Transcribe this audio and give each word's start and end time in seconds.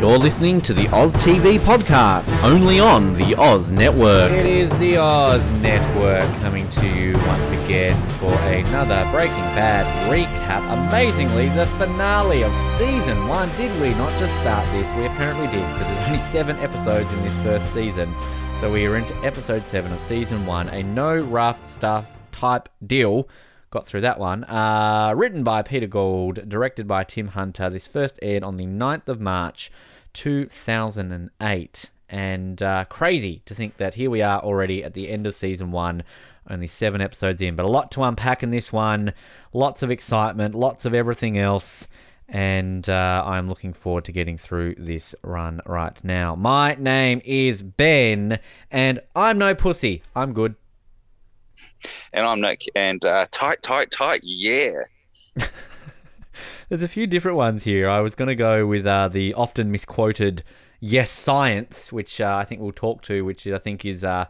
You're 0.00 0.18
listening 0.18 0.60
to 0.60 0.74
the 0.74 0.88
Oz 0.94 1.14
TV 1.14 1.58
podcast, 1.58 2.42
only 2.44 2.78
on 2.78 3.14
the 3.14 3.34
Oz 3.34 3.70
Network. 3.70 4.30
It 4.30 4.44
is 4.44 4.78
the 4.78 4.98
Oz 4.98 5.50
Network 5.62 6.22
coming 6.42 6.68
to 6.68 6.86
you 6.86 7.14
once 7.26 7.48
again 7.50 7.96
for 8.18 8.30
another 8.40 9.10
Breaking 9.10 9.36
Bad 9.56 9.86
recap. 10.12 10.70
Amazingly, 10.88 11.48
the 11.48 11.66
finale 11.78 12.42
of 12.42 12.54
season 12.54 13.26
one. 13.26 13.48
Did 13.56 13.72
we 13.80 13.88
not 13.94 14.16
just 14.18 14.36
start 14.36 14.70
this? 14.72 14.94
We 14.94 15.06
apparently 15.06 15.46
did, 15.46 15.66
because 15.72 15.86
there's 15.86 16.08
only 16.08 16.20
seven 16.20 16.56
episodes 16.58 17.10
in 17.14 17.22
this 17.22 17.36
first 17.38 17.72
season. 17.72 18.14
So 18.54 18.70
we 18.70 18.84
are 18.86 18.96
into 18.96 19.16
episode 19.24 19.64
seven 19.64 19.92
of 19.92 19.98
season 19.98 20.44
one, 20.44 20.68
a 20.68 20.82
no 20.82 21.18
rough 21.18 21.66
stuff 21.66 22.14
type 22.32 22.68
deal 22.86 23.28
got 23.76 23.86
through 23.86 24.00
that 24.00 24.18
one. 24.18 24.42
Uh, 24.44 25.12
written 25.14 25.44
by 25.44 25.60
Peter 25.60 25.86
Gould, 25.86 26.48
directed 26.48 26.88
by 26.88 27.04
Tim 27.04 27.28
Hunter. 27.28 27.68
This 27.68 27.86
first 27.86 28.18
aired 28.22 28.42
on 28.42 28.56
the 28.56 28.64
9th 28.64 29.06
of 29.06 29.20
March, 29.20 29.70
2008. 30.14 31.90
And 32.08 32.62
uh, 32.62 32.84
crazy 32.88 33.42
to 33.44 33.54
think 33.54 33.76
that 33.76 33.94
here 33.94 34.08
we 34.08 34.22
are 34.22 34.40
already 34.40 34.82
at 34.82 34.94
the 34.94 35.10
end 35.10 35.26
of 35.26 35.34
season 35.34 35.72
one, 35.72 36.04
only 36.48 36.66
seven 36.66 37.02
episodes 37.02 37.42
in. 37.42 37.54
But 37.54 37.66
a 37.66 37.70
lot 37.70 37.90
to 37.92 38.02
unpack 38.02 38.42
in 38.42 38.50
this 38.50 38.72
one, 38.72 39.12
lots 39.52 39.82
of 39.82 39.90
excitement, 39.90 40.54
lots 40.54 40.86
of 40.86 40.94
everything 40.94 41.36
else. 41.36 41.86
And 42.30 42.88
uh, 42.88 43.24
I'm 43.26 43.46
looking 43.46 43.74
forward 43.74 44.06
to 44.06 44.12
getting 44.12 44.38
through 44.38 44.76
this 44.78 45.14
run 45.22 45.60
right 45.66 46.02
now. 46.02 46.34
My 46.34 46.76
name 46.76 47.20
is 47.26 47.62
Ben, 47.62 48.38
and 48.70 49.00
I'm 49.14 49.36
no 49.36 49.54
pussy. 49.54 50.02
I'm 50.14 50.32
good. 50.32 50.54
And 52.12 52.26
I'm 52.26 52.40
Nick, 52.40 52.62
and 52.74 53.04
uh, 53.04 53.26
tight, 53.30 53.62
tight, 53.62 53.90
tight, 53.90 54.20
yeah. 54.22 54.82
There's 56.68 56.82
a 56.82 56.88
few 56.88 57.06
different 57.06 57.36
ones 57.36 57.64
here. 57.64 57.88
I 57.88 58.00
was 58.00 58.14
going 58.14 58.28
to 58.28 58.34
go 58.34 58.66
with 58.66 58.86
uh, 58.86 59.08
the 59.08 59.34
often 59.34 59.70
misquoted 59.70 60.42
"Yes, 60.80 61.10
science," 61.10 61.92
which 61.92 62.20
uh, 62.20 62.36
I 62.36 62.44
think 62.44 62.60
we'll 62.60 62.72
talk 62.72 63.02
to, 63.02 63.24
which 63.24 63.46
I 63.46 63.58
think 63.58 63.84
is 63.84 64.04
uh, 64.04 64.26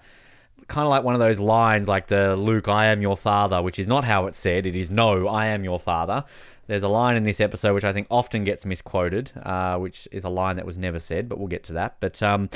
kind 0.68 0.84
of 0.84 0.90
like 0.90 1.02
one 1.02 1.14
of 1.14 1.20
those 1.20 1.40
lines, 1.40 1.88
like 1.88 2.08
the 2.08 2.36
"Luke, 2.36 2.68
I 2.68 2.86
am 2.86 3.00
your 3.02 3.16
father," 3.16 3.62
which 3.62 3.78
is 3.78 3.88
not 3.88 4.04
how 4.04 4.26
it's 4.26 4.36
said. 4.38 4.66
It 4.66 4.76
is 4.76 4.90
"No, 4.90 5.26
I 5.26 5.46
am 5.46 5.64
your 5.64 5.78
father." 5.78 6.24
There's 6.66 6.82
a 6.82 6.88
line 6.88 7.16
in 7.16 7.22
this 7.22 7.40
episode 7.40 7.74
which 7.74 7.84
I 7.84 7.92
think 7.92 8.08
often 8.10 8.42
gets 8.44 8.66
misquoted, 8.66 9.30
uh, 9.42 9.78
which 9.78 10.08
is 10.10 10.24
a 10.24 10.28
line 10.28 10.56
that 10.56 10.66
was 10.66 10.76
never 10.78 10.98
said, 10.98 11.28
but 11.28 11.38
we'll 11.38 11.48
get 11.48 11.62
to 11.64 11.74
that. 11.74 11.96
But 12.00 12.20
um, 12.22 12.50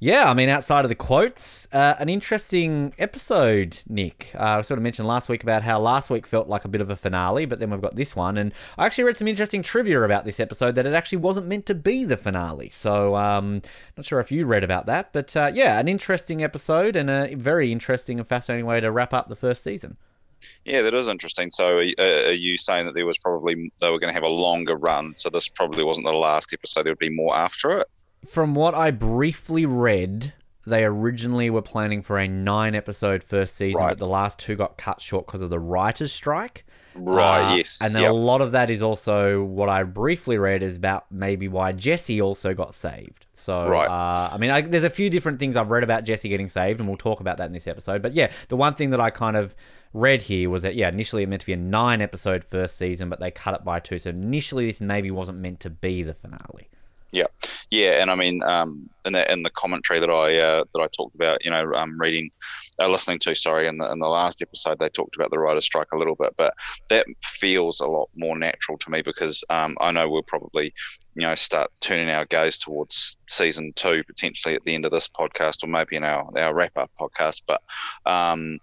yeah, 0.00 0.30
I 0.30 0.34
mean, 0.34 0.48
outside 0.48 0.84
of 0.84 0.88
the 0.88 0.94
quotes, 0.94 1.68
uh, 1.72 1.94
an 1.98 2.08
interesting 2.08 2.92
episode, 2.98 3.78
Nick. 3.88 4.32
Uh, 4.34 4.58
I 4.58 4.62
sort 4.62 4.78
of 4.78 4.82
mentioned 4.82 5.08
last 5.08 5.28
week 5.28 5.42
about 5.42 5.62
how 5.62 5.78
last 5.80 6.10
week 6.10 6.26
felt 6.26 6.48
like 6.48 6.64
a 6.64 6.68
bit 6.68 6.80
of 6.80 6.90
a 6.90 6.96
finale, 6.96 7.46
but 7.46 7.58
then 7.58 7.70
we've 7.70 7.80
got 7.80 7.96
this 7.96 8.14
one. 8.14 8.36
And 8.36 8.52
I 8.76 8.86
actually 8.86 9.04
read 9.04 9.16
some 9.16 9.28
interesting 9.28 9.62
trivia 9.62 10.02
about 10.02 10.24
this 10.24 10.40
episode 10.40 10.74
that 10.74 10.86
it 10.86 10.94
actually 10.94 11.18
wasn't 11.18 11.46
meant 11.46 11.66
to 11.66 11.74
be 11.74 12.04
the 12.04 12.16
finale. 12.16 12.68
So, 12.68 13.16
um, 13.16 13.62
not 13.96 14.04
sure 14.04 14.20
if 14.20 14.32
you 14.32 14.46
read 14.46 14.64
about 14.64 14.86
that, 14.86 15.12
but 15.12 15.36
uh, 15.36 15.50
yeah, 15.54 15.78
an 15.78 15.88
interesting 15.88 16.42
episode 16.42 16.96
and 16.96 17.08
a 17.08 17.34
very 17.34 17.72
interesting 17.72 18.18
and 18.18 18.28
fascinating 18.28 18.66
way 18.66 18.80
to 18.80 18.90
wrap 18.90 19.14
up 19.14 19.28
the 19.28 19.36
first 19.36 19.62
season. 19.62 19.96
Yeah, 20.64 20.82
that 20.82 20.94
is 20.94 21.08
interesting. 21.08 21.50
So, 21.50 21.78
uh, 21.78 22.02
are 22.02 22.32
you 22.32 22.56
saying 22.56 22.86
that 22.86 22.94
there 22.94 23.06
was 23.06 23.18
probably 23.18 23.72
they 23.80 23.90
were 23.90 23.98
going 23.98 24.12
to 24.12 24.14
have 24.14 24.22
a 24.22 24.28
longer 24.28 24.76
run? 24.76 25.14
So 25.16 25.30
this 25.30 25.48
probably 25.48 25.84
wasn't 25.84 26.06
the 26.06 26.12
last 26.12 26.52
episode. 26.52 26.84
There 26.84 26.92
would 26.92 26.98
be 26.98 27.10
more 27.10 27.34
after 27.34 27.78
it. 27.78 27.88
From 28.28 28.54
what 28.54 28.74
I 28.74 28.90
briefly 28.90 29.66
read, 29.66 30.32
they 30.66 30.84
originally 30.84 31.50
were 31.50 31.62
planning 31.62 32.02
for 32.02 32.18
a 32.18 32.26
nine 32.28 32.74
episode 32.74 33.22
first 33.22 33.54
season, 33.56 33.80
Right. 33.82 33.90
but 33.90 33.98
the 33.98 34.06
last 34.06 34.38
two 34.38 34.56
got 34.56 34.76
cut 34.78 35.00
short 35.00 35.26
because 35.26 35.42
of 35.42 35.50
the 35.50 35.58
writer's 35.60 36.12
strike. 36.12 36.64
Right. 36.94 37.54
Uh, 37.54 37.56
yes. 37.56 37.80
And 37.82 37.92
then 37.94 38.02
yep. 38.02 38.12
a 38.12 38.14
lot 38.14 38.40
of 38.40 38.52
that 38.52 38.70
is 38.70 38.82
also 38.82 39.42
what 39.42 39.68
I 39.68 39.82
briefly 39.82 40.38
read 40.38 40.62
is 40.62 40.76
about 40.76 41.06
maybe 41.10 41.48
why 41.48 41.72
Jesse 41.72 42.20
also 42.22 42.54
got 42.54 42.72
saved. 42.74 43.26
So, 43.32 43.68
Right. 43.68 43.88
uh, 43.88 44.30
I 44.32 44.38
mean, 44.38 44.50
I, 44.50 44.60
there's 44.60 44.84
a 44.84 44.90
few 44.90 45.10
different 45.10 45.40
things 45.40 45.56
I've 45.56 45.70
read 45.70 45.82
about 45.82 46.04
Jesse 46.04 46.28
getting 46.28 46.48
saved, 46.48 46.78
and 46.78 46.88
we'll 46.88 46.96
talk 46.96 47.18
about 47.20 47.38
that 47.38 47.46
in 47.46 47.52
this 47.52 47.66
episode. 47.66 48.00
But 48.00 48.12
yeah, 48.12 48.30
the 48.48 48.56
one 48.56 48.74
thing 48.74 48.90
that 48.90 49.00
I 49.00 49.10
kind 49.10 49.36
of 49.36 49.56
read 49.92 50.22
here 50.22 50.48
was 50.48 50.62
that, 50.62 50.76
yeah, 50.76 50.88
initially 50.88 51.24
it 51.24 51.28
meant 51.28 51.40
to 51.40 51.46
be 51.46 51.52
a 51.52 51.56
nine 51.56 52.00
episode 52.00 52.44
first 52.44 52.78
season, 52.78 53.08
but 53.08 53.18
they 53.18 53.32
cut 53.32 53.54
it 53.54 53.64
by 53.64 53.80
two. 53.80 53.98
So 53.98 54.10
initially 54.10 54.66
this 54.66 54.80
maybe 54.80 55.10
wasn't 55.10 55.38
meant 55.38 55.58
to 55.60 55.70
be 55.70 56.04
the 56.04 56.14
finale. 56.14 56.68
Yeah, 57.14 57.26
yeah, 57.70 58.02
and 58.02 58.10
I 58.10 58.16
mean, 58.16 58.42
um, 58.42 58.90
in 59.04 59.12
the 59.12 59.32
in 59.32 59.44
the 59.44 59.50
commentary 59.50 60.00
that 60.00 60.10
I 60.10 60.36
uh, 60.36 60.64
that 60.74 60.80
I 60.82 60.88
talked 60.88 61.14
about, 61.14 61.44
you 61.44 61.50
know, 61.52 61.72
um, 61.74 61.96
reading, 61.96 62.28
uh, 62.80 62.88
listening 62.88 63.20
to, 63.20 63.36
sorry, 63.36 63.68
in 63.68 63.78
the 63.78 63.88
in 63.92 64.00
the 64.00 64.08
last 64.08 64.42
episode, 64.42 64.80
they 64.80 64.88
talked 64.88 65.14
about 65.14 65.30
the 65.30 65.38
writer's 65.38 65.64
strike 65.64 65.92
a 65.92 65.96
little 65.96 66.16
bit, 66.16 66.34
but 66.36 66.54
that 66.88 67.06
feels 67.22 67.78
a 67.78 67.86
lot 67.86 68.10
more 68.16 68.36
natural 68.36 68.76
to 68.78 68.90
me 68.90 69.00
because 69.00 69.44
um, 69.48 69.76
I 69.80 69.92
know 69.92 70.10
we'll 70.10 70.24
probably, 70.24 70.74
you 71.14 71.22
know, 71.22 71.36
start 71.36 71.70
turning 71.80 72.10
our 72.10 72.24
gaze 72.24 72.58
towards 72.58 73.16
season 73.30 73.72
two 73.76 74.02
potentially 74.02 74.56
at 74.56 74.64
the 74.64 74.74
end 74.74 74.84
of 74.84 74.90
this 74.90 75.08
podcast 75.08 75.62
or 75.62 75.68
maybe 75.68 75.94
in 75.94 76.02
our 76.02 76.28
our 76.36 76.52
wrap 76.52 76.76
up 76.76 76.90
podcast, 77.00 77.42
but. 77.46 77.62
Um, 78.06 78.58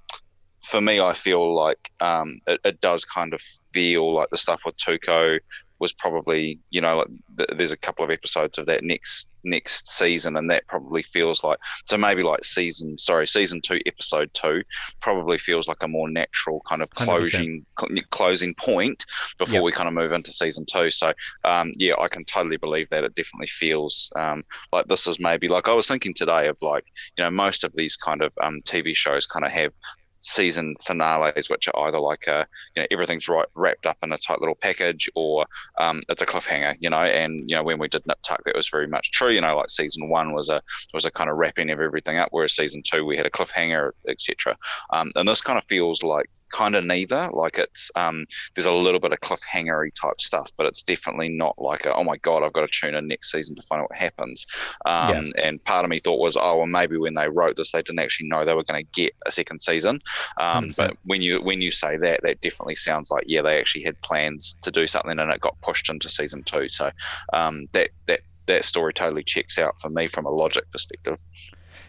for 0.63 0.79
me, 0.79 1.01
I 1.01 1.13
feel 1.13 1.55
like 1.55 1.91
um, 2.01 2.39
it, 2.45 2.59
it 2.63 2.81
does 2.81 3.03
kind 3.03 3.33
of 3.33 3.41
feel 3.41 4.13
like 4.13 4.29
the 4.29 4.37
stuff 4.37 4.61
with 4.63 4.77
Tuco 4.77 5.39
was 5.81 5.91
probably 5.91 6.59
you 6.69 6.79
know 6.79 6.97
like 6.99 7.07
th- 7.37 7.49
there's 7.57 7.71
a 7.73 7.77
couple 7.77 8.05
of 8.05 8.11
episodes 8.11 8.57
of 8.57 8.65
that 8.67 8.83
next 8.83 9.31
next 9.43 9.91
season 9.91 10.37
and 10.37 10.51
that 10.51 10.65
probably 10.67 11.01
feels 11.01 11.43
like 11.43 11.57
so 11.87 11.97
maybe 11.97 12.21
like 12.21 12.43
season 12.43 12.95
sorry 12.99 13.27
season 13.27 13.59
two 13.59 13.79
episode 13.87 14.29
two 14.35 14.61
probably 14.99 15.37
feels 15.37 15.67
like 15.67 15.81
a 15.81 15.87
more 15.87 16.07
natural 16.07 16.61
kind 16.67 16.83
of 16.83 16.89
closing 16.91 17.65
cl- 17.79 17.91
closing 18.11 18.53
point 18.55 19.03
before 19.39 19.55
Yep. 19.55 19.63
we 19.63 19.71
kind 19.71 19.87
of 19.87 19.95
move 19.95 20.11
into 20.11 20.31
season 20.31 20.63
two. 20.71 20.91
So 20.91 21.11
um, 21.43 21.71
yeah 21.77 21.95
I 21.99 22.07
can 22.07 22.23
totally 22.23 22.57
believe 22.57 22.87
that. 22.89 23.03
It 23.03 23.15
definitely 23.15 23.47
feels 23.47 24.13
um, 24.15 24.43
like 24.71 24.85
this 24.87 25.07
is 25.07 25.19
maybe 25.19 25.47
like 25.47 25.67
I 25.67 25.73
was 25.73 25.87
thinking 25.87 26.13
today 26.13 26.47
of 26.47 26.57
like 26.61 26.85
you 27.17 27.23
know 27.23 27.31
most 27.31 27.63
of 27.63 27.73
these 27.75 27.95
kind 27.95 28.21
of 28.21 28.31
um, 28.43 28.59
TV 28.65 28.95
shows 28.95 29.25
kind 29.25 29.43
of 29.43 29.51
have 29.51 29.73
season 30.21 30.75
finales, 30.81 31.49
which 31.49 31.67
are 31.67 31.87
either 31.87 31.99
like 31.99 32.27
a 32.27 32.47
you 32.75 32.81
know 32.81 32.87
everything's 32.91 33.27
right 33.27 33.45
wrapped 33.55 33.85
up 33.85 33.97
in 34.03 34.13
a 34.13 34.17
tight 34.17 34.39
little 34.39 34.55
package, 34.55 35.09
or 35.15 35.45
um, 35.79 35.99
it's 36.09 36.21
a 36.21 36.25
cliffhanger, 36.25 36.75
you 36.79 36.89
know. 36.89 37.01
And 37.01 37.49
you 37.49 37.55
know 37.55 37.63
when 37.63 37.79
we 37.79 37.87
did 37.87 38.05
Nip 38.07 38.19
Tuck, 38.23 38.43
that 38.45 38.55
was 38.55 38.69
very 38.69 38.87
much 38.87 39.11
true. 39.11 39.29
You 39.29 39.41
know, 39.41 39.57
like 39.57 39.69
season 39.69 40.09
one 40.09 40.33
was 40.33 40.49
a 40.49 40.61
was 40.93 41.05
a 41.05 41.11
kind 41.11 41.29
of 41.29 41.37
wrapping 41.37 41.69
of 41.71 41.79
everything 41.79 42.17
up, 42.17 42.29
whereas 42.31 42.55
season 42.55 42.81
two 42.85 43.05
we 43.05 43.17
had 43.17 43.25
a 43.25 43.31
cliffhanger, 43.31 43.91
etc. 44.07 44.57
Um, 44.91 45.11
and 45.15 45.27
this 45.27 45.41
kind 45.41 45.57
of 45.57 45.65
feels 45.65 46.03
like 46.03 46.29
kind 46.51 46.75
of 46.75 46.83
neither. 46.83 47.29
Like 47.33 47.57
it's 47.57 47.91
um, 47.95 48.25
there's 48.55 48.65
a 48.65 48.73
little 48.73 48.99
bit 48.99 49.13
of 49.13 49.19
cliffhangery 49.19 49.91
type 49.99 50.19
stuff, 50.21 50.51
but 50.57 50.65
it's 50.65 50.83
definitely 50.83 51.29
not 51.29 51.55
like 51.57 51.85
a, 51.85 51.93
oh 51.93 52.03
my 52.03 52.17
god, 52.17 52.43
I've 52.43 52.53
got 52.53 52.61
to 52.61 52.67
tune 52.67 52.95
in 52.95 53.07
next 53.07 53.31
season 53.31 53.55
to 53.55 53.61
find 53.63 53.81
out 53.81 53.89
what 53.89 53.99
happens. 53.99 54.45
Um, 54.85 55.33
And 55.43 55.63
part 55.63 55.85
of 55.85 55.89
me 55.89 55.99
thought 55.99 56.19
was, 56.19 56.37
oh 56.37 56.57
well, 56.57 56.65
maybe 56.67 56.97
when 56.97 57.15
they 57.15 57.27
wrote 57.27 57.55
this, 57.55 57.71
they 57.71 57.81
didn't 57.81 57.99
actually 57.99 58.29
know 58.29 58.45
they 58.45 58.53
were 58.53 58.63
going 58.63 58.83
to 58.83 58.91
get 58.91 59.13
a 59.25 59.31
second 59.31 59.61
season. 59.61 59.99
Um, 60.39 60.71
but 60.77 60.97
when 61.05 61.21
you 61.21 61.41
when 61.41 61.61
you 61.61 61.71
say 61.71 61.97
that, 61.97 62.21
that 62.23 62.41
definitely 62.41 62.75
sounds 62.75 63.11
like 63.11 63.25
yeah, 63.27 63.41
they 63.41 63.59
actually 63.59 63.83
had 63.83 64.01
plans 64.01 64.59
to 64.61 64.71
do 64.71 64.87
something, 64.87 65.17
and 65.17 65.31
it 65.31 65.41
got 65.41 65.59
pushed 65.61 65.89
into 65.89 66.09
season 66.09 66.43
two. 66.43 66.69
So 66.69 66.91
um, 67.33 67.67
that 67.73 67.89
that 68.07 68.21
that 68.47 68.65
story 68.65 68.93
totally 68.93 69.23
checks 69.23 69.57
out 69.57 69.79
for 69.79 69.89
me 69.89 70.07
from 70.07 70.25
a 70.25 70.31
logic 70.31 70.65
perspective. 70.71 71.17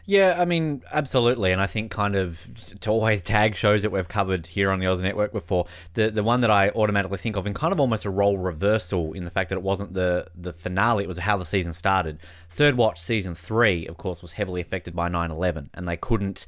Yeah, 0.04 0.34
I 0.37 0.46
mean, 0.46 0.82
absolutely, 0.93 1.52
and 1.52 1.60
I 1.60 1.66
think 1.69 1.93
kind 1.93 2.16
of 2.16 2.49
to 2.81 2.90
always 2.90 3.22
tag 3.22 3.54
shows 3.54 3.82
that 3.82 3.90
we've 3.90 4.08
covered 4.08 4.49
here 4.49 4.72
on 4.72 4.81
the 4.81 4.87
Oz 4.88 5.00
Network 5.00 5.32
before. 5.32 5.66
The 5.94 6.10
the 6.10 6.25
one 6.25 6.40
that 6.40 6.50
I 6.50 6.70
automatically 6.70 7.19
think 7.19 7.37
of, 7.37 7.46
and 7.46 7.54
kind 7.54 7.72
of 7.72 7.78
almost 7.78 8.04
a 8.04 8.10
role 8.10 8.37
reversal 8.37 9.12
in 9.12 9.22
the 9.22 9.31
fact 9.31 9.50
that 9.50 9.56
it 9.56 9.62
wasn't 9.62 9.94
the 9.94 10.26
the 10.34 10.52
finale; 10.52 11.04
it 11.04 11.06
was 11.06 11.19
how 11.19 11.37
the 11.37 11.44
season 11.44 11.72
started. 11.72 12.19
Third 12.49 12.75
Watch 12.75 13.00
season 13.00 13.37
three, 13.37 13.87
of 13.87 13.96
course, 13.96 14.22
was 14.22 14.32
heavily 14.32 14.60
affected 14.60 14.96
by 14.96 15.08
9/11, 15.08 15.69
and 15.72 15.87
they 15.87 15.96
couldn't, 15.96 16.46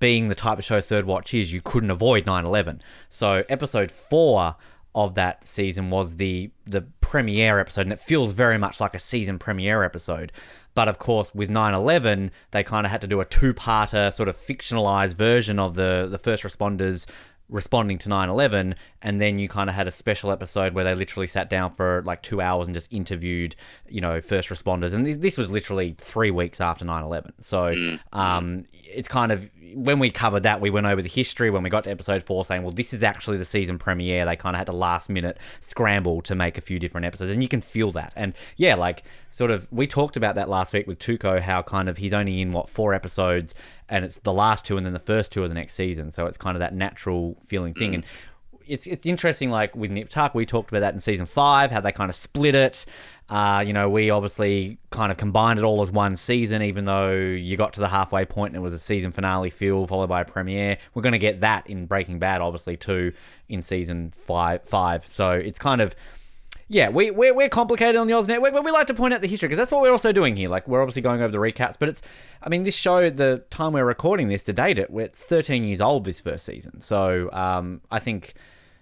being 0.00 0.28
the 0.28 0.34
type 0.34 0.58
of 0.58 0.64
show 0.64 0.80
Third 0.80 1.04
Watch 1.04 1.34
is, 1.34 1.52
you 1.52 1.60
couldn't 1.60 1.90
avoid 1.90 2.24
9/11. 2.24 2.80
So 3.10 3.44
episode 3.50 3.90
four 3.92 4.56
of 4.94 5.14
that 5.16 5.44
season 5.44 5.90
was 5.90 6.16
the 6.16 6.50
the 6.64 6.82
premiere 7.02 7.58
episode, 7.58 7.82
and 7.82 7.92
it 7.92 8.00
feels 8.00 8.32
very 8.32 8.56
much 8.56 8.80
like 8.80 8.94
a 8.94 8.98
season 8.98 9.38
premiere 9.38 9.82
episode. 9.82 10.32
But 10.74 10.88
of 10.88 10.98
course, 10.98 11.34
with 11.34 11.48
9/11, 11.50 12.30
they 12.50 12.62
kind 12.64 12.84
of 12.86 12.90
had 12.92 13.00
to 13.02 13.06
do 13.06 13.20
a 13.20 13.24
two-parter, 13.24 14.12
sort 14.12 14.28
of 14.28 14.36
fictionalized 14.36 15.14
version 15.14 15.58
of 15.58 15.74
the 15.76 16.08
the 16.10 16.18
first 16.18 16.42
responders 16.42 17.06
responding 17.50 17.98
to 17.98 18.08
9/11 18.08 18.74
and 19.02 19.20
then 19.20 19.38
you 19.38 19.48
kind 19.50 19.68
of 19.68 19.76
had 19.76 19.86
a 19.86 19.90
special 19.90 20.32
episode 20.32 20.72
where 20.72 20.82
they 20.82 20.94
literally 20.94 21.26
sat 21.26 21.50
down 21.50 21.70
for 21.70 22.02
like 22.06 22.22
2 22.22 22.40
hours 22.40 22.66
and 22.66 22.74
just 22.74 22.90
interviewed 22.90 23.54
you 23.86 24.00
know 24.00 24.18
first 24.18 24.48
responders 24.48 24.94
and 24.94 25.04
this, 25.04 25.18
this 25.18 25.36
was 25.36 25.50
literally 25.50 25.94
3 25.98 26.30
weeks 26.30 26.58
after 26.58 26.86
9/11 26.86 27.32
so 27.40 27.74
Mm. 27.74 28.00
um 28.14 28.64
it's 28.72 29.08
kind 29.08 29.30
of 29.30 29.50
when 29.74 29.98
we 29.98 30.10
covered 30.10 30.42
that 30.42 30.60
we 30.60 30.70
went 30.70 30.86
over 30.86 31.00
the 31.00 31.08
history 31.08 31.50
when 31.50 31.62
we 31.62 31.70
got 31.70 31.84
to 31.84 31.90
episode 31.90 32.22
4 32.22 32.44
saying 32.44 32.62
well 32.62 32.72
this 32.72 32.92
is 32.92 33.02
actually 33.02 33.36
the 33.36 33.44
season 33.44 33.78
premiere. 33.78 34.24
They 34.24 34.36
kind 34.36 34.54
of 34.54 34.58
had 34.58 34.66
to 34.66 34.72
last 34.72 35.08
minute 35.08 35.38
scramble 35.60 36.22
to 36.22 36.34
make 36.34 36.58
a 36.58 36.60
few 36.60 36.78
different 36.78 37.06
episodes 37.06 37.30
and 37.30 37.42
you 37.42 37.48
can 37.48 37.60
feel 37.60 37.90
that. 37.92 38.12
And 38.16 38.34
yeah 38.56 38.74
like 38.74 39.04
sort 39.30 39.50
of 39.50 39.66
we 39.70 39.86
talked 39.86 40.16
about 40.16 40.34
that 40.34 40.48
last 40.48 40.72
week 40.72 40.86
with 40.86 40.98
Tuco 40.98 41.40
how 41.40 41.62
kind 41.62 41.88
of 41.88 41.96
he's 41.96 42.12
only 42.12 42.40
in 42.40 42.50
what 42.50 42.68
four 42.68 42.94
episodes 42.94 43.54
and 43.88 44.04
it's 44.04 44.18
the 44.18 44.32
last 44.32 44.64
two 44.64 44.76
and 44.76 44.86
then 44.86 44.92
the 44.92 44.98
first 44.98 45.32
two 45.32 45.42
of 45.42 45.48
the 45.48 45.54
next 45.54 45.74
season. 45.74 46.10
So 46.10 46.26
it's 46.26 46.36
kind 46.36 46.56
of 46.56 46.60
that 46.60 46.74
natural 46.74 47.36
feeling 47.46 47.74
thing. 47.74 47.92
Mm. 47.92 47.94
And 47.94 48.04
it's 48.66 48.86
it's 48.86 49.06
interesting 49.06 49.50
like 49.50 49.74
with 49.74 49.90
Nip 49.90 50.08
Tuck 50.08 50.34
we 50.34 50.46
talked 50.46 50.70
about 50.70 50.80
that 50.80 50.94
in 50.94 51.00
season 51.00 51.26
5 51.26 51.70
how 51.70 51.80
they 51.80 51.92
kind 51.92 52.08
of 52.08 52.14
split 52.14 52.54
it 52.54 52.86
uh, 53.28 53.62
you 53.66 53.72
know 53.72 53.88
we 53.88 54.10
obviously 54.10 54.78
kind 54.90 55.10
of 55.10 55.18
combined 55.18 55.58
it 55.58 55.64
all 55.64 55.82
as 55.82 55.90
one 55.90 56.16
season 56.16 56.62
even 56.62 56.84
though 56.84 57.12
you 57.12 57.56
got 57.56 57.72
to 57.74 57.80
the 57.80 57.88
halfway 57.88 58.24
point 58.24 58.50
and 58.50 58.56
it 58.56 58.62
was 58.62 58.74
a 58.74 58.78
season 58.78 59.12
finale 59.12 59.50
feel 59.50 59.86
followed 59.86 60.08
by 60.08 60.20
a 60.20 60.24
premiere 60.24 60.78
we're 60.94 61.02
going 61.02 61.12
to 61.12 61.18
get 61.18 61.40
that 61.40 61.66
in 61.68 61.86
Breaking 61.86 62.18
Bad 62.18 62.40
obviously 62.40 62.76
too 62.76 63.12
in 63.48 63.62
season 63.62 64.10
5 64.10 64.62
5 64.62 65.06
so 65.06 65.32
it's 65.32 65.58
kind 65.58 65.80
of 65.80 65.94
yeah, 66.68 66.88
we, 66.88 67.10
we're, 67.10 67.34
we're 67.34 67.48
complicated 67.48 67.96
on 67.96 68.06
the 68.06 68.14
Oz 68.14 68.26
Network, 68.26 68.52
but 68.52 68.64
we 68.64 68.70
like 68.70 68.86
to 68.86 68.94
point 68.94 69.12
out 69.12 69.20
the 69.20 69.26
history 69.26 69.48
because 69.48 69.58
that's 69.58 69.70
what 69.70 69.82
we're 69.82 69.90
also 69.90 70.12
doing 70.12 70.34
here. 70.34 70.48
Like, 70.48 70.66
we're 70.66 70.80
obviously 70.80 71.02
going 71.02 71.20
over 71.20 71.30
the 71.30 71.38
recaps, 71.38 71.76
but 71.78 71.88
it's, 71.88 72.00
I 72.42 72.48
mean, 72.48 72.62
this 72.62 72.76
show, 72.76 73.10
the 73.10 73.44
time 73.50 73.74
we're 73.74 73.84
recording 73.84 74.28
this 74.28 74.44
to 74.44 74.52
date 74.52 74.78
it, 74.78 74.88
it's 74.94 75.22
13 75.22 75.64
years 75.64 75.80
old 75.80 76.04
this 76.04 76.20
first 76.20 76.46
season. 76.46 76.80
So 76.80 77.30
um, 77.32 77.82
I 77.90 77.98
think 77.98 78.32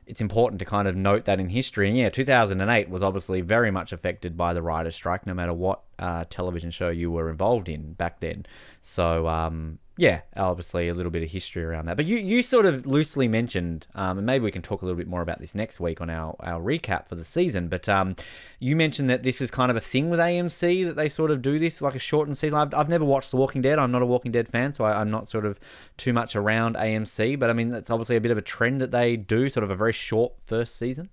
it's 0.06 0.20
important 0.20 0.58
to 0.58 0.64
kind 0.64 0.88
of 0.88 0.96
note 0.96 1.24
that 1.26 1.40
in 1.40 1.48
history. 1.48 1.88
And 1.88 1.96
yeah, 1.96 2.10
2008 2.10 2.88
was 2.88 3.02
obviously 3.02 3.40
very 3.40 3.70
much 3.70 3.92
affected 3.92 4.36
by 4.36 4.52
the 4.52 4.62
writer's 4.62 4.94
strike, 4.94 5.26
no 5.26 5.34
matter 5.34 5.52
what 5.52 5.82
uh, 5.98 6.24
television 6.28 6.70
show 6.70 6.88
you 6.88 7.10
were 7.10 7.30
involved 7.30 7.68
in 7.68 7.92
back 7.92 8.20
then. 8.20 8.46
So, 8.80 9.28
um, 9.28 9.78
yeah, 9.98 10.22
obviously 10.36 10.88
a 10.88 10.94
little 10.94 11.10
bit 11.10 11.22
of 11.22 11.30
history 11.30 11.62
around 11.62 11.84
that. 11.84 11.96
But 11.96 12.06
you, 12.06 12.16
you 12.16 12.40
sort 12.40 12.64
of 12.64 12.86
loosely 12.86 13.28
mentioned, 13.28 13.86
um, 13.94 14.16
and 14.16 14.26
maybe 14.26 14.42
we 14.42 14.50
can 14.50 14.62
talk 14.62 14.80
a 14.80 14.86
little 14.86 14.96
bit 14.96 15.06
more 15.06 15.20
about 15.20 15.38
this 15.38 15.54
next 15.54 15.80
week 15.80 16.00
on 16.00 16.08
our, 16.08 16.34
our 16.40 16.60
recap 16.60 17.08
for 17.08 17.14
the 17.14 17.24
season. 17.24 17.68
But 17.68 17.88
um, 17.90 18.16
you 18.58 18.74
mentioned 18.74 19.10
that 19.10 19.22
this 19.22 19.42
is 19.42 19.50
kind 19.50 19.70
of 19.70 19.76
a 19.76 19.80
thing 19.80 20.08
with 20.08 20.18
AMC 20.18 20.86
that 20.86 20.96
they 20.96 21.10
sort 21.10 21.30
of 21.30 21.42
do 21.42 21.58
this 21.58 21.82
like 21.82 21.94
a 21.94 21.98
shortened 21.98 22.38
season. 22.38 22.58
I've, 22.58 22.72
I've 22.72 22.88
never 22.88 23.04
watched 23.04 23.30
The 23.32 23.36
Walking 23.36 23.60
Dead. 23.60 23.78
I'm 23.78 23.92
not 23.92 24.00
a 24.00 24.06
Walking 24.06 24.32
Dead 24.32 24.48
fan, 24.48 24.72
so 24.72 24.84
I, 24.84 25.00
I'm 25.00 25.10
not 25.10 25.28
sort 25.28 25.44
of 25.44 25.60
too 25.98 26.14
much 26.14 26.36
around 26.36 26.76
AMC. 26.76 27.38
But 27.38 27.50
I 27.50 27.52
mean, 27.52 27.68
that's 27.68 27.90
obviously 27.90 28.16
a 28.16 28.20
bit 28.20 28.32
of 28.32 28.38
a 28.38 28.42
trend 28.42 28.80
that 28.80 28.92
they 28.92 29.16
do, 29.16 29.50
sort 29.50 29.64
of 29.64 29.70
a 29.70 29.76
very 29.76 29.92
short 29.92 30.32
first 30.46 30.76
season. 30.76 31.10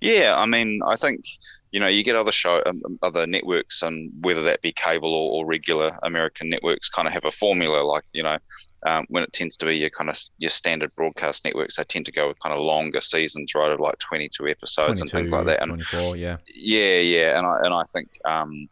Yeah, 0.00 0.34
I 0.38 0.46
mean, 0.46 0.80
I 0.86 0.96
think 0.96 1.24
you 1.70 1.80
know 1.80 1.86
you 1.86 2.02
get 2.02 2.16
other 2.16 2.32
show, 2.32 2.62
um, 2.66 2.82
other 3.02 3.26
networks, 3.26 3.82
and 3.82 4.10
whether 4.20 4.42
that 4.42 4.62
be 4.62 4.72
cable 4.72 5.14
or, 5.14 5.32
or 5.32 5.46
regular 5.46 5.98
American 6.02 6.48
networks, 6.48 6.88
kind 6.88 7.06
of 7.06 7.14
have 7.14 7.24
a 7.24 7.30
formula. 7.30 7.82
Like 7.82 8.04
you 8.12 8.22
know, 8.22 8.38
um, 8.86 9.06
when 9.08 9.22
it 9.22 9.32
tends 9.32 9.56
to 9.58 9.66
be 9.66 9.76
your 9.76 9.90
kind 9.90 10.08
of 10.08 10.18
your 10.38 10.50
standard 10.50 10.94
broadcast 10.94 11.44
networks, 11.44 11.76
they 11.76 11.84
tend 11.84 12.06
to 12.06 12.12
go 12.12 12.28
with 12.28 12.40
kind 12.40 12.54
of 12.54 12.60
longer 12.60 13.00
seasons, 13.00 13.54
right, 13.54 13.72
of 13.72 13.80
like 13.80 13.98
twenty-two 13.98 14.48
episodes 14.48 15.00
and 15.00 15.10
things 15.10 15.30
like 15.30 15.46
that. 15.46 15.62
And 15.62 15.72
24, 15.72 16.16
yeah. 16.16 16.38
yeah, 16.54 16.98
yeah, 16.98 17.38
and 17.38 17.46
I 17.46 17.58
and 17.64 17.74
I 17.74 17.84
think 17.92 18.08
um, 18.24 18.68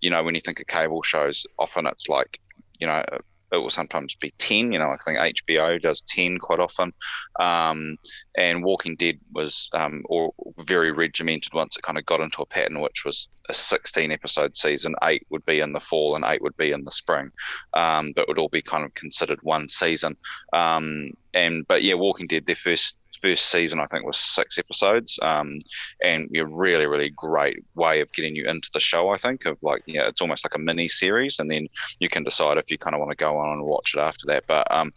you 0.00 0.10
know 0.10 0.22
when 0.22 0.34
you 0.34 0.40
think 0.40 0.60
of 0.60 0.66
cable 0.66 1.02
shows, 1.02 1.46
often 1.58 1.86
it's 1.86 2.08
like 2.08 2.40
you 2.80 2.86
know 2.86 3.04
it 3.52 3.58
will 3.58 3.70
sometimes 3.70 4.14
be 4.14 4.32
10 4.38 4.72
you 4.72 4.78
know 4.78 4.90
i 4.90 4.96
think 5.04 5.18
hbo 5.18 5.80
does 5.80 6.02
10 6.02 6.38
quite 6.38 6.60
often. 6.60 6.92
Um, 7.38 7.96
and 8.36 8.64
walking 8.64 8.96
dead 8.96 9.18
was 9.32 9.70
um, 9.72 10.02
or 10.06 10.32
very 10.58 10.92
regimented 10.92 11.52
once 11.54 11.76
it 11.76 11.82
kind 11.82 11.98
of 11.98 12.06
got 12.06 12.20
into 12.20 12.42
a 12.42 12.46
pattern 12.46 12.80
which 12.80 13.04
was 13.04 13.28
a 13.48 13.54
16 13.54 14.10
episode 14.12 14.56
season. 14.56 14.94
Eight 15.02 15.26
would 15.30 15.44
be 15.44 15.60
in 15.60 15.72
the 15.72 15.80
fall 15.80 16.14
and 16.14 16.24
eight 16.24 16.42
would 16.42 16.56
be 16.56 16.72
in 16.72 16.84
the 16.84 16.90
spring. 16.90 17.30
Um, 17.74 18.12
but 18.14 18.28
would 18.28 18.38
all 18.38 18.48
be 18.48 18.62
kind 18.62 18.84
of 18.84 18.94
considered 18.94 19.40
one 19.42 19.68
season. 19.68 20.16
Um, 20.52 21.12
and 21.32 21.66
but 21.68 21.82
yeah 21.82 21.94
walking 21.94 22.26
dead 22.26 22.46
their 22.46 22.56
first 22.56 23.09
first 23.20 23.50
season 23.50 23.80
I 23.80 23.86
think 23.86 24.04
was 24.04 24.18
six 24.18 24.58
episodes, 24.58 25.18
um, 25.22 25.58
and 26.02 26.28
a 26.36 26.46
really 26.46 26.86
really 26.86 27.10
great 27.10 27.62
way 27.74 28.00
of 28.00 28.12
getting 28.12 28.36
you 28.36 28.48
into 28.48 28.70
the 28.72 28.80
show. 28.80 29.10
I 29.10 29.16
think 29.16 29.46
of 29.46 29.62
like 29.62 29.82
yeah, 29.86 30.06
it's 30.06 30.20
almost 30.20 30.44
like 30.44 30.54
a 30.54 30.58
mini 30.58 30.88
series, 30.88 31.38
and 31.38 31.50
then 31.50 31.68
you 31.98 32.08
can 32.08 32.22
decide 32.22 32.58
if 32.58 32.70
you 32.70 32.78
kind 32.78 32.94
of 32.94 33.00
want 33.00 33.10
to 33.10 33.16
go 33.16 33.36
on 33.36 33.52
and 33.52 33.64
watch 33.64 33.94
it 33.94 34.00
after 34.00 34.26
that. 34.26 34.44
But 34.46 34.70
um, 34.70 34.90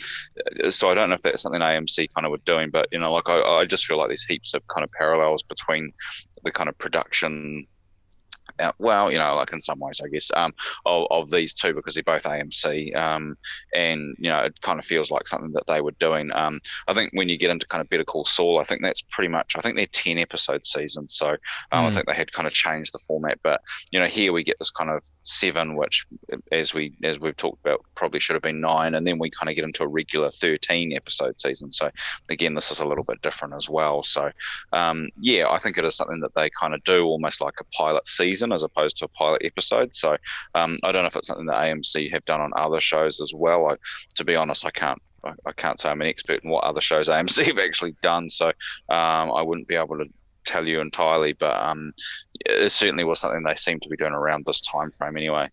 so 0.69 0.89
I 0.89 0.93
don't 0.93 1.09
know 1.09 1.15
if 1.15 1.21
that's 1.21 1.41
something 1.41 1.61
AMC 1.61 2.13
kind 2.13 2.25
of 2.25 2.31
were 2.31 2.37
doing, 2.45 2.69
but 2.69 2.87
you 2.91 2.99
know, 2.99 3.11
like 3.11 3.29
I, 3.29 3.41
I 3.41 3.65
just 3.65 3.85
feel 3.85 3.97
like 3.97 4.09
there's 4.09 4.23
heaps 4.23 4.53
of 4.53 4.65
kind 4.67 4.83
of 4.83 4.91
parallels 4.91 5.43
between 5.43 5.91
the 6.43 6.51
kind 6.51 6.69
of 6.69 6.77
production 6.77 7.65
uh, 8.59 8.71
well, 8.79 9.11
you 9.11 9.17
know, 9.17 9.35
like 9.35 9.51
in 9.53 9.61
some 9.61 9.79
ways, 9.79 10.01
I 10.03 10.07
guess, 10.09 10.29
um, 10.35 10.53
of, 10.85 11.07
of 11.11 11.29
these 11.31 11.53
two 11.53 11.73
because 11.73 11.94
they're 11.94 12.03
both 12.03 12.23
AMC, 12.23 12.95
um, 12.95 13.35
and 13.73 14.15
you 14.19 14.29
know, 14.29 14.39
it 14.39 14.59
kind 14.61 14.79
of 14.79 14.85
feels 14.85 15.11
like 15.11 15.27
something 15.27 15.51
that 15.53 15.67
they 15.67 15.81
were 15.81 15.94
doing. 16.00 16.31
Um, 16.33 16.59
I 16.88 16.94
think 16.94 17.11
when 17.13 17.29
you 17.29 17.38
get 17.38 17.50
into 17.51 17.67
kind 17.67 17.81
of 17.81 17.89
Better 17.89 18.03
Call 18.03 18.25
Saul, 18.25 18.59
I 18.59 18.63
think 18.63 18.81
that's 18.81 19.01
pretty 19.11 19.29
much. 19.29 19.53
I 19.57 19.61
think 19.61 19.75
they're 19.75 19.85
ten 19.88 20.17
episode 20.19 20.65
seasons, 20.65 21.15
so 21.15 21.29
um, 21.71 21.85
I 21.85 21.89
Mm. 21.89 21.94
think 21.94 22.05
they 22.07 22.13
had 22.13 22.31
kind 22.31 22.47
of 22.47 22.53
changed 22.53 22.94
the 22.94 23.00
format. 23.07 23.39
But 23.44 23.61
you 23.91 24.00
know, 24.00 24.07
here 24.07 24.33
we 24.33 24.44
get 24.44 24.57
this 24.59 24.71
kind 24.71 24.89
of 24.89 25.01
seven, 25.23 25.75
which, 25.75 26.05
as 26.51 26.73
we 26.73 26.93
as 27.03 27.19
we've 27.19 27.35
talked 27.35 27.65
about, 27.65 27.83
probably 27.95 28.19
should 28.19 28.35
have 28.35 28.43
been 28.43 28.61
nine, 28.61 28.93
and 28.93 29.07
then 29.07 29.17
we 29.17 29.29
kind 29.29 29.49
of 29.49 29.55
get 29.55 29.63
into 29.63 29.83
a 29.83 29.87
regular 29.87 30.29
thirteen 30.29 30.93
episode 30.93 31.39
season. 31.39 31.71
So 31.71 31.89
again, 32.29 32.53
this 32.53 32.71
is 32.71 32.79
a 32.79 32.87
little 32.87 33.03
bit 33.03 33.21
different 33.21 33.55
as 33.55 33.69
well. 33.69 34.03
So 34.03 34.31
um, 34.71 35.09
yeah, 35.17 35.49
I 35.49 35.57
think 35.57 35.77
it 35.77 35.85
is 35.85 35.95
something 35.95 36.19
that 36.19 36.35
they 36.35 36.49
kind 36.49 36.73
of 36.73 36.83
do 36.83 37.05
almost 37.05 37.41
like 37.41 37.55
a 37.59 37.65
pilot 37.75 38.07
season 38.07 38.51
as 38.51 38.63
opposed 38.63 38.97
to 38.97 39.05
a 39.05 39.09
pilot 39.09 39.41
episode. 39.43 39.95
So 39.95 40.17
um, 40.55 40.77
I 40.83 40.91
don't 40.91 41.03
know 41.03 41.07
if 41.07 41.15
it's 41.15 41.27
something 41.27 41.47
that 41.47 41.55
AMC 41.55 42.11
have 42.11 42.25
done 42.25 42.41
on 42.41 42.51
other 42.55 42.79
shows 42.79 43.21
as 43.21 43.33
well. 43.33 43.67
I, 43.67 43.77
to 44.15 44.23
be 44.23 44.35
honest, 44.35 44.65
I 44.65 44.71
can't. 44.71 45.01
I 45.45 45.53
can't 45.53 45.79
say 45.79 45.89
I'm 45.89 46.01
an 46.01 46.07
expert 46.07 46.43
in 46.43 46.49
what 46.49 46.65
other 46.65 46.81
shows 46.81 47.07
AMC 47.07 47.45
have 47.47 47.57
actually 47.57 47.95
done, 48.01 48.29
so 48.29 48.47
um, 48.89 49.31
I 49.31 49.41
wouldn't 49.41 49.69
be 49.69 49.75
able 49.75 49.97
to 49.97 50.05
tell 50.45 50.67
you 50.67 50.81
entirely. 50.81 51.33
But 51.33 51.59
um, 51.62 51.93
it 52.45 52.71
certainly 52.71 53.03
was 53.03 53.19
something 53.19 53.43
they 53.43 53.55
seemed 53.55 53.81
to 53.83 53.89
be 53.89 53.97
doing 53.97 54.13
around 54.13 54.45
this 54.45 54.62
time 54.62 54.91
frame 54.91 55.17
anyway. 55.17 55.50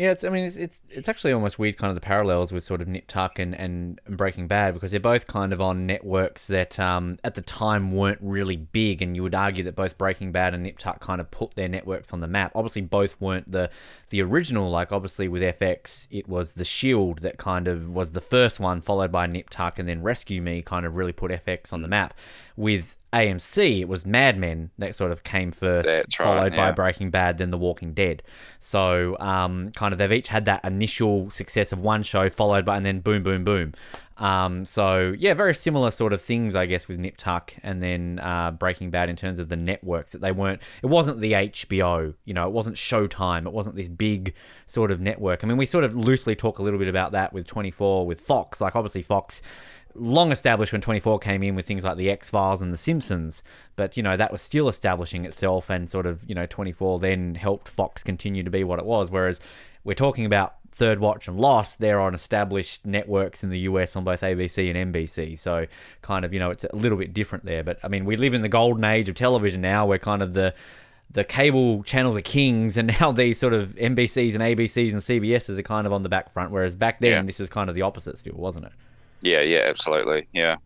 Yeah, 0.00 0.12
it's. 0.12 0.24
I 0.24 0.30
mean, 0.30 0.44
it's 0.44 0.56
it's 0.56 0.80
it's 0.88 1.10
actually 1.10 1.32
almost 1.32 1.58
weird, 1.58 1.76
kind 1.76 1.90
of 1.90 1.94
the 1.94 2.00
parallels 2.00 2.52
with 2.52 2.64
sort 2.64 2.80
of 2.80 2.88
Nip 2.88 3.06
Tuck 3.06 3.38
and, 3.38 3.54
and 3.54 4.00
Breaking 4.08 4.46
Bad 4.46 4.72
because 4.72 4.92
they're 4.92 4.98
both 4.98 5.26
kind 5.26 5.52
of 5.52 5.60
on 5.60 5.84
networks 5.84 6.46
that 6.46 6.80
um, 6.80 7.18
at 7.22 7.34
the 7.34 7.42
time 7.42 7.92
weren't 7.92 8.20
really 8.22 8.56
big, 8.56 9.02
and 9.02 9.14
you 9.14 9.22
would 9.22 9.34
argue 9.34 9.62
that 9.64 9.76
both 9.76 9.98
Breaking 9.98 10.32
Bad 10.32 10.54
and 10.54 10.62
Nip 10.62 10.78
Tuck 10.78 11.00
kind 11.00 11.20
of 11.20 11.30
put 11.30 11.54
their 11.54 11.68
networks 11.68 12.14
on 12.14 12.20
the 12.20 12.26
map. 12.26 12.52
Obviously, 12.54 12.80
both 12.80 13.20
weren't 13.20 13.52
the 13.52 13.68
the 14.08 14.22
original. 14.22 14.70
Like 14.70 14.90
obviously 14.90 15.28
with 15.28 15.42
FX, 15.42 16.06
it 16.10 16.26
was 16.26 16.54
the 16.54 16.64
Shield 16.64 17.18
that 17.18 17.36
kind 17.36 17.68
of 17.68 17.90
was 17.90 18.12
the 18.12 18.22
first 18.22 18.58
one, 18.58 18.80
followed 18.80 19.12
by 19.12 19.26
Nip 19.26 19.50
Tuck, 19.50 19.78
and 19.78 19.86
then 19.86 20.02
Rescue 20.02 20.40
Me 20.40 20.62
kind 20.62 20.86
of 20.86 20.96
really 20.96 21.12
put 21.12 21.30
FX 21.30 21.74
on 21.74 21.82
the 21.82 21.88
map. 21.88 22.14
With 22.56 22.96
AMC, 23.12 23.80
it 23.80 23.88
was 23.88 24.06
Mad 24.06 24.38
Men 24.38 24.70
that 24.78 24.94
sort 24.94 25.10
of 25.10 25.22
came 25.24 25.50
first, 25.50 25.88
That's 25.88 26.18
right, 26.20 26.26
followed 26.26 26.50
by 26.52 26.68
yeah. 26.68 26.72
Breaking 26.72 27.10
Bad, 27.10 27.38
then 27.38 27.50
The 27.50 27.58
Walking 27.58 27.92
Dead. 27.92 28.22
So, 28.58 29.16
um, 29.18 29.72
kind 29.72 29.92
of, 29.92 29.98
they've 29.98 30.12
each 30.12 30.28
had 30.28 30.44
that 30.44 30.64
initial 30.64 31.28
success 31.30 31.72
of 31.72 31.80
one 31.80 32.02
show, 32.02 32.28
followed 32.28 32.64
by, 32.64 32.76
and 32.76 32.86
then 32.86 33.00
boom, 33.00 33.22
boom, 33.22 33.42
boom. 33.42 33.72
Um, 34.20 34.66
so, 34.66 35.14
yeah, 35.18 35.32
very 35.32 35.54
similar 35.54 35.90
sort 35.90 36.12
of 36.12 36.20
things, 36.20 36.54
I 36.54 36.66
guess, 36.66 36.86
with 36.86 36.98
Nip 36.98 37.16
Tuck 37.16 37.54
and 37.62 37.82
then 37.82 38.20
uh, 38.22 38.50
Breaking 38.50 38.90
Bad 38.90 39.08
in 39.08 39.16
terms 39.16 39.38
of 39.38 39.48
the 39.48 39.56
networks 39.56 40.12
that 40.12 40.20
they 40.20 40.30
weren't, 40.30 40.60
it 40.82 40.86
wasn't 40.86 41.20
the 41.20 41.32
HBO, 41.32 42.14
you 42.26 42.34
know, 42.34 42.46
it 42.46 42.52
wasn't 42.52 42.76
Showtime, 42.76 43.46
it 43.46 43.52
wasn't 43.52 43.76
this 43.76 43.88
big 43.88 44.34
sort 44.66 44.90
of 44.90 45.00
network. 45.00 45.42
I 45.42 45.46
mean, 45.48 45.56
we 45.56 45.66
sort 45.66 45.84
of 45.84 45.96
loosely 45.96 46.36
talk 46.36 46.58
a 46.58 46.62
little 46.62 46.78
bit 46.78 46.88
about 46.88 47.12
that 47.12 47.32
with 47.32 47.46
24, 47.46 48.06
with 48.06 48.20
Fox. 48.20 48.60
Like, 48.60 48.76
obviously, 48.76 49.02
Fox 49.02 49.40
long 49.94 50.30
established 50.32 50.72
when 50.72 50.80
24 50.80 51.18
came 51.18 51.42
in 51.42 51.54
with 51.54 51.66
things 51.66 51.84
like 51.84 51.96
the 51.96 52.10
X 52.10 52.30
Files 52.30 52.62
and 52.62 52.72
the 52.72 52.76
Simpsons, 52.78 53.42
but 53.76 53.96
you 53.96 54.02
know 54.02 54.16
that 54.16 54.32
was 54.32 54.40
still 54.42 54.68
establishing 54.68 55.24
itself, 55.24 55.70
and 55.70 55.88
sort 55.90 56.06
of 56.06 56.20
you 56.28 56.34
know 56.34 56.46
24 56.46 56.98
then 57.00 57.34
helped 57.34 57.68
Fox 57.68 58.02
continue 58.02 58.42
to 58.42 58.50
be 58.50 58.64
what 58.64 58.78
it 58.78 58.84
was. 58.86 59.10
Whereas 59.10 59.40
we're 59.84 59.94
talking 59.94 60.24
about 60.26 60.54
Third 60.72 60.98
Watch 61.00 61.26
and 61.26 61.38
Lost, 61.40 61.80
they're 61.80 62.00
on 62.00 62.14
established 62.14 62.86
networks 62.86 63.42
in 63.42 63.50
the 63.50 63.60
US 63.60 63.96
on 63.96 64.04
both 64.04 64.20
ABC 64.20 64.72
and 64.74 64.94
NBC. 64.94 65.36
So 65.38 65.66
kind 66.02 66.24
of, 66.24 66.32
you 66.32 66.38
know, 66.38 66.50
it's 66.50 66.64
a 66.64 66.76
little 66.76 66.96
bit 66.98 67.12
different 67.12 67.44
there. 67.44 67.64
But 67.64 67.78
I 67.82 67.88
mean, 67.88 68.04
we 68.04 68.16
live 68.16 68.34
in 68.34 68.42
the 68.42 68.48
golden 68.48 68.84
age 68.84 69.08
of 69.08 69.14
television 69.16 69.60
now 69.60 69.86
where 69.86 69.98
kind 69.98 70.22
of 70.22 70.34
the 70.34 70.54
the 71.12 71.24
cable 71.24 71.82
channels 71.82 72.16
are 72.16 72.20
kings, 72.20 72.76
and 72.76 72.94
now 73.00 73.10
these 73.10 73.36
sort 73.36 73.52
of 73.52 73.74
NBCs 73.74 74.34
and 74.34 74.42
ABCs 74.44 74.92
and 74.92 75.00
CBSs 75.00 75.58
are 75.58 75.62
kind 75.62 75.86
of 75.86 75.92
on 75.92 76.04
the 76.04 76.08
back 76.08 76.30
front. 76.30 76.52
Whereas 76.52 76.76
back 76.76 77.00
then, 77.00 77.10
Yeah. 77.10 77.22
this 77.22 77.40
was 77.40 77.48
kind 77.48 77.68
of 77.68 77.74
the 77.74 77.82
opposite, 77.82 78.16
still, 78.16 78.34
wasn't 78.36 78.66
it? 78.66 78.72
Yeah, 79.20 79.40
yeah, 79.40 79.64
absolutely. 79.66 80.28
Yeah. 80.32 80.56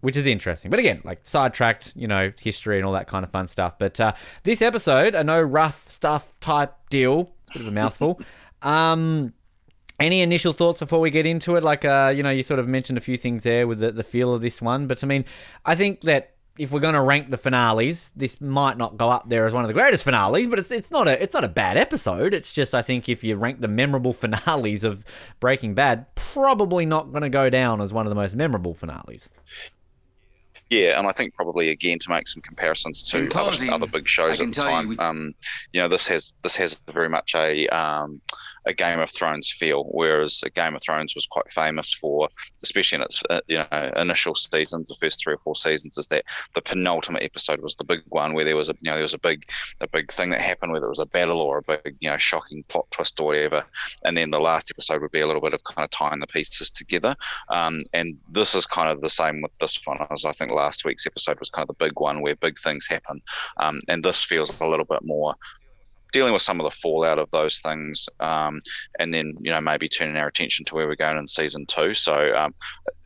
Which 0.00 0.16
is 0.16 0.26
interesting. 0.26 0.70
But 0.70 0.80
again, 0.80 1.02
like 1.04 1.20
sidetracked, 1.24 1.94
you 1.94 2.08
know, 2.08 2.32
history 2.40 2.78
and 2.78 2.86
all 2.86 2.94
that 2.94 3.06
kind 3.06 3.24
of 3.24 3.30
fun 3.30 3.46
stuff. 3.46 3.78
But 3.78 4.00
uh, 4.00 4.14
this 4.44 4.62
episode, 4.62 5.14
a 5.14 5.22
no 5.22 5.40
rough 5.40 5.90
stuff 5.90 6.38
type 6.40 6.74
deal. 6.88 7.32
It's 7.48 7.56
a 7.56 7.58
bit 7.58 7.66
of 7.66 7.72
a 7.72 7.74
mouthful. 7.74 8.20
um, 8.62 9.34
any 9.98 10.22
initial 10.22 10.54
thoughts 10.54 10.80
before 10.80 11.00
we 11.00 11.10
get 11.10 11.26
into 11.26 11.56
it? 11.56 11.62
Like, 11.62 11.84
uh, 11.84 12.12
you 12.16 12.22
know, 12.22 12.30
you 12.30 12.42
sort 12.42 12.58
of 12.58 12.66
mentioned 12.66 12.96
a 12.96 13.02
few 13.02 13.18
things 13.18 13.44
there 13.44 13.66
with 13.66 13.80
the, 13.80 13.92
the 13.92 14.02
feel 14.02 14.32
of 14.32 14.40
this 14.40 14.62
one. 14.62 14.86
But 14.86 15.04
I 15.04 15.06
mean, 15.06 15.26
I 15.66 15.74
think 15.74 16.00
that 16.02 16.36
if 16.58 16.72
we're 16.72 16.80
going 16.80 16.94
to 16.94 17.00
rank 17.00 17.30
the 17.30 17.38
finales, 17.38 18.10
this 18.14 18.40
might 18.40 18.76
not 18.76 18.96
go 18.96 19.08
up 19.08 19.28
there 19.28 19.46
as 19.46 19.54
one 19.54 19.64
of 19.64 19.68
the 19.68 19.74
greatest 19.74 20.04
finales, 20.04 20.46
but 20.46 20.58
it's 20.58 20.70
it's 20.70 20.90
not 20.90 21.08
a 21.08 21.22
it's 21.22 21.32
not 21.34 21.44
a 21.44 21.48
bad 21.48 21.76
episode. 21.76 22.34
It's 22.34 22.52
just 22.52 22.74
I 22.74 22.82
think 22.82 23.08
if 23.08 23.24
you 23.24 23.36
rank 23.36 23.60
the 23.60 23.68
memorable 23.68 24.12
finales 24.24 24.84
of 24.84 25.04
Breaking 25.40 25.74
Bad, 25.74 26.06
probably 26.14 26.84
not 26.86 27.12
going 27.12 27.22
to 27.22 27.30
go 27.30 27.48
down 27.50 27.80
as 27.80 27.92
one 27.92 28.06
of 28.06 28.10
the 28.10 28.14
most 28.16 28.36
memorable 28.36 28.74
finales. 28.74 29.28
Yeah, 30.68 30.98
and 31.00 31.08
I 31.08 31.12
think 31.12 31.34
probably 31.34 31.70
again 31.70 31.98
to 31.98 32.10
make 32.10 32.28
some 32.28 32.42
comparisons 32.42 33.02
to 33.10 33.18
In 33.24 33.36
other, 33.36 33.72
other 33.72 33.86
big 33.88 34.06
shows 34.08 34.40
at 34.40 34.46
the 34.46 34.52
tell 34.52 34.66
you 34.66 34.70
time. 34.70 34.88
we- 34.88 34.96
um, 34.98 35.34
you 35.72 35.80
know, 35.80 35.88
this 35.88 36.06
has 36.06 36.34
this 36.42 36.54
has 36.56 36.80
very 36.92 37.08
much 37.08 37.34
a 37.34 37.66
um, 37.68 38.20
a 38.66 38.74
Game 38.74 39.00
of 39.00 39.10
Thrones 39.10 39.50
feel, 39.50 39.84
whereas 39.84 40.42
a 40.44 40.50
Game 40.50 40.74
of 40.74 40.82
Thrones 40.82 41.14
was 41.14 41.26
quite 41.26 41.50
famous 41.50 41.92
for, 41.92 42.28
especially 42.62 42.96
in 42.96 43.02
its 43.02 43.22
uh, 43.30 43.40
you 43.48 43.58
know 43.58 43.92
initial 43.96 44.34
seasons, 44.34 44.88
the 44.88 44.96
first 45.00 45.22
three 45.22 45.34
or 45.34 45.38
four 45.38 45.56
seasons, 45.56 45.96
is 45.98 46.08
that 46.08 46.24
the 46.54 46.62
penultimate 46.62 47.22
episode 47.22 47.60
was 47.60 47.76
the 47.76 47.84
big 47.84 48.00
one 48.08 48.34
where 48.34 48.44
there 48.44 48.56
was 48.56 48.68
a 48.68 48.74
you 48.80 48.90
know 48.90 48.94
there 48.94 49.02
was 49.02 49.14
a 49.14 49.18
big 49.18 49.44
a 49.80 49.88
big 49.88 50.10
thing 50.12 50.30
that 50.30 50.40
happened, 50.40 50.72
whether 50.72 50.86
it 50.86 50.90
was 50.90 50.98
a 50.98 51.06
battle 51.06 51.40
or 51.40 51.58
a 51.58 51.62
big 51.62 51.96
you 52.00 52.10
know 52.10 52.18
shocking 52.18 52.62
plot 52.64 52.86
twist 52.90 53.18
or 53.20 53.26
whatever, 53.26 53.64
and 54.04 54.16
then 54.16 54.30
the 54.30 54.40
last 54.40 54.70
episode 54.70 55.00
would 55.00 55.10
be 55.10 55.20
a 55.20 55.26
little 55.26 55.42
bit 55.42 55.54
of 55.54 55.64
kind 55.64 55.84
of 55.84 55.90
tying 55.90 56.20
the 56.20 56.26
pieces 56.26 56.70
together. 56.70 57.14
Um, 57.48 57.80
and 57.92 58.18
this 58.28 58.54
is 58.54 58.66
kind 58.66 58.88
of 58.88 59.00
the 59.00 59.10
same 59.10 59.42
with 59.42 59.56
this 59.58 59.80
one, 59.84 59.98
as 60.10 60.24
I 60.24 60.32
think 60.32 60.52
last 60.52 60.84
week's 60.84 61.06
episode 61.06 61.38
was 61.38 61.50
kind 61.50 61.68
of 61.68 61.76
the 61.76 61.84
big 61.84 61.98
one 61.98 62.20
where 62.20 62.36
big 62.36 62.58
things 62.58 62.86
happen, 62.86 63.22
um, 63.58 63.80
and 63.88 64.04
this 64.04 64.22
feels 64.22 64.58
a 64.60 64.66
little 64.66 64.84
bit 64.84 65.02
more 65.02 65.34
dealing 66.12 66.32
with 66.32 66.42
some 66.42 66.60
of 66.60 66.64
the 66.64 66.76
fallout 66.76 67.18
of 67.18 67.30
those 67.30 67.58
things, 67.58 68.08
um, 68.20 68.60
and 68.98 69.12
then 69.12 69.34
you 69.40 69.50
know 69.50 69.60
maybe 69.60 69.88
turning 69.88 70.16
our 70.16 70.28
attention 70.28 70.64
to 70.66 70.74
where 70.74 70.86
we're 70.86 70.96
going 70.96 71.18
in 71.18 71.26
season 71.26 71.66
two. 71.66 71.94
So 71.94 72.34
um, 72.36 72.54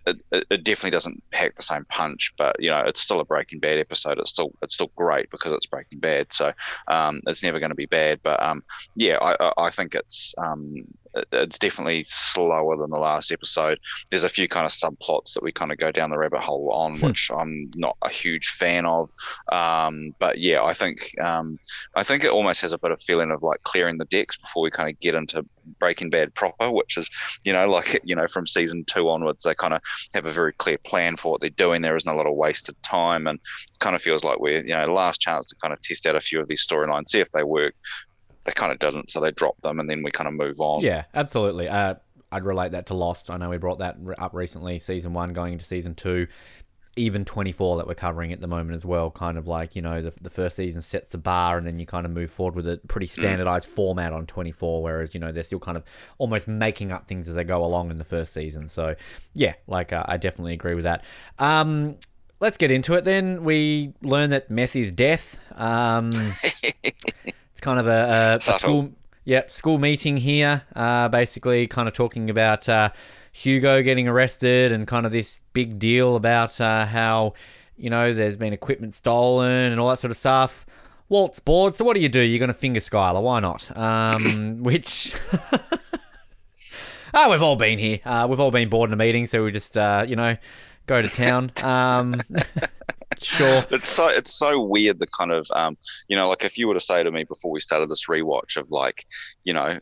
it, 0.06 0.22
it, 0.30 0.46
it 0.50 0.64
definitely 0.64 0.90
doesn't 0.90 1.22
pack 1.30 1.56
the 1.56 1.62
same 1.62 1.84
punch, 1.86 2.32
but 2.36 2.56
you 2.58 2.70
know 2.70 2.80
it's 2.80 3.00
still 3.00 3.20
a 3.20 3.24
Breaking 3.24 3.60
Bad 3.60 3.78
episode. 3.78 4.18
It's 4.18 4.30
still 4.30 4.52
it's 4.62 4.74
still 4.74 4.90
great 4.96 5.30
because 5.30 5.52
it's 5.52 5.66
Breaking 5.66 5.98
Bad. 5.98 6.32
So 6.32 6.52
um, 6.88 7.20
it's 7.26 7.42
never 7.42 7.58
going 7.58 7.70
to 7.70 7.74
be 7.76 7.86
bad. 7.86 8.20
But 8.22 8.42
um, 8.42 8.62
yeah, 8.96 9.18
I, 9.20 9.36
I, 9.40 9.52
I 9.66 9.70
think 9.70 9.94
it's 9.94 10.34
um, 10.38 10.84
it's 11.32 11.58
definitely 11.58 12.04
slower 12.06 12.76
than 12.76 12.90
the 12.90 12.98
last 12.98 13.30
episode. 13.32 13.78
There's 14.10 14.24
a 14.24 14.28
few 14.28 14.48
kind 14.48 14.66
of 14.66 14.72
subplots 14.72 15.34
that 15.34 15.42
we 15.42 15.52
kind 15.52 15.72
of 15.72 15.78
go 15.78 15.92
down 15.92 16.10
the 16.10 16.18
rabbit 16.18 16.40
hole 16.40 16.70
on, 16.72 16.94
Hmm. 16.96 17.06
which 17.06 17.30
I'm 17.34 17.70
not 17.76 17.96
a 18.02 18.08
huge 18.10 18.48
fan 18.48 18.86
of. 18.86 19.10
Um, 19.50 20.14
but 20.18 20.38
yeah, 20.38 20.62
I 20.62 20.74
think 20.74 21.18
um, 21.20 21.56
I 21.94 22.02
think 22.02 22.24
it 22.24 22.30
almost 22.30 22.60
has 22.60 22.72
a 22.72 22.78
bit 22.78 22.90
of 22.90 23.00
feeling 23.00 23.30
of 23.30 23.42
like 23.42 23.62
clearing 23.62 23.98
the 23.98 24.04
decks 24.06 24.36
before 24.36 24.62
we 24.62 24.70
kind 24.70 24.88
of 24.90 24.98
get 25.00 25.14
into 25.14 25.44
Breaking 25.78 26.10
Bad 26.10 26.34
proper, 26.34 26.70
which 26.70 26.96
is 26.96 27.10
you 27.44 27.52
know 27.52 27.66
like 27.66 28.00
you 28.04 28.14
know 28.14 28.26
from 28.26 28.46
season 28.46 28.84
two 28.86 29.08
onwards 29.08 29.44
they 29.44 29.54
kind 29.54 29.74
of 29.74 29.80
have 30.14 30.26
a 30.26 30.32
very 30.32 30.52
clear 30.52 30.78
plan 30.78 31.16
for 31.16 31.32
what 31.32 31.40
they're 31.40 31.50
doing. 31.50 31.82
There 31.82 31.96
isn't 31.96 32.10
a 32.10 32.16
lot 32.16 32.26
of 32.26 32.34
wasted 32.34 32.80
time, 32.82 33.26
and 33.26 33.38
kind 33.78 33.96
of 33.96 34.02
feels 34.02 34.24
like 34.24 34.40
we're 34.40 34.64
you 34.64 34.74
know 34.74 34.84
last 34.86 35.20
chance 35.20 35.48
to 35.48 35.56
kind 35.56 35.72
of 35.72 35.80
test 35.80 36.06
out 36.06 36.16
a 36.16 36.20
few 36.20 36.40
of 36.40 36.48
these 36.48 36.66
storylines, 36.66 37.08
see 37.08 37.20
if 37.20 37.30
they 37.32 37.44
work. 37.44 37.74
They 38.44 38.52
kind 38.52 38.72
of 38.72 38.78
didn't, 38.78 39.10
so 39.10 39.20
they 39.20 39.30
dropped 39.30 39.62
them, 39.62 39.80
and 39.80 39.88
then 39.88 40.02
we 40.02 40.10
kind 40.10 40.28
of 40.28 40.34
move 40.34 40.60
on. 40.60 40.82
Yeah, 40.82 41.04
absolutely. 41.14 41.66
Uh, 41.66 41.94
I'd 42.30 42.44
relate 42.44 42.72
that 42.72 42.86
to 42.86 42.94
Lost. 42.94 43.30
I 43.30 43.36
know 43.36 43.48
we 43.48 43.58
brought 43.58 43.78
that 43.78 43.96
up 44.18 44.34
recently, 44.34 44.80
season 44.80 45.12
one 45.12 45.32
going 45.32 45.52
into 45.52 45.64
season 45.64 45.94
two. 45.94 46.26
Even 46.96 47.24
24 47.24 47.78
that 47.78 47.86
we're 47.86 47.94
covering 47.94 48.32
at 48.32 48.40
the 48.40 48.46
moment 48.46 48.74
as 48.74 48.84
well. 48.84 49.10
Kind 49.10 49.36
of 49.36 49.46
like, 49.46 49.74
you 49.74 49.82
know, 49.82 50.00
the, 50.00 50.12
the 50.20 50.30
first 50.30 50.56
season 50.56 50.80
sets 50.80 51.10
the 51.10 51.18
bar 51.18 51.58
and 51.58 51.66
then 51.66 51.78
you 51.78 51.86
kind 51.86 52.06
of 52.06 52.12
move 52.12 52.30
forward 52.30 52.54
with 52.54 52.68
a 52.68 52.80
pretty 52.88 53.06
standardized 53.06 53.68
format 53.68 54.12
on 54.12 54.26
24, 54.26 54.82
whereas, 54.82 55.14
you 55.14 55.20
know, 55.20 55.32
they're 55.32 55.42
still 55.42 55.58
kind 55.58 55.76
of 55.76 55.84
almost 56.18 56.46
making 56.46 56.92
up 56.92 57.08
things 57.08 57.28
as 57.28 57.34
they 57.34 57.44
go 57.44 57.64
along 57.64 57.90
in 57.90 57.98
the 57.98 58.04
first 58.04 58.32
season. 58.32 58.68
So, 58.68 58.94
yeah, 59.34 59.54
like, 59.66 59.92
uh, 59.92 60.04
I 60.06 60.16
definitely 60.16 60.54
agree 60.54 60.74
with 60.74 60.84
that. 60.84 61.04
Um, 61.38 61.96
let's 62.40 62.56
get 62.56 62.70
into 62.70 62.94
it 62.94 63.04
then. 63.04 63.42
We 63.42 63.94
learn 64.02 64.30
that 64.30 64.50
meth 64.50 64.76
is 64.76 64.90
death. 64.90 65.38
Um, 65.56 66.10
it's 66.82 67.60
kind 67.60 67.78
of 67.78 67.86
a, 67.86 67.90
a, 67.90 68.36
a 68.36 68.40
school, 68.40 68.92
yep, 69.24 69.50
school 69.50 69.78
meeting 69.78 70.16
here. 70.16 70.62
Uh, 70.76 71.08
basically, 71.08 71.66
kind 71.66 71.88
of 71.88 71.94
talking 71.94 72.30
about 72.30 72.68
uh, 72.68 72.90
Hugo 73.34 73.82
getting 73.82 74.06
arrested 74.08 74.72
and 74.72 74.86
kind 74.86 75.04
of 75.04 75.12
this 75.12 75.42
big 75.52 75.78
deal 75.78 76.16
about 76.16 76.60
uh, 76.60 76.86
how 76.86 77.34
you 77.76 77.90
know 77.90 78.12
there's 78.12 78.36
been 78.36 78.52
equipment 78.52 78.94
stolen 78.94 79.72
and 79.72 79.80
all 79.80 79.88
that 79.90 79.98
sort 79.98 80.10
of 80.12 80.16
stuff. 80.16 80.64
Walt's 81.08 81.40
bored, 81.40 81.74
so 81.74 81.84
what 81.84 81.94
do 81.94 82.00
you 82.00 82.08
do? 82.08 82.20
You're 82.20 82.38
going 82.38 82.48
to 82.48 82.54
finger 82.54 82.80
Skyler. 82.80 83.20
Why 83.22 83.40
not? 83.40 83.76
Um, 83.76 84.62
which. 84.62 85.14
Ah, 87.16 87.28
we've 87.30 87.42
all 87.42 87.54
been 87.54 87.78
here. 87.78 88.00
Uh, 88.04 88.26
we've 88.28 88.40
all 88.40 88.50
been 88.50 88.68
bored 88.68 88.90
in 88.90 88.94
a 88.94 88.96
meeting, 88.96 89.28
so 89.28 89.44
we 89.44 89.52
just, 89.52 89.78
uh, 89.78 90.04
you 90.04 90.16
know, 90.16 90.36
go 90.86 91.00
to 91.00 91.08
town. 91.08 91.52
Um, 91.62 92.20
sure. 93.22 93.64
it's 93.70 93.88
so 93.88 94.08
it's 94.08 94.34
so 94.34 94.60
weird 94.60 94.98
the 94.98 95.06
kind 95.06 95.30
of 95.30 95.46
um 95.54 95.76
you 96.08 96.16
know 96.16 96.28
like 96.28 96.44
if 96.44 96.58
you 96.58 96.66
were 96.66 96.74
to 96.74 96.80
say 96.80 97.04
to 97.04 97.12
me 97.12 97.22
before 97.22 97.52
we 97.52 97.60
started 97.60 97.88
this 97.88 98.06
rewatch 98.06 98.56
of 98.56 98.72
like 98.72 99.06
you 99.44 99.52
know 99.52 99.78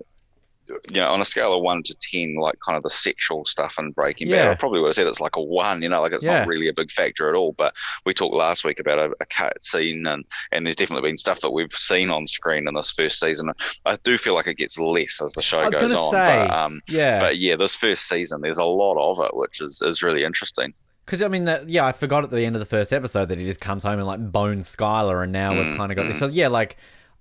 you 0.69 1.01
know 1.01 1.09
on 1.09 1.21
a 1.21 1.25
scale 1.25 1.53
of 1.53 1.63
one 1.63 1.83
to 1.83 1.95
ten 2.01 2.35
like 2.37 2.55
kind 2.65 2.77
of 2.77 2.83
the 2.83 2.91
sexual 2.91 3.45
stuff 3.45 3.75
and 3.79 3.95
breaking 3.95 4.29
bad 4.31 4.47
i 4.47 4.55
probably 4.55 4.81
would 4.81 4.87
have 4.87 4.95
said 4.95 5.07
it's 5.07 5.21
like 5.21 5.37
a 5.37 5.43
one 5.43 5.83
you 5.83 5.89
know 5.89 6.01
like 6.01 6.13
it's 6.13 6.25
Yeah. 6.25 6.39
not 6.41 6.47
really 6.47 6.69
a 6.69 6.73
big 6.73 6.91
factor 6.91 7.29
at 7.29 7.35
all 7.35 7.53
but 7.59 7.75
we 8.07 8.15
talked 8.15 8.35
last 8.35 8.65
week 8.65 8.79
about 8.79 8.99
a, 8.99 9.13
a 9.21 9.27
cut 9.27 9.63
scene 9.63 10.07
and 10.07 10.25
and 10.53 10.65
there's 10.65 10.77
definitely 10.77 11.09
been 11.11 11.19
stuff 11.19 11.41
that 11.41 11.51
we've 11.51 11.73
seen 11.73 12.11
on 12.11 12.27
screen 12.27 12.69
in 12.69 12.75
this 12.75 12.91
first 12.91 13.19
season 13.19 13.51
i 13.87 13.97
do 14.05 14.17
feel 14.17 14.35
like 14.35 14.47
it 14.47 14.57
gets 14.57 14.79
less 14.79 15.21
as 15.21 15.35
the 15.35 15.43
show 15.43 15.69
goes 15.69 15.95
on 15.95 16.11
say, 16.13 16.47
but 16.49 16.57
um 16.57 16.81
Yeah. 16.89 17.19
but 17.19 17.37
yeah 17.39 17.57
this 17.57 17.75
first 17.75 18.09
season 18.09 18.41
there's 18.41 18.59
a 18.59 18.65
lot 18.65 18.97
of 19.11 19.21
it 19.27 19.37
which 19.37 19.61
is 19.61 19.83
is 19.83 20.03
really 20.03 20.23
interesting 20.25 20.73
Because 21.05 21.23
I 21.23 21.29
mean, 21.29 21.45
that, 21.45 21.69
yeah, 21.69 21.85
I 21.85 21.91
forgot 21.93 22.23
at 22.23 22.31
the 22.31 22.45
end 22.47 22.55
of 22.55 22.61
the 22.61 22.67
first 22.67 22.93
episode 22.93 23.29
that 23.31 23.39
he 23.41 23.45
just 23.45 23.61
comes 23.61 23.83
home 23.83 23.99
and 23.99 24.07
like 24.07 24.31
bones 24.31 24.75
Skyler, 24.75 25.25
and 25.25 25.33
now 25.33 25.53
we've 25.59 25.67
Mm, 25.67 25.77
kind 25.77 25.91
of 25.91 25.97
got 25.97 26.07
this. 26.07 26.19
So 26.19 26.29
yeah, 26.29 26.47
like 26.47 26.77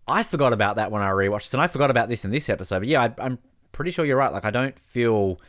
I 0.08 0.24
forgot 0.24 0.54
about 0.54 0.76
that 0.76 0.92
when 0.92 1.02
I 1.02 1.10
rewatched 1.10 1.48
it, 1.48 1.54
and 1.54 1.62
I 1.62 1.68
forgot 1.68 1.90
about 1.90 2.10
this 2.10 2.26
in 2.26 2.32
this 2.32 2.50
episode. 2.50 2.80
But 2.80 2.88
yeah, 2.88 3.04
I, 3.04 3.14
I'm 3.24 3.40
pretty 3.72 3.92
sure 3.92 4.06
you're 4.06 4.18
right. 4.18 4.32
Like 4.34 4.46
I 4.46 4.52
don't 4.52 4.78
feel 4.80 5.40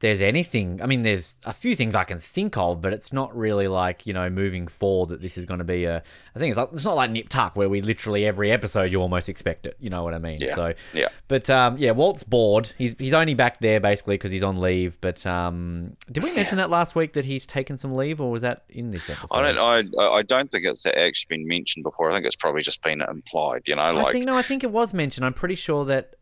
there's 0.00 0.20
anything. 0.20 0.80
I 0.82 0.86
mean, 0.86 1.02
there's 1.02 1.38
a 1.44 1.52
few 1.52 1.74
things 1.74 1.94
I 1.94 2.04
can 2.04 2.18
think 2.18 2.56
of, 2.56 2.80
but 2.80 2.92
it's 2.92 3.12
not 3.12 3.36
really 3.36 3.68
like 3.68 4.06
you 4.06 4.12
know 4.12 4.28
moving 4.30 4.66
forward 4.66 5.10
that 5.10 5.22
this 5.22 5.38
is 5.38 5.44
going 5.44 5.58
to 5.58 5.64
be 5.64 5.84
a. 5.84 6.02
I 6.34 6.38
think 6.38 6.50
it's 6.50 6.58
like, 6.58 6.68
it's 6.72 6.84
not 6.84 6.96
like 6.96 7.10
Nip 7.10 7.28
Tuck 7.28 7.56
where 7.56 7.68
we 7.68 7.80
literally 7.80 8.26
every 8.26 8.52
episode 8.52 8.92
you 8.92 9.00
almost 9.00 9.28
expect 9.28 9.66
it. 9.66 9.76
You 9.80 9.90
know 9.90 10.02
what 10.02 10.14
I 10.14 10.18
mean? 10.18 10.40
Yeah. 10.40 10.54
So 10.54 10.74
yeah 10.92 11.08
but 11.28 11.50
um, 11.50 11.76
yeah, 11.76 11.90
Walt's 11.90 12.22
bored. 12.22 12.72
He's 12.78 12.96
he's 12.98 13.12
only 13.12 13.34
back 13.34 13.58
there 13.58 13.80
basically 13.80 14.14
because 14.14 14.30
he's 14.30 14.44
on 14.44 14.60
leave. 14.60 15.00
But 15.00 15.26
um, 15.26 15.94
did 16.10 16.22
we 16.22 16.32
mention 16.32 16.58
that 16.58 16.70
last 16.70 16.94
week 16.94 17.14
that 17.14 17.24
he's 17.24 17.46
taken 17.46 17.78
some 17.78 17.94
leave, 17.94 18.20
or 18.20 18.30
was 18.30 18.42
that 18.42 18.64
in 18.68 18.92
this 18.92 19.10
episode? 19.10 19.36
I 19.36 19.52
don't. 19.52 19.94
I. 19.98 20.16
I 20.16 20.22
don't 20.22 20.50
think 20.50 20.64
it's 20.64 20.86
actually 20.86 21.36
been 21.36 21.48
mentioned 21.48 21.82
before. 21.82 22.10
I 22.10 22.14
think 22.14 22.26
it's 22.26 22.36
probably 22.36 22.62
just 22.62 22.82
been 22.82 23.00
implied. 23.00 23.66
You 23.66 23.74
know, 23.74 23.82
I 23.82 23.90
like 23.90 24.12
think 24.12 24.26
no, 24.26 24.36
I 24.36 24.42
think 24.42 24.62
it 24.62 24.70
was 24.70 24.94
mentioned. 24.94 25.24
I'm 25.24 25.34
pretty 25.34 25.56
sure 25.56 25.84
that. 25.86 26.14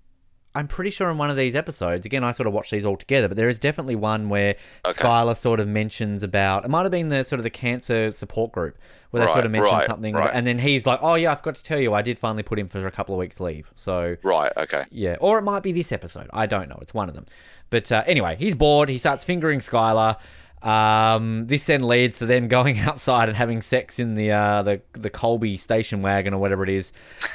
I'm 0.55 0.69
pretty 0.69 0.91
sure 0.91 1.11
in 1.11 1.19
one 1.19 1.31
of 1.31 1.37
these 1.37 1.55
episodes, 1.55 2.07
again, 2.07 2.23
I 2.23 2.31
sort 2.31 2.47
of 2.47 2.53
watched 2.53 2.71
these 2.71 2.85
all 2.85 2.97
together, 2.97 3.27
but 3.29 3.37
there 3.37 3.49
is 3.49 3.59
definitely 3.59 3.97
one 3.97 4.29
where 4.29 4.55
Okay. 4.87 5.03
Skyler 5.03 5.37
sort 5.37 5.59
of 5.61 5.67
mentions 5.67 6.23
about. 6.23 6.65
It 6.65 6.69
might 6.69 6.83
have 6.83 6.93
been 6.93 7.09
the 7.09 7.25
sort 7.25 7.41
of 7.41 7.45
the 7.45 7.51
cancer 7.51 8.11
support 8.13 8.53
group 8.53 8.79
where 9.11 9.25
they 9.25 9.33
sort 9.33 9.45
of 9.45 9.51
mentioned 9.51 9.79
right, 9.79 9.87
something, 9.87 10.15
right. 10.15 10.31
and 10.33 10.47
then 10.47 10.59
he's 10.59 10.87
like, 10.87 10.99
"Oh 11.03 11.15
yeah, 11.15 11.33
I 11.33 11.35
forgot 11.37 11.55
to 11.57 11.63
tell 11.63 11.79
you, 11.81 11.95
I 11.95 12.03
did 12.03 12.19
finally 12.19 12.43
put 12.43 12.59
in 12.59 12.67
for 12.69 12.85
a 12.87 12.91
couple 12.91 13.15
of 13.15 13.19
weeks 13.19 13.39
leave." 13.41 13.71
So 13.77 14.17
right. 14.23 14.53
Okay. 14.57 14.85
Yeah, 14.91 15.17
or 15.21 15.39
it 15.39 15.43
might 15.43 15.63
be 15.63 15.73
this 15.73 15.93
episode. 15.93 16.29
I 16.33 16.47
don't 16.47 16.69
know. 16.69 16.79
It's 16.81 16.95
one 16.95 17.09
of 17.09 17.15
them. 17.15 17.27
But 17.71 17.91
uh, 17.93 18.03
anyway, 18.07 18.37
he's 18.39 18.55
bored. 18.55 18.89
He 18.89 18.99
starts 18.99 19.25
fingering 19.25 19.61
Skyler. 19.61 20.17
Um, 20.65 21.47
this 21.47 21.67
then 21.67 21.87
leads 21.87 22.19
to 22.21 22.27
them 22.27 22.49
going 22.59 22.79
outside 22.81 23.29
and 23.29 23.37
having 23.37 23.61
sex 23.63 23.99
in 23.99 24.15
the 24.15 24.33
uh, 24.33 24.63
the 24.63 24.81
the 24.93 25.11
Colby 25.11 25.57
station 25.57 26.01
wagon 26.03 26.33
or 26.35 26.39
whatever 26.39 26.63
it 26.65 26.71
is. 26.71 26.93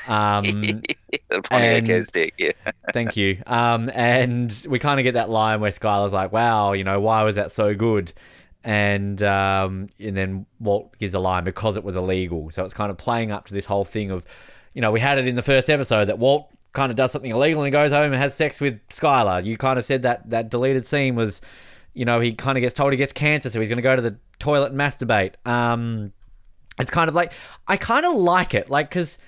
Um, 0.08 0.82
And- 1.52 1.88
Aztek. 1.88 2.32
Yeah. 2.38 2.52
thank 2.94 3.16
you. 3.18 3.42
Um, 3.46 3.90
and 3.94 4.66
we 4.68 4.80
kind 4.80 5.00
of 5.00 5.04
get 5.04 5.14
that 5.14 5.30
line 5.30 5.60
where 5.62 5.72
Skyler's 5.72 6.14
like, 6.14 6.32
"Wow, 6.32 6.74
you 6.74 6.84
know, 6.84 7.00
why 7.00 7.24
was 7.24 7.36
that 7.36 7.52
so 7.52 7.76
good?" 7.76 8.14
And 8.64 9.22
um, 9.24 9.88
and 10.00 10.18
then 10.18 10.46
Walt 10.60 10.98
gives 10.98 11.14
a 11.14 11.20
line 11.20 11.44
because 11.44 11.78
it 11.78 11.84
was 11.84 11.96
illegal. 11.96 12.50
So 12.52 12.66
it's 12.66 12.74
kind 12.74 12.92
of 12.92 12.98
playing 12.98 13.32
up 13.32 13.46
to 13.48 13.54
this 13.54 13.66
whole 13.66 13.86
thing 13.86 14.12
of, 14.12 14.26
you 14.74 14.82
know, 14.82 14.92
we 14.92 15.00
had 15.00 15.18
it 15.18 15.28
in 15.28 15.36
the 15.36 15.42
first 15.42 15.70
episode 15.70 16.06
that 16.06 16.20
Walt 16.20 16.50
kind 16.74 16.90
of 16.92 16.96
does 16.96 17.12
something 17.12 17.32
illegal 17.32 17.64
and 17.64 17.72
goes 17.72 17.92
home 17.92 18.12
and 18.12 18.16
has 18.16 18.34
sex 18.36 18.60
with 18.60 18.80
Skyler. 18.90 19.44
You 19.46 19.56
kind 19.58 19.80
of 19.80 19.86
said 19.86 20.02
that 20.02 20.30
that 20.32 20.50
deleted 20.50 20.86
scene 20.86 21.16
was, 21.16 21.42
you 21.94 22.06
know, 22.06 22.20
he 22.20 22.34
kind 22.34 22.58
of 22.58 22.62
gets 22.62 22.74
told 22.74 22.94
he 22.94 22.98
gets 22.98 23.14
cancer, 23.14 23.50
so 23.50 23.60
he's 23.60 23.70
going 23.70 23.78
to 23.78 23.84
go 23.84 23.96
to 23.96 24.02
the 24.02 24.18
toilet 24.40 24.72
and 24.72 24.80
masturbate. 24.80 25.34
Um, 25.46 26.14
it's 26.80 26.92
kind 26.92 27.10
of 27.10 27.16
like 27.16 27.34
I 27.68 27.78
kind 27.78 28.06
of 28.06 28.16
like 28.16 28.54
it, 28.54 28.70
like 28.70 28.90
because 28.90 29.20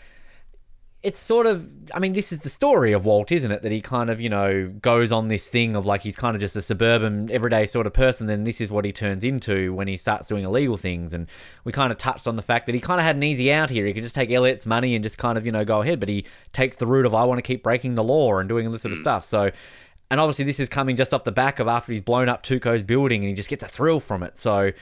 it's 1.03 1.17
sort 1.17 1.47
of 1.47 1.67
I 1.95 1.99
mean 1.99 2.13
this 2.13 2.31
is 2.31 2.43
the 2.43 2.49
story 2.49 2.91
of 2.91 3.05
Walt, 3.05 3.31
isn't 3.31 3.51
it? 3.51 3.63
That 3.63 3.71
he 3.71 3.81
kind 3.81 4.09
of 4.09 4.21
you 4.21 4.29
know 4.29 4.67
goes 4.81 5.11
on 5.11 5.27
this 5.27 5.47
thing 5.47 5.75
of 5.75 5.85
like 5.85 6.01
he's 6.01 6.15
kind 6.15 6.35
of 6.35 6.41
just 6.41 6.55
a 6.55 6.61
suburban 6.61 7.29
everyday 7.31 7.65
sort 7.65 7.87
of 7.87 7.93
person. 7.93 8.27
Then 8.27 8.43
this 8.43 8.61
is 8.61 8.71
what 8.71 8.85
he 8.85 8.91
turns 8.91 9.23
into 9.23 9.73
when 9.73 9.87
he 9.87 9.97
starts 9.97 10.27
doing 10.27 10.43
illegal 10.43 10.77
things. 10.77 11.13
And 11.13 11.27
we 11.63 11.71
kind 11.71 11.91
of 11.91 11.97
touched 11.97 12.27
on 12.27 12.35
the 12.35 12.41
fact 12.41 12.67
that 12.67 12.75
he 12.75 12.81
kind 12.81 12.99
of 12.99 13.05
had 13.05 13.15
an 13.15 13.23
easy 13.23 13.51
out 13.51 13.69
here. 13.69 13.85
He 13.85 13.93
could 13.93 14.03
just 14.03 14.15
take 14.15 14.31
Elliot's 14.31 14.65
money 14.65 14.95
and 14.95 15.03
just 15.03 15.17
kind 15.17 15.37
of 15.37 15.45
you 15.45 15.51
know 15.51 15.65
go 15.65 15.81
ahead, 15.81 15.99
but 15.99 16.09
he 16.09 16.25
takes 16.53 16.77
the 16.77 16.85
route 16.85 17.05
of 17.05 17.15
I 17.15 17.23
want 17.25 17.39
to 17.39 17.43
keep 17.43 17.63
breaking 17.63 17.95
the 17.95 18.03
law 18.03 18.37
and 18.37 18.47
doing 18.47 18.71
this 18.71 18.83
sort 18.83 18.93
of 18.93 18.97
stuff. 18.97 19.23
So. 19.23 19.51
And 20.11 20.19
obviously, 20.19 20.43
this 20.43 20.59
is 20.59 20.67
coming 20.67 20.97
just 20.97 21.13
off 21.13 21.23
the 21.23 21.31
back 21.31 21.59
of 21.59 21.69
after 21.69 21.93
he's 21.93 22.01
blown 22.01 22.27
up 22.27 22.43
Tuco's 22.43 22.83
building, 22.83 23.21
and 23.21 23.29
he 23.29 23.33
just 23.33 23.49
gets 23.49 23.63
a 23.63 23.67
thrill 23.67 24.01
from 24.01 24.23
it. 24.23 24.35
So, 24.35 24.73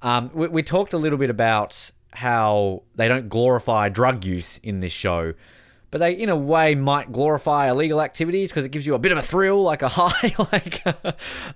um, 0.00 0.30
we, 0.32 0.46
we 0.46 0.62
talked 0.62 0.92
a 0.92 0.96
little 0.96 1.18
bit 1.18 1.28
about 1.28 1.90
how 2.12 2.84
they 2.94 3.08
don't 3.08 3.28
glorify 3.28 3.88
drug 3.88 4.24
use 4.24 4.58
in 4.58 4.78
this 4.78 4.92
show, 4.92 5.34
but 5.90 5.98
they, 5.98 6.12
in 6.12 6.28
a 6.28 6.36
way, 6.36 6.76
might 6.76 7.10
glorify 7.10 7.68
illegal 7.68 8.00
activities 8.00 8.52
because 8.52 8.64
it 8.64 8.68
gives 8.68 8.86
you 8.86 8.94
a 8.94 8.98
bit 9.00 9.10
of 9.10 9.18
a 9.18 9.22
thrill, 9.22 9.60
like 9.60 9.82
a 9.82 9.88
high. 9.92 10.34
like, 10.52 10.80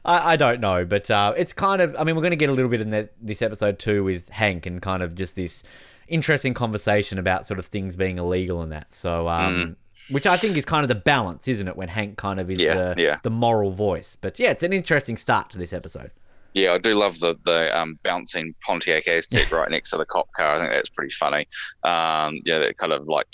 I, 0.05 0.33
I 0.33 0.37
don't 0.37 0.61
know, 0.61 0.85
but 0.85 1.09
uh, 1.09 1.33
it's 1.37 1.53
kind 1.53 1.81
of. 1.81 1.95
I 1.97 2.03
mean, 2.03 2.17
we're 2.17 2.23
going 2.23 2.33
to 2.33 2.37
get 2.37 2.51
a 2.51 2.53
little 2.53 2.71
bit 2.71 2.81
in 2.81 2.91
that, 2.91 3.13
this 3.21 3.43
episode 3.43 3.79
too 3.79 4.03
with 4.03 4.29
Hank 4.31 4.67
and 4.67 4.83
kind 4.83 5.03
of 5.03 5.15
just 5.15 5.37
this 5.37 5.63
interesting 6.09 6.53
conversation 6.53 7.17
about 7.17 7.47
sort 7.47 7.61
of 7.61 7.67
things 7.67 7.95
being 7.95 8.19
illegal 8.19 8.61
and 8.61 8.73
that. 8.73 8.93
So, 8.93 9.29
um, 9.29 9.77
which 10.11 10.27
I 10.27 10.37
think 10.37 10.57
is 10.57 10.65
kind 10.65 10.85
of 10.85 10.89
the 10.89 10.95
balance, 10.95 11.49
isn't 11.49 11.67
it? 11.67 11.77
When 11.77 11.89
Hank 11.89 12.17
kind 12.17 12.41
of 12.41 12.51
is 12.51 12.59
Yeah, 12.59 12.75
the 12.75 12.95
yeah. 12.99 13.19
the 13.23 13.31
moral 13.31 13.71
voice. 13.71 14.17
But 14.21 14.39
yeah, 14.39 14.51
it's 14.51 14.63
an 14.63 14.73
interesting 14.73 15.17
start 15.17 15.51
to 15.51 15.59
this 15.59 15.73
episode. 15.73 16.11
Yeah, 16.53 16.73
I 16.73 16.79
do 16.79 16.95
love 16.95 17.21
the 17.21 17.37
the 17.45 17.77
um, 17.79 17.99
bouncing 18.03 18.55
Pontiac 18.63 19.05
Aztek 19.05 19.51
right 19.57 19.71
next 19.71 19.91
to 19.91 19.99
the 19.99 20.05
cop 20.05 20.33
car. 20.33 20.55
I 20.55 20.59
think 20.59 20.73
that's 20.73 20.91
pretty 20.91 21.15
funny. 21.15 21.47
Um, 21.85 22.39
yeah, 22.45 22.59
that 22.59 22.77
kind 22.77 22.93
of 22.93 23.07
like 23.07 23.27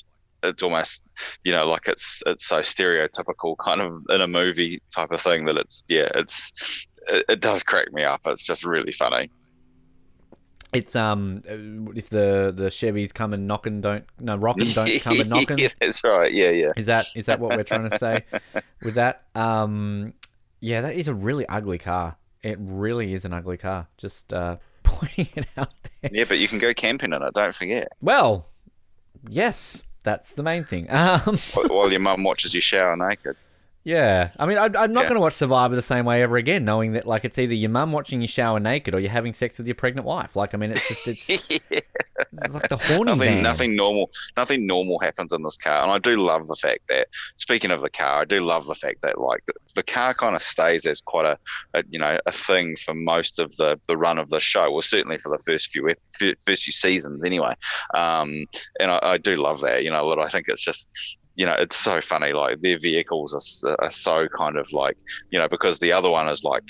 it's 0.42 0.62
almost 0.62 1.09
you 1.45 1.52
know 1.52 1.66
like 1.66 1.88
it's 1.88 2.23
it's 2.26 2.47
so 2.47 2.59
stereotypical 2.61 3.56
kind 3.59 3.80
of 3.80 4.02
in 4.11 4.21
a 4.21 4.28
movie 4.28 4.83
type 4.95 5.11
of 5.11 5.21
thing 5.21 5.47
that 5.47 5.56
it's 5.56 5.85
yeah 5.88 6.09
it's 6.14 6.87
it, 7.09 7.25
it 7.28 7.40
does 7.40 7.62
crack 7.62 7.92
me 7.92 8.04
up. 8.04 8.21
It's 8.26 8.42
just 8.42 8.64
really 8.64 8.92
funny. 8.92 9.30
It's 10.76 10.95
um 10.95 11.40
uh, 11.49 11.90
if 11.95 12.11
the 12.11 12.52
the 12.54 12.66
Chevys 12.66 13.14
come 13.14 13.33
and 13.33 13.47
knocking 13.47 13.80
don't 13.80 14.04
no 14.21 14.37
rocking 14.37 14.71
don't 14.73 15.00
come 15.00 15.18
and 15.21 15.30
knocking. 15.35 15.59
yeah, 15.59 15.68
that's 15.80 16.04
right. 16.04 16.30
Yeah, 16.33 16.50
yeah. 16.50 16.68
Is 16.76 16.87
that 16.87 17.06
is 17.14 17.26
that 17.26 17.40
what 17.40 17.56
we're 17.56 17.62
trying 17.62 17.88
to 17.88 17.99
say 17.99 18.25
with 18.83 18.95
that? 18.95 19.25
Um, 19.35 20.12
yeah, 20.61 20.83
that 20.83 20.95
is 20.95 21.09
a 21.09 21.14
really 21.14 21.47
ugly 21.49 21.78
car. 21.78 22.16
It 22.42 22.59
really 22.61 23.14
is 23.14 23.25
an 23.25 23.33
ugly 23.33 23.56
car. 23.56 23.88
Just 23.97 24.33
uh, 24.33 24.56
pointing 24.83 25.28
it 25.35 25.47
out 25.56 25.73
there. 26.02 26.11
Yeah, 26.12 26.25
but 26.28 26.38
you 26.38 26.47
can 26.47 26.59
go 26.59 26.75
camping 26.75 27.12
in 27.12 27.23
it. 27.23 27.35
Don't 27.35 27.54
forget. 27.54 27.88
Well, 28.02 28.47
yes, 29.28 29.83
that's 30.04 30.33
the 30.35 30.42
main 30.42 30.64
thing. 30.64 30.88
Um, 30.90 31.37
While 31.68 31.90
your 31.90 32.00
mum 32.00 32.23
watches 32.23 32.54
you 32.54 32.61
shower 32.61 32.97
naked. 32.97 33.37
Yeah, 33.87 34.31
I 34.37 34.47
mean, 34.47 34.59
I, 34.59 34.64
I'm 34.64 34.93
not 34.93 35.02
Yeah. 35.02 35.09
going 35.11 35.14
to 35.14 35.21
watch 35.21 35.35
Survivor 35.35 35.76
the 35.76 35.81
same 35.83 36.05
way 36.05 36.21
ever 36.21 36.37
again, 36.37 36.64
knowing 36.64 36.95
that 36.95 37.07
like 37.07 37.25
it's 37.25 37.38
either 37.38 37.55
your 37.55 37.71
mum 37.71 37.93
watching 37.93 38.21
you 38.21 38.26
shower 38.26 38.59
naked 38.59 38.97
or 38.97 38.99
you're 38.99 39.12
having 39.12 39.33
sex 39.33 39.59
with 39.59 39.69
your 39.69 39.76
pregnant 39.76 40.05
wife. 40.09 40.35
Like, 40.35 40.55
I 40.55 40.57
mean, 40.57 40.73
it's 40.73 40.88
just 40.88 41.07
it's, 41.07 41.31
it's 41.71 42.55
like 42.55 42.69
the 42.69 42.76
horny 42.76 43.12
nothing, 43.12 43.19
man. 43.19 43.43
nothing 43.45 43.76
normal, 43.76 44.11
nothing 44.37 44.66
normal 44.66 44.99
happens 44.99 45.33
in 45.33 45.45
this 45.45 45.57
car, 45.57 45.85
and 45.85 45.93
I 45.93 45.99
do 45.99 46.16
love 46.16 46.49
the 46.49 46.57
fact 46.57 46.81
that. 46.88 47.07
Speaking 47.37 47.71
of 47.71 47.81
the 47.81 47.90
car, 47.90 48.23
I 48.23 48.25
do 48.25 48.40
love 48.40 48.66
the 48.66 48.75
fact 48.75 49.02
that 49.02 49.21
like 49.21 49.45
the, 49.47 49.52
the 49.76 49.83
car 49.85 50.14
kind 50.14 50.35
of 50.35 50.43
stays 50.43 50.85
as 50.85 51.00
quite 51.00 51.26
a, 51.26 51.38
a, 51.75 51.85
you 51.88 51.99
know, 52.00 52.19
a 52.26 52.33
thing 52.33 52.75
for 52.75 52.93
most 52.93 53.38
of 53.38 53.57
the 53.57 53.78
the 53.87 53.97
run 53.97 54.19
of 54.19 54.31
the 54.31 54.40
show. 54.40 54.69
Well, 54.73 54.83
certainly 54.83 55.19
for 55.19 55.31
the 55.31 55.43
first 55.47 55.71
few 55.71 55.88
first 56.19 56.64
few 56.64 56.73
seasons, 56.73 57.23
anyway. 57.25 57.55
Um, 57.95 58.47
and 58.81 58.90
I, 58.90 58.99
I 59.00 59.16
do 59.19 59.37
love 59.37 59.61
that. 59.61 59.85
You 59.85 59.90
know, 59.90 60.11
I 60.21 60.28
think 60.28 60.49
it's 60.49 60.64
just. 60.64 60.90
You 61.37 61.47
know, 61.47 61.55
it's 61.55 61.76
so 61.76 62.00
funny. 62.00 62.33
Like 62.33 62.61
their 62.61 62.78
vehicles 62.78 63.62
are, 63.64 63.76
are 63.85 63.90
so 63.90 64.26
kind 64.28 64.57
of 64.57 64.73
like, 64.73 64.99
you 65.31 65.38
know, 65.38 65.49
because 65.49 65.78
the 65.78 65.93
other 65.93 66.11
one 66.11 66.28
is 66.28 66.43
like, 66.43 66.62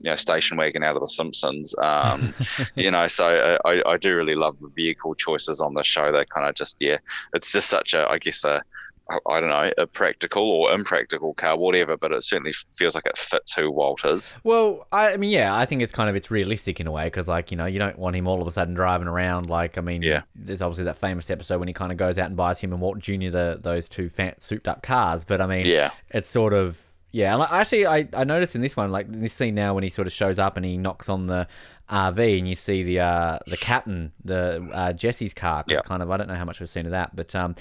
you 0.00 0.10
know, 0.10 0.16
station 0.16 0.56
wagon 0.56 0.82
out 0.82 0.96
of 0.96 1.02
The 1.02 1.08
Simpsons. 1.08 1.74
Um, 1.78 2.34
you 2.74 2.90
know 2.90 3.06
so 3.06 3.28
uh, 3.28 3.58
I, 3.68 3.82
I 3.92 3.96
do 3.96 4.16
really 4.16 4.34
love 4.34 4.58
the 4.58 4.70
vehicle 4.74 5.14
choices 5.14 5.60
on 5.60 5.74
the 5.74 5.82
show 5.82 6.12
they 6.12 6.24
kind 6.26 6.46
of 6.46 6.54
just 6.54 6.76
yeah 6.80 6.98
it's 7.34 7.52
just 7.52 7.68
such 7.68 7.94
a 7.94 8.08
i 8.08 8.18
guess 8.18 8.44
a 8.44 8.62
I 9.10 9.38
don't 9.40 9.50
know, 9.50 9.70
a 9.76 9.86
practical 9.86 10.50
or 10.50 10.72
impractical 10.72 11.34
car, 11.34 11.58
whatever, 11.58 11.96
but 11.96 12.10
it 12.12 12.22
certainly 12.24 12.54
feels 12.74 12.94
like 12.94 13.04
it 13.04 13.18
fits 13.18 13.52
who 13.54 13.70
Walt 13.70 14.02
is. 14.04 14.34
Well, 14.44 14.86
I, 14.92 15.12
I 15.12 15.16
mean, 15.18 15.30
yeah, 15.30 15.54
I 15.54 15.66
think 15.66 15.82
it's 15.82 15.92
kind 15.92 16.08
of 16.08 16.16
it's 16.16 16.30
realistic 16.30 16.80
in 16.80 16.86
a 16.86 16.90
way 16.90 17.04
because, 17.04 17.28
like, 17.28 17.50
you 17.50 17.56
know, 17.58 17.66
you 17.66 17.78
don't 17.78 17.98
want 17.98 18.16
him 18.16 18.26
all 18.26 18.40
of 18.40 18.48
a 18.48 18.50
sudden 18.50 18.72
driving 18.72 19.06
around. 19.06 19.50
Like, 19.50 19.76
I 19.76 19.82
mean, 19.82 20.02
Yeah. 20.02 20.22
there's 20.34 20.62
obviously 20.62 20.84
that 20.84 20.96
famous 20.96 21.28
episode 21.30 21.58
when 21.58 21.68
he 21.68 21.74
kind 21.74 21.92
of 21.92 21.98
goes 21.98 22.16
out 22.18 22.26
and 22.28 22.36
buys 22.36 22.60
him 22.60 22.72
and 22.72 22.80
Walt 22.80 22.98
Junior 22.98 23.30
the 23.30 23.58
those 23.60 23.88
two 23.90 24.08
fan, 24.08 24.34
souped 24.38 24.68
up 24.68 24.82
cars. 24.82 25.24
But 25.24 25.40
I 25.42 25.46
mean, 25.46 25.66
Yeah. 25.66 25.90
it's 26.08 26.28
sort 26.28 26.54
of 26.54 26.80
yeah. 27.12 27.34
And 27.34 27.42
I- 27.42 27.60
actually, 27.60 27.86
I 27.86 28.08
I 28.14 28.24
noticed 28.24 28.54
in 28.54 28.62
this 28.62 28.74
one, 28.76 28.90
like 28.90 29.06
this 29.12 29.34
scene 29.34 29.54
now, 29.54 29.74
when 29.74 29.82
he 29.84 29.90
sort 29.90 30.06
of 30.06 30.14
shows 30.14 30.38
up 30.38 30.56
and 30.56 30.64
he 30.64 30.78
knocks 30.78 31.10
on 31.10 31.26
the 31.26 31.46
RV 31.90 32.38
and 32.38 32.48
you 32.48 32.54
see 32.54 32.82
the 32.82 33.00
uh 33.00 33.38
the 33.46 33.58
captain, 33.58 34.12
the 34.24 34.66
uh, 34.72 34.92
Jesse's 34.94 35.34
car. 35.34 35.62
'cause 35.62 35.82
kind 35.82 36.02
of 36.02 36.10
I 36.10 36.16
don't 36.16 36.28
know 36.28 36.34
how 36.36 36.46
much 36.46 36.58
we've 36.58 36.70
seen 36.70 36.86
of 36.86 36.92
that, 36.92 37.14
but 37.14 37.34
um. 37.34 37.54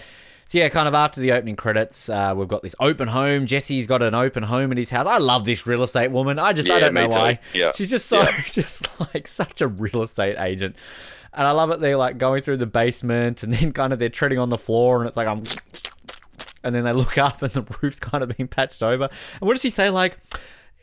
So 0.45 0.57
yeah, 0.57 0.69
kind 0.69 0.87
of 0.87 0.93
after 0.93 1.21
the 1.21 1.31
opening 1.31 1.55
credits, 1.55 2.09
uh, 2.09 2.33
we've 2.35 2.47
got 2.47 2.63
this 2.63 2.75
open 2.79 3.07
home. 3.07 3.45
Jesse's 3.45 3.87
got 3.87 4.01
an 4.01 4.13
open 4.13 4.43
home 4.43 4.71
in 4.71 4.77
his 4.77 4.89
house. 4.89 5.07
I 5.07 5.17
love 5.17 5.45
this 5.45 5.65
real 5.65 5.83
estate 5.83 6.11
woman. 6.11 6.37
I 6.39 6.53
just 6.53 6.69
I 6.69 6.79
don't 6.79 6.93
know 6.93 7.07
too. 7.07 7.19
why. 7.19 7.39
Yeah. 7.53 7.71
She's 7.73 7.89
just 7.89 8.07
so 8.07 8.21
Yeah. 8.21 8.41
just 8.45 8.99
like 9.13 9.27
such 9.27 9.61
a 9.61 9.67
real 9.67 10.03
estate 10.03 10.37
agent. 10.37 10.75
And 11.33 11.47
I 11.47 11.51
love 11.51 11.71
it. 11.71 11.79
They're 11.79 11.97
like 11.97 12.17
going 12.17 12.43
through 12.43 12.57
the 12.57 12.67
basement 12.67 13.41
and 13.43 13.53
then 13.53 13.71
kind 13.71 13.93
of 13.93 13.99
they're 13.99 14.09
treading 14.09 14.37
on 14.37 14.49
the 14.49 14.57
floor 14.57 14.99
and 14.99 15.07
it's 15.07 15.17
like 15.17 15.27
I'm 15.27 15.41
and 16.63 16.73
then 16.73 16.83
they 16.83 16.93
look 16.93 17.17
up 17.17 17.41
and 17.41 17.51
the 17.51 17.77
roof's 17.81 17.99
kind 17.99 18.23
of 18.23 18.35
being 18.35 18.47
patched 18.47 18.81
over. 18.81 19.05
And 19.05 19.41
what 19.41 19.53
does 19.53 19.61
she 19.61 19.69
say? 19.69 19.89
Like, 19.89 20.17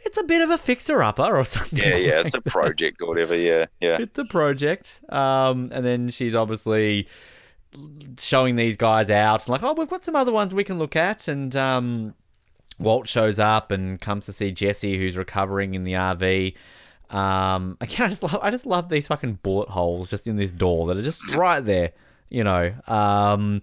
it's 0.04 0.18
a 0.18 0.24
bit 0.24 0.42
of 0.42 0.50
a 0.50 0.58
fixer 0.58 1.02
upper 1.02 1.36
or 1.36 1.44
something. 1.44 1.78
Yeah, 1.78 1.96
yeah, 1.96 2.16
like 2.18 2.26
it's 2.26 2.34
a 2.34 2.42
project 2.42 3.00
or 3.00 3.08
whatever. 3.08 3.34
Yeah, 3.34 3.66
yeah. 3.80 3.98
it's 4.00 4.18
a 4.18 4.24
project. 4.24 5.00
Um, 5.08 5.70
and 5.72 5.84
then 5.84 6.08
she's 6.10 6.34
obviously 6.34 7.08
showing 8.18 8.56
these 8.56 8.76
guys 8.76 9.10
out, 9.10 9.48
like, 9.48 9.62
oh, 9.62 9.74
we've 9.74 9.88
got 9.88 10.04
some 10.04 10.16
other 10.16 10.32
ones 10.32 10.54
we 10.54 10.64
can 10.64 10.78
look 10.78 10.96
at. 10.96 11.28
And 11.28 11.54
um, 11.56 12.14
Walt 12.78 13.08
shows 13.08 13.38
up 13.38 13.70
and 13.70 14.00
comes 14.00 14.26
to 14.26 14.32
see 14.32 14.50
Jesse, 14.52 14.98
who's 14.98 15.16
recovering 15.16 15.74
in 15.74 15.84
the 15.84 15.92
RV. 15.92 16.54
Um, 17.10 17.76
again, 17.80 18.06
I 18.06 18.08
just 18.08 18.22
love, 18.22 18.38
I 18.42 18.50
just 18.50 18.66
love 18.66 18.88
these 18.88 19.06
fucking 19.06 19.40
bullet 19.42 19.68
holes 19.68 20.10
just 20.10 20.26
in 20.26 20.36
this 20.36 20.52
door 20.52 20.86
that 20.88 20.96
are 20.96 21.02
just 21.02 21.34
right 21.34 21.60
there, 21.60 21.92
you 22.28 22.44
know. 22.44 22.72
Um, 22.86 23.62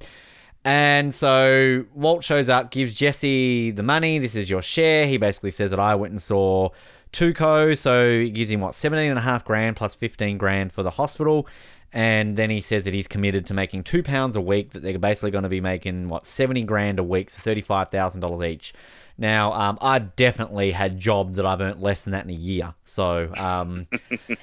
and 0.63 1.15
so 1.15 1.85
Walt 1.93 2.23
shows 2.23 2.49
up, 2.49 2.71
gives 2.71 2.93
Jesse 2.93 3.71
the 3.71 3.83
money. 3.83 4.19
This 4.19 4.35
is 4.35 4.49
your 4.49 4.61
share. 4.61 5.07
He 5.07 5.17
basically 5.17 5.51
says 5.51 5.71
that 5.71 5.79
I 5.79 5.95
went 5.95 6.11
and 6.11 6.21
saw 6.21 6.69
Tuco. 7.13 7.77
So 7.77 8.19
he 8.19 8.29
gives 8.29 8.49
him, 8.49 8.59
what, 8.59 8.75
17 8.75 9.09
and 9.09 9.17
a 9.17 9.21
half 9.21 9.45
grand 9.45 9.77
plus 9.77 9.95
15 9.95 10.37
grand 10.37 10.73
for 10.73 10.83
the 10.83 10.91
hospital. 10.91 11.47
And 11.93 12.35
then 12.35 12.49
he 12.49 12.59
says 12.59 12.85
that 12.85 12.93
he's 12.93 13.07
committed 13.07 13.45
to 13.47 13.53
making 13.53 13.83
two 13.83 14.03
pounds 14.03 14.35
a 14.35 14.41
week, 14.41 14.71
that 14.71 14.81
they're 14.81 14.99
basically 14.99 15.31
going 15.31 15.43
to 15.43 15.49
be 15.49 15.61
making, 15.61 16.09
what, 16.09 16.25
70 16.25 16.63
grand 16.65 16.99
a 16.99 17.03
week, 17.03 17.29
so 17.29 17.49
$35,000 17.51 18.47
each. 18.47 18.73
Now, 19.17 19.53
um, 19.53 19.77
I've 19.81 20.15
definitely 20.15 20.71
had 20.71 20.99
jobs 20.99 21.37
that 21.37 21.45
I've 21.45 21.61
earned 21.61 21.81
less 21.81 22.03
than 22.03 22.11
that 22.11 22.25
in 22.25 22.29
a 22.29 22.33
year. 22.33 22.75
So, 22.83 23.33
um, 23.35 23.87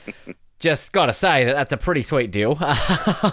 just 0.59 0.92
got 0.92 1.07
to 1.07 1.12
say 1.12 1.44
that 1.44 1.54
that's 1.54 1.72
a 1.72 1.76
pretty 1.76 2.02
sweet 2.02 2.30
deal. 2.33 2.59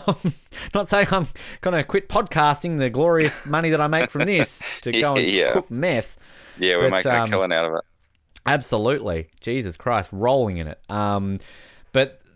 Um, 0.07 0.33
Not 0.75 0.87
saying 0.87 1.07
I'm 1.11 1.27
going 1.61 1.75
to 1.75 1.83
quit 1.83 2.07
podcasting 2.09 2.77
the 2.77 2.89
glorious 2.89 3.45
money 3.45 3.69
that 3.71 3.81
I 3.81 3.87
make 3.87 4.09
from 4.11 4.25
this 4.25 4.61
to 4.81 4.91
go 5.01 5.15
and 5.15 5.25
Yeah. 5.25 5.53
cook 5.53 5.71
meth. 5.71 6.17
Yeah, 6.59 6.77
we're 6.77 6.89
But, 6.89 6.97
making 7.05 7.11
um, 7.11 7.23
a 7.23 7.27
killing 7.27 7.51
out 7.53 7.65
of 7.65 7.73
it. 7.75 7.81
Absolutely. 8.45 9.29
Jesus 9.39 9.77
Christ, 9.77 10.09
rolling 10.11 10.57
in 10.57 10.67
it. 10.67 10.79
Um, 10.89 11.37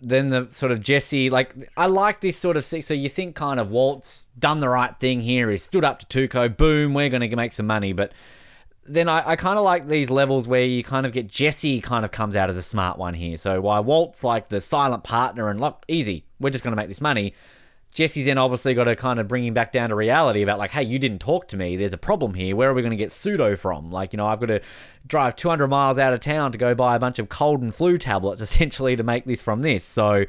then 0.02 0.30
the 0.30 0.48
sort 0.52 0.72
of 0.72 0.82
Jesse, 0.82 1.30
like, 1.30 1.54
I 1.76 1.86
like 1.88 2.20
this 2.20 2.38
sort 2.38 2.58
of. 2.58 2.66
So 2.66 2.94
you 2.94 3.10
think 3.10 3.36
kind 3.36 3.60
of 3.60 3.70
Walt's 3.70 4.26
done 4.38 4.60
the 4.60 4.70
right 4.70 4.98
thing 5.00 5.22
here. 5.22 5.50
He's 5.50 5.64
stood 5.64 5.84
up 5.84 6.00
to 6.00 6.28
Tuco. 6.28 6.56
Boom, 6.56 6.94
we're 6.94 7.10
going 7.10 7.28
to 7.28 7.36
make 7.36 7.54
some 7.54 7.68
money. 7.68 7.94
But 7.94 8.12
then 8.86 9.10
I, 9.10 9.32
I 9.32 9.36
kind 9.36 9.58
of 9.58 9.66
like 9.66 9.88
these 9.88 10.10
levels 10.10 10.48
where 10.48 10.64
you 10.64 10.84
kind 10.84 11.06
of 11.06 11.12
get 11.12 11.28
Jesse 11.28 11.82
kind 11.82 12.06
of 12.06 12.12
comes 12.12 12.36
out 12.36 12.50
as 12.50 12.58
a 12.58 12.62
smart 12.62 12.98
one 12.98 13.16
here. 13.16 13.38
So 13.38 13.62
why 13.62 13.80
Walt's 13.80 14.24
like 14.24 14.50
the 14.50 14.62
silent 14.62 15.04
partner 15.04 15.50
and 15.50 15.60
look, 15.60 15.84
easy, 15.88 16.26
we're 16.40 16.52
just 16.52 16.64
going 16.64 16.74
to 16.74 16.78
make 16.78 16.88
this 16.88 17.02
money. 17.02 17.34
Jesse's 17.96 18.26
then 18.26 18.38
obviously 18.38 18.74
got 18.74 18.84
to 18.84 18.96
kind 18.96 19.20
of 19.20 19.28
bring 19.30 19.46
him 19.46 19.54
back 19.54 19.72
down 19.72 19.90
to 19.90 19.96
reality 19.96 20.42
about 20.42 20.60
like, 20.60 20.72
hey, 20.72 20.84
you 20.84 21.00
didn't 21.00 21.20
talk 21.20 21.48
to 21.48 21.58
me. 21.58 21.78
There's 21.78 21.94
a 21.94 21.98
problem 21.98 22.34
here. 22.34 22.54
Where 22.54 22.70
are 22.70 22.74
we 22.74 22.82
going 22.82 22.92
to 22.92 22.98
get 22.98 23.10
pseudo 23.10 23.56
from? 23.56 23.90
Like, 23.90 24.12
you 24.12 24.18
know, 24.18 24.28
I've 24.28 24.42
got 24.42 24.48
to 24.48 24.62
drive 25.08 25.38
200 25.38 25.70
miles 25.70 25.98
out 25.98 26.14
of 26.14 26.20
town 26.20 26.52
to 26.52 26.58
go 26.58 26.76
buy 26.76 26.98
a 26.98 27.00
bunch 27.00 27.20
of 27.20 27.30
cold 27.30 27.62
and 27.62 27.74
flu 27.74 27.98
tablets 27.98 28.42
essentially 28.42 28.98
to 28.98 29.04
make 29.04 29.24
this 29.24 29.42
from 29.42 29.62
this. 29.62 29.86
So, 29.86 30.26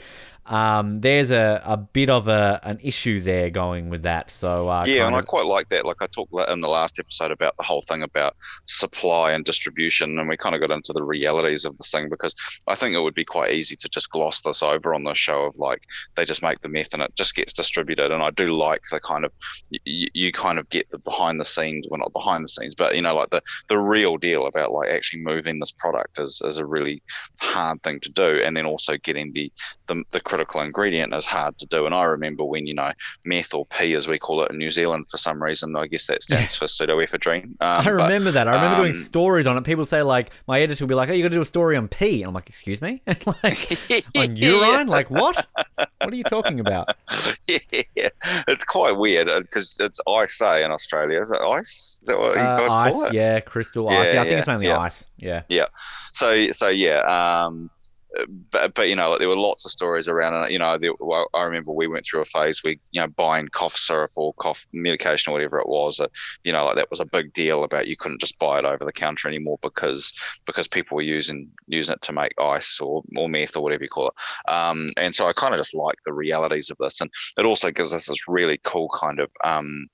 um, 0.48 0.96
there's 0.96 1.30
a, 1.30 1.60
a 1.64 1.76
bit 1.76 2.10
of 2.10 2.28
a 2.28 2.60
an 2.62 2.78
issue 2.82 3.20
there 3.20 3.50
going 3.50 3.90
with 3.90 4.02
that. 4.04 4.30
So 4.30 4.68
uh, 4.68 4.84
yeah, 4.86 5.06
and 5.06 5.14
of, 5.14 5.22
I 5.22 5.24
quite 5.24 5.46
like 5.46 5.68
that. 5.70 5.84
Like 5.84 5.96
I 6.00 6.06
talked 6.06 6.32
in 6.48 6.60
the 6.60 6.68
last 6.68 6.98
episode 6.98 7.30
about 7.30 7.56
the 7.56 7.64
whole 7.64 7.82
thing 7.82 8.02
about 8.02 8.36
supply 8.66 9.32
and 9.32 9.44
distribution, 9.44 10.18
and 10.18 10.28
we 10.28 10.36
kind 10.36 10.54
of 10.54 10.60
got 10.60 10.70
into 10.70 10.92
the 10.92 11.02
realities 11.02 11.64
of 11.64 11.76
this 11.76 11.90
thing 11.90 12.08
because 12.08 12.34
I 12.68 12.74
think 12.74 12.94
it 12.94 13.00
would 13.00 13.14
be 13.14 13.24
quite 13.24 13.52
easy 13.52 13.76
to 13.76 13.88
just 13.88 14.10
gloss 14.10 14.42
this 14.42 14.62
over 14.62 14.94
on 14.94 15.04
the 15.04 15.14
show 15.14 15.42
of 15.42 15.58
like 15.58 15.82
they 16.14 16.24
just 16.24 16.42
make 16.42 16.60
the 16.60 16.68
meth 16.68 16.94
and 16.94 17.02
it 17.02 17.14
just 17.16 17.34
gets 17.34 17.52
distributed. 17.52 18.12
And 18.12 18.22
I 18.22 18.30
do 18.30 18.54
like 18.54 18.82
the 18.90 19.00
kind 19.00 19.24
of 19.24 19.32
you, 19.70 20.08
you 20.14 20.32
kind 20.32 20.58
of 20.58 20.68
get 20.70 20.90
the 20.90 20.98
behind 20.98 21.40
the 21.40 21.44
scenes, 21.44 21.86
well 21.90 21.98
not 21.98 22.12
behind 22.12 22.44
the 22.44 22.48
scenes, 22.48 22.74
but 22.74 22.94
you 22.94 23.02
know 23.02 23.14
like 23.14 23.30
the 23.30 23.42
the 23.68 23.78
real 23.78 24.16
deal 24.16 24.46
about 24.46 24.72
like 24.72 24.90
actually 24.90 25.22
moving 25.22 25.58
this 25.58 25.72
product 25.72 26.18
is 26.18 26.40
is 26.44 26.58
a 26.58 26.66
really 26.66 27.02
hard 27.40 27.82
thing 27.82 27.98
to 28.00 28.12
do, 28.12 28.40
and 28.44 28.56
then 28.56 28.66
also 28.66 28.96
getting 28.98 29.32
the 29.32 29.52
the, 29.86 30.02
the 30.10 30.20
critical 30.36 30.60
ingredient 30.60 31.14
is 31.14 31.24
hard 31.24 31.56
to 31.58 31.64
do. 31.64 31.86
And 31.86 31.94
I 31.94 32.04
remember 32.04 32.44
when, 32.44 32.66
you 32.66 32.74
know, 32.74 32.92
meth 33.24 33.54
or 33.54 33.64
P, 33.64 33.94
as 33.94 34.06
we 34.06 34.18
call 34.18 34.42
it 34.42 34.50
in 34.50 34.58
New 34.58 34.70
Zealand 34.70 35.08
for 35.08 35.16
some 35.16 35.42
reason, 35.42 35.74
I 35.74 35.86
guess 35.86 36.06
that 36.08 36.22
stands 36.22 36.54
for 36.54 36.66
pseudoephedrine. 36.66 37.44
Um, 37.44 37.56
I 37.60 37.88
remember 37.88 38.28
but, 38.28 38.34
that. 38.34 38.48
I 38.48 38.54
remember 38.56 38.76
um, 38.76 38.82
doing 38.82 38.92
stories 38.92 39.46
on 39.46 39.56
it. 39.56 39.64
People 39.64 39.86
say, 39.86 40.02
like, 40.02 40.30
my 40.46 40.60
editor 40.60 40.84
will 40.84 40.90
be 40.90 40.94
like, 40.94 41.08
oh, 41.08 41.14
you 41.14 41.22
got 41.22 41.30
to 41.30 41.36
do 41.36 41.40
a 41.40 41.46
story 41.46 41.74
on 41.74 41.88
P. 41.88 42.20
And 42.20 42.28
I'm 42.28 42.34
like, 42.34 42.50
excuse 42.50 42.82
me? 42.82 43.00
like, 43.06 43.78
on 44.14 44.36
urine? 44.36 44.88
Like, 44.88 45.10
what? 45.10 45.46
What 45.76 46.12
are 46.12 46.14
you 46.14 46.24
talking 46.24 46.60
about? 46.60 46.94
yeah, 47.48 48.10
it's 48.46 48.64
quite 48.64 48.98
weird 48.98 49.28
because 49.42 49.78
uh, 49.80 49.84
it's 49.84 50.00
ice, 50.06 50.36
say, 50.36 50.64
in 50.64 50.70
Australia. 50.70 51.18
Is 51.18 51.30
it 51.30 51.40
ice? 51.40 52.00
Is 52.02 52.08
that 52.08 52.18
what 52.18 52.34
you 52.34 52.42
uh, 52.42 52.58
guys 52.58 52.70
ice, 52.72 52.92
call 52.92 53.04
it? 53.06 53.14
Yeah, 53.14 53.40
crystal 53.40 53.88
ice. 53.88 54.12
Yeah, 54.12 54.20
I 54.20 54.24
think 54.24 54.32
yeah, 54.32 54.38
it's 54.38 54.46
mainly 54.46 54.66
yeah. 54.66 54.78
ice. 54.78 55.06
Yeah. 55.16 55.42
Yeah. 55.48 55.66
So, 56.12 56.52
so 56.52 56.68
yeah. 56.68 57.00
Um, 57.46 57.70
but, 58.50 58.74
but 58.74 58.88
you 58.88 58.96
know, 58.96 59.10
like, 59.10 59.18
there 59.18 59.28
were 59.28 59.36
lots 59.36 59.64
of 59.64 59.70
stories 59.70 60.08
around 60.08 60.44
it. 60.44 60.52
You 60.52 60.58
know, 60.58 60.78
I 61.34 61.42
remember 61.42 61.72
we 61.72 61.88
went 61.88 62.06
through 62.06 62.20
a 62.20 62.24
phase 62.24 62.62
we, 62.64 62.80
you 62.90 63.00
know, 63.00 63.08
buying 63.08 63.48
cough 63.48 63.76
syrup 63.76 64.10
or 64.16 64.34
cough 64.34 64.66
medication 64.72 65.30
or 65.30 65.34
whatever 65.34 65.58
it 65.58 65.68
was. 65.68 66.00
Uh, 66.00 66.08
you 66.44 66.52
know, 66.52 66.64
like 66.64 66.76
that 66.76 66.90
was 66.90 67.00
a 67.00 67.04
big 67.04 67.32
deal 67.32 67.64
about 67.64 67.86
you 67.86 67.96
couldn't 67.96 68.20
just 68.20 68.38
buy 68.38 68.58
it 68.58 68.64
over 68.64 68.84
the 68.84 68.92
counter 68.92 69.28
anymore 69.28 69.58
because 69.62 70.12
because 70.46 70.68
people 70.68 70.96
were 70.96 71.02
using 71.02 71.48
using 71.66 71.94
it 71.94 72.02
to 72.02 72.12
make 72.12 72.32
ice 72.40 72.80
or, 72.80 73.02
or 73.16 73.28
meth 73.28 73.56
or 73.56 73.62
whatever 73.62 73.84
you 73.84 73.90
call 73.90 74.08
it. 74.08 74.50
Um, 74.50 74.88
and 74.96 75.14
so 75.14 75.26
I 75.28 75.32
kind 75.32 75.54
of 75.54 75.60
just 75.60 75.74
like 75.74 75.96
the 76.04 76.12
realities 76.12 76.70
of 76.70 76.78
this, 76.78 77.00
and 77.00 77.10
it 77.36 77.44
also 77.44 77.70
gives 77.70 77.92
us 77.92 78.06
this 78.06 78.28
really 78.28 78.58
cool 78.64 78.88
kind 78.94 79.20
of 79.20 79.30
um, 79.44 79.88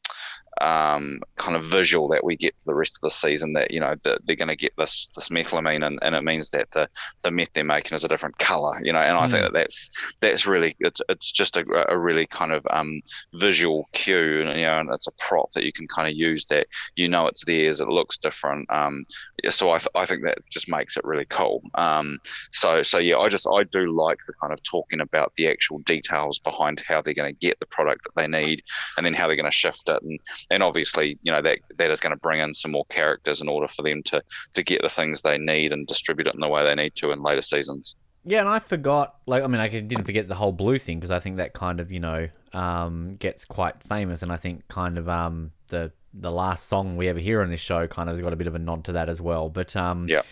um, 0.60 1.20
kind 1.36 1.56
of 1.56 1.64
visual 1.64 2.08
that 2.08 2.24
we 2.24 2.36
get 2.36 2.54
for 2.58 2.66
the 2.66 2.74
rest 2.74 2.96
of 2.96 3.00
the 3.00 3.10
season 3.10 3.52
that 3.54 3.70
you 3.70 3.80
know 3.80 3.94
that 4.04 4.20
they're 4.24 4.36
going 4.36 4.48
to 4.48 4.56
get 4.56 4.72
this 4.76 5.08
this 5.14 5.30
methylamine 5.30 5.84
and, 5.84 5.98
and 6.02 6.14
it 6.14 6.22
means 6.22 6.50
that 6.50 6.70
the 6.72 6.88
the 7.22 7.30
meth 7.30 7.52
they're 7.54 7.64
making 7.64 7.94
is 7.94 8.04
a 8.04 8.08
different 8.08 8.38
color 8.38 8.78
you 8.84 8.92
know 8.92 8.98
and 8.98 9.16
I 9.16 9.28
think 9.28 9.40
mm. 9.40 9.42
that 9.44 9.52
that's 9.54 9.90
that's 10.20 10.46
really 10.46 10.76
it's 10.80 11.00
it's 11.08 11.32
just 11.32 11.56
a, 11.56 11.64
a 11.90 11.98
really 11.98 12.26
kind 12.26 12.52
of 12.52 12.66
um, 12.70 13.00
visual 13.34 13.88
cue 13.92 14.42
and 14.42 14.58
you 14.58 14.66
know 14.66 14.80
and 14.80 14.90
it's 14.92 15.06
a 15.06 15.12
prop 15.18 15.50
that 15.52 15.64
you 15.64 15.72
can 15.72 15.88
kind 15.88 16.08
of 16.08 16.14
use 16.14 16.44
that 16.46 16.66
you 16.96 17.08
know 17.08 17.26
it's 17.26 17.44
theirs 17.44 17.80
it 17.80 17.88
looks 17.88 18.18
different 18.18 18.70
um, 18.70 19.02
so 19.48 19.72
I, 19.72 19.78
th- 19.78 19.88
I 19.94 20.06
think 20.06 20.22
that 20.22 20.38
just 20.50 20.70
makes 20.70 20.96
it 20.96 21.04
really 21.04 21.26
cool 21.26 21.62
um, 21.74 22.18
so 22.52 22.82
so 22.82 22.98
yeah 22.98 23.18
I 23.18 23.28
just 23.28 23.48
I 23.52 23.64
do 23.64 23.90
like 23.90 24.18
the 24.26 24.34
kind 24.34 24.52
of 24.52 24.62
talking 24.64 25.00
about 25.00 25.32
the 25.36 25.48
actual 25.48 25.78
details 25.80 26.38
behind 26.38 26.80
how 26.80 27.00
they're 27.00 27.14
going 27.14 27.32
to 27.32 27.46
get 27.46 27.58
the 27.58 27.66
product 27.66 28.04
that 28.04 28.14
they 28.14 28.28
need 28.28 28.62
and 28.96 29.06
then 29.06 29.14
how 29.14 29.26
they're 29.26 29.36
going 29.36 29.44
to 29.44 29.50
shift 29.50 29.88
it 29.88 30.02
and 30.02 30.20
and 30.50 30.62
obviously, 30.62 31.18
you 31.22 31.32
know 31.32 31.42
that 31.42 31.58
that 31.76 31.90
is 31.90 32.00
going 32.00 32.12
to 32.12 32.20
bring 32.20 32.40
in 32.40 32.54
some 32.54 32.72
more 32.72 32.84
characters 32.86 33.40
in 33.40 33.48
order 33.48 33.68
for 33.68 33.82
them 33.82 34.02
to 34.04 34.22
to 34.54 34.62
get 34.62 34.82
the 34.82 34.88
things 34.88 35.22
they 35.22 35.38
need 35.38 35.72
and 35.72 35.86
distribute 35.86 36.26
it 36.26 36.34
in 36.34 36.40
the 36.40 36.48
way 36.48 36.64
they 36.64 36.74
need 36.74 36.94
to 36.96 37.10
in 37.10 37.22
later 37.22 37.42
seasons. 37.42 37.96
Yeah, 38.24 38.40
and 38.40 38.48
I 38.48 38.60
forgot. 38.60 39.16
Like, 39.26 39.42
I 39.42 39.46
mean, 39.48 39.60
I 39.60 39.68
didn't 39.68 40.04
forget 40.04 40.28
the 40.28 40.36
whole 40.36 40.52
blue 40.52 40.78
thing 40.78 40.98
because 40.98 41.10
I 41.10 41.18
think 41.18 41.36
that 41.36 41.54
kind 41.54 41.80
of 41.80 41.90
you 41.90 42.00
know 42.00 42.28
um, 42.52 43.16
gets 43.16 43.44
quite 43.44 43.82
famous, 43.82 44.22
and 44.22 44.32
I 44.32 44.36
think 44.36 44.68
kind 44.68 44.98
of 44.98 45.08
um, 45.08 45.52
the 45.68 45.92
the 46.14 46.30
last 46.30 46.68
song 46.68 46.96
we 46.96 47.08
ever 47.08 47.18
hear 47.18 47.42
on 47.42 47.50
this 47.50 47.60
show 47.60 47.86
kind 47.86 48.08
of 48.08 48.14
has 48.14 48.22
got 48.22 48.32
a 48.32 48.36
bit 48.36 48.46
of 48.46 48.54
a 48.54 48.58
nod 48.58 48.84
to 48.84 48.92
that 48.92 49.08
as 49.08 49.20
well. 49.20 49.48
But 49.48 49.74
um, 49.76 50.06
yeah. 50.08 50.22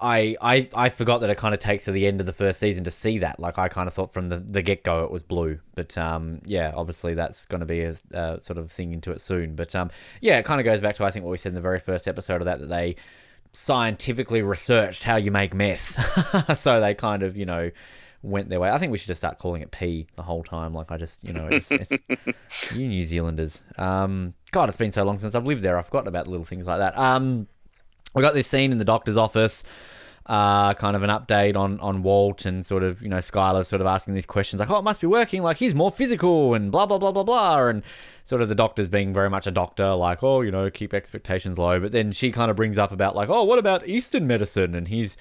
I, 0.00 0.36
I 0.40 0.68
I 0.74 0.88
forgot 0.88 1.20
that 1.20 1.30
it 1.30 1.36
kind 1.36 1.54
of 1.54 1.60
takes 1.60 1.84
to 1.84 1.92
the 1.92 2.06
end 2.06 2.20
of 2.20 2.26
the 2.26 2.32
first 2.32 2.58
season 2.60 2.84
to 2.84 2.90
see 2.90 3.18
that. 3.18 3.38
Like 3.38 3.58
I 3.58 3.68
kind 3.68 3.86
of 3.86 3.94
thought 3.94 4.12
from 4.12 4.28
the, 4.28 4.38
the 4.38 4.62
get 4.62 4.82
go 4.82 5.04
it 5.04 5.10
was 5.10 5.22
blue, 5.22 5.60
but 5.74 5.96
um, 5.98 6.40
yeah, 6.46 6.72
obviously 6.74 7.14
that's 7.14 7.46
going 7.46 7.60
to 7.60 7.66
be 7.66 7.82
a, 7.82 7.94
a, 8.14 8.40
sort 8.40 8.58
of 8.58 8.72
thing 8.72 8.92
into 8.92 9.12
it 9.12 9.20
soon. 9.20 9.54
But 9.54 9.74
um, 9.74 9.90
yeah, 10.20 10.38
it 10.38 10.44
kind 10.44 10.60
of 10.60 10.64
goes 10.64 10.80
back 10.80 10.94
to 10.96 11.04
I 11.04 11.10
think 11.10 11.24
what 11.24 11.30
we 11.30 11.36
said 11.36 11.50
in 11.50 11.54
the 11.54 11.60
very 11.60 11.78
first 11.78 12.08
episode 12.08 12.40
of 12.40 12.46
that 12.46 12.60
that 12.60 12.68
they 12.68 12.96
scientifically 13.52 14.42
researched 14.42 15.04
how 15.04 15.16
you 15.16 15.30
make 15.30 15.54
meth, 15.54 16.56
so 16.56 16.80
they 16.80 16.94
kind 16.94 17.22
of 17.22 17.36
you 17.36 17.44
know 17.44 17.70
went 18.22 18.48
their 18.48 18.60
way. 18.60 18.70
I 18.70 18.78
think 18.78 18.92
we 18.92 18.98
should 18.98 19.08
just 19.08 19.20
start 19.20 19.38
calling 19.38 19.62
it 19.62 19.70
P 19.70 20.06
the 20.16 20.22
whole 20.22 20.42
time. 20.42 20.72
Like 20.72 20.90
I 20.90 20.96
just 20.96 21.26
you 21.26 21.32
know 21.32 21.46
it's, 21.48 21.70
it's 21.70 21.92
you 22.74 22.88
New 22.88 23.02
Zealanders. 23.02 23.62
Um, 23.76 24.34
God, 24.50 24.68
it's 24.68 24.78
been 24.78 24.92
so 24.92 25.04
long 25.04 25.18
since 25.18 25.34
I've 25.34 25.46
lived 25.46 25.62
there. 25.62 25.78
I've 25.78 25.86
forgotten 25.86 26.08
about 26.08 26.26
little 26.26 26.44
things 26.44 26.66
like 26.66 26.78
that. 26.78 26.96
Um 26.96 27.48
we 28.14 28.22
got 28.22 28.34
this 28.34 28.46
scene 28.46 28.72
in 28.72 28.78
the 28.78 28.84
doctor's 28.84 29.16
office. 29.16 29.62
Uh, 30.26 30.74
kind 30.74 30.94
of 30.94 31.02
an 31.02 31.10
update 31.10 31.56
on 31.56 31.80
on 31.80 32.04
Walt 32.04 32.44
and 32.44 32.64
sort 32.64 32.84
of 32.84 33.02
you 33.02 33.08
know 33.08 33.16
Skyler 33.16 33.64
sort 33.64 33.80
of 33.80 33.86
asking 33.88 34.14
these 34.14 34.26
questions 34.26 34.60
like 34.60 34.70
oh 34.70 34.78
it 34.78 34.84
must 34.84 35.00
be 35.00 35.06
working 35.08 35.42
like 35.42 35.56
he's 35.56 35.74
more 35.74 35.90
physical 35.90 36.54
and 36.54 36.70
blah 36.70 36.86
blah 36.86 36.98
blah 36.98 37.10
blah 37.10 37.24
blah 37.24 37.66
and 37.66 37.82
sort 38.22 38.40
of 38.40 38.48
the 38.48 38.54
doctor's 38.54 38.88
being 38.88 39.12
very 39.12 39.28
much 39.28 39.48
a 39.48 39.50
doctor 39.50 39.92
like 39.94 40.22
oh 40.22 40.40
you 40.40 40.52
know 40.52 40.70
keep 40.70 40.94
expectations 40.94 41.58
low 41.58 41.80
but 41.80 41.90
then 41.90 42.12
she 42.12 42.30
kind 42.30 42.48
of 42.48 42.56
brings 42.56 42.78
up 42.78 42.92
about 42.92 43.16
like 43.16 43.28
oh 43.28 43.42
what 43.42 43.58
about 43.58 43.88
Eastern 43.88 44.26
medicine 44.26 44.74
and 44.76 44.86
he's 44.86 45.16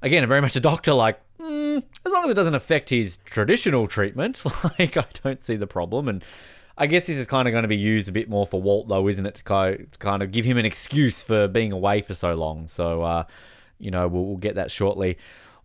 again 0.00 0.26
very 0.26 0.40
much 0.40 0.56
a 0.56 0.60
doctor 0.60 0.94
like 0.94 1.20
mm, 1.38 1.82
as 2.06 2.12
long 2.12 2.24
as 2.24 2.30
it 2.30 2.34
doesn't 2.34 2.54
affect 2.54 2.88
his 2.88 3.18
traditional 3.26 3.86
treatment 3.86 4.42
like 4.78 4.96
I 4.96 5.04
don't 5.22 5.42
see 5.42 5.56
the 5.56 5.66
problem 5.66 6.08
and 6.08 6.24
I 6.76 6.86
guess 6.86 7.06
this 7.06 7.18
is 7.18 7.26
kind 7.26 7.46
of 7.46 7.52
going 7.52 7.62
to 7.62 7.68
be 7.68 7.76
used 7.76 8.08
a 8.08 8.12
bit 8.12 8.28
more 8.28 8.46
for 8.46 8.60
Walt, 8.60 8.88
though, 8.88 9.08
isn't 9.08 9.24
it? 9.24 9.36
To 9.36 9.86
kind 9.98 10.22
of 10.22 10.32
give 10.32 10.44
him 10.44 10.58
an 10.58 10.64
excuse 10.64 11.22
for 11.22 11.46
being 11.46 11.72
away 11.72 12.00
for 12.00 12.14
so 12.14 12.34
long. 12.34 12.66
So, 12.66 13.02
uh, 13.02 13.24
you 13.78 13.90
know, 13.90 14.08
we'll, 14.08 14.24
we'll, 14.24 14.36
get 14.36 14.56
that 14.56 14.70
shortly. 14.70 15.16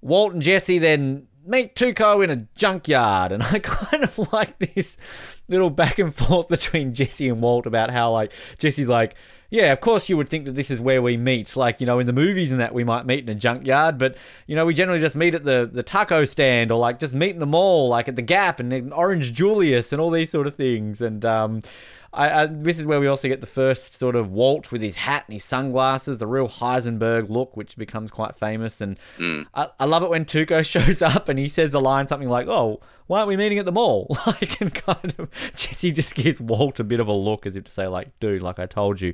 Walt 0.02 0.34
and 0.34 0.42
Jesse 0.42 0.78
then 0.78 1.28
meet 1.46 1.74
Tuco 1.74 2.24
in 2.24 2.30
a 2.30 2.48
junkyard, 2.56 3.32
and 3.32 3.42
I 3.52 3.60
kind 3.60 4.04
of 4.04 4.32
like 4.32 4.60
this 4.60 5.42
little 5.48 5.72
back 5.72 5.98
and 5.98 6.14
forth 6.14 6.48
between 6.48 6.94
Jesse 6.94 7.30
and 7.30 7.42
Walt 7.42 7.66
about 7.66 7.90
how, 7.90 8.12
like, 8.12 8.32
Jesse's 8.60 8.90
like, 8.90 9.16
yeah, 9.50 9.72
of 9.74 9.80
course 9.80 10.10
you 10.10 10.18
would 10.18 10.30
think 10.30 10.46
that 10.46 10.56
this 10.56 10.70
is 10.70 10.80
where 10.80 11.02
we 11.02 11.18
meet. 11.18 11.56
Like, 11.56 11.82
you 11.82 11.88
know, 11.88 12.00
in 12.00 12.06
the 12.06 12.14
movies 12.14 12.52
and 12.52 12.60
that 12.60 12.74
we 12.74 12.84
might 12.84 13.06
meet 13.06 13.24
in 13.24 13.30
a 13.30 13.36
junkyard, 13.36 13.98
but, 13.98 14.18
you 14.46 14.56
know, 14.56 14.66
we 14.66 14.74
generally 14.74 15.02
just 15.02 15.16
meet 15.16 15.34
at 15.34 15.44
the, 15.44 15.70
the 15.72 15.84
taco 15.84 16.24
stand 16.24 16.72
or 16.72 16.80
like 16.80 17.00
just 17.00 17.16
meet 17.16 17.32
in 17.32 17.40
the 17.40 17.46
mall, 17.46 17.90
like 17.90 18.08
at 18.08 18.16
the 18.16 18.22
Gap 18.22 18.60
and 18.60 18.94
Orange 18.94 19.34
Julius 19.34 19.92
and 19.92 20.00
all 20.00 20.12
these 20.12 20.30
sort 20.30 20.46
of 20.48 20.56
things. 20.56 21.02
And, 21.02 21.26
um, 21.26 21.62
I, 22.12 22.42
I, 22.42 22.46
this 22.48 22.80
is 22.80 22.86
where 22.86 23.00
we 23.00 23.08
also 23.08 23.28
get 23.28 23.42
the 23.42 23.48
first 23.48 23.94
sort 23.94 24.16
of 24.16 24.32
Walt 24.32 24.72
with 24.72 24.82
his 24.82 24.98
hat 24.98 25.26
and 25.28 25.34
his 25.34 25.44
sunglasses, 25.44 26.20
the 26.20 26.28
real 26.28 26.48
Heisenberg 26.48 27.30
look, 27.30 27.56
which 27.56 27.78
becomes 27.78 28.10
quite 28.10 28.36
famous. 28.36 28.82
And 28.82 28.98
mm. 29.18 29.46
I, 29.54 29.68
I, 29.80 29.86
love 29.86 30.02
it 30.02 30.10
when 30.10 30.26
Tuco 30.26 30.66
shows 30.70 31.02
up 31.02 31.30
and 31.30 31.38
he 31.38 31.48
says 31.48 31.72
the 31.72 31.82
line 31.82 32.08
something 32.08 32.30
like, 32.30 32.48
"Oh, 32.48 32.80
why 33.08 33.20
aren't 33.20 33.30
we 33.30 33.38
meeting 33.38 33.60
at 33.60 33.66
the 33.66 33.72
mall?" 33.72 34.08
Like, 34.26 34.60
and 34.62 34.74
kind 34.74 35.16
of 35.18 35.30
Jesse 35.56 35.92
just 35.92 36.16
gives 36.16 36.42
Walt 36.42 36.80
a 36.80 36.84
bit 36.84 37.00
of 37.00 37.08
a 37.08 37.14
look 37.14 37.46
as 37.46 37.56
if 37.56 37.66
to 37.66 37.72
say, 37.72 37.88
like, 37.88 38.20
"Dude, 38.20 38.42
like 38.42 38.60
I 38.60 38.66
told 38.66 39.02
you." 39.02 39.14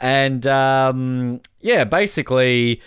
And 0.00 0.44
um, 0.46 1.40
yeah, 1.60 1.84
basically, 1.84 2.82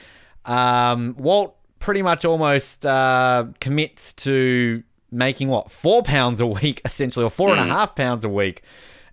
um, 0.46 1.16
Walt 1.18 1.56
pretty 1.80 2.02
much 2.02 2.26
almost 2.26 2.86
uh, 2.86 3.46
commits 3.62 4.12
to 4.14 4.84
making 5.10 5.48
what 5.48 5.72
four 5.72 6.04
pounds 6.04 6.42
a 6.42 6.48
week 6.48 6.82
essentially, 6.86 7.26
or 7.26 7.30
four 7.30 7.50
mm. 7.50 7.54
and 7.54 7.62
a 7.62 7.64
hmm. 7.64 7.70
half 7.70 7.96
pounds 7.96 8.26
a 8.26 8.30
week 8.30 8.62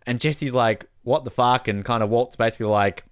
and 0.06 0.20
Jesse's 0.20 0.54
like, 0.54 0.86
what 1.02 1.24
the 1.24 1.30
fuck? 1.30 1.68
And 1.68 1.84
kind 1.84 2.02
of 2.02 2.10
Walt's 2.10 2.36
basically 2.36 2.66
like, 2.66 3.04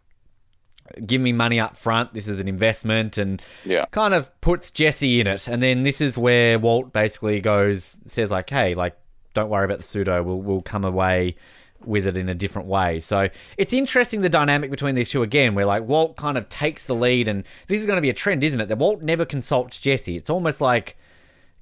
give 1.06 1.20
me 1.20 1.32
money 1.32 1.60
up 1.60 1.76
front. 1.76 2.14
This 2.14 2.28
is 2.28 2.40
an 2.40 2.48
investment. 2.48 3.18
And 3.18 3.40
yeah. 3.64 3.86
kind 3.90 4.14
of 4.14 4.38
puts 4.40 4.70
Jesse 4.70 5.20
in 5.20 5.26
it. 5.26 5.48
And 5.48 5.62
then 5.62 5.82
this 5.82 6.00
is 6.00 6.18
where 6.18 6.58
Walt 6.58 6.92
basically 6.92 7.40
goes, 7.40 8.00
says, 8.04 8.30
like, 8.30 8.50
hey, 8.50 8.74
like, 8.74 8.96
don't 9.34 9.48
worry 9.48 9.64
about 9.64 9.78
the 9.78 9.84
pseudo. 9.84 10.22
We'll, 10.22 10.40
we'll 10.40 10.60
come 10.60 10.84
away 10.84 11.36
with 11.84 12.06
it 12.06 12.16
in 12.16 12.28
a 12.28 12.34
different 12.34 12.68
way. 12.68 13.00
So 13.00 13.28
it's 13.56 13.72
interesting 13.72 14.20
the 14.20 14.28
dynamic 14.28 14.70
between 14.70 14.94
these 14.94 15.10
two 15.10 15.22
again, 15.22 15.54
where 15.54 15.66
like 15.66 15.82
Walt 15.82 16.16
kind 16.16 16.38
of 16.38 16.48
takes 16.48 16.86
the 16.86 16.94
lead, 16.94 17.28
and 17.28 17.44
this 17.66 17.80
is 17.80 17.86
going 17.86 17.96
to 17.96 18.02
be 18.02 18.10
a 18.10 18.14
trend, 18.14 18.44
isn't 18.44 18.60
it? 18.60 18.68
That 18.68 18.78
Walt 18.78 19.02
never 19.02 19.24
consults 19.24 19.80
Jesse. 19.80 20.16
It's 20.16 20.30
almost 20.30 20.60
like 20.60 20.96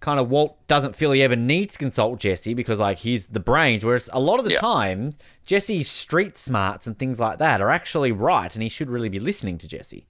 kind 0.00 0.18
of 0.18 0.30
Walt 0.30 0.66
doesn't 0.66 0.96
feel 0.96 1.12
he 1.12 1.22
ever 1.22 1.36
needs 1.36 1.74
to 1.74 1.78
consult 1.78 2.18
Jesse 2.18 2.54
because 2.54 2.80
like 2.80 2.98
he's 2.98 3.28
the 3.28 3.40
brains. 3.40 3.84
Whereas 3.84 4.10
a 4.12 4.20
lot 4.20 4.38
of 4.38 4.46
the 4.46 4.52
yeah. 4.52 4.60
time, 4.60 5.10
Jesse's 5.44 5.88
street 5.88 6.36
smarts 6.36 6.86
and 6.86 6.98
things 6.98 7.20
like 7.20 7.38
that 7.38 7.60
are 7.60 7.70
actually 7.70 8.10
right, 8.10 8.54
and 8.54 8.62
he 8.62 8.68
should 8.68 8.90
really 8.90 9.08
be 9.08 9.20
listening 9.20 9.58
to 9.58 9.68
Jesse. 9.68 10.06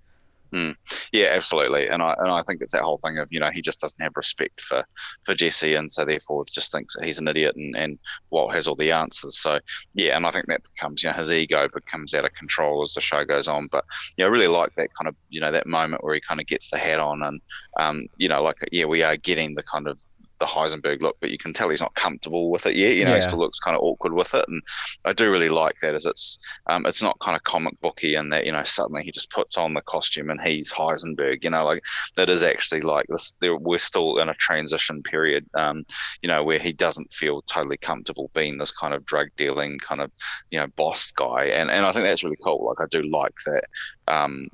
Mm. 0.55 0.75
Yeah, 1.13 1.29
absolutely, 1.29 1.87
and 1.87 2.03
I 2.03 2.15
and 2.19 2.29
I 2.29 2.43
think 2.43 2.61
it's 2.61 2.73
that 2.73 2.83
whole 2.83 2.99
thing 2.99 3.19
of 3.19 3.29
you 3.31 3.39
know 3.39 3.51
he 3.53 3.63
just 3.63 3.81
doesn't 3.81 4.03
have 4.03 4.13
respect 4.17 4.61
for 4.61 4.85
for 5.25 5.33
Jesse, 5.33 5.75
and 5.75 5.91
so 5.93 6.05
therefore 6.05 6.45
just 6.53 6.73
thinks 6.73 6.97
that 6.97 7.05
he's 7.05 7.21
an 7.21 7.29
idiot, 7.29 7.55
and 7.55 7.77
and 7.77 7.99
Walt 8.31 8.53
has 8.53 8.67
all 8.67 8.75
the 8.75 8.91
answers. 8.91 9.39
So 9.39 9.61
yeah, 9.95 10.17
and 10.17 10.27
I 10.27 10.33
think 10.33 10.47
that 10.47 10.63
becomes 10.75 11.05
you 11.05 11.11
know 11.11 11.15
his 11.17 11.31
ego 11.31 11.69
becomes 11.73 12.15
out 12.15 12.25
of 12.25 12.35
control 12.35 12.83
as 12.83 12.95
the 12.95 13.01
show 13.01 13.25
goes 13.25 13.47
on. 13.47 13.69
But 13.71 13.85
yeah, 14.17 14.25
I 14.25 14.29
really 14.29 14.49
like 14.49 14.75
that 14.77 14.91
kind 15.01 15.07
of 15.07 15.15
you 15.29 15.41
know 15.41 15.53
that 15.53 15.69
moment 15.69 16.03
where 16.03 16.15
he 16.15 16.21
kind 16.21 16.41
of 16.41 16.49
gets 16.49 16.69
the 16.69 16.79
hat 16.79 16.99
on, 16.99 17.23
and 17.23 17.41
um 17.79 18.07
you 18.17 18.29
know 18.29 18.43
like 18.43 18.57
yeah 18.73 18.87
we 18.87 19.05
are 19.05 19.17
getting 19.17 19.55
the 19.55 19.63
kind 19.63 19.87
of 19.87 20.01
the 20.41 20.47
Heisenberg 20.47 21.01
look, 21.01 21.17
but 21.21 21.31
you 21.31 21.39
can 21.39 21.53
tell 21.53 21.69
he's 21.69 21.81
not 21.81 21.95
comfortable 21.95 22.51
with 22.51 22.67
it 22.67 22.75
yet. 22.75 22.97
You 22.97 23.05
know, 23.05 23.15
he 23.15 23.23
still 23.23 23.39
looks 23.39 23.61
kind 23.61 23.77
of 23.77 23.83
awkward 23.83 24.15
with 24.15 24.35
it, 24.35 24.45
and 24.49 24.61
I 25.05 25.13
do 25.13 25.31
really 25.31 25.51
like 25.51 25.77
that. 25.83 25.95
As 25.95 26.07
it's 26.07 26.39
um, 26.67 26.87
it's 26.87 27.03
not 27.03 27.21
kind 27.21 27.37
of 27.37 27.45
comic 27.45 27.81
booky 27.81 28.17
in 28.17 28.31
that 28.31 28.47
you 28.47 28.53
know 28.53 28.65
suddenly 28.65 29.05
he 29.05 29.13
just 29.13 29.31
puts 29.31 29.57
on 29.57 29.75
the 29.75 29.83
costume 29.83 30.31
and 30.31 30.41
he's 30.41 30.73
Heisenberg. 30.73 31.45
You 31.45 31.51
know, 31.51 31.65
like 31.65 31.83
that 32.17 32.29
is 32.29 32.43
actually 32.43 32.81
like 32.81 33.07
this. 33.09 33.37
There, 33.41 33.57
we're 33.57 33.79
still 33.79 34.19
in 34.19 34.29
a 34.29 34.35
transition 34.35 35.03
period. 35.03 35.47
Um, 35.55 35.85
you 36.23 36.29
know, 36.29 36.43
where 36.43 36.59
he 36.59 36.73
doesn't 36.73 37.13
feel 37.13 37.43
totally 37.43 37.77
comfortable 37.77 38.31
being 38.35 38.59
this 38.59 38.73
kind 38.73 38.95
of 38.95 39.05
drug 39.05 39.29
dealing 39.37 39.79
kind 39.79 40.01
of 40.01 40.11
you 40.51 40.59
know 40.59 40.67
boss 40.77 41.13
guy, 41.13 41.45
and 41.45 41.71
and 41.71 41.87
I 41.87 41.93
think 41.93 42.07
that's 42.07 42.25
really 42.25 42.39
cool. 42.43 42.67
Like 42.67 42.81
I 42.81 42.89
do 42.91 43.03
like 43.03 43.37
that. 43.47 43.65
Um, 44.09 44.49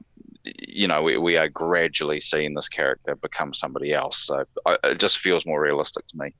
you 0.69 0.87
know, 0.89 1.03
we, 1.03 1.19
we 1.19 1.37
are 1.37 1.49
gradually 1.49 2.21
seeing 2.21 2.55
this 2.55 2.69
character 2.69 3.15
become 3.17 3.53
somebody 3.53 3.93
else. 3.93 4.19
So 4.27 4.45
I, 4.65 4.77
it 4.85 4.99
just 4.99 5.19
feels 5.19 5.47
more 5.47 5.61
realistic 5.61 6.07
to 6.09 6.19
me. 6.19 6.35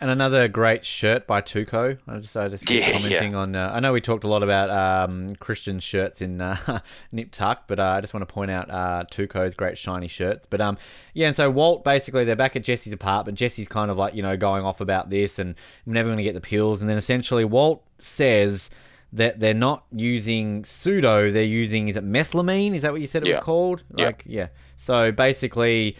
And 0.00 0.10
another 0.10 0.48
great 0.48 0.84
shirt 0.84 1.26
by 1.26 1.40
Tuco. 1.40 1.96
I 2.08 2.18
just, 2.18 2.36
I 2.36 2.48
just 2.48 2.66
keep 2.66 2.80
Yeah, 2.80 2.90
commenting 2.90 3.36
on. 3.36 3.54
Uh, 3.54 3.70
I 3.72 3.78
know 3.78 3.92
we 3.92 4.00
talked 4.00 4.24
a 4.24 4.28
lot 4.28 4.42
about 4.42 4.68
um, 4.68 5.36
Christian 5.36 5.78
shirts 5.78 6.20
in 6.20 6.40
uh, 6.40 6.80
Nip 7.12 7.30
Tuck, 7.30 7.68
but 7.68 7.78
uh, 7.78 7.84
I 7.84 8.00
just 8.00 8.12
want 8.12 8.28
to 8.28 8.32
point 8.34 8.50
out 8.50 8.68
uh, 8.70 9.04
Tuco's 9.10 9.54
great 9.54 9.78
shiny 9.78 10.08
shirts. 10.08 10.46
But 10.46 10.60
um, 10.60 10.78
yeah, 11.14 11.28
and 11.28 11.36
so 11.36 11.48
Walt 11.48 11.84
basically 11.84 12.24
they're 12.24 12.34
back 12.34 12.56
at 12.56 12.64
Jesse's 12.64 12.92
apartment. 12.92 13.38
Jesse's 13.38 13.68
kind 13.68 13.88
of 13.88 13.96
like 13.96 14.14
you 14.14 14.22
know 14.22 14.36
going 14.36 14.64
off 14.64 14.80
about 14.80 15.10
this, 15.10 15.38
and 15.38 15.54
I'm 15.86 15.92
never 15.92 16.08
going 16.08 16.18
to 16.18 16.24
get 16.24 16.34
the 16.34 16.40
pills. 16.40 16.80
And 16.80 16.90
then 16.90 16.98
essentially 16.98 17.44
Walt 17.44 17.84
says 17.98 18.70
that 19.14 19.40
they're 19.40 19.54
not 19.54 19.84
using 19.92 20.64
pseudo, 20.64 21.30
they're 21.30 21.42
using 21.42 21.88
is 21.88 21.96
it 21.96 22.04
methylamine? 22.04 22.74
Is 22.74 22.82
that 22.82 22.92
what 22.92 23.00
you 23.00 23.06
said 23.06 23.22
it 23.22 23.28
Yeah. 23.28 23.36
was 23.36 23.44
called? 23.44 23.82
Like 23.90 24.22
yeah. 24.26 24.48
So 24.76 25.12
basically 25.12 25.96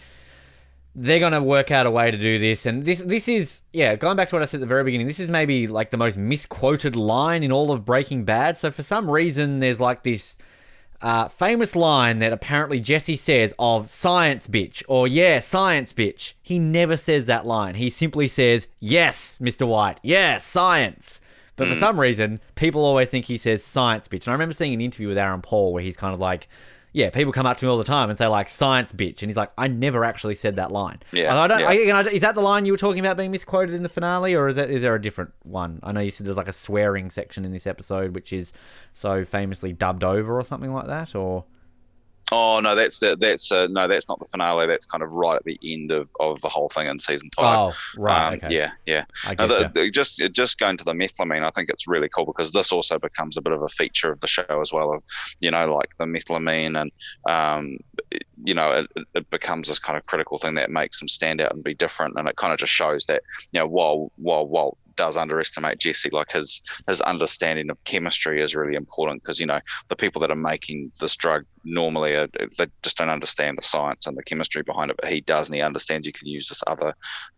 they're 0.97 1.19
gonna 1.19 1.43
work 1.43 1.71
out 1.71 1.85
a 1.85 1.91
way 1.91 2.09
to 2.09 2.17
do 2.17 2.39
this, 2.39 2.65
and 2.65 2.83
this 2.85 3.01
this 3.01 3.27
is 3.27 3.63
yeah. 3.73 3.95
Going 3.95 4.15
back 4.15 4.29
to 4.29 4.35
what 4.35 4.41
I 4.41 4.45
said 4.45 4.57
at 4.59 4.61
the 4.61 4.67
very 4.67 4.83
beginning, 4.83 5.07
this 5.07 5.19
is 5.19 5.29
maybe 5.29 5.67
like 5.67 5.89
the 5.91 5.97
most 5.97 6.17
misquoted 6.17 6.95
line 6.95 7.43
in 7.43 7.51
all 7.51 7.71
of 7.71 7.83
Breaking 7.83 8.23
Bad. 8.23 8.57
So 8.57 8.71
for 8.71 8.81
some 8.81 9.09
reason, 9.11 9.59
there's 9.59 9.81
like 9.81 10.03
this 10.03 10.37
uh, 11.01 11.27
famous 11.27 11.75
line 11.75 12.19
that 12.19 12.31
apparently 12.31 12.79
Jesse 12.79 13.17
says 13.17 13.53
of 13.59 13.89
"science 13.89 14.47
bitch" 14.47 14.83
or 14.87 15.05
"yeah, 15.07 15.39
science 15.39 15.91
bitch." 15.91 16.33
He 16.41 16.59
never 16.59 16.95
says 16.95 17.27
that 17.27 17.45
line. 17.45 17.75
He 17.75 17.89
simply 17.89 18.29
says 18.29 18.69
"yes, 18.79 19.37
Mr. 19.41 19.67
White, 19.67 19.99
yes, 20.01 20.45
science." 20.45 21.19
But 21.55 21.67
for 21.67 21.73
mm. 21.73 21.79
some 21.79 21.99
reason, 21.99 22.41
people 22.55 22.85
always 22.85 23.09
think 23.09 23.25
he 23.25 23.37
says 23.37 23.63
"science 23.63 24.07
bitch." 24.07 24.25
And 24.25 24.29
I 24.29 24.31
remember 24.33 24.53
seeing 24.53 24.73
an 24.73 24.81
interview 24.81 25.07
with 25.07 25.17
Aaron 25.17 25.41
Paul 25.41 25.73
where 25.73 25.83
he's 25.83 25.97
kind 25.97 26.13
of 26.13 26.19
like. 26.19 26.47
Yeah, 26.91 27.09
people 27.09 27.33
come 27.33 27.45
up 27.45 27.57
to 27.57 27.65
me 27.65 27.69
all 27.69 27.77
the 27.77 27.83
time 27.83 28.09
and 28.09 28.17
say 28.17 28.25
like 28.27 28.47
"science 28.47 28.93
bitch," 28.93 29.21
and 29.21 29.29
he's 29.29 29.35
like, 29.35 29.51
"I 29.57 29.67
never 29.67 30.05
actually 30.05 30.35
said 30.35 30.55
that 30.55 30.71
line." 30.71 31.01
Yeah, 31.11 31.37
I 31.37 31.45
don't. 31.45 31.59
yeah. 31.59 31.67
I, 31.67 31.73
you 31.73 31.87
know, 31.87 31.99
is 31.99 32.21
that 32.21 32.35
the 32.35 32.41
line 32.41 32.63
you 32.63 32.71
were 32.71 32.77
talking 32.77 33.01
about 33.01 33.17
being 33.17 33.31
misquoted 33.31 33.75
in 33.75 33.83
the 33.83 33.89
finale, 33.89 34.33
or 34.33 34.47
is 34.47 34.55
that 34.55 34.69
is 34.69 34.81
there 34.81 34.95
a 34.95 35.01
different 35.01 35.33
one? 35.43 35.81
I 35.83 35.91
know 35.91 35.99
you 35.99 36.09
said 36.09 36.25
there's 36.25 36.37
like 36.37 36.47
a 36.47 36.53
swearing 36.53 37.09
section 37.09 37.43
in 37.43 37.51
this 37.51 37.67
episode, 37.67 38.15
which 38.15 38.31
is 38.31 38.53
so 38.93 39.25
famously 39.25 39.73
dubbed 39.73 40.05
over 40.05 40.39
or 40.39 40.43
something 40.43 40.71
like 40.71 40.87
that, 40.87 41.15
or 41.15 41.43
Oh 42.31 42.59
no, 42.59 42.73
that's 42.73 42.99
that. 42.99 43.19
That's 43.19 43.51
uh, 43.51 43.67
no, 43.69 43.87
that's 43.87 44.09
not 44.09 44.17
the 44.19 44.25
finale. 44.25 44.65
That's 44.65 44.85
kind 44.87 45.03
of 45.03 45.11
right 45.11 45.35
at 45.35 45.43
the 45.43 45.59
end 45.63 45.91
of, 45.91 46.09
of 46.19 46.41
the 46.41 46.49
whole 46.49 46.69
thing 46.69 46.87
in 46.87 46.97
season 46.99 47.29
five. 47.35 47.57
oh 47.57 47.75
right, 47.97 48.27
Um, 48.29 48.33
okay, 48.35 48.55
Yeah, 48.55 48.71
yeah. 48.87 49.05
No, 49.37 49.47
the, 49.47 49.59
the- 49.75 49.91
just 49.91 50.17
just 50.31 50.57
going 50.57 50.77
to 50.77 50.83
the 50.83 50.93
methylamine, 50.93 51.43
I 51.43 51.51
think 51.51 51.69
it's 51.69 51.87
really 51.87 52.09
cool 52.09 52.25
because 52.25 52.51
this 52.51 52.71
also 52.71 52.97
becomes 52.97 53.37
a 53.37 53.41
bit 53.41 53.53
of 53.53 53.61
a 53.61 53.69
feature 53.69 54.11
of 54.11 54.19
the 54.21 54.27
show 54.27 54.45
as 54.61 54.73
well. 54.73 54.91
Of 54.93 55.03
you 55.39 55.51
know, 55.51 55.71
like 55.73 55.89
the 55.99 56.05
methylamine, 56.05 56.81
and 56.81 56.91
um, 57.31 57.77
you 58.43 58.53
know, 58.53 58.71
it, 58.71 58.87
it- 58.95 59.07
it 59.13 59.29
becomes 59.29 59.67
this 59.67 59.79
kind 59.79 59.97
of 59.97 60.05
critical 60.07 60.37
thing 60.37 60.55
that 60.55 60.69
makes 60.71 60.99
them 60.99 61.07
stand 61.07 61.39
out 61.41 61.53
and 61.53 61.63
be 61.63 61.73
different, 61.75 62.15
and 62.17 62.27
it 62.27 62.35
kind 62.37 62.51
of 62.53 62.59
just 62.59 62.73
shows 62.73 63.05
that 63.05 63.21
you 63.51 63.59
know, 63.59 63.67
while 63.67 64.11
while 64.17 64.47
Walt 64.47 64.77
does 64.95 65.17
underestimate 65.17 65.79
Jesse, 65.79 66.09
like 66.11 66.31
his 66.31 66.61
his 66.87 67.01
understanding 67.01 67.69
of 67.69 67.83
chemistry 67.83 68.41
is 68.41 68.55
really 68.55 68.75
important 68.75 69.21
because 69.23 69.39
you 69.39 69.45
know 69.45 69.59
the 69.89 69.95
people 69.95 70.19
that 70.21 70.31
are 70.31 70.35
making 70.35 70.91
this 70.99 71.15
drug 71.15 71.45
normally 71.65 72.13
are, 72.13 72.27
they 72.57 72.67
just 72.83 72.97
don't 72.97 73.09
understand 73.09 73.57
the 73.57 73.63
science 73.63 74.07
and 74.07 74.17
the 74.17 74.23
chemistry 74.23 74.61
behind 74.63 74.91
it, 74.91 74.97
but 75.01 75.11
he 75.11 75.21
does, 75.21 75.47
and 75.47 75.55
he 75.55 75.61
understands 75.61 76.05
you 76.05 76.13
can 76.13 76.27
use 76.27 76.47
this 76.47 76.63
other 76.67 76.93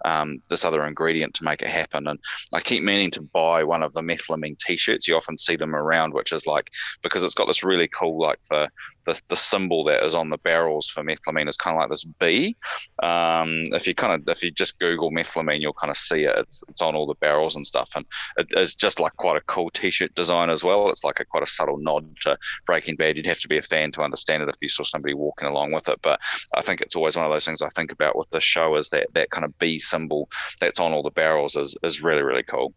um, 0.05 0.41
this 0.49 0.65
other 0.65 0.85
ingredient 0.85 1.33
to 1.35 1.43
make 1.43 1.61
it 1.61 1.69
happen. 1.69 2.07
And 2.07 2.19
I 2.53 2.59
keep 2.59 2.83
meaning 2.83 3.11
to 3.11 3.21
buy 3.33 3.63
one 3.63 3.83
of 3.83 3.93
the 3.93 4.01
methylamine 4.01 4.59
T-shirts. 4.59 5.07
You 5.07 5.15
often 5.15 5.37
see 5.37 5.55
them 5.55 5.75
around, 5.75 6.13
which 6.13 6.31
is 6.31 6.45
like 6.45 6.69
because 7.01 7.23
it's 7.23 7.35
got 7.35 7.47
this 7.47 7.63
really 7.63 7.87
cool 7.87 8.19
like 8.19 8.41
the 8.49 8.69
the, 9.07 9.19
the 9.29 9.35
symbol 9.35 9.85
that 9.85 10.03
is 10.03 10.13
on 10.13 10.29
the 10.29 10.37
barrels 10.37 10.89
for 10.89 11.01
methylamine 11.01 11.47
is 11.47 11.55
kind 11.55 11.75
of 11.75 11.81
like 11.81 11.89
this 11.89 12.03
B. 12.03 12.55
Um, 13.01 13.63
if 13.71 13.87
you 13.87 13.95
kind 13.95 14.13
of 14.13 14.27
if 14.29 14.43
you 14.43 14.51
just 14.51 14.79
Google 14.79 15.11
methylamine, 15.11 15.61
you'll 15.61 15.73
kind 15.73 15.89
of 15.89 15.97
see 15.97 16.25
it. 16.25 16.35
It's 16.37 16.61
it's 16.67 16.81
on 16.81 16.93
all 16.93 17.07
the 17.07 17.15
barrels 17.15 17.55
and 17.55 17.65
stuff, 17.65 17.89
and 17.95 18.05
it, 18.37 18.47
it's 18.51 18.75
just 18.75 18.99
like 18.99 19.15
quite 19.15 19.37
a 19.37 19.45
cool 19.45 19.69
T-shirt 19.69 20.13
design 20.13 20.49
as 20.49 20.63
well. 20.63 20.89
It's 20.89 21.05
like 21.05 21.21
a 21.21 21.25
quite 21.25 21.41
a 21.41 21.47
subtle 21.47 21.77
nod 21.77 22.15
to 22.23 22.37
Breaking 22.65 22.97
Bad. 22.97 23.15
You'd 23.15 23.25
have 23.25 23.39
to 23.39 23.47
be 23.47 23.57
a 23.57 23.61
fan 23.61 23.93
to 23.93 24.01
understand 24.01 24.43
it 24.43 24.49
if 24.49 24.57
you 24.61 24.67
saw 24.69 24.83
somebody 24.83 25.13
walking 25.13 25.47
along 25.47 25.71
with 25.71 25.87
it, 25.87 25.99
but 26.03 26.19
I 26.53 26.61
think 26.61 26.81
it's 26.81 26.95
always 26.95 27.15
one 27.15 27.25
of 27.25 27.31
those 27.31 27.45
things 27.45 27.61
I 27.61 27.69
think 27.69 27.93
about 27.93 28.17
with 28.17 28.29
the 28.31 28.41
show 28.41 28.75
is 28.75 28.89
that 28.89 29.07
that 29.13 29.29
kind 29.31 29.45
of 29.45 29.57
B 29.57 29.79
symbol 29.79 30.29
that's 30.59 30.81
on 30.81 30.91
all 30.91 31.01
the 31.01 31.11
barrels 31.11 31.55
is 31.55 31.77
is 31.81 32.03
really 32.03 32.23
really 32.23 32.43
cool. 32.43 32.73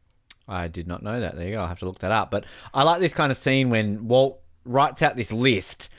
I 0.47 0.69
did 0.69 0.87
not 0.87 1.03
know 1.03 1.19
that. 1.19 1.37
There 1.37 1.47
you 1.47 1.55
go. 1.55 1.59
I 1.59 1.63
will 1.63 1.69
have 1.69 1.79
to 1.81 1.87
look 1.87 1.99
that 2.01 2.13
up. 2.13 2.31
But 2.31 2.45
I 2.73 2.83
like 2.85 3.01
this 3.01 3.15
kind 3.15 3.31
of 3.31 3.39
scene 3.39 3.71
when 3.71 4.09
Walt 4.09 4.41
writes 4.65 5.03
out 5.03 5.17
this 5.17 5.33
list. 5.33 5.91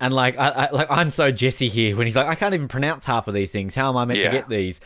And 0.00 0.14
like, 0.14 0.38
I, 0.38 0.48
I 0.48 0.70
like 0.70 0.86
I'm 0.90 1.10
so 1.10 1.30
Jesse 1.30 1.68
here 1.68 1.96
when 1.96 2.06
he's 2.06 2.16
like, 2.16 2.26
I 2.26 2.34
can't 2.34 2.54
even 2.54 2.68
pronounce 2.68 3.04
half 3.04 3.26
of 3.28 3.34
these 3.34 3.50
things. 3.50 3.74
How 3.74 3.88
am 3.88 3.96
I 3.96 4.04
meant 4.04 4.22
to 4.22 4.30
get 4.30 4.48
these? 4.48 4.80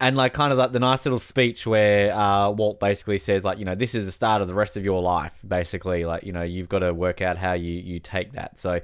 And 0.00 0.16
like, 0.16 0.32
kind 0.32 0.52
of 0.52 0.58
like 0.58 0.70
the 0.70 0.78
nice 0.78 1.04
little 1.04 1.18
speech 1.18 1.66
where 1.66 2.14
uh, 2.14 2.50
Walt 2.50 2.78
basically 2.78 3.18
says, 3.18 3.44
like, 3.44 3.58
you 3.58 3.64
know, 3.64 3.74
this 3.74 3.94
is 3.94 4.06
the 4.06 4.12
start 4.12 4.42
of 4.42 4.46
the 4.46 4.54
rest 4.54 4.76
of 4.76 4.84
your 4.84 5.02
life. 5.02 5.34
Basically, 5.46 6.04
like, 6.04 6.22
you 6.22 6.32
know, 6.32 6.42
you've 6.42 6.68
got 6.68 6.80
to 6.80 6.94
work 6.94 7.20
out 7.20 7.36
how 7.36 7.54
you 7.54 7.72
you 7.72 7.98
take 7.98 8.32
that. 8.32 8.58
So 8.58 8.80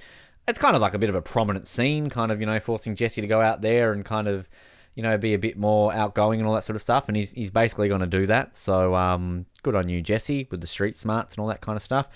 it's 0.48 0.58
kind 0.58 0.74
of 0.74 0.82
like 0.82 0.94
a 0.94 0.98
bit 0.98 1.10
of 1.10 1.14
a 1.14 1.22
prominent 1.22 1.66
scene, 1.66 2.10
kind 2.10 2.32
of, 2.32 2.40
you 2.40 2.46
know, 2.46 2.58
forcing 2.58 2.96
Jesse 2.96 3.20
to 3.20 3.26
go 3.26 3.40
out 3.40 3.60
there 3.60 3.92
and 3.92 4.04
kind 4.04 4.26
of, 4.26 4.48
you 4.94 5.02
know, 5.02 5.16
be 5.16 5.34
a 5.34 5.38
bit 5.38 5.56
more 5.56 5.92
outgoing 5.92 6.40
and 6.40 6.48
all 6.48 6.54
that 6.54 6.64
sort 6.64 6.76
of 6.76 6.82
stuff. 6.82 7.08
And 7.08 7.16
he's 7.16 7.32
he's 7.32 7.50
basically 7.50 7.88
going 7.88 8.00
to 8.00 8.06
do 8.06 8.26
that. 8.26 8.56
So 8.56 8.94
um, 8.94 9.46
good 9.62 9.74
on 9.74 9.88
you, 9.88 10.02
Jesse, 10.02 10.48
with 10.50 10.62
the 10.62 10.66
street 10.66 10.96
smarts 10.96 11.34
and 11.34 11.42
all 11.42 11.48
that 11.48 11.60
kind 11.60 11.76
of 11.76 11.82
stuff. 11.82 12.08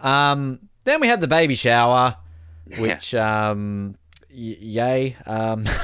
Um, 0.00 0.60
then 0.84 1.00
we 1.00 1.08
had 1.08 1.20
the 1.20 1.28
baby 1.28 1.54
shower, 1.54 2.16
which 2.76 3.14
um, 3.14 3.96
y- 4.30 4.56
yay. 4.60 5.16
Um, 5.26 5.64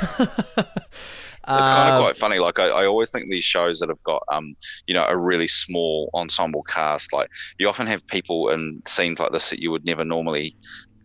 It's 1.47 1.69
kind 1.69 1.91
uh, 1.91 1.93
of 1.93 2.01
quite 2.01 2.17
funny. 2.17 2.39
Like 2.39 2.59
I, 2.59 2.69
I 2.69 2.87
always 2.87 3.11
think 3.11 3.29
these 3.29 3.45
shows 3.45 3.79
that 3.81 3.91
have 3.91 4.03
got 4.03 4.23
um, 4.33 4.57
you 4.87 4.95
know, 4.95 5.05
a 5.07 5.17
really 5.17 5.47
small 5.47 6.09
ensemble 6.15 6.63
cast, 6.63 7.13
like 7.13 7.29
you 7.59 7.69
often 7.69 7.87
have 7.87 8.07
people 8.07 8.49
in 8.49 8.81
scenes 8.87 9.19
like 9.19 9.31
this 9.31 9.51
that 9.51 9.61
you 9.61 9.71
would 9.71 9.85
never 9.85 10.05
normally 10.07 10.57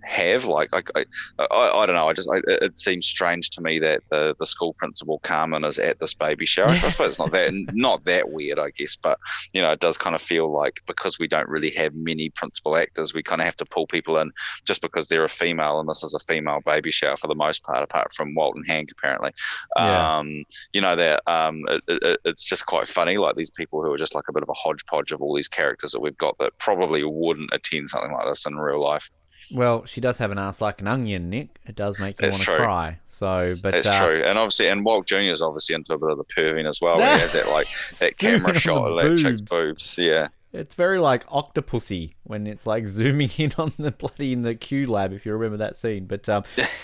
have. 0.09 0.45
Like 0.45 0.69
I, 0.73 0.81
I, 0.95 1.05
I, 1.51 1.79
I 1.79 1.85
don't 1.85 1.95
know. 1.95 2.09
I 2.09 2.13
just 2.13 2.29
I, 2.29 2.41
it 2.47 2.77
seems 2.77 3.05
strange 3.05 3.51
to 3.51 3.61
me 3.61 3.79
that 3.79 4.01
the 4.09 4.35
the 4.37 4.45
school 4.45 4.73
principal 4.73 5.19
Carmen 5.19 5.63
is 5.63 5.79
at 5.79 5.99
this 5.99 6.13
baby 6.13 6.45
shower. 6.45 6.75
So 6.77 6.87
I 6.87 6.89
suppose 6.89 7.09
it's 7.09 7.19
not 7.19 7.31
that 7.31 7.53
not 7.73 8.03
that 8.05 8.31
weird, 8.31 8.59
I 8.59 8.71
guess. 8.71 8.95
But 8.95 9.19
you 9.53 9.61
know, 9.61 9.71
it 9.71 9.79
does 9.79 9.97
kind 9.97 10.15
of 10.15 10.21
feel 10.21 10.51
like 10.51 10.81
because 10.87 11.19
we 11.19 11.27
don't 11.27 11.47
really 11.47 11.69
have 11.71 11.93
many 11.93 12.29
principal 12.31 12.75
actors, 12.75 13.13
we 13.13 13.23
kind 13.23 13.41
of 13.41 13.45
have 13.45 13.57
to 13.57 13.65
pull 13.65 13.87
people 13.87 14.17
in 14.17 14.31
just 14.65 14.81
because 14.81 15.07
they're 15.07 15.25
a 15.25 15.29
female, 15.29 15.79
and 15.79 15.87
this 15.87 16.03
is 16.03 16.13
a 16.13 16.19
female 16.19 16.59
baby 16.65 16.91
shower 16.91 17.17
for 17.17 17.27
the 17.27 17.35
most 17.35 17.63
part, 17.63 17.83
apart 17.83 18.13
from 18.13 18.35
Walton 18.35 18.63
Hank 18.63 18.91
apparently. 18.91 19.31
Yeah. 19.77 20.17
Um, 20.17 20.43
you 20.73 20.81
know 20.81 20.95
that 20.95 21.21
um, 21.27 21.63
it, 21.69 21.83
it, 21.87 22.19
it's 22.25 22.43
just 22.43 22.65
quite 22.65 22.87
funny. 22.87 23.17
Like 23.17 23.35
these 23.35 23.51
people 23.51 23.83
who 23.83 23.91
are 23.93 23.97
just 23.97 24.15
like 24.15 24.27
a 24.27 24.33
bit 24.33 24.43
of 24.43 24.49
a 24.49 24.53
hodgepodge 24.53 25.11
of 25.11 25.21
all 25.21 25.35
these 25.35 25.47
characters 25.47 25.91
that 25.91 26.01
we've 26.01 26.17
got 26.17 26.37
that 26.39 26.57
probably 26.57 27.03
wouldn't 27.03 27.51
attend 27.53 27.89
something 27.89 28.11
like 28.11 28.25
this 28.25 28.45
in 28.45 28.57
real 28.57 28.83
life. 28.83 29.09
Well, 29.51 29.85
she 29.85 30.01
does 30.01 30.17
have 30.19 30.31
an 30.31 30.37
ass 30.37 30.61
like 30.61 30.81
an 30.81 30.87
onion, 30.87 31.29
Nick. 31.29 31.59
It 31.65 31.75
does 31.75 31.99
make 31.99 32.21
you 32.21 32.29
want 32.29 32.41
to 32.43 32.55
cry. 32.55 32.99
So, 33.07 33.55
but 33.61 33.71
That's 33.73 33.87
uh, 33.87 33.99
true, 34.05 34.23
and 34.23 34.37
obviously, 34.37 34.67
and 34.67 34.83
Walt 34.85 35.05
Jr. 35.07 35.17
is 35.17 35.41
obviously 35.41 35.75
into 35.75 35.93
a 35.93 35.97
bit 35.97 36.09
of 36.11 36.17
the 36.17 36.23
perving 36.25 36.67
as 36.67 36.79
well. 36.81 36.95
he 36.97 37.01
has 37.01 37.33
that 37.33 37.47
like 37.49 37.67
that 37.99 38.17
camera 38.17 38.57
shot 38.57 38.91
of 38.91 38.97
that 39.01 39.17
chick's 39.17 39.41
boobs. 39.41 39.95
boobs. 39.95 39.97
Yeah, 39.99 40.27
It's 40.53 40.75
very 40.75 40.99
like 40.99 41.25
Octopussy 41.27 42.13
when 42.23 42.45
it's 42.47 42.67
like 42.67 42.85
zooming 42.87 43.29
in 43.37 43.51
on 43.57 43.73
the 43.77 43.91
bloody 43.91 44.33
in 44.33 44.41
the 44.43 44.55
Q 44.55 44.91
lab, 44.91 45.13
if 45.13 45.25
you 45.25 45.33
remember 45.33 45.57
that 45.57 45.75
scene. 45.75 46.05
But 46.05 46.27
um, 46.29 46.43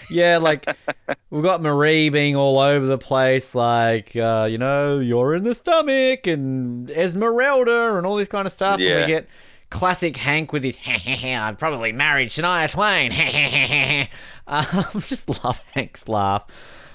yeah, 0.09 0.37
like 0.37 0.65
we've 1.29 1.43
got 1.43 1.61
Marie 1.61 2.09
being 2.09 2.35
all 2.35 2.59
over 2.59 2.85
the 2.85 2.97
place, 2.97 3.53
like 3.55 4.15
uh, 4.15 4.47
you 4.49 4.57
know, 4.57 4.99
you're 4.99 5.35
in 5.35 5.43
the 5.43 5.53
stomach 5.55 6.25
and 6.27 6.89
Esmeralda 6.89 7.97
and 7.97 8.05
all 8.05 8.15
this 8.15 8.27
kind 8.27 8.45
of 8.45 8.51
stuff. 8.51 8.75
And 8.75 8.83
Yeah. 8.83 9.01
we 9.01 9.07
get 9.07 9.27
classic 9.75 10.15
Hank 10.17 10.53
with 10.53 10.63
his 10.63 10.79
I'd 10.87 11.57
probably 11.59 11.91
married 11.91 12.29
Shania 12.29 12.71
Twain. 12.71 13.11
um, 14.47 15.01
just 15.05 15.43
love 15.43 15.61
Hank's 15.73 16.07
laugh. 16.07 16.45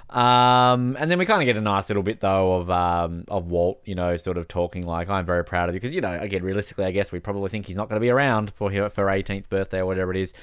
Um, 0.08 0.96
and 0.98 1.10
then 1.10 1.18
we 1.18 1.26
kind 1.26 1.40
of 1.40 1.46
get 1.46 1.56
a 1.56 1.60
nice 1.60 1.88
little 1.88 2.02
bit 2.02 2.20
though 2.20 2.54
of 2.54 2.70
um, 2.70 3.24
of 3.28 3.50
Walt, 3.50 3.80
you 3.84 3.94
know, 3.94 4.16
sort 4.16 4.38
of 4.38 4.48
talking 4.48 4.84
like 4.84 5.08
I'm 5.08 5.24
very 5.24 5.44
proud 5.44 5.68
of 5.68 5.74
you 5.74 5.80
because 5.80 5.94
you 5.94 6.00
know, 6.00 6.18
again, 6.18 6.42
realistically, 6.42 6.84
I 6.86 6.90
guess 6.90 7.12
we 7.12 7.20
probably 7.20 7.48
think 7.50 7.66
he's 7.66 7.76
not 7.76 7.88
going 7.88 8.00
to 8.00 8.04
be 8.04 8.10
around 8.10 8.52
for 8.52 8.72
her 8.72 8.88
for 8.88 9.04
18th 9.06 9.48
birthday 9.48 9.78
or 9.78 9.86
whatever 9.86 10.10
it 10.10 10.16
is. 10.16 10.34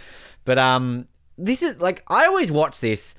But 0.46 0.58
um, 0.58 1.08
this 1.38 1.62
is 1.64 1.82
like 1.82 2.04
I 2.08 2.28
always 2.28 2.52
watch 2.52 2.80
this. 2.80 3.16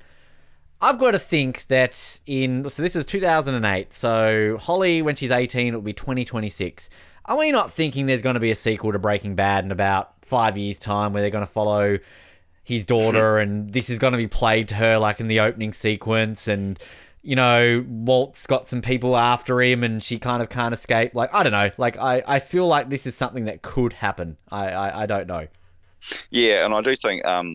I've 0.81 0.97
got 0.97 1.11
to 1.11 1.19
think 1.19 1.67
that 1.67 2.19
in 2.25 2.67
so 2.69 2.81
this 2.81 2.95
is 2.95 3.05
2008. 3.05 3.93
So 3.93 4.57
Holly, 4.59 5.01
when 5.01 5.15
she's 5.15 5.29
18, 5.31 5.67
it'll 5.67 5.81
be 5.81 5.93
2026. 5.93 6.89
Are 7.25 7.37
we 7.37 7.51
not 7.51 7.71
thinking 7.71 8.05
there's 8.05 8.21
going 8.21 8.35
to 8.35 8.39
be 8.39 8.51
a 8.51 8.55
sequel 8.55 8.91
to 8.91 8.99
Breaking 8.99 9.35
Bad 9.35 9.63
in 9.63 9.71
about 9.71 10.13
five 10.23 10.57
years' 10.57 10.79
time, 10.79 11.13
where 11.13 11.21
they're 11.21 11.29
going 11.31 11.45
to 11.45 11.51
follow 11.51 11.99
his 12.63 12.85
daughter, 12.85 13.37
and 13.37 13.69
this 13.71 13.89
is 13.89 13.99
going 13.99 14.11
to 14.13 14.17
be 14.17 14.27
played 14.27 14.67
to 14.69 14.75
her 14.75 14.97
like 14.97 15.19
in 15.19 15.27
the 15.27 15.39
opening 15.39 15.73
sequence, 15.73 16.47
and 16.47 16.79
you 17.21 17.35
know 17.35 17.85
Walt's 17.87 18.45
got 18.47 18.67
some 18.67 18.81
people 18.81 19.17
after 19.17 19.61
him, 19.61 19.83
and 19.83 20.01
she 20.01 20.19
kind 20.19 20.41
of 20.41 20.49
can't 20.49 20.73
escape. 20.73 21.15
Like 21.15 21.33
I 21.33 21.43
don't 21.43 21.51
know. 21.51 21.71
Like 21.77 21.97
I, 21.97 22.23
I 22.27 22.39
feel 22.39 22.67
like 22.67 22.89
this 22.89 23.05
is 23.05 23.15
something 23.15 23.45
that 23.45 23.61
could 23.61 23.93
happen. 23.93 24.37
I, 24.51 24.69
I, 24.69 25.03
I 25.03 25.05
don't 25.05 25.27
know. 25.27 25.47
Yeah, 26.29 26.65
and 26.65 26.73
I 26.73 26.81
do 26.81 26.95
think 26.95 27.25
um, 27.25 27.53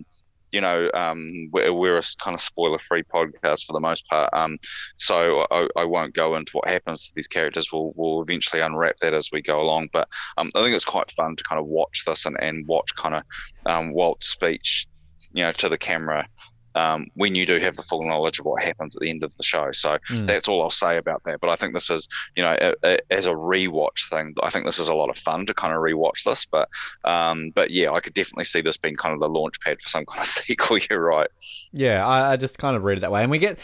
you 0.55 0.61
know, 0.61 0.89
um, 0.95 1.51
we're, 1.51 1.73
we're, 1.73 1.99
a 1.99 2.03
kind 2.21 2.37
of 2.37 2.41
spoiler-free 2.41 3.03
podcast 3.13 3.67
for 3.67 3.73
the 3.73 3.81
most 3.81 4.07
part. 4.09 4.31
Um, 4.33 4.57
so 4.99 5.45
I, 5.51 5.67
I, 5.77 5.85
won't 5.85 6.15
go 6.15 6.37
into 6.37 6.53
what 6.53 6.69
happens 6.69 7.09
to 7.09 7.15
these 7.17 7.27
characters. 7.27 7.73
We'll, 7.73 7.93
we'll 7.97 8.23
eventually 8.23 8.63
unwrap 8.63 8.99
that 9.01 9.15
as 9.15 9.31
we 9.33 9.43
go 9.43 9.61
along. 9.61 9.89
But 9.93 10.07
um, 10.39 10.51
I 10.55 10.63
think 10.63 10.77
it's 10.77 10.85
quite 10.85 11.11
fun 11.11 11.35
to 11.35 11.43
kind 11.43 11.59
of 11.59 11.67
watch 11.67 12.05
this 12.07 12.25
and, 12.25 12.37
and 12.41 12.65
watch 12.69 12.95
kind 12.95 13.17
of 13.17 13.25
um, 13.67 13.93
Walt's 13.93 14.29
speech, 14.29 14.87
you 15.33 15.43
know, 15.43 15.51
to 15.51 15.69
the 15.69 15.77
camera 15.77 16.29
um, 16.75 17.07
when 17.15 17.35
you 17.35 17.47
do 17.47 17.59
have 17.59 17.77
the 17.77 17.83
full 17.83 18.05
knowledge 18.05 18.39
of 18.39 18.45
what 18.45 18.63
happens 18.63 18.97
at 18.97 19.03
the 19.03 19.11
end 19.11 19.23
of 19.23 19.37
the 19.37 19.43
show. 19.43 19.71
So 19.73 19.99
mm. 20.11 20.27
that's 20.27 20.49
all 20.49 20.63
I'll 20.63 20.71
say 20.71 20.97
about 20.97 21.23
that. 21.25 21.41
But 21.41 21.51
I 21.51 21.57
think 21.57 21.75
this 21.75 21.91
is, 21.91 22.09
you 22.37 22.43
know, 22.43 22.57
a, 22.61 22.75
a, 22.83 23.13
as 23.13 23.27
a 23.27 23.33
rewatch 23.33 24.09
thing, 24.11 24.35
I 24.43 24.51
think 24.51 24.65
this 24.65 24.79
is 24.79 24.89
a 24.89 24.95
lot 24.95 25.11
of 25.11 25.17
fun 25.17 25.47
to 25.47 25.55
kind 25.55 25.73
of 25.73 25.81
rewatch 25.81 26.25
this. 26.25 26.47
But 26.47 26.69
um, 27.05 27.51
but 27.55 27.71
yeah, 27.71 27.93
I 27.93 28.01
could 28.01 28.15
definitely 28.15 28.45
see 28.45 28.61
this 28.61 28.77
being 28.77 28.97
kind 28.97 29.15
of 29.15 29.21
the 29.21 29.29
launch 29.29 29.61
pad 29.61 29.81
for 29.81 29.89
some 29.89 30.05
kind 30.09 30.21
of 30.21 30.27
sequel. 30.27 30.79
You're 30.91 31.05
right. 31.05 31.31
Yeah, 31.73 32.07
I, 32.07 32.33
I 32.33 32.37
just 32.37 32.59
kind 32.59 32.77
of 32.77 32.85
read 32.85 32.99
it 32.99 33.03
that 33.03 33.13
way, 33.13 33.23
and 33.23 33.31
we 33.31 33.39
get. 33.39 33.59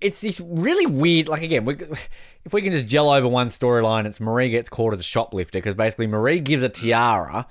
It's 0.00 0.20
this 0.20 0.40
really 0.40 0.86
weird, 0.86 1.26
like 1.26 1.42
again, 1.42 1.64
we, 1.64 1.74
if 2.44 2.52
we 2.52 2.62
can 2.62 2.72
just 2.72 2.86
gel 2.86 3.10
over 3.10 3.26
one 3.26 3.48
storyline, 3.48 4.06
it's 4.06 4.20
Marie 4.20 4.48
gets 4.48 4.68
caught 4.68 4.92
as 4.92 5.00
a 5.00 5.02
shoplifter 5.02 5.58
because 5.58 5.74
basically 5.74 6.06
Marie 6.06 6.38
gives 6.38 6.62
a 6.62 6.68
tiara 6.68 7.48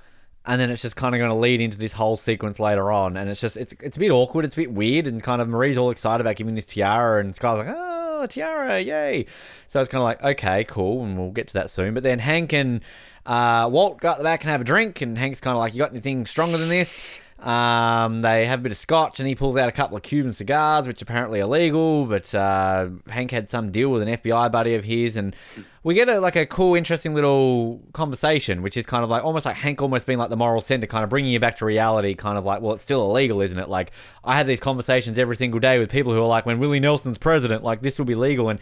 and 0.48 0.62
then 0.62 0.72
it's 0.72 0.82
just 0.82 0.96
kind 0.96 1.14
of 1.14 1.20
going 1.20 1.30
to 1.30 1.36
lead 1.36 1.60
into 1.60 1.78
this 1.78 1.94
whole 1.94 2.16
sequence 2.16 2.58
later 2.60 2.90
on, 2.90 3.18
and 3.18 3.30
it's 3.30 3.42
just 3.42 3.58
it's 3.58 3.76
it's 3.82 3.98
a 3.98 4.00
bit 4.00 4.12
awkward, 4.12 4.46
it's 4.46 4.56
a 4.56 4.62
bit 4.62 4.72
weird, 4.72 5.06
and 5.06 5.22
kind 5.22 5.42
of 5.42 5.50
Marie's 5.50 5.78
all 5.78 5.92
excited 5.92 6.22
about 6.22 6.38
giving 6.38 6.56
this 6.56 6.66
tiara, 6.66 7.20
and 7.20 7.36
Sky's 7.36 7.60
like, 7.60 7.68
oh, 7.70 8.26
tiara, 8.28 8.80
yay! 8.80 9.26
So 9.68 9.82
it's 9.82 9.90
kind 9.90 10.00
of 10.00 10.06
like, 10.06 10.24
okay, 10.24 10.64
cool, 10.64 11.04
and 11.04 11.20
we'll 11.20 11.32
get 11.32 11.50
to 11.50 11.54
that 11.56 11.70
soon. 11.70 11.94
But 11.94 12.04
then 12.04 12.20
Hank 12.20 12.54
and 12.54 12.82
uh, 13.26 13.70
Walt 13.72 14.00
got 14.00 14.20
the 14.20 14.24
back 14.24 14.42
and 14.44 14.50
have 14.50 14.62
a 14.62 14.64
drink, 14.64 15.02
and 15.02 15.18
Hank's 15.18 15.42
kind 15.42 15.54
of 15.54 15.60
like, 15.60 15.74
you 15.74 15.80
got 15.80 15.92
anything 15.92 16.26
stronger 16.26 16.58
than 16.58 16.70
this? 16.70 17.02
Um, 17.40 18.22
they 18.22 18.48
have 18.48 18.60
a 18.60 18.64
bit 18.64 18.72
of 18.72 18.78
scotch, 18.78 19.20
and 19.20 19.28
he 19.28 19.36
pulls 19.36 19.58
out 19.58 19.70
a 19.70 19.72
couple 19.72 19.96
of 19.96 20.04
Cuban 20.04 20.34
cigars, 20.34 20.88
which 20.88 21.02
apparently 21.02 21.40
are 21.40 21.44
illegal. 21.44 22.06
But 22.06 22.34
uh, 22.34 22.90
Hank 23.10 23.32
had 23.32 23.48
some 23.48 23.72
deal 23.72 23.90
with 23.90 24.02
an 24.02 24.10
FBI 24.10 24.52
buddy 24.52 24.74
of 24.74 24.84
his, 24.86 25.16
and 25.16 25.36
we 25.84 25.94
get 25.94 26.10
a 26.10 26.20
like 26.20 26.36
a 26.36 26.48
cool, 26.48 26.74
interesting 26.74 27.14
little 27.14 27.82
conversation, 27.94 28.64
which 28.64 28.76
is 28.76 28.88
kind 28.88 29.04
of 29.04 29.10
like 29.10 29.24
almost 29.24 29.46
like 29.46 29.56
Hank 29.56 29.82
almost 29.82 30.08
being 30.08 30.18
like 30.18 30.30
the 30.30 30.38
moral 30.38 30.62
center, 30.62 30.88
kind 30.88 31.04
of 31.04 31.12
bringing 31.12 31.32
you 31.32 31.40
back 31.40 31.58
to 31.58 31.66
reality. 31.66 32.16
Kind 32.16 32.40
of 32.40 32.46
like, 32.46 32.62
well, 32.62 32.74
it's 32.74 32.84
still 32.84 33.04
illegal, 33.04 33.42
isn't 33.42 33.60
it? 33.60 33.70
Like 33.70 33.92
I 34.24 34.38
have 34.38 34.48
these 34.48 34.60
conversations 34.60 35.20
every 35.20 35.36
single 35.36 35.60
day 35.60 35.78
with 35.78 35.92
people 35.92 36.14
who 36.14 36.22
are 36.22 36.28
like, 36.28 36.46
when 36.48 36.58
Willie 36.58 36.80
Nelson's 36.80 37.20
president, 37.20 37.64
like 37.64 37.82
this 37.82 38.00
will 38.00 38.06
be 38.06 38.16
legal, 38.16 38.50
and 38.50 38.60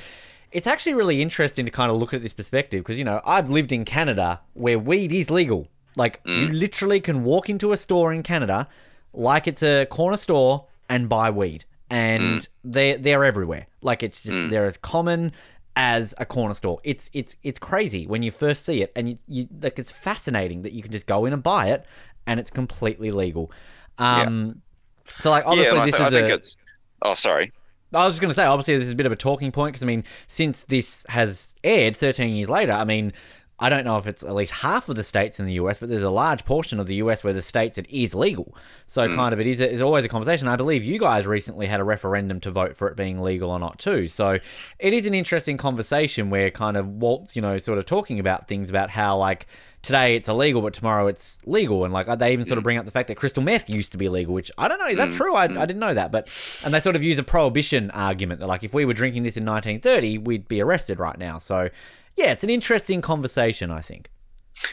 it's 0.51 0.67
actually 0.67 0.95
really 0.95 1.21
interesting 1.21 1.65
to 1.65 1.71
kind 1.71 1.91
of 1.91 1.97
look 1.97 2.13
at 2.13 2.21
this 2.21 2.33
perspective 2.33 2.83
because 2.83 2.97
you 2.97 3.05
know 3.05 3.21
I've 3.25 3.49
lived 3.49 3.71
in 3.71 3.85
Canada 3.85 4.41
where 4.53 4.77
weed 4.77 5.13
is 5.13 5.31
legal 5.31 5.69
like 5.95 6.23
mm. 6.23 6.39
you 6.39 6.47
literally 6.49 6.99
can 6.99 7.23
walk 7.23 7.49
into 7.49 7.71
a 7.71 7.77
store 7.77 8.13
in 8.13 8.23
Canada 8.23 8.67
like 9.13 9.47
it's 9.47 9.63
a 9.63 9.85
corner 9.85 10.17
store 10.17 10.65
and 10.89 11.09
buy 11.09 11.29
weed. 11.29 11.65
And 11.89 12.39
mm. 12.39 12.47
they 12.63 12.95
they're 12.97 13.23
everywhere. 13.23 13.67
Like 13.81 14.03
it's 14.03 14.23
just 14.23 14.35
mm. 14.35 14.49
they're 14.49 14.65
as 14.65 14.77
common 14.77 15.31
as 15.75 16.15
a 16.17 16.25
corner 16.25 16.53
store. 16.53 16.79
It's 16.83 17.09
it's 17.13 17.37
it's 17.43 17.59
crazy 17.59 18.07
when 18.07 18.23
you 18.23 18.31
first 18.31 18.65
see 18.65 18.81
it 18.81 18.91
and 18.95 19.09
you, 19.09 19.17
you 19.27 19.47
like 19.61 19.77
it's 19.77 19.91
fascinating 19.91 20.63
that 20.63 20.73
you 20.73 20.81
can 20.81 20.91
just 20.91 21.05
go 21.05 21.25
in 21.25 21.33
and 21.33 21.43
buy 21.43 21.67
it 21.67 21.85
and 22.25 22.39
it's 22.39 22.49
completely 22.49 23.11
legal. 23.11 23.51
Um 23.97 24.61
yeah. 25.05 25.13
so 25.19 25.29
like 25.29 25.45
obviously 25.45 25.77
yeah, 25.77 25.85
this 25.85 25.97
th- 25.97 26.07
is 26.07 26.13
I 26.13 26.19
think 26.19 26.31
a, 26.31 26.33
it's 26.33 26.57
Oh, 27.05 27.13
sorry. 27.13 27.51
I 27.93 28.03
was 28.03 28.13
just 28.13 28.21
going 28.21 28.31
to 28.31 28.35
say, 28.35 28.45
obviously, 28.45 28.75
this 28.75 28.85
is 28.85 28.91
a 28.91 28.95
bit 28.95 29.05
of 29.05 29.11
a 29.11 29.15
talking 29.15 29.51
point 29.51 29.73
because, 29.73 29.83
I 29.83 29.85
mean, 29.85 30.03
since 30.27 30.63
this 30.65 31.05
has 31.07 31.55
aired 31.63 31.95
13 31.95 32.35
years 32.35 32.49
later, 32.49 32.73
I 32.73 32.83
mean, 32.83 33.13
I 33.57 33.69
don't 33.69 33.85
know 33.85 33.95
if 33.97 34.05
it's 34.05 34.21
at 34.21 34.35
least 34.35 34.51
half 34.51 34.89
of 34.89 34.97
the 34.97 35.03
states 35.03 35.39
in 35.39 35.45
the 35.45 35.53
US, 35.53 35.79
but 35.79 35.87
there's 35.87 36.03
a 36.03 36.09
large 36.09 36.43
portion 36.43 36.77
of 36.77 36.87
the 36.87 36.95
US 36.95 37.23
where 37.23 37.31
the 37.31 37.41
states 37.41 37.77
it 37.77 37.89
is 37.89 38.13
legal. 38.13 38.53
So 38.85 39.07
mm. 39.07 39.15
kind 39.15 39.33
of 39.33 39.39
it 39.39 39.47
is 39.47 39.61
it's 39.61 39.81
always 39.81 40.03
a 40.03 40.09
conversation. 40.09 40.49
I 40.49 40.57
believe 40.57 40.83
you 40.83 40.99
guys 40.99 41.25
recently 41.25 41.67
had 41.67 41.79
a 41.79 41.85
referendum 41.85 42.41
to 42.41 42.51
vote 42.51 42.75
for 42.75 42.89
it 42.89 42.97
being 42.97 43.19
legal 43.19 43.49
or 43.49 43.59
not 43.59 43.79
too. 43.79 44.07
So 44.07 44.39
it 44.79 44.93
is 44.93 45.05
an 45.05 45.13
interesting 45.13 45.55
conversation 45.55 46.29
where 46.29 46.51
kind 46.51 46.75
of 46.75 46.87
Walt's, 46.87 47.35
you 47.35 47.41
know, 47.41 47.57
sort 47.57 47.77
of 47.77 47.85
talking 47.85 48.19
about 48.19 48.49
things 48.49 48.69
about 48.69 48.89
how 48.89 49.17
like 49.17 49.47
today 49.81 50.17
it's 50.17 50.27
illegal, 50.27 50.61
but 50.61 50.73
tomorrow 50.73 51.07
it's 51.07 51.39
legal. 51.45 51.85
And 51.85 51.93
like 51.93 52.07
they 52.19 52.33
even 52.33 52.45
sort 52.45 52.57
of 52.57 52.63
mm. 52.63 52.65
bring 52.65 52.77
up 52.77 52.83
the 52.83 52.91
fact 52.91 53.07
that 53.07 53.15
crystal 53.15 53.41
meth 53.41 53.69
used 53.69 53.93
to 53.93 53.97
be 53.97 54.09
legal, 54.09 54.33
which 54.33 54.51
I 54.57 54.67
don't 54.67 54.79
know, 54.79 54.87
is 54.87 54.97
that 54.97 55.09
mm. 55.09 55.15
true? 55.15 55.33
I, 55.33 55.47
mm. 55.47 55.57
I 55.57 55.65
didn't 55.65 55.79
know 55.79 55.93
that. 55.93 56.11
But 56.11 56.27
and 56.65 56.73
they 56.73 56.81
sort 56.81 56.97
of 56.97 57.05
use 57.05 57.19
a 57.19 57.23
prohibition 57.23 57.89
argument 57.91 58.41
that 58.41 58.47
like 58.47 58.65
if 58.65 58.73
we 58.73 58.83
were 58.83 58.93
drinking 58.93 59.23
this 59.23 59.37
in 59.37 59.45
1930, 59.45 60.17
we'd 60.17 60.49
be 60.49 60.59
arrested 60.59 60.99
right 60.99 61.17
now. 61.17 61.37
So 61.37 61.69
yeah, 62.15 62.31
it's 62.31 62.43
an 62.43 62.49
interesting 62.49 63.01
conversation, 63.01 63.71
I 63.71 63.81
think. 63.81 64.09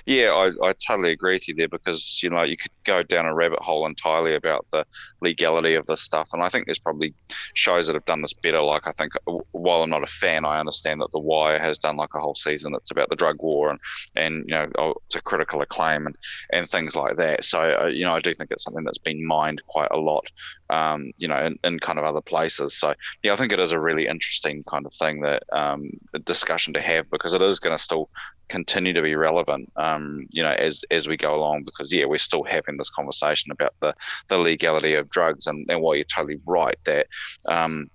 Yeah, 0.06 0.30
I, 0.32 0.68
I 0.68 0.72
totally 0.86 1.10
agree 1.12 1.34
with 1.34 1.48
you 1.48 1.54
there 1.54 1.68
because 1.68 2.20
you 2.22 2.30
know 2.30 2.42
you 2.42 2.56
could 2.56 2.70
go 2.84 3.02
down 3.02 3.26
a 3.26 3.34
rabbit 3.34 3.60
hole 3.60 3.86
entirely 3.86 4.34
about 4.34 4.66
the 4.70 4.86
legality 5.20 5.74
of 5.74 5.86
this 5.86 6.02
stuff, 6.02 6.30
and 6.32 6.42
I 6.42 6.48
think 6.48 6.66
there's 6.66 6.78
probably 6.78 7.14
shows 7.54 7.86
that 7.86 7.94
have 7.94 8.04
done 8.04 8.22
this 8.22 8.32
better. 8.32 8.60
Like 8.62 8.86
I 8.86 8.92
think 8.92 9.12
while 9.52 9.82
I'm 9.82 9.90
not 9.90 10.02
a 10.04 10.06
fan, 10.06 10.44
I 10.44 10.60
understand 10.60 11.00
that 11.00 11.10
The 11.12 11.18
Wire 11.20 11.58
has 11.58 11.78
done 11.78 11.96
like 11.96 12.10
a 12.14 12.20
whole 12.20 12.34
season 12.34 12.72
that's 12.72 12.90
about 12.90 13.08
the 13.10 13.16
drug 13.16 13.36
war 13.42 13.70
and 13.70 13.80
and 14.14 14.44
you 14.46 14.54
know 14.54 14.68
oh, 14.78 14.94
a 15.14 15.20
critical 15.20 15.60
acclaim 15.62 16.06
and 16.06 16.16
and 16.52 16.68
things 16.68 16.94
like 16.94 17.16
that. 17.16 17.44
So 17.44 17.60
uh, 17.82 17.86
you 17.86 18.04
know 18.04 18.14
I 18.14 18.20
do 18.20 18.34
think 18.34 18.50
it's 18.50 18.64
something 18.64 18.84
that's 18.84 18.98
been 18.98 19.26
mined 19.26 19.62
quite 19.66 19.90
a 19.90 19.98
lot, 19.98 20.30
um, 20.70 21.12
you 21.16 21.28
know, 21.28 21.38
in, 21.44 21.58
in 21.64 21.78
kind 21.78 21.98
of 21.98 22.04
other 22.04 22.20
places. 22.22 22.78
So 22.78 22.94
yeah, 23.22 23.32
I 23.32 23.36
think 23.36 23.52
it 23.52 23.60
is 23.60 23.72
a 23.72 23.80
really 23.80 24.06
interesting 24.06 24.62
kind 24.70 24.86
of 24.86 24.92
thing 24.94 25.20
that 25.22 25.42
um, 25.52 25.90
discussion 26.24 26.72
to 26.74 26.80
have 26.80 27.10
because 27.10 27.34
it 27.34 27.42
is 27.42 27.58
going 27.58 27.76
to 27.76 27.82
still 27.82 28.08
continue 28.52 28.92
to 28.92 29.00
be 29.00 29.14
relevant, 29.14 29.72
um, 29.76 30.26
you 30.30 30.42
know, 30.42 30.50
as 30.50 30.84
as 30.90 31.08
we 31.08 31.16
go 31.16 31.34
along. 31.34 31.64
Because 31.64 31.92
yeah, 31.92 32.04
we're 32.04 32.18
still 32.18 32.44
having 32.44 32.76
this 32.76 32.90
conversation 32.90 33.50
about 33.50 33.74
the 33.80 33.94
the 34.28 34.36
legality 34.36 34.94
of 34.94 35.08
drugs, 35.08 35.46
and, 35.46 35.64
and 35.70 35.80
while 35.80 35.96
you're 35.96 36.04
totally 36.04 36.40
right 36.46 36.76
that. 36.84 37.06
Um, 37.48 37.88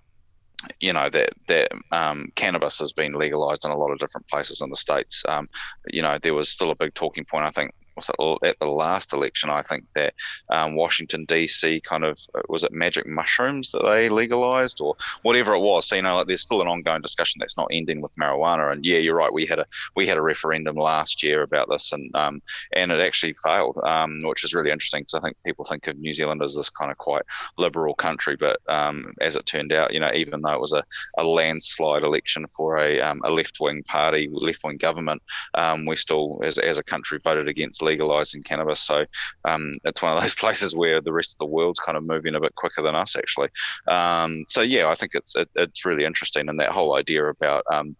you 0.80 0.92
know 0.92 1.08
that 1.08 1.30
that 1.46 1.70
um, 1.92 2.32
cannabis 2.34 2.80
has 2.80 2.92
been 2.92 3.14
legalized 3.14 3.64
in 3.64 3.70
a 3.70 3.76
lot 3.76 3.92
of 3.92 3.98
different 4.00 4.26
places 4.26 4.60
in 4.60 4.68
the 4.70 4.76
states. 4.76 5.22
Um, 5.28 5.46
you 5.86 6.02
know 6.02 6.18
there 6.18 6.34
was 6.34 6.48
still 6.48 6.72
a 6.72 6.74
big 6.74 6.94
talking 6.94 7.24
point. 7.24 7.44
I 7.44 7.50
think 7.50 7.70
was 7.98 8.38
at 8.44 8.58
the 8.58 8.66
last 8.66 9.12
election, 9.12 9.50
I 9.50 9.62
think 9.62 9.84
that 9.94 10.14
um, 10.50 10.74
Washington 10.74 11.24
D.C. 11.24 11.80
kind 11.80 12.04
of 12.04 12.18
uh, 12.34 12.40
was 12.48 12.64
it 12.64 12.72
magic 12.72 13.06
mushrooms 13.06 13.70
that 13.72 13.84
they 13.84 14.08
legalized 14.08 14.80
or 14.80 14.96
whatever 15.22 15.54
it 15.54 15.60
was. 15.60 15.86
So 15.86 15.96
you 15.96 16.02
know, 16.02 16.16
like 16.16 16.26
there's 16.26 16.42
still 16.42 16.62
an 16.62 16.68
ongoing 16.68 17.02
discussion 17.02 17.38
that's 17.38 17.56
not 17.56 17.68
ending 17.70 18.00
with 18.00 18.14
marijuana. 18.16 18.72
And 18.72 18.84
yeah, 18.84 18.98
you're 18.98 19.16
right. 19.16 19.32
We 19.32 19.46
had 19.46 19.58
a 19.58 19.66
we 19.96 20.06
had 20.06 20.18
a 20.18 20.22
referendum 20.22 20.76
last 20.76 21.22
year 21.22 21.42
about 21.42 21.68
this, 21.68 21.92
and 21.92 22.14
um, 22.16 22.42
and 22.74 22.92
it 22.92 23.00
actually 23.00 23.34
failed, 23.34 23.78
um, 23.84 24.20
which 24.22 24.44
is 24.44 24.54
really 24.54 24.70
interesting 24.70 25.02
because 25.02 25.14
I 25.14 25.20
think 25.20 25.36
people 25.44 25.64
think 25.64 25.86
of 25.86 25.98
New 25.98 26.14
Zealand 26.14 26.42
as 26.42 26.54
this 26.54 26.70
kind 26.70 26.90
of 26.90 26.98
quite 26.98 27.22
liberal 27.56 27.94
country, 27.94 28.36
but 28.36 28.60
um, 28.68 29.14
as 29.20 29.36
it 29.36 29.46
turned 29.46 29.72
out, 29.72 29.92
you 29.92 30.00
know, 30.00 30.12
even 30.14 30.42
though 30.42 30.52
it 30.52 30.60
was 30.60 30.72
a, 30.72 30.84
a 31.18 31.24
landslide 31.24 32.02
election 32.02 32.46
for 32.46 32.78
a, 32.78 33.00
um, 33.00 33.20
a 33.24 33.30
left 33.30 33.58
wing 33.60 33.82
party, 33.82 34.28
left 34.32 34.64
wing 34.64 34.76
government, 34.76 35.22
um, 35.54 35.86
we 35.86 35.96
still 35.96 36.40
as 36.42 36.58
as 36.58 36.78
a 36.78 36.82
country 36.82 37.18
voted 37.22 37.48
against 37.48 37.82
legalizing 37.88 38.42
cannabis. 38.42 38.80
So 38.80 39.04
um, 39.44 39.72
it's 39.84 40.02
one 40.02 40.16
of 40.16 40.20
those 40.22 40.34
places 40.44 40.76
where 40.76 41.00
the 41.00 41.12
rest 41.12 41.34
of 41.34 41.38
the 41.38 41.52
world's 41.54 41.80
kind 41.80 41.96
of 41.96 42.04
moving 42.04 42.34
a 42.34 42.40
bit 42.40 42.54
quicker 42.54 42.82
than 42.82 42.94
us, 42.94 43.16
actually. 43.16 43.48
Um, 43.86 44.44
so 44.48 44.62
yeah, 44.62 44.88
I 44.88 44.94
think 44.94 45.14
it's 45.14 45.34
it, 45.34 45.48
it's 45.54 45.84
really 45.84 46.04
interesting, 46.04 46.48
and 46.48 46.60
that 46.60 46.70
whole 46.70 46.96
idea 46.96 47.24
about 47.26 47.64
um, 47.72 47.96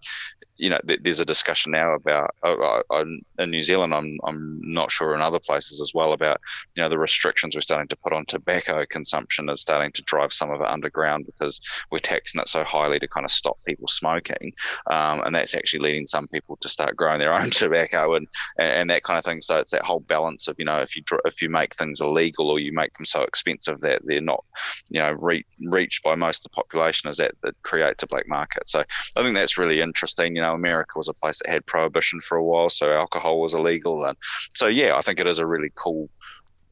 you 0.59 0.69
know, 0.71 0.81
th- 0.87 1.01
there's 1.03 1.21
a 1.21 1.25
discussion 1.25 1.73
now 1.73 1.95
about 1.95 2.31
uh, 2.43 2.81
uh, 2.91 3.05
in 3.39 3.51
New 3.51 3.63
Zealand. 3.63 3.95
I'm 3.95 4.19
I'm 4.25 4.61
not 4.63 4.91
sure 4.91 5.15
in 5.15 5.23
other 5.23 5.39
places 5.39 5.81
as 5.81 5.93
well 5.95 6.13
about 6.13 6.41
you 6.75 6.83
know 6.83 6.89
the 6.89 6.99
restrictions 6.99 7.55
we're 7.55 7.61
starting 7.61 7.89
to 7.89 7.97
put 7.97 8.13
on 8.13 8.27
tobacco 8.27 8.85
consumption 8.87 9.49
is 9.49 9.61
starting 9.61 9.93
to 9.93 10.03
drive 10.03 10.33
some 10.33 10.51
of 10.51 10.61
it 10.61 10.67
underground 10.67 11.27
because 11.27 11.61
we're 11.91 11.99
taxing 11.99 12.41
it 12.41 12.49
so 12.49 12.65
highly 12.65 12.99
to 12.99 13.09
kind 13.09 13.25
of 13.25 13.31
stop 13.31 13.57
people 13.67 13.87
smoking, 13.89 14.53
um, 14.91 15.23
and 15.23 15.35
that's 15.35 15.55
actually 15.55 15.81
leading 15.81 16.07
some 16.07 16.27
people 16.29 16.57
to 16.57 16.69
start 16.69 16.97
growing 16.97 17.21
their 17.21 17.33
own 17.41 17.51
tobacco 17.51 18.15
and, 18.15 18.27
and 18.59 18.91
that 18.91 19.05
kind 19.05 19.19
of 19.19 19.25
thing. 19.25 19.41
So 19.41 19.59
it's 19.59 19.71
that 19.71 19.85
whole 19.85 20.01
balance 20.01 20.49
of 20.49 20.57
you 20.59 20.65
know 20.65 20.79
if 20.79 20.97
you 20.97 21.03
if 21.25 21.41
you 21.41 21.49
make 21.49 21.75
things 21.77 22.01
illegal 22.01 22.51
or 22.51 22.59
you 22.59 22.73
make 22.73 22.93
them 22.95 23.07
so 23.07 23.23
expensive 23.23 23.81
that 23.81 24.03
they're 24.05 24.21
not 24.21 24.45
you 24.91 24.99
know 24.99 25.13
re- 25.13 25.47
reached 25.67 26.03
by 26.03 26.17
most 26.17 26.45
of 26.45 26.51
the 26.51 26.57
population, 26.57 27.09
is 27.09 27.17
that 27.19 27.35
that 27.43 27.55
creates 27.63 28.03
a 28.03 28.09
black 28.09 28.29
market. 28.29 28.69
So 28.69 28.83
I 29.17 29.23
think 29.23 29.37
that's 29.37 29.57
really 29.57 29.81
interesting. 29.81 30.35
You 30.35 30.43
know 30.43 30.48
know, 30.49 30.55
America 30.55 30.93
was 30.97 31.09
a 31.09 31.15
place 31.15 31.41
that 31.45 31.51
had 31.51 31.67
prohibition 31.67 32.21
for 32.21 32.37
a 32.37 32.45
while, 32.45 32.71
so 32.71 32.93
alcohol 32.93 33.41
was 33.41 33.55
illegal, 33.55 34.05
and 34.05 34.17
so 34.55 34.67
yeah, 34.67 34.97
I 34.97 35.03
think 35.03 35.21
it 35.21 35.27
is 35.27 35.39
a 35.39 35.47
really 35.47 35.71
cool 35.75 36.11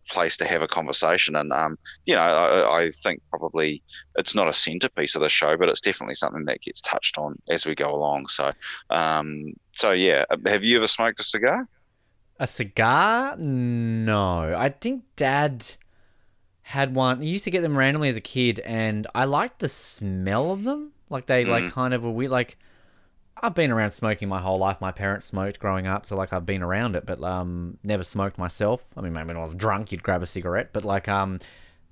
place 0.08 0.36
to 0.36 0.44
have 0.44 0.62
a 0.62 0.68
conversation. 0.68 1.36
And 1.36 1.52
um, 1.52 1.78
you 2.04 2.14
know, 2.14 2.20
I, 2.20 2.84
I, 2.84 2.90
think 2.90 3.20
probably 3.30 3.82
it's 4.16 4.34
not 4.34 4.48
a 4.48 4.54
centerpiece 4.54 5.14
of 5.14 5.22
the 5.22 5.28
show, 5.28 5.56
but 5.56 5.68
it's 5.68 5.80
definitely 5.80 6.14
something 6.14 6.44
that 6.44 6.62
gets 6.62 6.80
touched 6.80 7.18
on 7.18 7.36
as 7.48 7.66
we 7.66 7.74
go 7.74 7.94
along. 7.94 8.28
So, 8.28 8.50
um, 8.90 9.54
so 9.72 9.92
yeah, 9.92 10.24
have 10.46 10.64
you 10.64 10.78
ever 10.78 10.88
smoked 10.88 11.20
a 11.20 11.24
cigar? 11.24 11.68
A 12.38 12.46
cigar? 12.46 13.36
No, 13.36 14.54
I 14.56 14.68
think 14.68 15.04
Dad 15.16 15.64
had 16.62 16.94
one. 16.94 17.22
He 17.22 17.30
used 17.30 17.44
to 17.44 17.50
get 17.50 17.62
them 17.62 17.76
randomly 17.76 18.08
as 18.08 18.16
a 18.16 18.20
kid, 18.20 18.60
and 18.60 19.06
I 19.14 19.24
liked 19.24 19.60
the 19.60 19.68
smell 19.68 20.50
of 20.50 20.64
them. 20.64 20.92
Like 21.08 21.26
they 21.26 21.44
mm. 21.44 21.48
like 21.48 21.70
kind 21.70 21.94
of 21.94 22.04
a 22.04 22.10
weird 22.10 22.30
like 22.30 22.58
I've 23.42 23.54
been 23.54 23.70
around 23.70 23.90
smoking 23.90 24.28
my 24.28 24.40
whole 24.40 24.58
life. 24.58 24.80
My 24.80 24.92
parents 24.92 25.26
smoked 25.26 25.58
growing 25.60 25.86
up, 25.86 26.06
so 26.06 26.16
like 26.16 26.32
I've 26.32 26.46
been 26.46 26.62
around 26.62 26.96
it, 26.96 27.04
but 27.04 27.22
um, 27.22 27.78
never 27.84 28.02
smoked 28.02 28.38
myself. 28.38 28.84
I 28.96 29.02
mean, 29.02 29.12
maybe 29.12 29.28
when 29.28 29.36
I 29.36 29.40
was 29.42 29.54
drunk, 29.54 29.92
you'd 29.92 30.02
grab 30.02 30.22
a 30.22 30.26
cigarette, 30.26 30.70
but 30.72 30.84
like 30.84 31.06
um, 31.08 31.38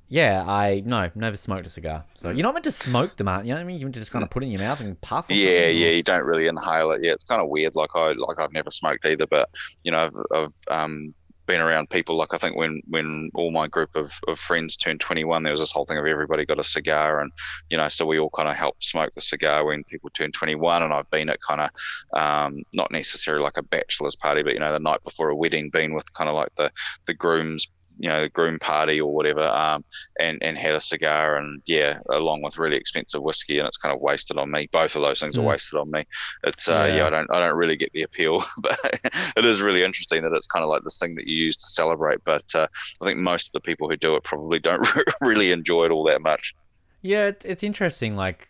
yeah, 0.08 0.44
I 0.46 0.82
no, 0.84 1.10
never 1.14 1.36
smoked 1.36 1.66
a 1.66 1.70
cigar. 1.70 2.04
So 2.14 2.30
you're 2.30 2.42
not 2.42 2.54
meant 2.54 2.64
to 2.64 2.70
smoke 2.70 3.16
them, 3.16 3.28
aren't 3.28 3.44
you? 3.44 3.48
You 3.48 3.54
know 3.54 3.58
what 3.58 3.64
I 3.64 3.66
mean, 3.66 3.78
you're 3.78 3.86
meant 3.86 3.94
to 3.94 4.00
just 4.00 4.12
kind 4.12 4.22
of 4.22 4.30
put 4.30 4.42
it 4.42 4.46
in 4.46 4.52
your 4.52 4.60
mouth 4.60 4.80
and 4.80 5.00
puff. 5.00 5.26
yeah, 5.28 5.66
yeah, 5.68 5.90
you 5.90 6.02
don't 6.02 6.24
really 6.24 6.46
inhale 6.46 6.92
it. 6.92 7.02
Yeah, 7.02 7.12
it's 7.12 7.24
kind 7.24 7.42
of 7.42 7.48
weird. 7.48 7.74
Like 7.74 7.90
I 7.94 8.12
like 8.12 8.40
I've 8.40 8.52
never 8.52 8.70
smoked 8.70 9.04
either, 9.06 9.26
but 9.26 9.48
you 9.82 9.92
know, 9.92 9.98
I've, 9.98 10.14
I've 10.34 10.54
um 10.70 11.14
been 11.46 11.60
around 11.60 11.90
people. 11.90 12.16
Like 12.16 12.34
I 12.34 12.38
think 12.38 12.56
when 12.56 12.80
when 12.88 13.30
all 13.34 13.50
my 13.50 13.66
group 13.66 13.90
of, 13.94 14.12
of 14.28 14.38
friends 14.38 14.76
turned 14.76 15.00
21 15.00 15.42
there 15.42 15.52
was 15.52 15.60
this 15.60 15.72
whole 15.72 15.84
thing 15.84 15.98
of 15.98 16.06
everybody 16.06 16.44
got 16.44 16.58
a 16.58 16.64
cigar 16.64 17.20
and 17.20 17.30
you 17.70 17.76
know 17.76 17.88
so 17.88 18.06
we 18.06 18.18
all 18.18 18.30
kind 18.30 18.48
of 18.48 18.56
helped 18.56 18.84
smoke 18.84 19.12
the 19.14 19.20
cigar 19.20 19.64
when 19.64 19.84
people 19.84 20.10
turned 20.10 20.34
21 20.34 20.82
and 20.82 20.92
I've 20.92 21.10
been 21.10 21.28
at 21.28 21.40
kind 21.40 21.60
of 21.60 22.18
um, 22.18 22.62
not 22.72 22.90
necessarily 22.90 23.42
like 23.42 23.56
a 23.56 23.62
bachelor's 23.62 24.16
party 24.16 24.42
but 24.42 24.54
you 24.54 24.60
know 24.60 24.72
the 24.72 24.78
night 24.78 25.02
before 25.04 25.30
a 25.30 25.36
wedding 25.36 25.70
been 25.70 25.94
with 25.94 26.12
kind 26.14 26.28
of 26.28 26.34
like 26.34 26.54
the 26.56 26.70
the 27.06 27.14
groom's 27.14 27.68
you 27.98 28.08
know, 28.08 28.22
the 28.22 28.28
groom 28.28 28.58
party 28.58 29.00
or 29.00 29.12
whatever, 29.12 29.46
um, 29.46 29.84
and 30.18 30.42
and 30.42 30.58
had 30.58 30.74
a 30.74 30.80
cigar 30.80 31.36
and 31.36 31.62
yeah, 31.66 31.98
along 32.10 32.42
with 32.42 32.58
really 32.58 32.76
expensive 32.76 33.22
whiskey, 33.22 33.58
and 33.58 33.68
it's 33.68 33.76
kind 33.76 33.94
of 33.94 34.00
wasted 34.00 34.38
on 34.38 34.50
me. 34.50 34.68
Both 34.72 34.96
of 34.96 35.02
those 35.02 35.20
things 35.20 35.36
mm. 35.36 35.42
are 35.42 35.46
wasted 35.46 35.78
on 35.78 35.90
me. 35.90 36.04
It's 36.44 36.68
uh, 36.68 36.86
yeah. 36.88 36.96
yeah. 36.96 37.06
I 37.06 37.10
don't 37.10 37.30
I 37.30 37.40
don't 37.40 37.56
really 37.56 37.76
get 37.76 37.92
the 37.92 38.02
appeal, 38.02 38.44
but 38.60 38.78
it 39.36 39.44
is 39.44 39.62
really 39.62 39.82
interesting 39.82 40.22
that 40.22 40.32
it's 40.32 40.46
kind 40.46 40.62
of 40.62 40.68
like 40.68 40.82
this 40.84 40.98
thing 40.98 41.14
that 41.16 41.26
you 41.26 41.36
use 41.36 41.56
to 41.56 41.66
celebrate. 41.66 42.22
But 42.24 42.54
uh, 42.54 42.66
I 43.00 43.04
think 43.04 43.18
most 43.18 43.48
of 43.48 43.52
the 43.52 43.60
people 43.60 43.88
who 43.88 43.96
do 43.96 44.16
it 44.16 44.24
probably 44.24 44.58
don't 44.58 44.86
really 45.20 45.50
enjoy 45.50 45.86
it 45.86 45.90
all 45.92 46.04
that 46.04 46.22
much. 46.22 46.54
Yeah, 47.02 47.26
it's, 47.26 47.44
it's 47.44 47.62
interesting. 47.62 48.16
Like 48.16 48.48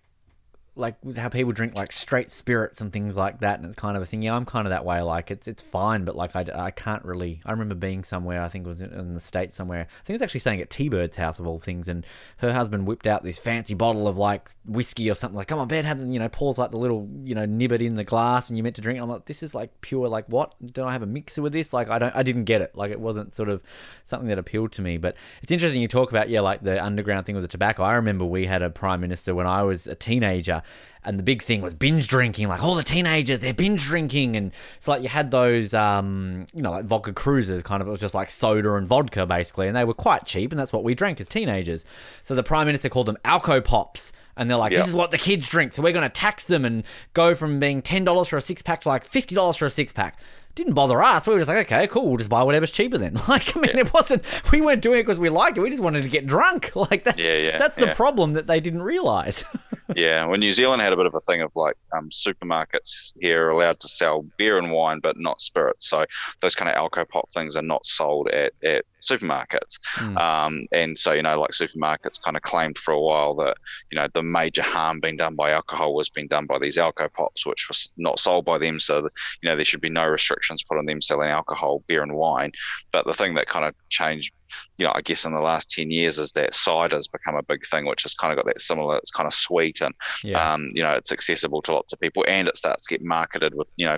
like 0.76 0.96
how 1.16 1.28
people 1.28 1.52
drink 1.52 1.76
like 1.76 1.92
straight 1.92 2.32
spirits 2.32 2.80
and 2.80 2.92
things 2.92 3.16
like 3.16 3.40
that, 3.40 3.58
and 3.58 3.66
it's 3.66 3.76
kind 3.76 3.96
of 3.96 4.02
a 4.02 4.06
thing. 4.06 4.22
Yeah, 4.22 4.34
I'm 4.34 4.44
kind 4.44 4.66
of 4.66 4.70
that 4.70 4.84
way. 4.84 5.00
Like 5.02 5.30
it's 5.30 5.46
it's 5.46 5.62
fine, 5.62 6.04
but 6.04 6.16
like 6.16 6.34
I, 6.34 6.44
I 6.52 6.70
can't 6.72 7.04
really. 7.04 7.40
I 7.46 7.52
remember 7.52 7.76
being 7.76 8.02
somewhere. 8.02 8.42
I 8.42 8.48
think 8.48 8.66
it 8.66 8.68
was 8.68 8.80
in 8.80 9.14
the 9.14 9.20
states 9.20 9.54
somewhere. 9.54 9.82
I 9.82 10.04
think 10.04 10.10
it 10.10 10.12
was 10.14 10.22
actually 10.22 10.40
staying 10.40 10.60
at 10.60 10.70
T 10.70 10.88
Bird's 10.88 11.16
house 11.16 11.38
of 11.38 11.46
all 11.46 11.58
things, 11.58 11.86
and 11.86 12.04
her 12.38 12.52
husband 12.52 12.88
whipped 12.88 13.06
out 13.06 13.22
this 13.22 13.38
fancy 13.38 13.74
bottle 13.74 14.08
of 14.08 14.18
like 14.18 14.48
whiskey 14.66 15.08
or 15.08 15.14
something. 15.14 15.38
Like, 15.38 15.46
come 15.46 15.60
on, 15.60 15.68
bed, 15.68 15.84
have 15.84 16.00
you 16.00 16.18
know, 16.18 16.28
pours 16.28 16.58
like 16.58 16.70
the 16.70 16.76
little 16.76 17.08
you 17.22 17.36
know 17.36 17.46
nibbit 17.46 17.80
in 17.80 17.94
the 17.94 18.04
glass, 18.04 18.50
and 18.50 18.56
you 18.56 18.64
meant 18.64 18.74
to 18.76 18.82
drink. 18.82 19.00
I'm 19.00 19.08
like, 19.08 19.26
this 19.26 19.44
is 19.44 19.54
like 19.54 19.80
pure. 19.80 20.08
Like, 20.08 20.26
what? 20.26 20.54
Do 20.72 20.84
I 20.84 20.92
have 20.92 21.02
a 21.02 21.06
mixer 21.06 21.40
with 21.40 21.52
this? 21.52 21.72
Like, 21.72 21.88
I 21.88 22.00
don't. 22.00 22.14
I 22.16 22.24
didn't 22.24 22.44
get 22.44 22.62
it. 22.62 22.74
Like, 22.74 22.90
it 22.90 22.98
wasn't 22.98 23.32
sort 23.32 23.48
of 23.48 23.62
something 24.02 24.28
that 24.28 24.40
appealed 24.40 24.72
to 24.72 24.82
me. 24.82 24.96
But 24.96 25.16
it's 25.40 25.52
interesting 25.52 25.82
you 25.82 25.88
talk 25.88 26.10
about 26.10 26.28
yeah, 26.28 26.40
like 26.40 26.62
the 26.62 26.84
underground 26.84 27.26
thing 27.26 27.36
with 27.36 27.44
the 27.44 27.48
tobacco. 27.48 27.84
I 27.84 27.94
remember 27.94 28.24
we 28.24 28.46
had 28.46 28.62
a 28.62 28.70
prime 28.70 29.00
minister 29.00 29.36
when 29.36 29.46
I 29.46 29.62
was 29.62 29.86
a 29.86 29.94
teenager 29.94 30.62
and 31.04 31.18
the 31.18 31.22
big 31.22 31.42
thing 31.42 31.60
was 31.60 31.74
binge 31.74 32.08
drinking. 32.08 32.48
Like 32.48 32.62
all 32.62 32.74
the 32.74 32.82
teenagers, 32.82 33.42
they're 33.42 33.54
binge 33.54 33.84
drinking, 33.84 34.36
and 34.36 34.52
it's 34.76 34.88
like 34.88 35.02
you 35.02 35.08
had 35.08 35.30
those, 35.30 35.74
um, 35.74 36.46
you 36.54 36.62
know, 36.62 36.70
like 36.70 36.86
vodka 36.86 37.12
cruisers. 37.12 37.62
Kind 37.62 37.82
of, 37.82 37.88
it 37.88 37.90
was 37.90 38.00
just 38.00 38.14
like 38.14 38.30
soda 38.30 38.74
and 38.74 38.86
vodka 38.86 39.26
basically, 39.26 39.68
and 39.68 39.76
they 39.76 39.84
were 39.84 39.94
quite 39.94 40.24
cheap, 40.24 40.50
and 40.52 40.58
that's 40.58 40.72
what 40.72 40.84
we 40.84 40.94
drank 40.94 41.20
as 41.20 41.28
teenagers. 41.28 41.84
So 42.22 42.34
the 42.34 42.42
prime 42.42 42.66
minister 42.66 42.88
called 42.88 43.06
them 43.06 43.18
Alco 43.24 43.62
Pops, 43.62 44.12
and 44.36 44.48
they're 44.48 44.56
like, 44.56 44.72
yep. 44.72 44.80
this 44.80 44.88
is 44.88 44.94
what 44.94 45.10
the 45.10 45.18
kids 45.18 45.48
drink, 45.48 45.72
so 45.72 45.82
we're 45.82 45.92
going 45.92 46.08
to 46.08 46.08
tax 46.08 46.46
them 46.46 46.64
and 46.64 46.84
go 47.12 47.34
from 47.34 47.58
being 47.58 47.82
ten 47.82 48.04
dollars 48.04 48.28
for 48.28 48.36
a 48.36 48.40
six 48.40 48.62
pack 48.62 48.80
to 48.80 48.88
like 48.88 49.04
fifty 49.04 49.34
dollars 49.34 49.56
for 49.56 49.66
a 49.66 49.70
six 49.70 49.92
pack 49.92 50.18
didn't 50.54 50.74
bother 50.74 51.02
us. 51.02 51.26
We 51.26 51.32
were 51.34 51.40
just 51.40 51.48
like, 51.48 51.66
okay, 51.66 51.86
cool, 51.88 52.06
we'll 52.06 52.16
just 52.16 52.30
buy 52.30 52.42
whatever's 52.42 52.70
cheaper 52.70 52.98
then. 52.98 53.16
Like, 53.28 53.56
I 53.56 53.60
mean, 53.60 53.70
yeah. 53.74 53.80
it 53.80 53.92
wasn't. 53.92 54.22
We 54.52 54.60
weren't 54.60 54.82
doing 54.82 55.00
it 55.00 55.02
because 55.02 55.18
we 55.18 55.28
liked 55.28 55.58
it. 55.58 55.60
We 55.60 55.70
just 55.70 55.82
wanted 55.82 56.02
to 56.02 56.08
get 56.08 56.26
drunk. 56.26 56.70
Like 56.84 57.04
that's 57.04 57.18
yeah, 57.18 57.34
yeah, 57.34 57.58
that's 57.58 57.76
the 57.76 57.88
problem 57.88 58.34
that 58.34 58.46
they 58.46 58.60
didn't 58.60 58.82
realize. 58.82 59.44
yeah, 59.94 60.24
well, 60.24 60.38
New 60.38 60.52
Zealand 60.52 60.80
had 60.82 60.92
a 60.92 60.96
bit 60.96 61.06
of 61.06 61.14
a 61.14 61.20
thing 61.20 61.42
of 61.42 61.54
like 61.56 61.76
um, 61.96 62.08
supermarkets 62.08 63.14
here 63.20 63.46
are 63.46 63.50
allowed 63.50 63.80
to 63.80 63.88
sell 63.88 64.24
beer 64.36 64.58
and 64.58 64.72
wine, 64.72 65.00
but 65.00 65.18
not 65.18 65.40
spirits. 65.40 65.88
So 65.88 66.06
those 66.40 66.54
kind 66.54 66.68
of 66.68 66.76
alcohol 66.76 67.06
pop 67.10 67.30
things 67.32 67.56
are 67.56 67.62
not 67.62 67.84
sold 67.86 68.28
at, 68.28 68.52
at 68.62 68.84
supermarkets. 69.04 69.78
Mm. 69.96 70.18
Um, 70.18 70.66
and 70.72 70.98
so, 70.98 71.12
you 71.12 71.22
know, 71.22 71.40
like 71.40 71.50
supermarkets 71.50 72.22
kind 72.22 72.36
of 72.36 72.42
claimed 72.42 72.78
for 72.78 72.92
a 72.92 73.00
while 73.00 73.34
that, 73.36 73.56
you 73.90 73.96
know, 73.96 74.08
the 74.12 74.22
major 74.22 74.62
harm 74.62 75.00
being 75.00 75.16
done 75.16 75.34
by 75.34 75.50
alcohol 75.50 75.94
was 75.94 76.08
being 76.10 76.28
done 76.28 76.46
by 76.46 76.58
these 76.58 76.78
alcohol 76.78 77.10
pops, 77.14 77.46
which 77.46 77.68
was 77.68 77.92
not 77.96 78.18
sold 78.18 78.44
by 78.44 78.58
them. 78.58 78.80
So, 78.80 79.08
you 79.42 79.48
know, 79.48 79.56
there 79.56 79.64
should 79.64 79.80
be 79.80 79.90
no 79.90 80.06
restrictions 80.06 80.62
put 80.62 80.78
on 80.78 80.86
them 80.86 81.00
selling 81.00 81.28
alcohol, 81.28 81.82
beer, 81.86 82.02
and 82.02 82.14
wine. 82.14 82.52
But 82.92 83.06
the 83.06 83.14
thing 83.14 83.34
that 83.34 83.46
kind 83.46 83.64
of 83.64 83.74
changed 83.88 84.32
you 84.78 84.84
know, 84.84 84.92
I 84.94 85.02
guess 85.02 85.24
in 85.24 85.32
the 85.32 85.40
last 85.40 85.70
10 85.70 85.90
years 85.90 86.18
is 86.18 86.32
that 86.32 86.54
cider's 86.54 87.08
become 87.08 87.36
a 87.36 87.42
big 87.42 87.64
thing, 87.66 87.86
which 87.86 88.02
has 88.02 88.14
kind 88.14 88.32
of 88.32 88.36
got 88.36 88.46
that 88.46 88.60
similar, 88.60 88.96
it's 88.96 89.10
kind 89.10 89.26
of 89.26 89.34
sweet 89.34 89.80
and, 89.80 89.94
yeah. 90.22 90.52
um, 90.52 90.68
you 90.72 90.82
know, 90.82 90.92
it's 90.92 91.12
accessible 91.12 91.62
to 91.62 91.74
lots 91.74 91.92
of 91.92 92.00
people 92.00 92.24
and 92.28 92.48
it 92.48 92.56
starts 92.56 92.86
to 92.86 92.94
get 92.94 93.04
marketed 93.04 93.54
with, 93.54 93.68
you 93.76 93.86
know, 93.86 93.96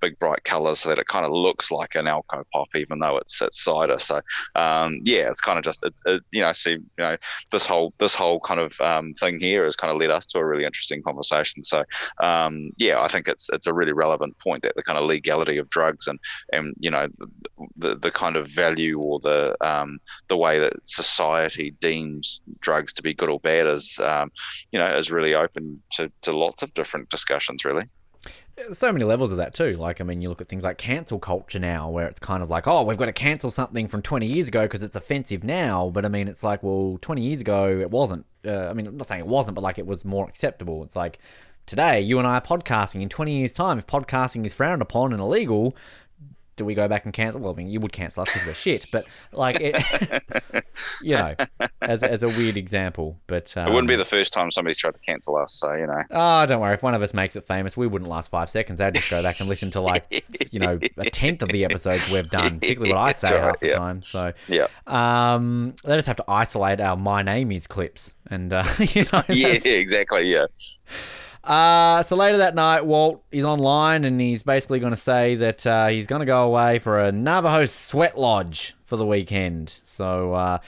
big 0.00 0.18
bright 0.18 0.42
colors 0.44 0.80
so 0.80 0.88
that 0.88 0.98
it 0.98 1.06
kind 1.08 1.26
of 1.26 1.32
looks 1.32 1.70
like 1.70 1.94
an 1.94 2.06
alco 2.06 2.44
pop, 2.52 2.68
even 2.74 2.98
though 2.98 3.18
it's, 3.18 3.40
it's 3.42 3.62
cider. 3.62 3.98
So, 3.98 4.20
um, 4.54 4.98
yeah, 5.02 5.28
it's 5.30 5.40
kind 5.40 5.58
of 5.58 5.64
just, 5.64 5.84
it, 5.84 5.94
it, 6.06 6.22
you 6.30 6.42
know, 6.42 6.52
see, 6.52 6.72
you 6.72 6.82
know, 6.98 7.16
this 7.50 7.66
whole, 7.66 7.92
this 7.98 8.14
whole 8.14 8.40
kind 8.40 8.60
of 8.60 8.80
um, 8.80 9.14
thing 9.14 9.38
here 9.38 9.64
has 9.64 9.76
kind 9.76 9.90
of 9.90 9.98
led 9.98 10.10
us 10.10 10.26
to 10.26 10.38
a 10.38 10.44
really 10.44 10.64
interesting 10.64 11.02
conversation. 11.02 11.64
So, 11.64 11.84
um, 12.22 12.70
yeah, 12.76 13.00
I 13.00 13.08
think 13.08 13.28
it's, 13.28 13.50
it's 13.50 13.66
a 13.66 13.74
really 13.74 13.92
relevant 13.92 14.38
point 14.38 14.62
that 14.62 14.74
the 14.76 14.82
kind 14.82 14.98
of 14.98 15.06
legality 15.06 15.58
of 15.58 15.70
drugs 15.70 16.06
and, 16.06 16.18
and, 16.52 16.74
you 16.78 16.90
know, 16.90 17.08
the, 17.76 17.96
the 17.96 18.10
kind 18.10 18.36
of 18.36 18.48
value 18.48 18.98
or 18.98 19.20
the, 19.20 19.56
um, 19.60 19.98
the 20.28 20.36
way 20.36 20.58
that 20.58 20.74
society 20.84 21.74
deems 21.80 22.42
drugs 22.60 22.92
to 22.94 23.02
be 23.02 23.14
good 23.14 23.28
or 23.28 23.40
bad 23.40 23.66
is, 23.66 23.98
um, 24.02 24.30
you 24.72 24.78
know, 24.78 24.96
is 24.96 25.10
really 25.10 25.34
open 25.34 25.82
to, 25.92 26.10
to 26.22 26.36
lots 26.36 26.62
of 26.62 26.72
different 26.74 27.08
discussions, 27.10 27.64
really. 27.64 27.84
So 28.70 28.92
many 28.92 29.04
levels 29.04 29.32
of 29.32 29.38
that 29.38 29.52
too. 29.52 29.72
Like, 29.72 30.00
I 30.00 30.04
mean, 30.04 30.20
you 30.20 30.28
look 30.28 30.40
at 30.40 30.48
things 30.48 30.64
like 30.64 30.78
cancel 30.78 31.18
culture 31.18 31.58
now, 31.58 31.90
where 31.90 32.06
it's 32.06 32.20
kind 32.20 32.42
of 32.42 32.50
like, 32.50 32.68
oh, 32.68 32.84
we've 32.84 32.96
got 32.96 33.06
to 33.06 33.12
cancel 33.12 33.50
something 33.50 33.88
from 33.88 34.00
20 34.00 34.26
years 34.26 34.48
ago 34.48 34.62
because 34.62 34.82
it's 34.82 34.96
offensive 34.96 35.42
now. 35.42 35.90
But 35.90 36.04
I 36.04 36.08
mean, 36.08 36.28
it's 36.28 36.44
like, 36.44 36.62
well, 36.62 36.98
20 37.00 37.22
years 37.22 37.40
ago, 37.40 37.68
it 37.68 37.90
wasn't. 37.90 38.26
Uh, 38.46 38.68
I 38.68 38.72
mean, 38.72 38.86
I'm 38.86 38.96
not 38.96 39.06
saying 39.06 39.20
it 39.20 39.26
wasn't, 39.26 39.56
but 39.56 39.64
like 39.64 39.78
it 39.78 39.86
was 39.86 40.04
more 40.04 40.28
acceptable. 40.28 40.84
It's 40.84 40.94
like 40.94 41.18
today, 41.66 42.00
you 42.00 42.18
and 42.18 42.28
I 42.28 42.36
are 42.36 42.40
podcasting. 42.40 43.02
In 43.02 43.08
20 43.08 43.38
years' 43.38 43.52
time, 43.52 43.78
if 43.78 43.86
podcasting 43.86 44.44
is 44.46 44.54
frowned 44.54 44.82
upon 44.82 45.12
and 45.12 45.20
illegal, 45.20 45.76
do 46.56 46.64
we 46.64 46.74
go 46.74 46.88
back 46.88 47.04
and 47.04 47.12
cancel? 47.12 47.40
Well, 47.40 47.52
I 47.52 47.56
mean, 47.56 47.68
you 47.68 47.80
would 47.80 47.92
cancel 47.92 48.22
us 48.22 48.28
because 48.28 48.46
we're 48.46 48.54
shit, 48.54 48.86
but 48.92 49.06
like, 49.32 49.58
it, 49.60 50.64
you 51.02 51.16
know, 51.16 51.34
as, 51.82 52.02
as 52.02 52.22
a 52.22 52.28
weird 52.28 52.56
example. 52.56 53.18
But 53.26 53.56
um, 53.56 53.68
it 53.68 53.70
wouldn't 53.70 53.88
be 53.88 53.94
um, 53.94 53.98
the 53.98 54.04
first 54.04 54.32
time 54.32 54.50
somebody 54.50 54.74
tried 54.74 54.94
to 54.94 55.00
cancel 55.00 55.36
us, 55.36 55.52
so 55.54 55.72
you 55.72 55.86
know. 55.86 56.02
Oh, 56.10 56.46
don't 56.46 56.60
worry. 56.60 56.74
If 56.74 56.82
one 56.82 56.94
of 56.94 57.02
us 57.02 57.14
makes 57.14 57.36
it 57.36 57.44
famous, 57.44 57.76
we 57.76 57.86
wouldn't 57.86 58.10
last 58.10 58.30
five 58.30 58.50
seconds. 58.50 58.78
They'd 58.78 58.94
just 58.94 59.10
go 59.10 59.22
back 59.22 59.40
and 59.40 59.48
listen 59.48 59.70
to 59.72 59.80
like, 59.80 60.24
you 60.50 60.60
know, 60.60 60.78
a 60.98 61.10
tenth 61.10 61.42
of 61.42 61.48
the 61.48 61.64
episodes 61.64 62.10
we've 62.10 62.28
done, 62.28 62.60
particularly 62.60 62.92
what 62.92 63.00
I 63.00 63.12
say 63.12 63.34
right, 63.34 63.44
half 63.44 63.60
the 63.60 63.68
yeah. 63.68 63.78
time. 63.78 64.02
So 64.02 64.32
yeah, 64.48 64.66
um, 64.86 65.74
they 65.84 65.96
just 65.96 66.08
have 66.08 66.16
to 66.16 66.24
isolate 66.28 66.80
our 66.80 66.96
"my 66.96 67.22
name 67.22 67.52
is" 67.52 67.66
clips, 67.66 68.12
and 68.28 68.52
uh, 68.52 68.64
you 68.78 69.04
know, 69.12 69.22
yeah, 69.28 69.48
exactly, 69.48 70.30
yeah. 70.30 70.46
Uh, 71.44 72.02
so 72.02 72.16
later 72.16 72.38
that 72.38 72.54
night, 72.54 72.86
Walt 72.86 73.22
is 73.30 73.44
online 73.44 74.04
and 74.04 74.20
he's 74.20 74.42
basically 74.42 74.80
going 74.80 74.92
to 74.92 74.96
say 74.96 75.34
that 75.36 75.66
uh, 75.66 75.88
he's 75.88 76.06
going 76.06 76.20
to 76.20 76.26
go 76.26 76.44
away 76.44 76.78
for 76.78 77.00
a 77.00 77.12
Navajo 77.12 77.66
sweat 77.66 78.18
lodge 78.18 78.74
for 78.84 78.96
the 78.96 79.06
weekend. 79.06 79.80
So 79.84 80.32
uh, 80.32 80.58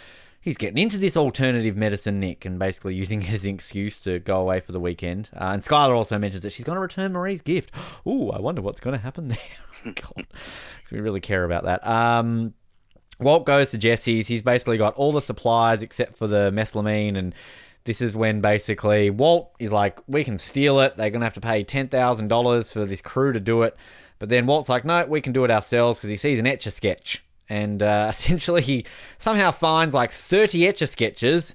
he's 0.41 0.57
getting 0.57 0.79
into 0.79 0.99
this 0.99 1.16
alternative 1.16 1.77
medicine, 1.77 2.20
Nick, 2.20 2.45
and 2.45 2.59
basically 2.59 2.95
using 3.03 3.22
his 3.22 3.45
excuse 3.47 3.99
to 4.01 4.18
go 4.18 4.41
away 4.41 4.61
for 4.61 4.72
the 4.72 4.81
weekend. 4.81 5.31
Uh, 5.35 5.51
and 5.55 5.62
Skyler 5.62 5.97
also 5.97 6.18
mentions 6.18 6.43
that 6.43 6.51
she's 6.51 6.64
going 6.64 6.77
to 6.77 6.81
return 6.81 7.12
Marie's 7.12 7.43
gift. 7.43 7.74
Ooh, 8.07 8.31
I 8.31 8.41
wonder 8.41 8.62
what's 8.62 8.81
going 8.81 8.97
to 8.97 9.03
happen 9.03 9.29
there. 9.29 9.39
God, 9.85 10.27
we 10.93 11.01
really 11.01 11.20
care 11.20 11.45
about 11.45 11.64
that. 11.64 11.87
Um, 11.87 12.55
Walt 13.18 13.47
goes 13.47 13.70
to 13.70 13.79
Jesse's. 13.79 14.29
He's 14.29 14.43
basically 14.43 14.77
got 14.77 14.95
all 14.95 15.12
the 15.12 15.20
supplies 15.20 15.83
except 15.83 16.16
for 16.16 16.27
the 16.27 16.51
methylamine 16.51 17.16
and 17.16 17.35
this 17.87 18.03
is 18.03 18.14
when 18.14 18.41
basically 18.41 19.09
Walt 19.11 19.53
is 19.59 19.72
like, 19.72 20.01
we 20.07 20.24
can 20.24 20.39
steal 20.39 20.80
it. 20.80 20.97
They're 20.97 21.11
going 21.11 21.20
to 21.20 21.26
have 21.26 21.34
to 21.34 21.41
pay 21.41 21.64
$10,000 21.64 22.72
for 22.72 22.84
this 22.84 23.01
crew 23.01 23.32
to 23.32 23.41
do 23.41 23.62
it. 23.62 23.76
But 24.18 24.28
then 24.28 24.47
Walt's 24.47 24.68
like, 24.68 24.84
no, 24.84 25.07
we 25.07 25.20
can 25.20 25.32
do 25.32 25.45
it 25.45 25.51
ourselves 25.51 25.99
because 25.99 26.11
he 26.11 26.16
sees 26.16 26.39
an 26.39 26.47
etch 26.47 26.66
a 26.66 26.70
sketch. 26.70 27.24
And 27.49 27.82
uh, 27.82 28.09
essentially, 28.11 28.62
he 28.62 28.84
somehow 29.18 29.51
finds 29.51 29.95
like 29.95 30.11
30 30.11 30.66
etch 30.66 30.82
a 30.82 30.87
sketches, 30.87 31.55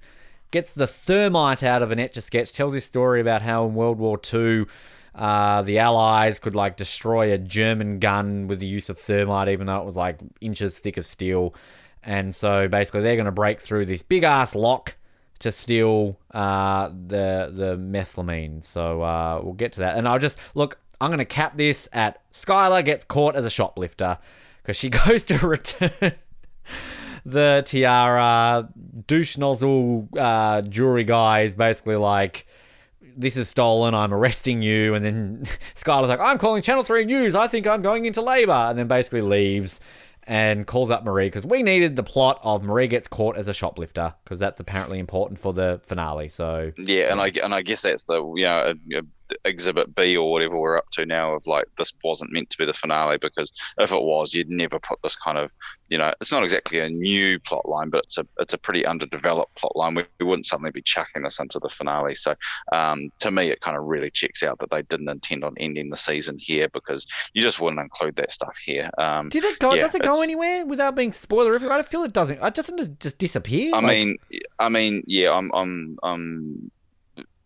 gets 0.52 0.74
the 0.74 0.88
thermite 0.88 1.64
out 1.64 1.82
of 1.82 1.92
an 1.92 2.00
etch 2.00 2.18
a 2.18 2.22
sketch, 2.22 2.54
tells 2.54 2.74
his 2.74 2.86
story 2.86 3.22
about 3.22 3.42
how 3.42 3.66
in 3.66 3.74
World 3.74 4.00
War 4.00 4.20
II, 4.34 4.66
uh, 5.14 5.62
the 5.64 5.80
Allies 5.80 6.40
could 6.40 6.56
like 6.56 6.78
destroy 6.78 7.34
a 7.34 7.38
German 7.38 8.00
gun 8.00 8.48
with 8.48 8.60
the 8.60 8.66
use 8.66 8.90
of 8.90 8.98
thermite, 8.98 9.50
even 9.50 9.68
though 9.68 9.80
it 9.80 9.86
was 9.86 9.98
like 9.98 10.20
inches 10.40 10.80
thick 10.80 10.98
of 10.98 11.06
steel. 11.06 11.54
And 12.04 12.34
so 12.34 12.68
basically, 12.68 13.02
they're 13.02 13.18
going 13.18 13.26
to 13.26 13.32
break 13.32 13.60
through 13.60 13.86
this 13.86 14.02
big 14.02 14.24
ass 14.24 14.56
lock 14.56 14.96
to 15.42 15.52
steal 15.52 16.18
uh, 16.34 16.90
the 16.90 17.52
the 17.54 17.78
methylamine. 17.78 18.64
So 18.64 19.02
uh, 19.02 19.42
we'll 19.44 19.54
get 19.54 19.74
to 19.74 19.82
that. 19.82 19.98
And 19.98 20.08
I'll 20.08 20.20
just 20.20 20.40
look. 20.56 20.80
I'm 21.00 21.18
to 21.18 21.26
cap 21.26 21.58
this 21.58 21.90
at 21.94 22.22
Skyler 22.32 22.86
gets 22.86 23.04
caught 23.04 23.36
as 23.36 23.44
a 23.44 23.50
shoplifter 23.50 24.20
because 24.62 24.78
she 24.78 24.90
goes 25.06 25.26
to 25.26 25.38
return 25.46 26.14
the 27.26 27.64
tiara. 27.66 28.70
Douche 29.08 29.38
nozzle 29.38 30.08
uh, 30.18 30.62
jewelry 30.62 31.04
guy 31.04 31.42
is 31.42 31.56
basically 31.56 31.96
like, 31.96 32.46
"This 33.18 33.36
is 33.36 33.50
stolen. 33.50 33.96
I'm 33.96 34.14
arresting 34.14 34.62
you." 34.62 34.94
And 34.94 35.04
then 35.04 35.42
Skyler's 35.76 36.10
like, 36.10 36.20
"I'm 36.20 36.38
calling 36.38 36.62
Channel 36.62 36.84
Three 36.84 37.06
News. 37.06 37.36
I 37.36 37.48
think 37.48 37.68
I'm 37.68 37.82
going 37.82 38.06
into 38.06 38.22
labor." 38.22 38.52
And 38.52 38.78
then 38.78 38.88
basically 38.88 39.22
leaves 39.22 39.82
and 40.32 40.66
calls 40.66 40.90
up 40.90 41.04
Marie 41.04 41.28
because 41.28 41.46
we 41.46 41.62
needed 41.62 41.98
the 41.98 42.04
plot 42.04 42.40
of 42.42 42.64
Marie 42.64 42.88
gets 42.88 43.06
caught 43.06 43.36
as 43.36 43.50
a 43.50 43.54
shoplifter 43.54 44.14
because 44.24 44.40
that's 44.40 44.62
apparently 44.62 44.98
important 44.98 45.38
for 45.38 45.52
the 45.52 45.82
finale. 45.84 46.30
So 46.30 46.72
yeah, 46.78 47.12
and 47.12 47.20
I 47.20 47.34
and 47.44 47.54
I 47.54 47.62
guess 47.62 47.82
that's 47.82 48.06
the 48.06 48.24
you 48.38 48.46
know 48.46 49.02
exhibit 49.46 49.96
B 49.96 50.16
or 50.18 50.32
whatever 50.32 50.58
we're 50.58 50.78
up 50.78 50.90
to 50.92 51.06
now 51.06 51.34
of 51.34 51.48
like 51.48 51.66
this 51.78 51.94
wasn't 52.04 52.32
meant 52.32 52.50
to 52.52 52.58
be 52.58 52.66
the 52.66 52.74
finale 52.74 53.18
because 53.18 53.52
if 53.78 53.92
it 53.92 54.02
was, 54.02 54.34
you'd 54.34 54.50
never 54.50 54.80
put 54.80 55.00
this 55.04 55.16
kind 55.16 55.38
of 55.38 55.52
you 55.90 55.98
know 55.98 56.14
it's 56.22 56.32
not 56.32 56.44
exactly 56.44 56.80
a 56.80 56.90
new 56.90 57.40
plot 57.40 57.68
line, 57.68 57.90
but 57.90 58.04
it's 58.06 58.18
a 58.18 58.26
it's 58.40 58.54
a 58.54 58.58
pretty 58.58 58.86
underdeveloped 58.86 59.56
plot 59.56 59.76
line. 59.76 59.96
We, 59.96 60.06
we 60.20 60.26
wouldn't 60.26 60.46
suddenly 60.46 60.72
be 60.72 60.82
chucking 60.82 61.24
this 61.24 61.40
into 61.40 61.60
the 61.60 61.70
finale. 61.70 62.16
So 62.16 62.36
um, 62.72 63.10
to 63.20 63.32
me, 63.32 63.50
it 63.50 63.62
kind 63.62 63.78
of 63.78 63.84
really 63.84 64.10
checks 64.10 64.44
out 64.44 64.60
that 64.60 64.72
they 64.72 64.82
didn't 64.84 65.10
intend 65.10 65.44
on 65.44 65.56
ending 65.58 65.90
the 65.90 65.98
season 65.98 66.38
here 66.40 66.70
because 66.70 67.08
you 67.34 67.42
just 67.42 67.60
wouldn't 67.60 67.82
include 67.82 68.16
that 68.18 68.32
stuff 68.32 68.58
here. 68.58 68.90
Um, 68.98 69.30
Did 69.30 69.44
it 69.44 69.60
go? 69.60 69.74
Yeah, 69.74 69.82
does 69.82 69.96
it 69.96 70.04
go 70.04 70.22
anywhere 70.22 70.66
without 70.66 70.96
being 70.96 71.12
spoiler? 71.12 71.56
I 71.72 71.82
feel 71.84 72.04
it 72.04 72.14
doesn't. 72.14 72.42
It 72.42 72.54
doesn't 72.54 73.00
just 73.00 73.18
disappear. 73.18 73.76
I 73.76 73.80
like... 73.80 73.88
mean, 73.88 74.18
I 74.60 74.70
mean, 74.70 75.04
yeah, 75.08 75.34
I'm 75.34 75.52
I'm 75.54 75.98
I'm 76.04 76.72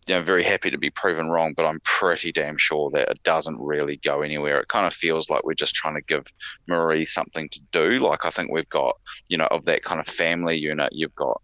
you 0.06 0.14
know, 0.14 0.22
very 0.22 0.42
happy 0.42 0.70
to 0.70 0.78
be 0.78 0.90
proven 0.90 1.28
wrong, 1.28 1.52
but 1.56 1.66
I'm 1.66 1.80
pretty 1.80 2.30
damn 2.32 2.56
sure 2.56 2.90
that 2.92 3.08
it 3.08 3.22
doesn't 3.24 3.58
really 3.58 3.96
go 3.96 4.22
anywhere. 4.22 4.60
It 4.60 4.68
kind 4.68 4.86
of 4.86 4.94
feels 4.94 5.28
like 5.28 5.44
we're 5.44 5.54
just 5.54 5.74
trying 5.74 5.96
to 5.96 6.02
give 6.02 6.24
Marie 6.68 7.04
something 7.04 7.48
to 7.48 7.60
do. 7.72 7.98
Like 7.98 8.24
I 8.24 8.30
think 8.30 8.50
we've 8.50 8.68
got, 8.68 8.96
you 9.28 9.36
know, 9.36 9.48
of 9.50 9.64
that 9.64 9.82
kind 9.82 10.00
of 10.00 10.06
family 10.06 10.56
unit, 10.56 10.90
you've 10.92 11.14
got 11.14 11.42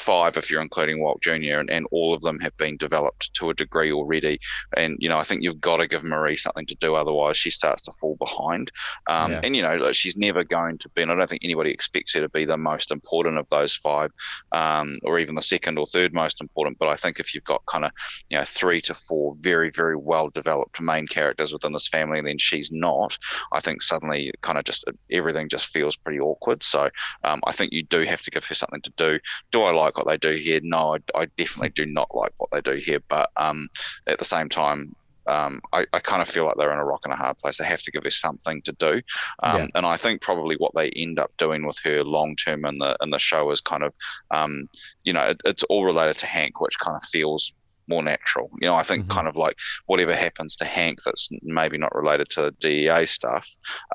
five 0.00 0.36
if 0.36 0.50
you're 0.50 0.62
including 0.62 1.00
Walt 1.00 1.20
Jr. 1.22 1.58
And, 1.60 1.70
and 1.70 1.86
all 1.92 2.14
of 2.14 2.22
them 2.22 2.40
have 2.40 2.56
been 2.56 2.76
developed 2.76 3.32
to 3.34 3.50
a 3.50 3.54
degree 3.54 3.92
already. 3.92 4.40
And 4.76 4.96
you 4.98 5.08
know, 5.08 5.18
I 5.18 5.24
think 5.24 5.42
you've 5.42 5.60
got 5.60 5.76
to 5.76 5.86
give 5.86 6.02
Marie 6.02 6.36
something 6.36 6.66
to 6.66 6.74
do, 6.76 6.94
otherwise 6.94 7.36
she 7.36 7.50
starts 7.50 7.82
to 7.82 7.92
fall 7.92 8.16
behind. 8.16 8.72
Um, 9.08 9.32
yeah. 9.32 9.40
And 9.44 9.56
you 9.56 9.62
know, 9.62 9.92
she's 9.92 10.16
never 10.16 10.42
going 10.42 10.78
to 10.78 10.88
be. 10.90 11.02
And 11.02 11.12
I 11.12 11.14
don't 11.16 11.28
think 11.28 11.44
anybody 11.44 11.70
expects 11.70 12.14
her 12.14 12.20
to 12.20 12.28
be 12.28 12.44
the 12.44 12.56
most 12.56 12.90
important 12.90 13.38
of 13.38 13.48
those 13.50 13.74
five, 13.76 14.10
um, 14.52 14.98
or 15.04 15.18
even 15.18 15.34
the 15.34 15.42
second 15.42 15.78
or 15.78 15.86
third 15.86 16.12
most 16.14 16.40
important. 16.40 16.78
But 16.78 16.88
I 16.88 16.96
think 16.96 17.20
if 17.20 17.34
you've 17.34 17.44
got 17.44 17.64
kind 17.66 17.84
of 17.84 17.92
you 18.30 18.38
know 18.38 18.44
three 18.44 18.80
to 18.82 18.94
four 18.94 19.34
very 19.40 19.70
very 19.70 19.96
well 19.96 20.30
developed 20.30 20.80
main 20.80 21.06
characters 21.06 21.52
within 21.52 21.72
this 21.72 21.88
family, 21.88 22.18
and 22.18 22.26
then 22.26 22.38
she's 22.38 22.72
not, 22.72 23.18
I 23.52 23.60
think 23.60 23.82
suddenly 23.82 24.32
kind 24.40 24.58
of 24.58 24.64
just 24.64 24.84
everything 25.10 25.48
just 25.48 25.66
feels 25.66 25.96
pretty 25.96 26.20
awkward. 26.20 26.62
So 26.62 26.88
um, 27.24 27.40
I 27.46 27.52
think 27.52 27.72
you 27.72 27.82
do 27.82 28.00
have 28.02 28.22
to 28.22 28.30
give 28.30 28.44
her 28.46 28.54
something 28.54 28.80
to 28.82 28.92
do. 28.96 29.18
Do 29.50 29.62
I 29.62 29.72
like 29.72 29.89
what 29.96 30.06
they 30.06 30.16
do 30.16 30.30
here. 30.30 30.60
No, 30.62 30.96
I, 30.96 31.18
I 31.18 31.26
definitely 31.36 31.70
do 31.70 31.86
not 31.86 32.14
like 32.14 32.32
what 32.38 32.50
they 32.50 32.60
do 32.60 32.74
here. 32.74 33.00
But 33.08 33.30
um, 33.36 33.68
at 34.06 34.18
the 34.18 34.24
same 34.24 34.48
time, 34.48 34.94
um, 35.26 35.60
I, 35.72 35.86
I, 35.92 36.00
kind 36.00 36.22
of 36.22 36.28
feel 36.28 36.44
like 36.44 36.56
they're 36.56 36.72
in 36.72 36.78
a 36.78 36.84
rock 36.84 37.02
and 37.04 37.12
a 37.12 37.16
hard 37.16 37.38
place. 37.38 37.58
They 37.58 37.66
have 37.66 37.82
to 37.82 37.90
give 37.90 38.04
her 38.04 38.10
something 38.10 38.62
to 38.62 38.72
do, 38.72 39.02
um, 39.42 39.58
yeah. 39.58 39.66
and 39.74 39.86
I 39.86 39.96
think 39.96 40.22
probably 40.22 40.56
what 40.56 40.72
they 40.74 40.90
end 40.90 41.18
up 41.18 41.30
doing 41.36 41.66
with 41.66 41.78
her 41.84 42.02
long 42.02 42.36
term 42.36 42.64
in 42.64 42.78
the 42.78 42.96
in 43.02 43.10
the 43.10 43.18
show 43.18 43.50
is 43.50 43.60
kind 43.60 43.82
of, 43.82 43.94
um, 44.30 44.68
you 45.04 45.12
know, 45.12 45.26
it, 45.26 45.40
it's 45.44 45.62
all 45.64 45.84
related 45.84 46.18
to 46.18 46.26
Hank, 46.26 46.60
which 46.60 46.78
kind 46.78 46.96
of 46.96 47.02
feels 47.04 47.54
more 47.90 48.02
natural. 48.02 48.50
You 48.60 48.68
know, 48.68 48.74
I 48.74 48.82
think 48.82 49.02
mm-hmm. 49.02 49.12
kind 49.12 49.28
of 49.28 49.36
like 49.36 49.56
whatever 49.86 50.14
happens 50.14 50.56
to 50.56 50.64
Hank 50.64 51.00
that's 51.04 51.28
maybe 51.42 51.76
not 51.76 51.94
related 51.94 52.30
to 52.30 52.42
the 52.42 52.52
DEA 52.52 53.04
stuff, 53.04 53.46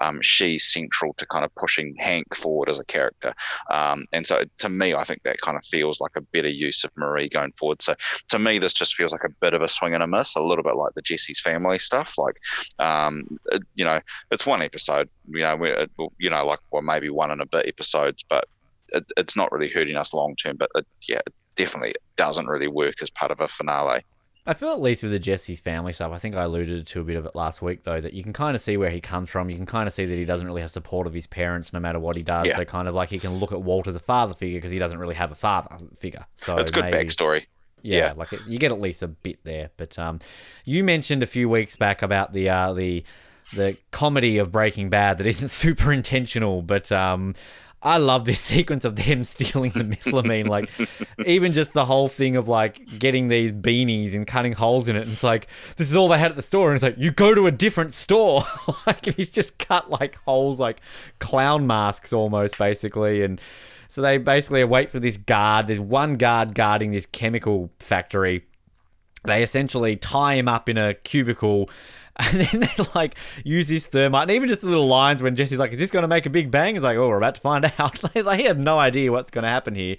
um, 0.02 0.22
she's 0.22 0.72
central 0.72 1.14
to 1.16 1.26
kind 1.26 1.46
of 1.46 1.56
pushing 1.56 1.96
Hank 1.98 2.36
forward 2.36 2.70
as 2.70 2.78
a 2.78 2.86
character. 2.86 3.34
Um, 3.72 4.06
and 4.12 4.28
so 4.28 4.44
to 4.60 4.70
me, 4.70 4.94
I 4.94 5.04
think 5.04 5.24
that 5.24 5.42
kind 5.42 5.58
of 5.58 5.66
feels 5.66 6.00
like 6.00 6.16
a 6.16 6.22
better 6.22 6.50
use 6.50 6.84
of 6.84 6.92
Marie 6.98 7.30
going 7.30 7.54
forward. 7.54 7.82
So 7.82 7.96
to 8.30 8.38
me, 8.38 8.60
this 8.60 8.74
just 8.74 8.96
feels 8.96 9.12
like 9.14 9.24
a 9.24 9.34
bit 9.42 9.54
of 9.54 9.62
a 9.62 9.68
swing 9.68 9.94
and 9.94 10.04
a 10.04 10.08
miss, 10.08 10.36
a 10.36 10.42
little 10.42 10.64
bit 10.64 10.76
like 10.76 10.94
the 10.94 11.02
Jesse's 11.02 11.40
family 11.40 11.80
stuff. 11.80 12.18
Like, 12.18 12.38
um, 12.80 13.24
it, 13.48 13.64
you 13.76 13.86
know, 13.86 14.02
it's 14.32 14.46
one 14.46 14.62
episode, 14.62 15.10
you 15.28 15.40
know, 15.40 15.56
we're 15.56 15.76
it, 15.76 15.92
you 16.20 16.30
know, 16.30 16.46
like 16.46 16.60
well, 16.72 16.82
maybe 16.82 17.10
one 17.10 17.32
and 17.32 17.42
a 17.42 17.46
bit 17.46 17.68
episodes, 17.68 18.24
but 18.28 18.46
it, 18.90 19.06
it's 19.18 19.36
not 19.36 19.52
really 19.52 19.70
hurting 19.70 19.96
us 19.96 20.14
long 20.14 20.36
term. 20.36 20.58
But 20.58 20.70
it, 20.76 20.86
yeah, 21.08 21.22
definitely 21.56 21.94
doesn't 22.16 22.48
really 22.48 22.68
work 22.68 23.02
as 23.02 23.10
part 23.10 23.32
of 23.32 23.42
a 23.42 23.48
finale. 23.48 24.02
I 24.48 24.54
feel 24.54 24.70
at 24.70 24.82
least 24.82 25.02
with 25.02 25.12
the 25.12 25.18
Jesse's 25.18 25.60
family 25.60 25.92
stuff, 25.92 26.12
I 26.12 26.18
think 26.18 26.36
I 26.36 26.44
alluded 26.44 26.86
to 26.86 27.02
a 27.02 27.04
bit 27.04 27.16
of 27.16 27.26
it 27.26 27.36
last 27.36 27.64
week 27.64 27.84
though, 27.84 28.00
that 28.00 28.14
you 28.14 28.22
can 28.22 28.32
kind 28.32 28.56
of 28.56 28.62
see 28.62 28.78
where 28.78 28.92
he 28.92 29.02
comes 29.02 29.30
from. 29.30 29.50
You 29.50 29.56
can 29.56 29.66
kind 29.66 29.88
of 29.88 29.94
see 29.94 30.06
that 30.06 30.16
he 30.16 30.24
doesn't 30.24 30.46
really 30.46 30.62
have 30.62 30.70
support 30.70 31.08
of 31.08 31.14
his 31.14 31.26
parents 31.26 31.74
no 31.74 31.80
matter 31.80 32.00
what 32.00 32.16
he 32.16 32.22
does. 32.22 32.48
Yeah. 32.48 32.58
So 32.58 32.66
kind 32.66 32.88
of 32.88 32.94
like 32.94 33.10
he 33.10 33.18
can 33.18 33.40
look 33.40 33.52
at 33.52 33.62
Walt 33.64 33.88
as 33.88 33.96
a 33.96 34.00
father 34.00 34.36
figure 34.36 34.58
because 34.58 34.72
he 34.72 34.78
doesn't 34.78 35.00
really 35.00 35.16
have 35.16 35.32
a 35.32 35.36
father 35.36 35.78
figure. 35.96 36.26
So 36.36 36.58
it's 36.58 36.70
good 36.70 36.84
maybe, 36.84 36.98
backstory. 36.98 37.46
Yeah, 37.82 37.98
yeah, 37.98 38.14
like 38.14 38.34
you 38.48 38.60
get 38.60 38.72
at 38.72 38.80
least 38.80 39.02
a 39.02 39.08
bit 39.08 39.40
there. 39.44 39.72
But 39.78 39.98
um, 39.98 40.20
you 40.64 40.84
mentioned 40.84 41.24
a 41.24 41.28
few 41.28 41.50
weeks 41.50 41.76
back 41.76 42.04
about 42.04 42.34
the 42.34 42.50
uh, 42.50 42.74
the 42.74 43.04
the 43.54 43.78
comedy 43.92 44.38
of 44.38 44.52
Breaking 44.52 44.90
Bad 44.90 45.18
that 45.18 45.28
isn't 45.28 45.48
super 45.50 45.92
intentional, 45.92 46.62
but 46.62 46.92
um, 46.92 47.34
I 47.86 47.98
love 47.98 48.26
this 48.26 48.40
sequence 48.42 48.84
of 48.84 48.96
them 48.96 49.24
stealing 49.24 49.72
the 49.72 49.84
methylamine. 49.84 50.50
like, 50.50 50.70
even 51.26 51.54
just 51.54 51.74
the 51.74 51.86
whole 51.86 52.08
thing 52.08 52.36
of 52.36 52.48
like 52.48 53.00
getting 53.00 53.28
these 53.28 53.54
beanies 53.54 54.16
and 54.16 54.26
cutting 54.26 54.54
holes 54.54 54.90
in 54.90 54.96
it. 54.96 55.04
And 55.04 55.12
it's 55.12 55.24
like, 55.24 55.48
this 55.78 55.90
is 55.90 55.96
all 55.96 56.08
they 56.08 56.18
had 56.18 56.32
at 56.32 56.36
the 56.36 56.42
store. 56.42 56.70
And 56.70 56.76
it's 56.76 56.84
like, 56.84 56.98
you 56.98 57.12
go 57.12 57.36
to 57.36 57.46
a 57.46 57.52
different 57.52 57.94
store. 57.94 58.42
like, 58.88 59.06
he's 59.16 59.30
just 59.30 59.60
cut 59.60 59.92
like 59.92 60.16
holes, 60.26 60.60
like 60.60 60.82
clown 61.20 61.68
masks 61.68 62.12
almost, 62.12 62.58
basically. 62.58 63.22
And 63.22 63.40
so 63.88 64.02
they 64.02 64.18
basically 64.18 64.64
wait 64.64 64.90
for 64.90 65.00
this 65.00 65.18
guard. 65.18 65.68
There's 65.68 65.80
one 65.80 66.16
guard 66.16 66.56
guarding 66.56 66.92
this 66.92 67.06
chemical 67.06 67.70
factory. 67.78 68.46
They 69.26 69.44
essentially 69.44 69.96
tie 69.96 70.36
him 70.36 70.48
up 70.48 70.70
in 70.70 70.78
a 70.78 70.96
cubicle 70.96 71.70
And 72.20 72.42
then 72.42 72.62
they 72.62 72.84
like 72.96 73.18
use 73.44 73.68
this 73.68 73.88
thermite, 73.88 74.24
and 74.24 74.32
even 74.32 74.48
just 74.48 74.62
the 74.62 74.70
little 74.70 74.88
lines 74.88 75.22
when 75.22 75.36
Jesse's 75.36 75.60
like, 75.60 75.74
"Is 75.74 75.80
this 75.80 75.92
going 75.92 76.04
to 76.04 76.08
make 76.08 76.26
a 76.26 76.30
big 76.30 76.50
bang?" 76.50 76.78
It's 76.78 76.84
like, 76.84 76.98
"Oh, 76.98 77.10
we're 77.10 77.18
about 77.18 77.36
to 77.36 77.42
find 77.42 77.66
out." 77.78 78.02
they 78.14 78.22
like 78.22 78.40
he 78.40 78.46
have 78.46 78.58
no 78.58 78.80
idea 78.80 79.12
what's 79.12 79.30
going 79.30 79.44
to 79.44 79.50
happen 79.50 79.76
here. 79.76 79.98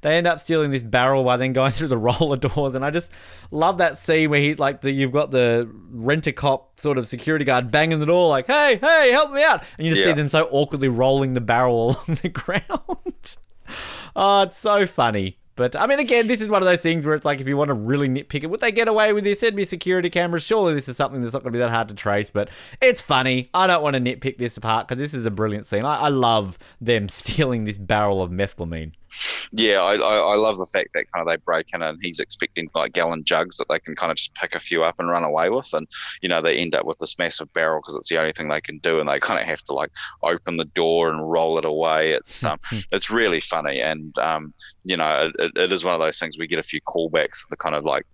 They 0.00 0.16
end 0.16 0.26
up 0.26 0.38
stealing 0.38 0.70
this 0.70 0.82
barrel 0.82 1.24
while 1.24 1.36
then 1.36 1.52
going 1.52 1.72
through 1.72 1.88
the 1.88 1.98
roller 1.98 2.38
doors, 2.38 2.74
and 2.74 2.86
I 2.86 2.90
just 2.90 3.12
love 3.50 3.78
that 3.78 3.98
scene 3.98 4.30
where 4.30 4.40
he 4.40 4.54
like 4.54 4.80
the 4.80 4.90
you've 4.90 5.12
got 5.12 5.30
the 5.30 5.70
rent 5.90 6.26
a 6.26 6.32
cop 6.32 6.80
sort 6.80 6.96
of 6.96 7.06
security 7.06 7.44
guard 7.44 7.70
banging 7.70 7.98
the 7.98 8.06
door 8.06 8.28
like, 8.30 8.46
"Hey, 8.46 8.78
hey, 8.80 9.10
help 9.10 9.32
me 9.32 9.44
out!" 9.44 9.62
And 9.76 9.86
you 9.86 9.92
just 9.92 10.06
yeah. 10.06 10.14
see 10.14 10.16
them 10.16 10.28
so 10.28 10.48
awkwardly 10.50 10.88
rolling 10.88 11.34
the 11.34 11.42
barrel 11.42 11.90
along 11.90 12.18
the 12.22 12.30
ground. 12.30 13.36
oh, 14.16 14.42
it's 14.42 14.56
so 14.56 14.86
funny. 14.86 15.38
But 15.58 15.74
I 15.74 15.86
mean, 15.88 15.98
again, 15.98 16.28
this 16.28 16.40
is 16.40 16.48
one 16.48 16.62
of 16.62 16.66
those 16.66 16.80
things 16.80 17.04
where 17.04 17.16
it's 17.16 17.24
like, 17.24 17.40
if 17.40 17.48
you 17.48 17.56
want 17.56 17.68
to 17.68 17.74
really 17.74 18.08
nitpick 18.08 18.44
it, 18.44 18.46
would 18.46 18.60
they 18.60 18.70
get 18.70 18.86
away 18.86 19.12
with 19.12 19.24
this? 19.24 19.42
It'd 19.42 19.56
be 19.56 19.64
security 19.64 20.08
cameras. 20.08 20.44
Surely 20.44 20.72
this 20.72 20.88
is 20.88 20.96
something 20.96 21.20
that's 21.20 21.34
not 21.34 21.42
going 21.42 21.52
to 21.52 21.56
be 21.56 21.58
that 21.58 21.70
hard 21.70 21.88
to 21.88 21.94
trace, 21.96 22.30
but 22.30 22.48
it's 22.80 23.00
funny. 23.02 23.50
I 23.52 23.66
don't 23.66 23.82
want 23.82 23.96
to 23.96 24.00
nitpick 24.00 24.38
this 24.38 24.56
apart 24.56 24.86
because 24.86 25.00
this 25.00 25.14
is 25.14 25.26
a 25.26 25.32
brilliant 25.32 25.66
scene. 25.66 25.84
I, 25.84 25.96
I 25.96 26.08
love 26.08 26.58
them 26.80 27.08
stealing 27.08 27.64
this 27.64 27.76
barrel 27.76 28.22
of 28.22 28.30
methylamine. 28.30 28.92
Yeah, 29.52 29.78
I, 29.78 29.94
I, 29.94 30.16
I, 30.16 30.36
love 30.36 30.58
the 30.58 30.66
fact 30.66 30.90
that 30.94 31.10
kind 31.12 31.26
of 31.26 31.32
they 31.32 31.36
break 31.44 31.66
in 31.74 31.82
and 31.82 31.98
he's 32.00 32.20
expecting 32.20 32.68
like 32.74 32.92
gallon 32.92 33.24
jugs 33.24 33.56
that 33.56 33.68
they 33.68 33.78
can 33.78 33.96
kind 33.96 34.10
of 34.10 34.16
just 34.16 34.34
pick 34.34 34.54
a 34.54 34.58
few 34.58 34.84
up 34.84 34.96
and 34.98 35.08
run 35.08 35.24
away 35.24 35.50
with, 35.50 35.72
and 35.72 35.86
you 36.22 36.28
know 36.28 36.40
they 36.40 36.58
end 36.58 36.74
up 36.74 36.86
with 36.86 36.98
this 36.98 37.18
massive 37.18 37.52
barrel 37.52 37.80
because 37.80 37.96
it's 37.96 38.08
the 38.08 38.18
only 38.18 38.32
thing 38.32 38.48
they 38.48 38.60
can 38.60 38.78
do, 38.78 39.00
and 39.00 39.08
they 39.08 39.18
kind 39.18 39.40
of 39.40 39.46
have 39.46 39.62
to 39.64 39.74
like 39.74 39.90
open 40.22 40.56
the 40.56 40.64
door 40.66 41.10
and 41.10 41.30
roll 41.30 41.58
it 41.58 41.64
away. 41.64 42.12
It's 42.12 42.44
um, 42.44 42.58
it's 42.92 43.10
really 43.10 43.40
funny, 43.40 43.80
and 43.80 44.16
um, 44.18 44.54
you 44.84 44.96
know 44.96 45.30
it, 45.38 45.52
it 45.56 45.72
is 45.72 45.84
one 45.84 45.94
of 45.94 46.00
those 46.00 46.18
things 46.18 46.38
we 46.38 46.46
get 46.46 46.58
a 46.58 46.62
few 46.62 46.80
callbacks, 46.82 47.48
the 47.48 47.56
kind 47.56 47.74
of 47.74 47.84
like 47.84 48.06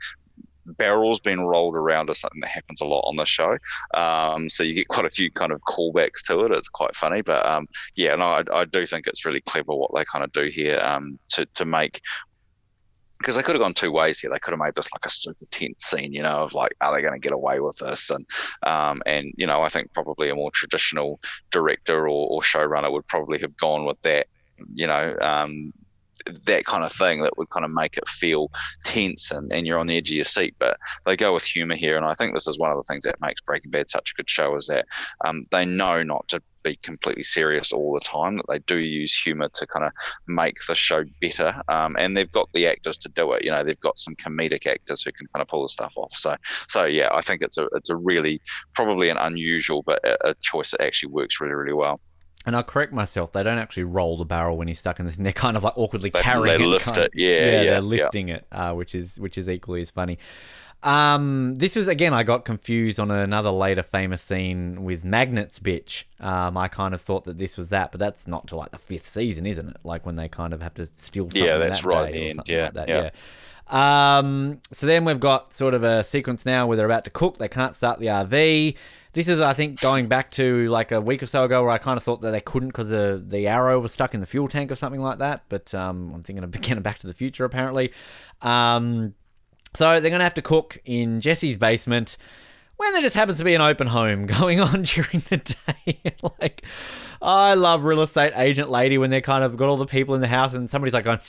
barrels 0.66 1.20
being 1.20 1.40
rolled 1.40 1.76
around 1.76 2.10
is 2.10 2.20
something 2.20 2.40
that 2.40 2.50
happens 2.50 2.80
a 2.80 2.86
lot 2.86 3.02
on 3.02 3.16
the 3.16 3.24
show. 3.24 3.56
Um, 3.94 4.48
so 4.48 4.62
you 4.62 4.74
get 4.74 4.88
quite 4.94 5.06
a 5.06 5.10
few 5.10 5.30
kind 5.30 5.52
of 5.52 5.60
callbacks 5.62 6.24
to 6.26 6.44
it. 6.44 6.52
It's 6.52 6.68
quite 6.68 6.94
funny, 6.94 7.22
but 7.22 7.44
um, 7.46 7.66
yeah, 7.94 8.14
no, 8.16 8.24
I, 8.24 8.42
I, 8.52 8.64
do 8.64 8.86
think 8.86 9.06
it's 9.06 9.24
really 9.24 9.40
clever 9.42 9.74
what 9.74 9.90
they 9.94 10.04
kind 10.04 10.24
of 10.24 10.32
do 10.32 10.44
here 10.44 10.80
um, 10.82 11.18
to 11.30 11.46
to 11.46 11.64
make. 11.64 12.00
Because 13.18 13.36
they 13.36 13.42
could 13.42 13.54
have 13.54 13.62
gone 13.62 13.72
two 13.72 13.92
ways 13.92 14.18
here. 14.18 14.30
They 14.30 14.38
could 14.38 14.50
have 14.50 14.60
made 14.60 14.74
this 14.74 14.92
like 14.92 15.06
a 15.06 15.10
super 15.10 15.46
tense 15.50 15.84
scene, 15.84 16.12
you 16.12 16.20
know, 16.20 16.42
of 16.42 16.52
like, 16.52 16.74
are 16.82 16.94
they 16.94 17.00
going 17.00 17.14
to 17.14 17.18
get 17.18 17.32
away 17.32 17.58
with 17.60 17.78
this? 17.78 18.10
And 18.10 18.26
um, 18.64 19.02
and 19.06 19.32
you 19.36 19.46
know, 19.46 19.62
I 19.62 19.70
think 19.70 19.94
probably 19.94 20.28
a 20.28 20.34
more 20.34 20.50
traditional 20.50 21.20
director 21.50 22.06
or, 22.06 22.28
or 22.28 22.42
showrunner 22.42 22.92
would 22.92 23.06
probably 23.06 23.38
have 23.38 23.56
gone 23.56 23.86
with 23.86 24.00
that, 24.02 24.26
you 24.74 24.86
know, 24.86 25.16
um, 25.22 25.72
that 26.44 26.64
kind 26.64 26.84
of 26.84 26.92
thing 26.92 27.22
that 27.22 27.36
would 27.36 27.50
kind 27.50 27.64
of 27.64 27.70
make 27.70 27.96
it 27.96 28.08
feel 28.08 28.50
tense 28.84 29.30
and, 29.30 29.52
and 29.52 29.66
you're 29.66 29.78
on 29.78 29.86
the 29.86 29.96
edge 29.96 30.10
of 30.10 30.16
your 30.16 30.24
seat. 30.24 30.54
But 30.58 30.78
they 31.04 31.16
go 31.16 31.34
with 31.34 31.44
humor 31.44 31.76
here, 31.76 31.96
and 31.96 32.06
I 32.06 32.14
think 32.14 32.34
this 32.34 32.46
is 32.46 32.58
one 32.58 32.70
of 32.70 32.76
the 32.76 32.84
things 32.84 33.04
that 33.04 33.20
makes 33.20 33.40
Breaking 33.40 33.70
Bad 33.70 33.88
such 33.88 34.12
a 34.12 34.14
good 34.16 34.30
show 34.30 34.56
is 34.56 34.66
that 34.68 34.86
um, 35.24 35.44
they 35.50 35.64
know 35.64 36.02
not 36.02 36.26
to 36.28 36.42
be 36.62 36.76
completely 36.76 37.22
serious 37.22 37.72
all 37.72 37.92
the 37.92 38.00
time. 38.00 38.38
That 38.38 38.46
they 38.48 38.58
do 38.60 38.78
use 38.78 39.16
humor 39.16 39.48
to 39.54 39.66
kind 39.66 39.84
of 39.84 39.92
make 40.26 40.56
the 40.66 40.74
show 40.74 41.04
better, 41.20 41.54
um, 41.68 41.94
and 41.98 42.16
they've 42.16 42.32
got 42.32 42.48
the 42.52 42.66
actors 42.66 42.98
to 42.98 43.08
do 43.10 43.32
it. 43.32 43.44
You 43.44 43.50
know, 43.50 43.62
they've 43.62 43.78
got 43.80 43.98
some 43.98 44.16
comedic 44.16 44.66
actors 44.66 45.02
who 45.02 45.12
can 45.12 45.28
kind 45.32 45.42
of 45.42 45.48
pull 45.48 45.62
the 45.62 45.68
stuff 45.68 45.92
off. 45.96 46.12
So, 46.14 46.36
so 46.68 46.84
yeah, 46.84 47.08
I 47.12 47.20
think 47.20 47.42
it's 47.42 47.58
a 47.58 47.68
it's 47.74 47.90
a 47.90 47.96
really 47.96 48.40
probably 48.72 49.10
an 49.10 49.18
unusual 49.18 49.82
but 49.82 50.00
a, 50.04 50.30
a 50.30 50.34
choice 50.40 50.72
that 50.72 50.80
actually 50.80 51.12
works 51.12 51.40
really 51.40 51.54
really 51.54 51.74
well. 51.74 52.00
And 52.46 52.54
I'll 52.54 52.62
correct 52.62 52.92
myself. 52.92 53.32
They 53.32 53.42
don't 53.42 53.58
actually 53.58 53.84
roll 53.84 54.18
the 54.18 54.24
barrel 54.26 54.56
when 54.58 54.68
he's 54.68 54.78
stuck 54.78 55.00
in 55.00 55.06
this. 55.06 55.16
They're 55.16 55.32
kind 55.32 55.56
of 55.56 55.64
like 55.64 55.78
awkwardly 55.78 56.10
They, 56.10 56.20
carrying 56.20 56.58
they 56.58 56.64
it. 56.64 56.68
lift 56.68 56.96
it, 56.98 57.06
of- 57.06 57.10
yeah, 57.14 57.28
yeah, 57.28 57.40
they're 57.50 57.64
yeah. 57.64 57.78
lifting 57.80 58.28
it, 58.28 58.46
uh, 58.52 58.72
which 58.74 58.94
is 58.94 59.18
which 59.18 59.38
is 59.38 59.48
equally 59.48 59.80
as 59.80 59.90
funny. 59.90 60.18
Um, 60.82 61.54
this 61.56 61.78
is 61.78 61.88
again, 61.88 62.12
I 62.12 62.24
got 62.24 62.44
confused 62.44 63.00
on 63.00 63.10
another 63.10 63.50
later 63.50 63.82
famous 63.82 64.20
scene 64.20 64.84
with 64.84 65.02
Magnets, 65.02 65.58
bitch. 65.58 66.04
Um, 66.20 66.58
I 66.58 66.68
kind 66.68 66.92
of 66.92 67.00
thought 67.00 67.24
that 67.24 67.38
this 67.38 67.56
was 67.56 67.70
that, 67.70 67.90
but 67.90 67.98
that's 67.98 68.26
not 68.28 68.46
to 68.48 68.56
like 68.56 68.70
the 68.70 68.76
fifth 68.78 69.06
season, 69.06 69.46
isn't 69.46 69.66
it? 69.66 69.76
Like 69.82 70.04
when 70.04 70.16
they 70.16 70.28
kind 70.28 70.52
of 70.52 70.60
have 70.60 70.74
to 70.74 70.84
steal 70.84 71.24
something. 71.30 71.42
Yeah, 71.42 71.56
that's 71.56 71.80
that 71.80 71.88
right 71.88 72.12
day 72.12 72.20
or 72.20 72.24
end, 72.26 72.34
something 72.34 72.54
yeah, 72.54 72.64
like 72.64 72.74
that. 72.74 72.88
yeah. 72.90 73.02
yeah. 73.04 73.10
Um, 74.18 74.60
so 74.72 74.86
then 74.86 75.06
we've 75.06 75.20
got 75.20 75.54
sort 75.54 75.72
of 75.72 75.82
a 75.84 76.04
sequence 76.04 76.44
now 76.44 76.66
where 76.66 76.76
they're 76.76 76.84
about 76.84 77.04
to 77.06 77.10
cook. 77.10 77.38
They 77.38 77.48
can't 77.48 77.74
start 77.74 77.98
the 77.98 78.06
RV. 78.08 78.76
This 79.14 79.28
is, 79.28 79.40
I 79.40 79.52
think, 79.52 79.80
going 79.80 80.08
back 80.08 80.30
to 80.32 80.68
like 80.68 80.92
a 80.92 81.00
week 81.00 81.22
or 81.22 81.26
so 81.26 81.44
ago 81.44 81.62
where 81.62 81.70
I 81.70 81.78
kind 81.78 81.96
of 81.96 82.02
thought 82.02 82.20
that 82.22 82.32
they 82.32 82.40
couldn't 82.40 82.68
because 82.68 82.88
the, 82.88 83.22
the 83.24 83.46
arrow 83.46 83.78
was 83.80 83.92
stuck 83.92 84.12
in 84.12 84.20
the 84.20 84.26
fuel 84.26 84.48
tank 84.48 84.70
or 84.70 84.74
something 84.74 85.00
like 85.00 85.18
that. 85.18 85.44
But 85.48 85.72
um, 85.74 86.12
I'm 86.12 86.22
thinking 86.22 86.44
of 86.44 86.50
getting 86.60 86.82
Back 86.82 86.98
to 86.98 87.06
the 87.06 87.14
Future 87.14 87.44
apparently. 87.44 87.92
Um, 88.42 89.14
so 89.74 90.00
they're 90.00 90.10
going 90.10 90.20
to 90.20 90.24
have 90.24 90.34
to 90.34 90.42
cook 90.42 90.78
in 90.84 91.20
Jesse's 91.20 91.56
basement 91.56 92.16
when 92.76 92.92
there 92.92 93.02
just 93.02 93.16
happens 93.16 93.38
to 93.38 93.44
be 93.44 93.54
an 93.54 93.60
open 93.60 93.86
home 93.86 94.26
going 94.38 94.60
on 94.60 94.82
during 94.82 95.22
the 95.28 95.56
day. 95.76 96.14
like, 96.40 96.64
I 97.22 97.54
love 97.54 97.84
real 97.84 98.00
estate 98.00 98.32
agent 98.36 98.70
lady 98.70 98.98
when 98.98 99.10
they're 99.10 99.20
kind 99.20 99.44
of 99.44 99.56
got 99.56 99.68
all 99.68 99.76
the 99.76 99.86
people 99.86 100.14
in 100.14 100.20
the 100.20 100.28
house 100.28 100.54
and 100.54 100.68
somebody's 100.68 100.94
like 100.94 101.04
going, 101.04 101.20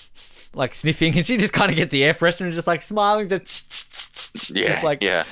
like 0.53 0.73
sniffing, 0.73 1.15
and 1.15 1.25
she 1.25 1.37
just 1.37 1.53
kind 1.53 1.69
of 1.69 1.75
gets 1.75 1.91
the 1.91 2.03
air 2.03 2.13
freshener 2.13 2.45
and 2.45 2.53
just 2.53 2.67
like 2.67 2.81
smiling, 2.81 3.29
just, 3.29 4.55
Yeah, 4.55 4.67
just 4.67 4.83
like 4.83 5.01
yeah. 5.01 5.23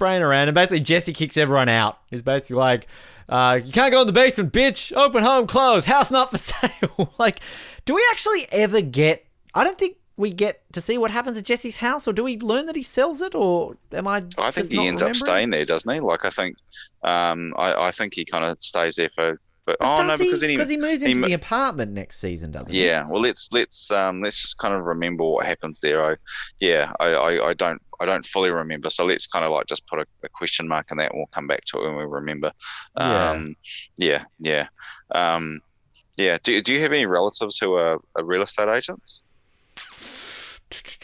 Spraying 0.00 0.22
around. 0.22 0.48
And 0.48 0.54
basically, 0.54 0.80
Jesse 0.80 1.12
kicks 1.12 1.36
everyone 1.36 1.68
out. 1.68 1.98
He's 2.08 2.22
basically 2.22 2.56
like, 2.56 2.86
uh, 3.28 3.60
you 3.62 3.70
can't 3.70 3.92
go 3.92 4.00
in 4.00 4.06
the 4.06 4.14
basement, 4.14 4.50
bitch. 4.50 4.96
Open 4.96 5.22
home, 5.22 5.46
closed. 5.46 5.86
House 5.86 6.10
not 6.10 6.30
for 6.30 6.36
sale. 6.38 7.12
like, 7.18 7.40
do 7.84 7.94
we 7.94 8.06
actually 8.10 8.46
ever 8.50 8.80
get? 8.80 9.26
I 9.54 9.62
don't 9.62 9.78
think 9.78 9.98
we 10.16 10.32
get 10.32 10.62
to 10.72 10.80
see 10.80 10.96
what 10.96 11.10
happens 11.10 11.36
at 11.36 11.44
Jesse's 11.44 11.76
house, 11.76 12.08
or 12.08 12.14
do 12.14 12.24
we 12.24 12.38
learn 12.38 12.64
that 12.66 12.76
he 12.76 12.82
sells 12.82 13.20
it, 13.20 13.34
or 13.34 13.76
am 13.92 14.08
I? 14.08 14.24
I 14.38 14.50
think 14.50 14.70
he 14.70 14.86
ends 14.86 15.02
up 15.02 15.14
staying 15.14 15.50
there, 15.50 15.66
doesn't 15.66 15.92
he? 15.92 16.00
Like 16.00 16.24
I 16.24 16.30
think, 16.30 16.56
um, 17.04 17.52
I, 17.58 17.88
I 17.88 17.90
think 17.90 18.14
he 18.14 18.24
kind 18.24 18.44
of 18.44 18.60
stays 18.62 18.96
there 18.96 19.10
for. 19.14 19.38
But 19.70 19.86
oh 19.86 19.96
Does 19.98 20.06
no, 20.08 20.16
he? 20.16 20.24
because 20.24 20.40
then 20.40 20.50
he, 20.50 20.56
he 20.56 20.76
moves 20.76 21.00
into 21.00 21.20
mo- 21.20 21.28
the 21.28 21.34
apartment 21.34 21.92
next 21.92 22.18
season, 22.18 22.50
doesn't 22.50 22.74
he? 22.74 22.84
Yeah, 22.84 23.06
well, 23.06 23.20
let's 23.20 23.52
let's 23.52 23.88
um 23.92 24.20
let's 24.20 24.42
just 24.42 24.58
kind 24.58 24.74
of 24.74 24.82
remember 24.82 25.22
what 25.22 25.46
happens 25.46 25.78
there. 25.78 26.04
I 26.04 26.16
yeah, 26.58 26.92
I, 26.98 27.06
I, 27.06 27.50
I 27.50 27.54
don't 27.54 27.80
I 28.00 28.04
don't 28.04 28.26
fully 28.26 28.50
remember, 28.50 28.90
so 28.90 29.04
let's 29.04 29.28
kind 29.28 29.44
of 29.44 29.52
like 29.52 29.66
just 29.66 29.86
put 29.86 30.00
a, 30.00 30.06
a 30.24 30.28
question 30.28 30.66
mark 30.66 30.90
in 30.90 30.96
that, 30.96 31.12
and 31.12 31.18
we'll 31.18 31.28
come 31.28 31.46
back 31.46 31.62
to 31.66 31.78
it 31.78 31.84
when 31.84 31.96
we 31.98 32.04
remember. 32.04 32.50
Yeah. 32.98 33.30
Um, 33.30 33.54
yeah, 33.96 34.24
yeah, 34.40 34.66
um, 35.14 35.60
yeah. 36.16 36.38
Do 36.42 36.60
do 36.62 36.74
you 36.74 36.80
have 36.80 36.92
any 36.92 37.06
relatives 37.06 37.58
who 37.58 37.74
are, 37.74 38.00
are 38.16 38.24
real 38.24 38.42
estate 38.42 38.68
agents 38.68 39.20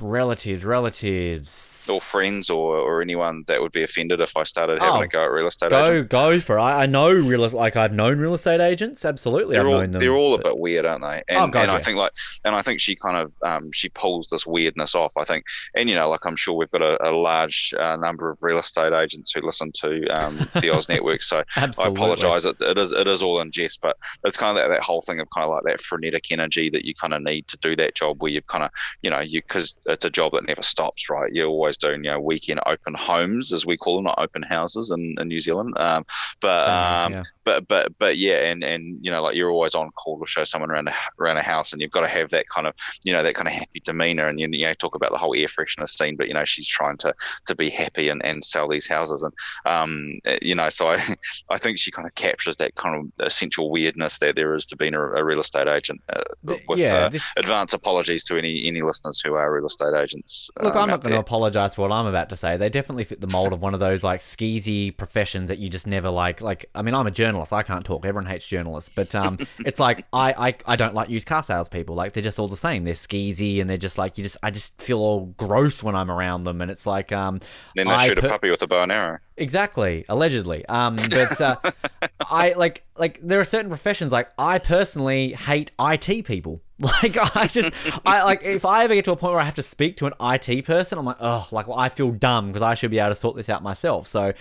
Relatives, 0.00 0.64
relatives, 0.64 1.88
or 1.92 2.00
friends 2.00 2.50
or, 2.50 2.76
or 2.76 3.02
anyone 3.02 3.44
that 3.46 3.60
would 3.60 3.72
be 3.72 3.82
offended 3.82 4.20
if 4.20 4.36
I 4.36 4.44
started 4.44 4.78
having 4.78 5.00
Oh, 5.00 5.04
a 5.04 5.08
go 5.08 5.24
at 5.24 5.30
real 5.30 5.46
estate 5.46 5.70
Go, 5.70 5.86
agents? 5.86 6.08
go 6.10 6.40
for 6.40 6.58
it. 6.58 6.62
I, 6.62 6.82
I 6.82 6.86
know 6.86 7.10
real 7.10 7.48
like 7.50 7.76
I've 7.76 7.92
known 7.92 8.18
real 8.18 8.34
estate 8.34 8.60
agents. 8.60 9.04
Absolutely, 9.04 9.54
They're 9.54 9.66
I've 9.66 9.72
all 9.72 9.80
known 9.80 9.92
them. 9.92 10.00
they're 10.00 10.14
all 10.14 10.34
a 10.34 10.38
bit 10.42 10.58
weird, 10.58 10.84
aren't 10.86 11.02
they? 11.02 11.22
Oh, 11.34 11.44
And, 11.44 11.52
God, 11.52 11.62
and 11.62 11.70
I 11.72 11.78
think 11.80 11.96
like, 11.96 12.12
and 12.44 12.54
I 12.54 12.62
think 12.62 12.80
she 12.80 12.94
kind 12.96 13.16
of 13.16 13.32
um, 13.42 13.70
she 13.72 13.88
pulls 13.90 14.28
this 14.28 14.46
weirdness 14.46 14.94
off. 14.94 15.12
I 15.16 15.24
think, 15.24 15.44
and 15.74 15.88
you 15.88 15.94
know, 15.94 16.08
like 16.08 16.24
I'm 16.26 16.36
sure 16.36 16.54
we've 16.54 16.70
got 16.70 16.82
a, 16.82 17.08
a 17.08 17.12
large 17.12 17.74
uh, 17.78 17.96
number 17.96 18.30
of 18.30 18.38
real 18.42 18.58
estate 18.58 18.92
agents 18.92 19.32
who 19.32 19.40
listen 19.40 19.72
to 19.72 20.06
um, 20.08 20.36
the 20.60 20.70
Oz 20.70 20.88
Network. 20.88 21.22
So 21.22 21.42
I 21.56 21.64
apologize. 21.78 22.44
It, 22.44 22.60
it 22.60 22.78
is 22.78 22.92
it 22.92 23.06
is 23.06 23.22
all 23.22 23.40
in 23.40 23.50
jest, 23.50 23.80
but 23.80 23.96
it's 24.24 24.36
kind 24.36 24.56
of 24.56 24.62
that, 24.62 24.68
that 24.68 24.82
whole 24.82 25.00
thing 25.00 25.20
of 25.20 25.28
kind 25.34 25.44
of 25.44 25.50
like 25.50 25.64
that 25.64 25.80
frenetic 25.80 26.30
energy 26.30 26.70
that 26.70 26.84
you 26.84 26.94
kind 26.94 27.14
of 27.14 27.22
need 27.22 27.46
to 27.48 27.58
do 27.58 27.74
that 27.76 27.94
job 27.94 28.22
where 28.22 28.30
you 28.32 28.42
kind 28.42 28.64
of 28.64 28.70
you 29.02 29.10
know 29.10 29.20
you 29.20 29.42
because 29.42 29.76
it's 29.88 30.04
a 30.04 30.10
job 30.10 30.32
that 30.32 30.46
never 30.46 30.62
stops, 30.62 31.08
right? 31.08 31.32
You're 31.32 31.48
always 31.48 31.76
doing 31.76 32.04
you 32.04 32.10
know 32.10 32.20
weekend 32.20 32.60
open 32.66 32.94
homes 32.94 33.52
as 33.52 33.66
we 33.66 33.76
call 33.76 33.96
them, 33.96 34.04
not 34.04 34.18
open 34.18 34.42
houses 34.42 34.90
in, 34.90 35.16
in 35.18 35.28
New 35.28 35.40
Zealand. 35.40 35.74
Um, 35.78 36.04
but 36.40 36.68
um, 36.68 37.12
yeah. 37.12 37.22
but 37.44 37.66
but 37.68 37.92
but 37.98 38.16
yeah, 38.16 38.50
and 38.50 38.62
and 38.62 38.98
you 39.04 39.10
know 39.10 39.22
like 39.22 39.34
you're 39.34 39.50
always 39.50 39.74
on 39.74 39.90
call 39.92 40.20
to 40.20 40.26
show 40.26 40.44
someone 40.44 40.70
around 40.70 40.88
a 40.88 40.94
around 41.20 41.38
a 41.38 41.42
house, 41.42 41.72
and 41.72 41.80
you've 41.80 41.90
got 41.90 42.02
to 42.02 42.08
have 42.08 42.30
that 42.30 42.48
kind 42.48 42.66
of 42.66 42.74
you 43.04 43.12
know 43.12 43.22
that 43.22 43.34
kind 43.34 43.48
of 43.48 43.54
happy 43.54 43.80
demeanor, 43.84 44.26
and 44.26 44.38
you, 44.38 44.48
you 44.52 44.66
know 44.66 44.74
talk 44.74 44.94
about 44.94 45.10
the 45.10 45.18
whole 45.18 45.34
air 45.34 45.46
freshener 45.46 45.88
scene, 45.88 46.16
but 46.16 46.28
you 46.28 46.34
know 46.34 46.44
she's 46.44 46.68
trying 46.68 46.96
to 46.98 47.14
to 47.46 47.54
be 47.54 47.70
happy 47.70 48.08
and, 48.08 48.24
and 48.24 48.44
sell 48.44 48.68
these 48.68 48.86
houses, 48.86 49.22
and 49.22 49.32
um 49.66 50.18
eh, 50.24 50.38
you 50.42 50.54
know 50.54 50.68
so 50.68 50.90
I 50.90 51.16
I 51.50 51.58
think 51.58 51.78
she 51.78 51.90
kind 51.90 52.06
of 52.06 52.14
captures 52.14 52.56
that 52.56 52.74
kind 52.74 52.96
of 52.96 53.26
essential 53.26 53.70
weirdness 53.70 54.18
that 54.18 54.36
there 54.36 54.54
is 54.54 54.66
to 54.66 54.76
being 54.76 54.94
a, 54.94 55.00
a 55.00 55.24
real 55.24 55.40
estate 55.40 55.68
agent. 55.68 56.00
Uh, 56.12 56.22
with 56.68 56.78
yeah, 56.78 57.06
uh, 57.06 57.08
this- 57.08 57.32
advance 57.36 57.72
apologies 57.72 58.24
to 58.24 58.36
any 58.36 58.66
any 58.66 58.82
listeners 58.82 59.20
who 59.24 59.34
are 59.34 59.52
real 59.52 59.66
estate 59.66 59.77
agents. 59.80 60.50
Look, 60.60 60.74
um, 60.74 60.82
I'm 60.84 60.90
not 60.90 61.02
going 61.02 61.14
to 61.14 61.20
apologize 61.20 61.74
for 61.74 61.82
what 61.82 61.92
I'm 61.92 62.06
about 62.06 62.28
to 62.30 62.36
say. 62.36 62.56
They 62.56 62.68
definitely 62.68 63.04
fit 63.04 63.20
the 63.20 63.28
mold 63.28 63.52
of 63.52 63.62
one 63.62 63.74
of 63.74 63.80
those 63.80 64.04
like 64.04 64.20
skeezy 64.20 64.96
professions 64.96 65.48
that 65.48 65.58
you 65.58 65.68
just 65.68 65.86
never 65.86 66.10
like. 66.10 66.40
Like, 66.40 66.66
I 66.74 66.82
mean, 66.82 66.94
I'm 66.94 67.06
a 67.06 67.10
journalist. 67.10 67.52
I 67.52 67.62
can't 67.62 67.84
talk. 67.84 68.04
Everyone 68.04 68.26
hates 68.26 68.46
journalists, 68.46 68.90
but 68.94 69.14
um, 69.14 69.38
it's 69.64 69.80
like 69.80 70.06
I, 70.12 70.48
I 70.48 70.54
I 70.66 70.76
don't 70.76 70.94
like 70.94 71.08
used 71.08 71.26
car 71.26 71.42
salespeople. 71.42 71.94
Like, 71.94 72.12
they're 72.12 72.22
just 72.22 72.38
all 72.38 72.48
the 72.48 72.56
same. 72.56 72.84
They're 72.84 72.94
skeezy 72.94 73.60
and 73.60 73.68
they're 73.68 73.76
just 73.76 73.98
like 73.98 74.18
you 74.18 74.24
just 74.24 74.36
I 74.42 74.50
just 74.50 74.80
feel 74.80 74.98
all 74.98 75.26
gross 75.36 75.82
when 75.82 75.94
I'm 75.94 76.10
around 76.10 76.44
them. 76.44 76.60
And 76.60 76.70
it's 76.70 76.86
like 76.86 77.12
um, 77.12 77.38
Then 77.74 77.86
they 77.86 77.94
I 77.94 78.08
shoot 78.08 78.18
per- 78.18 78.26
a 78.26 78.30
puppy 78.30 78.50
with 78.50 78.62
a 78.62 78.66
bow 78.66 78.82
and 78.82 78.92
arrow. 78.92 79.18
Exactly, 79.36 80.04
allegedly. 80.08 80.66
Um, 80.66 80.96
but 80.96 81.40
uh, 81.40 81.56
I 82.20 82.54
like 82.54 82.84
like 82.96 83.20
there 83.22 83.40
are 83.40 83.44
certain 83.44 83.68
professions 83.68 84.12
like 84.12 84.28
I 84.38 84.58
personally 84.58 85.32
hate 85.32 85.72
IT 85.78 86.24
people. 86.24 86.62
Like 87.02 87.16
I 87.36 87.46
just 87.48 87.72
I 88.06 88.22
like 88.22 88.44
if 88.44 88.64
I 88.64 88.84
ever 88.84 88.94
get 88.94 89.04
to 89.06 89.12
a 89.12 89.16
point 89.16 89.32
where 89.32 89.40
I 89.42 89.44
have 89.44 89.56
to 89.56 89.62
speak 89.62 89.96
to 89.96 90.06
an 90.06 90.12
IT 90.20 90.64
person, 90.64 90.96
I'm 90.98 91.04
like, 91.04 91.16
oh, 91.20 91.46
like 91.50 91.66
well, 91.66 91.78
I 91.78 91.88
feel 91.88 92.10
dumb 92.12 92.46
because 92.48 92.62
I 92.62 92.74
should 92.74 92.90
be 92.92 93.00
able 93.00 93.08
to 93.10 93.14
sort 93.16 93.34
this 93.36 93.48
out 93.48 93.62
myself. 93.64 94.06
So 94.06 94.32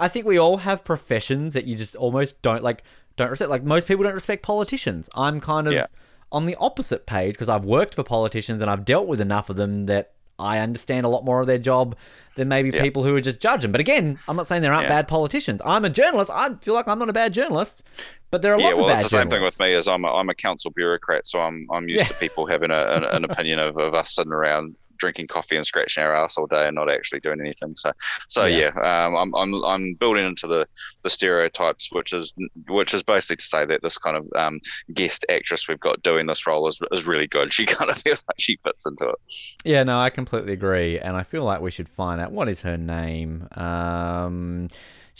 I 0.00 0.08
think 0.08 0.24
we 0.24 0.38
all 0.38 0.58
have 0.58 0.82
professions 0.82 1.52
that 1.54 1.66
you 1.66 1.74
just 1.74 1.94
almost 1.96 2.40
don't 2.40 2.62
like 2.62 2.82
don't 3.16 3.28
respect. 3.30 3.50
Like 3.50 3.64
most 3.64 3.86
people 3.86 4.02
don't 4.04 4.14
respect 4.14 4.42
politicians. 4.42 5.10
I'm 5.14 5.40
kind 5.40 5.66
of 5.66 5.74
Yeah. 5.74 5.86
on 6.32 6.46
the 6.46 6.56
opposite 6.56 7.04
page 7.04 7.34
because 7.34 7.50
I've 7.50 7.66
worked 7.66 7.94
for 7.96 8.02
politicians 8.02 8.62
and 8.62 8.70
I've 8.70 8.86
dealt 8.86 9.06
with 9.06 9.20
enough 9.20 9.50
of 9.50 9.56
them 9.56 9.86
that 9.86 10.12
I 10.38 10.60
understand 10.60 11.04
a 11.04 11.08
lot 11.08 11.24
more 11.24 11.40
of 11.40 11.46
their 11.48 11.58
job 11.58 11.96
than 12.36 12.46
maybe 12.48 12.70
Yeah. 12.70 12.80
people 12.80 13.02
who 13.02 13.14
are 13.16 13.20
just 13.20 13.40
judging. 13.40 13.72
But 13.72 13.80
again, 13.80 14.18
I'm 14.28 14.36
not 14.36 14.46
saying 14.46 14.62
there 14.62 14.72
aren't 14.72 14.84
Yeah. 14.84 14.94
bad 15.00 15.08
politicians. 15.08 15.60
I'm 15.66 15.84
a 15.84 15.90
journalist. 15.90 16.30
I 16.32 16.50
feel 16.62 16.74
like 16.74 16.86
I'm 16.88 16.98
not 17.00 17.08
a 17.08 17.12
bad 17.12 17.34
journalist, 17.34 17.82
but 18.30 18.42
there 18.42 18.54
are 18.54 18.58
Yeah, 18.58 18.64
lots 18.64 18.74
well, 18.74 18.82
of 18.82 18.86
bad 18.88 19.00
it's 19.00 19.04
the 19.04 19.18
same 19.18 19.30
thing 19.30 19.42
with 19.42 19.58
me. 19.60 19.72
Is 19.74 19.88
I'm 19.88 20.04
a, 20.04 20.12
I'm 20.12 20.28
a 20.28 20.34
council 20.34 20.70
bureaucrat, 20.74 21.26
so 21.26 21.40
I'm 21.40 21.66
I'm 21.72 21.88
used 21.88 22.00
Yeah. 22.00 22.08
to 22.08 22.14
people 22.14 22.46
having 22.46 22.70
a, 22.70 22.86
an, 22.96 23.04
an 23.04 23.24
opinion 23.24 23.58
of, 23.58 23.76
of 23.78 23.94
us 23.94 24.14
sitting 24.14 24.32
around 24.32 24.76
drinking 24.98 25.28
coffee 25.28 25.54
and 25.54 25.64
scratching 25.64 26.02
our 26.02 26.12
ass 26.12 26.36
all 26.36 26.48
day 26.48 26.66
and 26.66 26.74
not 26.74 26.90
actually 26.90 27.20
doing 27.20 27.40
anything. 27.40 27.72
So, 27.76 27.92
so 28.28 28.46
Yeah. 28.46 28.70
yeah, 28.74 29.06
um, 29.06 29.14
I'm 29.16 29.34
I'm 29.34 29.64
I'm 29.64 29.94
building 29.94 30.26
into 30.26 30.46
the 30.46 30.66
the 31.02 31.10
stereotypes, 31.10 31.88
which 31.92 32.12
is 32.12 32.34
which 32.68 32.92
is 32.94 33.02
basically 33.02 33.36
to 33.36 33.44
say 33.44 33.64
that 33.66 33.80
this 33.82 33.96
kind 33.98 34.16
of 34.16 34.26
um, 34.36 34.58
guest 34.92 35.24
actress 35.28 35.68
we've 35.68 35.80
got 35.80 36.02
doing 36.02 36.26
this 36.26 36.46
role 36.46 36.66
is 36.68 36.80
is 36.92 37.06
really 37.06 37.26
good. 37.28 37.52
She 37.58 37.66
kind 37.66 37.90
of 37.90 37.96
feels 37.98 38.24
like 38.28 38.36
she 38.40 38.58
fits 38.64 38.86
into 38.86 39.08
it. 39.08 39.16
Yeah, 39.64 39.82
no, 39.84 39.98
I 39.98 40.10
completely 40.10 40.52
agree, 40.52 40.98
and 40.98 41.16
I 41.16 41.22
feel 41.22 41.44
like 41.44 41.60
we 41.60 41.70
should 41.70 41.88
find 41.88 42.20
out 42.20 42.32
what 42.32 42.48
is 42.48 42.62
her 42.62 42.76
name. 42.76 43.48
Um, 43.56 44.68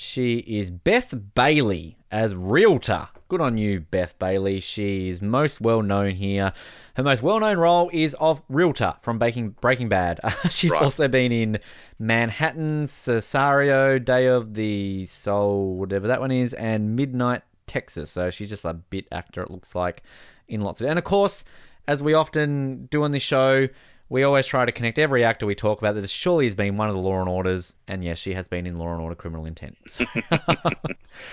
she 0.00 0.36
is 0.46 0.70
Beth 0.70 1.12
Bailey 1.34 1.96
as 2.08 2.32
realtor. 2.32 3.08
Good 3.26 3.40
on 3.40 3.58
you, 3.58 3.80
Beth 3.80 4.16
Bailey. 4.20 4.60
She's 4.60 5.20
most 5.20 5.60
well 5.60 5.82
known 5.82 6.12
here. 6.14 6.52
Her 6.94 7.02
most 7.02 7.20
well 7.20 7.40
known 7.40 7.58
role 7.58 7.90
is 7.92 8.14
of 8.20 8.40
realtor 8.48 8.94
from 9.00 9.18
Breaking 9.18 9.56
Breaking 9.60 9.88
Bad. 9.88 10.20
She's 10.50 10.70
Right. 10.70 10.82
also 10.82 11.08
been 11.08 11.32
in 11.32 11.58
Manhattan, 11.98 12.84
Cesario, 12.84 14.02
Day 14.02 14.26
of 14.26 14.54
the 14.54 15.04
Soul, 15.06 15.74
whatever 15.74 16.06
that 16.06 16.20
one 16.20 16.30
is, 16.30 16.54
and 16.54 16.94
Midnight 16.94 17.42
Texas. 17.66 18.12
So 18.12 18.30
she's 18.30 18.50
just 18.50 18.64
a 18.64 18.74
bit 18.74 19.06
actor. 19.10 19.42
It 19.42 19.50
looks 19.50 19.74
like 19.74 20.04
in 20.46 20.60
lots 20.60 20.80
of, 20.80 20.86
and 20.88 20.96
of 20.98 21.04
course, 21.04 21.44
as 21.88 22.04
we 22.04 22.14
often 22.14 22.86
do 22.86 23.02
on 23.02 23.10
this 23.10 23.22
show, 23.24 23.66
we 24.10 24.22
always 24.22 24.46
try 24.46 24.64
to 24.64 24.72
connect 24.72 24.98
every 24.98 25.22
actor 25.24 25.44
we 25.46 25.54
talk 25.54 25.78
about 25.80 25.94
that 25.94 26.00
has 26.00 26.10
surely 26.10 26.46
has 26.46 26.54
been 26.54 26.76
one 26.76 26.88
of 26.88 26.94
the 26.94 27.00
Law 27.00 27.20
and 27.20 27.28
Orders, 27.28 27.74
and 27.86 28.02
yes, 28.02 28.18
she 28.18 28.34
has 28.34 28.48
been 28.48 28.66
in 28.66 28.78
Law 28.78 28.92
and 28.92 29.00
Order: 29.02 29.14
Criminal 29.14 29.44
Intent. 29.46 29.76
So 29.86 30.04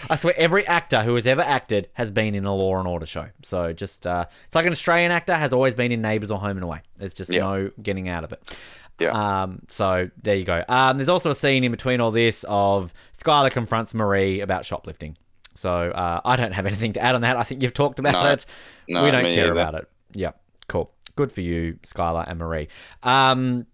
I 0.09 0.15
swear, 0.15 0.33
every 0.37 0.65
actor 0.67 1.01
who 1.03 1.15
has 1.15 1.27
ever 1.27 1.41
acted 1.41 1.89
has 1.93 2.11
been 2.11 2.35
in 2.35 2.45
a 2.45 2.53
Law 2.53 2.77
and 2.79 2.87
Order 2.87 3.05
show. 3.05 3.27
So 3.43 3.73
just 3.73 4.05
uh, 4.05 4.25
it's 4.45 4.55
like 4.55 4.65
an 4.65 4.71
Australian 4.71 5.11
actor 5.11 5.33
has 5.35 5.53
always 5.53 5.75
been 5.75 5.91
in 5.91 6.01
Neighbours 6.01 6.31
or 6.31 6.39
Home 6.39 6.57
and 6.57 6.63
Away. 6.63 6.81
There's 6.97 7.13
just 7.13 7.31
Yeah. 7.31 7.41
no 7.41 7.71
getting 7.81 8.09
out 8.09 8.23
of 8.23 8.33
it. 8.33 8.57
Yeah. 8.99 9.41
Um, 9.43 9.61
so 9.67 10.09
there 10.21 10.35
you 10.35 10.45
go. 10.45 10.63
Um, 10.69 10.97
there's 10.97 11.09
also 11.09 11.29
a 11.31 11.35
scene 11.35 11.63
in 11.65 11.71
between 11.71 11.99
all 11.99 12.11
this 12.11 12.45
of 12.47 12.93
Skyler 13.17 13.51
confronts 13.51 13.93
Marie 13.93 14.39
about 14.39 14.65
shoplifting. 14.65 15.17
So 15.53 15.69
uh, 15.69 16.21
I 16.23 16.35
don't 16.37 16.53
have 16.53 16.65
anything 16.65 16.93
to 16.93 17.01
add 17.01 17.15
on 17.15 17.21
that. 17.21 17.35
I 17.37 17.43
think 17.43 17.61
you've 17.61 17.73
talked 17.73 17.99
about 17.99 18.13
No. 18.23 18.31
it. 18.31 18.45
No, 18.87 19.03
we 19.03 19.11
don't 19.11 19.23
care 19.23 19.45
either. 19.45 19.51
about 19.51 19.75
it. 19.75 19.89
Yeah, 20.13 20.31
cool. 20.67 20.91
Good 21.15 21.31
for 21.31 21.41
you, 21.41 21.79
Skyler 21.83 22.29
and 22.29 22.39
Marie. 22.39 22.67
Um, 23.03 23.65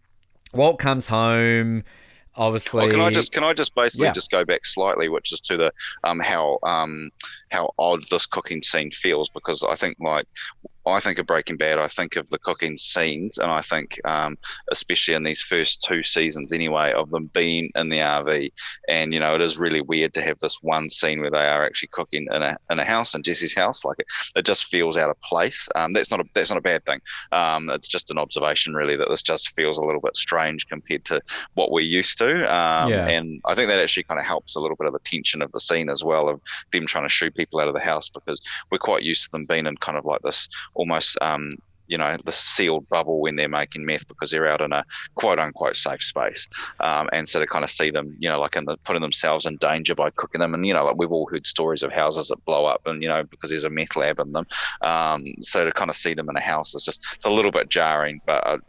Walt 0.53 0.79
comes 0.79 1.07
home. 1.07 1.83
Obviously, 2.35 2.85
Oh, 2.85 2.89
can 2.89 3.01
I 3.01 3.09
just 3.09 3.33
can 3.33 3.43
I 3.43 3.53
just 3.53 3.75
basically 3.75 4.05
Yeah. 4.05 4.13
just 4.13 4.31
go 4.31 4.45
back 4.45 4.65
slightly, 4.65 5.09
which 5.09 5.33
is 5.33 5.41
to 5.41 5.57
the 5.57 5.73
um 6.05 6.19
how 6.19 6.59
um 6.63 7.09
how 7.49 7.73
odd 7.77 8.03
this 8.09 8.25
cooking 8.25 8.61
scene 8.61 8.89
feels 8.91 9.29
because 9.29 9.63
I 9.63 9.75
think 9.75 9.97
like 9.99 10.25
I 10.85 10.99
think 10.99 11.19
of 11.19 11.27
Breaking 11.27 11.57
Bad, 11.57 11.77
I 11.77 11.87
think 11.87 12.15
of 12.15 12.29
the 12.29 12.39
cooking 12.39 12.77
scenes, 12.77 13.37
and 13.37 13.51
I 13.51 13.61
think 13.61 13.99
um 14.05 14.37
especially 14.71 15.13
in 15.13 15.23
these 15.23 15.41
first 15.41 15.83
two 15.83 16.03
seasons 16.03 16.51
anyway 16.53 16.93
of 16.93 17.11
them 17.11 17.27
being 17.33 17.71
in 17.75 17.89
the 17.89 17.97
RV, 17.99 18.51
and 18.87 19.13
you 19.13 19.19
know 19.19 19.35
it 19.35 19.41
is 19.41 19.57
really 19.59 19.81
weird 19.81 20.13
to 20.15 20.21
have 20.21 20.39
this 20.39 20.57
one 20.61 20.89
scene 20.89 21.21
where 21.21 21.31
they 21.31 21.47
are 21.47 21.65
actually 21.65 21.89
cooking 21.89 22.27
in 22.31 22.41
a 22.41 22.57
in 22.69 22.79
a 22.79 22.85
house 22.85 23.13
in 23.15 23.23
Jesse's 23.23 23.53
house, 23.55 23.85
like 23.85 23.99
it, 23.99 24.07
it 24.35 24.45
just 24.45 24.65
feels 24.65 24.97
out 24.97 25.09
of 25.09 25.19
place. 25.21 25.67
Um, 25.75 25.93
that's 25.93 26.11
not 26.11 26.19
a 26.19 26.25
that's 26.33 26.49
not 26.49 26.57
a 26.57 26.61
bad 26.61 26.85
thing. 26.85 26.99
Um, 27.31 27.69
it's 27.69 27.87
just 27.87 28.11
an 28.11 28.17
observation 28.17 28.73
really 28.73 28.95
that 28.95 29.09
this 29.09 29.21
just 29.21 29.55
feels 29.55 29.77
a 29.77 29.81
little 29.81 30.01
bit 30.01 30.15
strange 30.17 30.67
compared 30.67 31.05
to 31.05 31.21
what 31.53 31.71
we're 31.71 31.81
used 31.81 32.17
to. 32.19 32.41
Um, 32.53 32.89
Yeah. 32.89 33.07
And 33.07 33.41
I 33.45 33.53
think 33.55 33.69
that 33.69 33.79
actually 33.79 34.03
kind 34.03 34.19
of 34.19 34.25
helps 34.25 34.55
a 34.55 34.59
little 34.59 34.77
bit 34.77 34.87
of 34.87 34.93
the 34.93 34.99
tension 34.99 35.41
of 35.41 35.51
the 35.51 35.59
scene 35.59 35.89
as 35.89 36.03
well 36.03 36.29
of 36.29 36.41
them 36.71 36.85
trying 36.85 37.05
to 37.05 37.09
shoot 37.09 37.35
people 37.35 37.59
out 37.59 37.67
of 37.67 37.73
the 37.73 37.79
house 37.79 38.09
because 38.09 38.41
we're 38.71 38.77
quite 38.77 39.03
used 39.03 39.23
to 39.25 39.31
them 39.31 39.45
being 39.45 39.65
in 39.65 39.77
kind 39.77 39.97
of 39.97 40.05
like 40.05 40.21
this 40.21 40.49
almost. 40.73 41.17
Um, 41.21 41.51
you 41.87 41.97
know, 41.97 42.15
the 42.23 42.31
sealed 42.31 42.87
bubble 42.87 43.19
when 43.19 43.35
they're 43.35 43.49
making 43.49 43.85
meth 43.85 44.07
because 44.07 44.31
they're 44.31 44.47
out 44.47 44.61
in 44.61 44.71
a 44.71 44.85
quote 45.15 45.39
unquote 45.39 45.75
safe 45.75 46.01
space. 46.01 46.47
Um, 46.79 47.09
and 47.11 47.27
so 47.27 47.41
to 47.41 47.45
kind 47.45 47.65
of 47.65 47.69
see 47.69 47.91
them, 47.91 48.15
you 48.17 48.29
know, 48.29 48.39
like 48.39 48.55
in 48.55 48.63
the 48.63 48.77
putting 48.85 49.01
themselves 49.01 49.45
in 49.45 49.57
danger 49.57 49.93
by 49.93 50.09
cooking 50.11 50.39
them. 50.39 50.53
And, 50.53 50.65
you 50.65 50.73
know, 50.73 50.85
like 50.85 50.95
we've 50.95 51.11
all 51.11 51.27
heard 51.29 51.45
stories 51.45 51.83
of 51.83 51.91
houses 51.91 52.29
that 52.29 52.45
blow 52.45 52.65
up 52.65 52.79
and, 52.85 53.03
you 53.03 53.09
know, 53.09 53.23
because 53.23 53.49
there's 53.49 53.65
a 53.65 53.69
meth 53.69 53.97
lab 53.97 54.21
in 54.21 54.31
them. 54.31 54.45
Um, 54.81 55.25
so 55.41 55.65
to 55.65 55.73
kind 55.73 55.89
of 55.89 55.97
see 55.97 56.13
them 56.13 56.29
in 56.29 56.37
a 56.37 56.41
house 56.41 56.73
is 56.73 56.85
just, 56.85 57.05
it's 57.13 57.25
a 57.25 57.29
little 57.29 57.51
bit 57.51 57.67
jarring, 57.67 58.21
but 58.25 58.61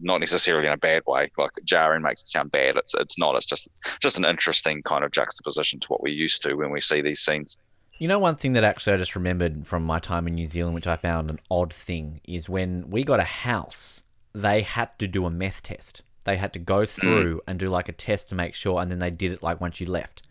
not 0.00 0.20
necessarily 0.20 0.66
in 0.66 0.72
a 0.72 0.78
bad 0.78 1.02
way. 1.06 1.28
Like 1.36 1.50
jarring 1.64 2.02
makes 2.02 2.22
it 2.22 2.28
sound 2.28 2.50
bad. 2.50 2.76
It's 2.76 2.94
it's 2.94 3.18
not. 3.18 3.36
It's 3.36 3.46
just 3.46 3.68
just 4.00 4.18
an 4.18 4.24
interesting 4.24 4.82
kind 4.82 5.04
of 5.04 5.10
juxtaposition 5.10 5.80
to 5.80 5.88
what 5.88 6.02
we're 6.02 6.12
used 6.12 6.42
to 6.42 6.54
when 6.54 6.70
we 6.70 6.80
see 6.80 7.00
these 7.00 7.20
scenes. 7.20 7.58
You 7.98 8.06
know, 8.06 8.18
one 8.18 8.36
thing 8.36 8.52
that 8.52 8.64
actually 8.64 8.94
I 8.94 8.96
just 8.96 9.16
remembered 9.16 9.66
from 9.66 9.82
my 9.82 9.98
time 9.98 10.28
in 10.28 10.34
New 10.34 10.46
Zealand, 10.46 10.74
which 10.74 10.86
I 10.86 10.96
found 10.96 11.30
an 11.30 11.38
odd 11.50 11.72
thing, 11.72 12.20
is 12.24 12.48
when 12.48 12.90
we 12.90 13.02
got 13.02 13.18
a 13.18 13.24
house, 13.24 14.04
they 14.32 14.62
had 14.62 14.96
to 15.00 15.08
do 15.08 15.26
a 15.26 15.30
meth 15.30 15.62
test. 15.64 16.02
They 16.24 16.36
had 16.36 16.52
to 16.52 16.58
go 16.58 16.84
through 16.84 17.40
and 17.46 17.58
do 17.58 17.66
like 17.66 17.88
a 17.88 17.92
test 17.92 18.28
to 18.28 18.34
make 18.34 18.54
sure, 18.54 18.80
and 18.80 18.90
then 18.90 18.98
they 18.98 19.10
did 19.10 19.32
it 19.32 19.42
like 19.42 19.60
once 19.60 19.80
you 19.80 19.86
left. 19.86 20.22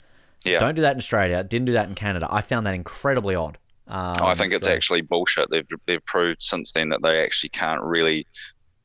Yeah. 0.46 0.60
Don't 0.60 0.76
do 0.76 0.82
that 0.84 0.94
in 0.94 1.00
Australia. 1.00 1.44
Didn't 1.44 1.66
do 1.66 1.74
that 1.74 1.90
in 1.90 1.96
Canada. 1.96 2.28
I 2.30 2.42
found 2.42 2.66
that 2.68 2.76
incredibly 2.76 3.36
odd. 3.36 3.58
Um, 3.88 4.16
I 4.22 4.34
think 4.34 4.54
it's 4.54 4.66
so- 4.66 4.72
actually 4.72 5.02
bullshit. 5.02 5.50
They've 5.50 5.68
they've 5.86 6.06
proved 6.06 6.42
since 6.42 6.72
then 6.72 6.90
that 6.90 7.02
they 7.02 7.22
actually 7.22 7.50
can't 7.50 7.82
really 7.82 8.28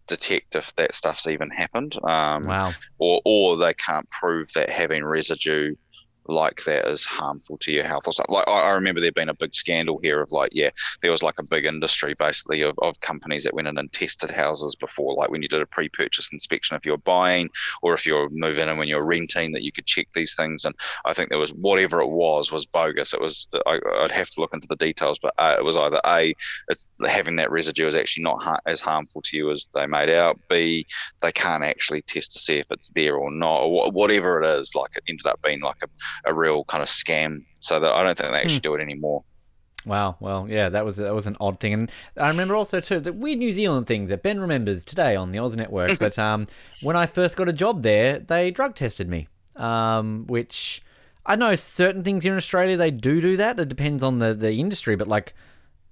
detect 0.07 0.55
if 0.55 0.75
that 0.77 0.95
stuff's 0.95 1.27
even 1.27 1.51
happened. 1.51 1.97
Um, 2.03 2.45
wow. 2.45 2.73
or 2.99 3.21
or 3.25 3.57
they 3.57 3.75
can't 3.75 4.09
prove 4.11 4.53
that 4.55 4.71
having 4.71 5.05
residue 5.05 5.75
like 6.33 6.65
that 6.65 6.87
is 6.89 7.05
harmful 7.05 7.59
to 7.59 7.73
your 7.73 7.85
health 7.85 8.07
or 8.07 8.13
something. 8.13 8.35
Like 8.35 8.49
I, 8.49 8.63
I 8.63 8.71
remember 8.71 9.01
there 9.01 9.13
being 9.13 9.29
a 9.29 9.35
big 9.35 9.55
scandal 9.55 10.01
here 10.03 10.21
of 10.21 10.33
like, 10.33 10.51
yeah, 10.53 10.71
there 11.01 11.11
was 11.11 11.23
like 11.23 11.39
a 11.39 11.45
big 11.45 11.65
industry 11.65 12.15
basically 12.19 12.63
of, 12.63 12.79
of 12.83 13.01
companies 13.01 13.45
that 13.45 13.55
went 13.55 13.69
in 13.69 13.79
and 13.79 13.93
tested 13.93 14.31
houses 14.31 14.77
before, 14.77 15.15
like 15.15 15.31
when 15.31 15.43
you 15.43 15.49
did 15.49 15.63
a 15.63 15.67
pre-purchase 15.67 16.33
inspection 16.33 16.77
if 16.77 16.87
you're 16.87 16.99
buying 16.99 17.49
or 17.83 17.95
if 17.95 18.07
you're 18.07 18.29
moving 18.31 18.69
in 18.69 18.79
when 18.79 18.89
you're 18.89 19.07
renting, 19.07 19.53
that 19.53 19.63
you 19.63 19.73
could 19.73 19.87
check 19.87 20.09
these 20.15 20.35
things. 20.35 20.65
And 20.65 20.75
I 21.05 21.13
think 21.13 21.29
there 21.29 21.39
was 21.39 21.53
whatever 21.53 22.01
it 22.01 22.11
was 22.11 22.51
was 22.51 22.67
bogus. 22.67 23.15
It 23.15 23.21
was 23.21 23.49
I, 23.67 23.79
I'd 24.01 24.13
have 24.13 24.31
to 24.31 24.41
look 24.41 24.55
into 24.55 24.69
the 24.69 24.77
details, 24.77 25.19
but 25.19 25.35
uh, 25.39 25.57
it 25.59 25.65
was 25.65 25.77
either 25.77 26.01
a 26.07 26.35
it's 26.69 26.87
having 27.07 27.37
that 27.37 27.51
residue 27.51 27.87
is 27.87 27.95
actually 27.95 28.25
not 28.25 28.43
ha- 28.43 28.61
as 28.67 28.81
harmful 28.81 29.23
to 29.23 29.37
you 29.37 29.51
as 29.51 29.69
they 29.75 29.87
made 29.87 30.11
out. 30.11 30.39
B 30.49 30.87
they 31.21 31.33
can't 31.33 31.65
actually 31.65 32.03
test 32.03 32.33
to 32.33 32.39
see 32.39 32.59
if 32.59 32.67
it's 32.71 32.91
there 32.91 33.17
or 33.17 33.31
not, 33.31 33.63
or 33.63 33.89
wh- 33.89 33.95
whatever 33.95 34.43
it 34.43 34.49
is. 34.59 34.75
Like 34.75 34.97
it 34.97 35.05
ended 35.09 35.27
up 35.27 35.41
being 35.43 35.61
like 35.61 35.77
a, 35.83 36.22
a 36.25 36.35
real 36.35 36.65
kind 36.65 36.83
of 36.83 36.89
scam. 36.89 37.45
So 37.61 37.79
that 37.79 37.93
I 37.93 38.03
don't 38.03 38.19
think 38.19 38.33
they 38.33 38.39
actually 38.39 38.61
do 38.61 38.75
it 38.75 38.81
anymore. 38.81 39.25
Wow. 39.85 40.17
Well, 40.21 40.47
yeah, 40.49 40.69
that 40.69 40.85
was 40.85 40.97
that 40.97 41.15
was 41.15 41.27
an 41.27 41.37
odd 41.41 41.59
thing, 41.61 41.73
and 41.73 41.91
I 42.17 42.29
remember 42.29 42.55
also 42.55 42.81
too 42.81 43.01
the 43.01 43.13
weird 43.13 43.39
New 43.39 43.53
Zealand 43.53 43.87
things 43.87 44.11
that 44.11 44.23
Ben 44.23 44.41
remembers 44.41 44.85
today 44.85 45.17
on 45.17 45.33
the 45.33 45.39
Oz 45.39 45.57
Network. 45.57 45.99
but 46.01 46.19
um, 46.19 46.47
when 46.81 46.97
I 46.97 47.07
first 47.07 47.37
got 47.37 47.49
a 47.49 47.53
job 47.53 47.83
there, 47.83 48.19
they 48.19 48.51
drug 48.51 48.75
tested 48.75 49.09
me, 49.09 49.29
um, 49.57 50.27
which 50.29 50.83
I 51.27 51.37
know 51.37 51.55
certain 51.55 52.05
things 52.05 52.25
here 52.25 52.33
in 52.33 52.37
Australia 52.37 52.77
they 52.77 52.91
do 52.91 53.21
do 53.21 53.37
that. 53.37 53.59
It 53.59 53.69
depends 53.69 54.03
on 54.03 54.19
the 54.19 54.35
the 54.35 54.53
industry, 54.55 54.95
but 54.95 55.09
like 55.09 55.35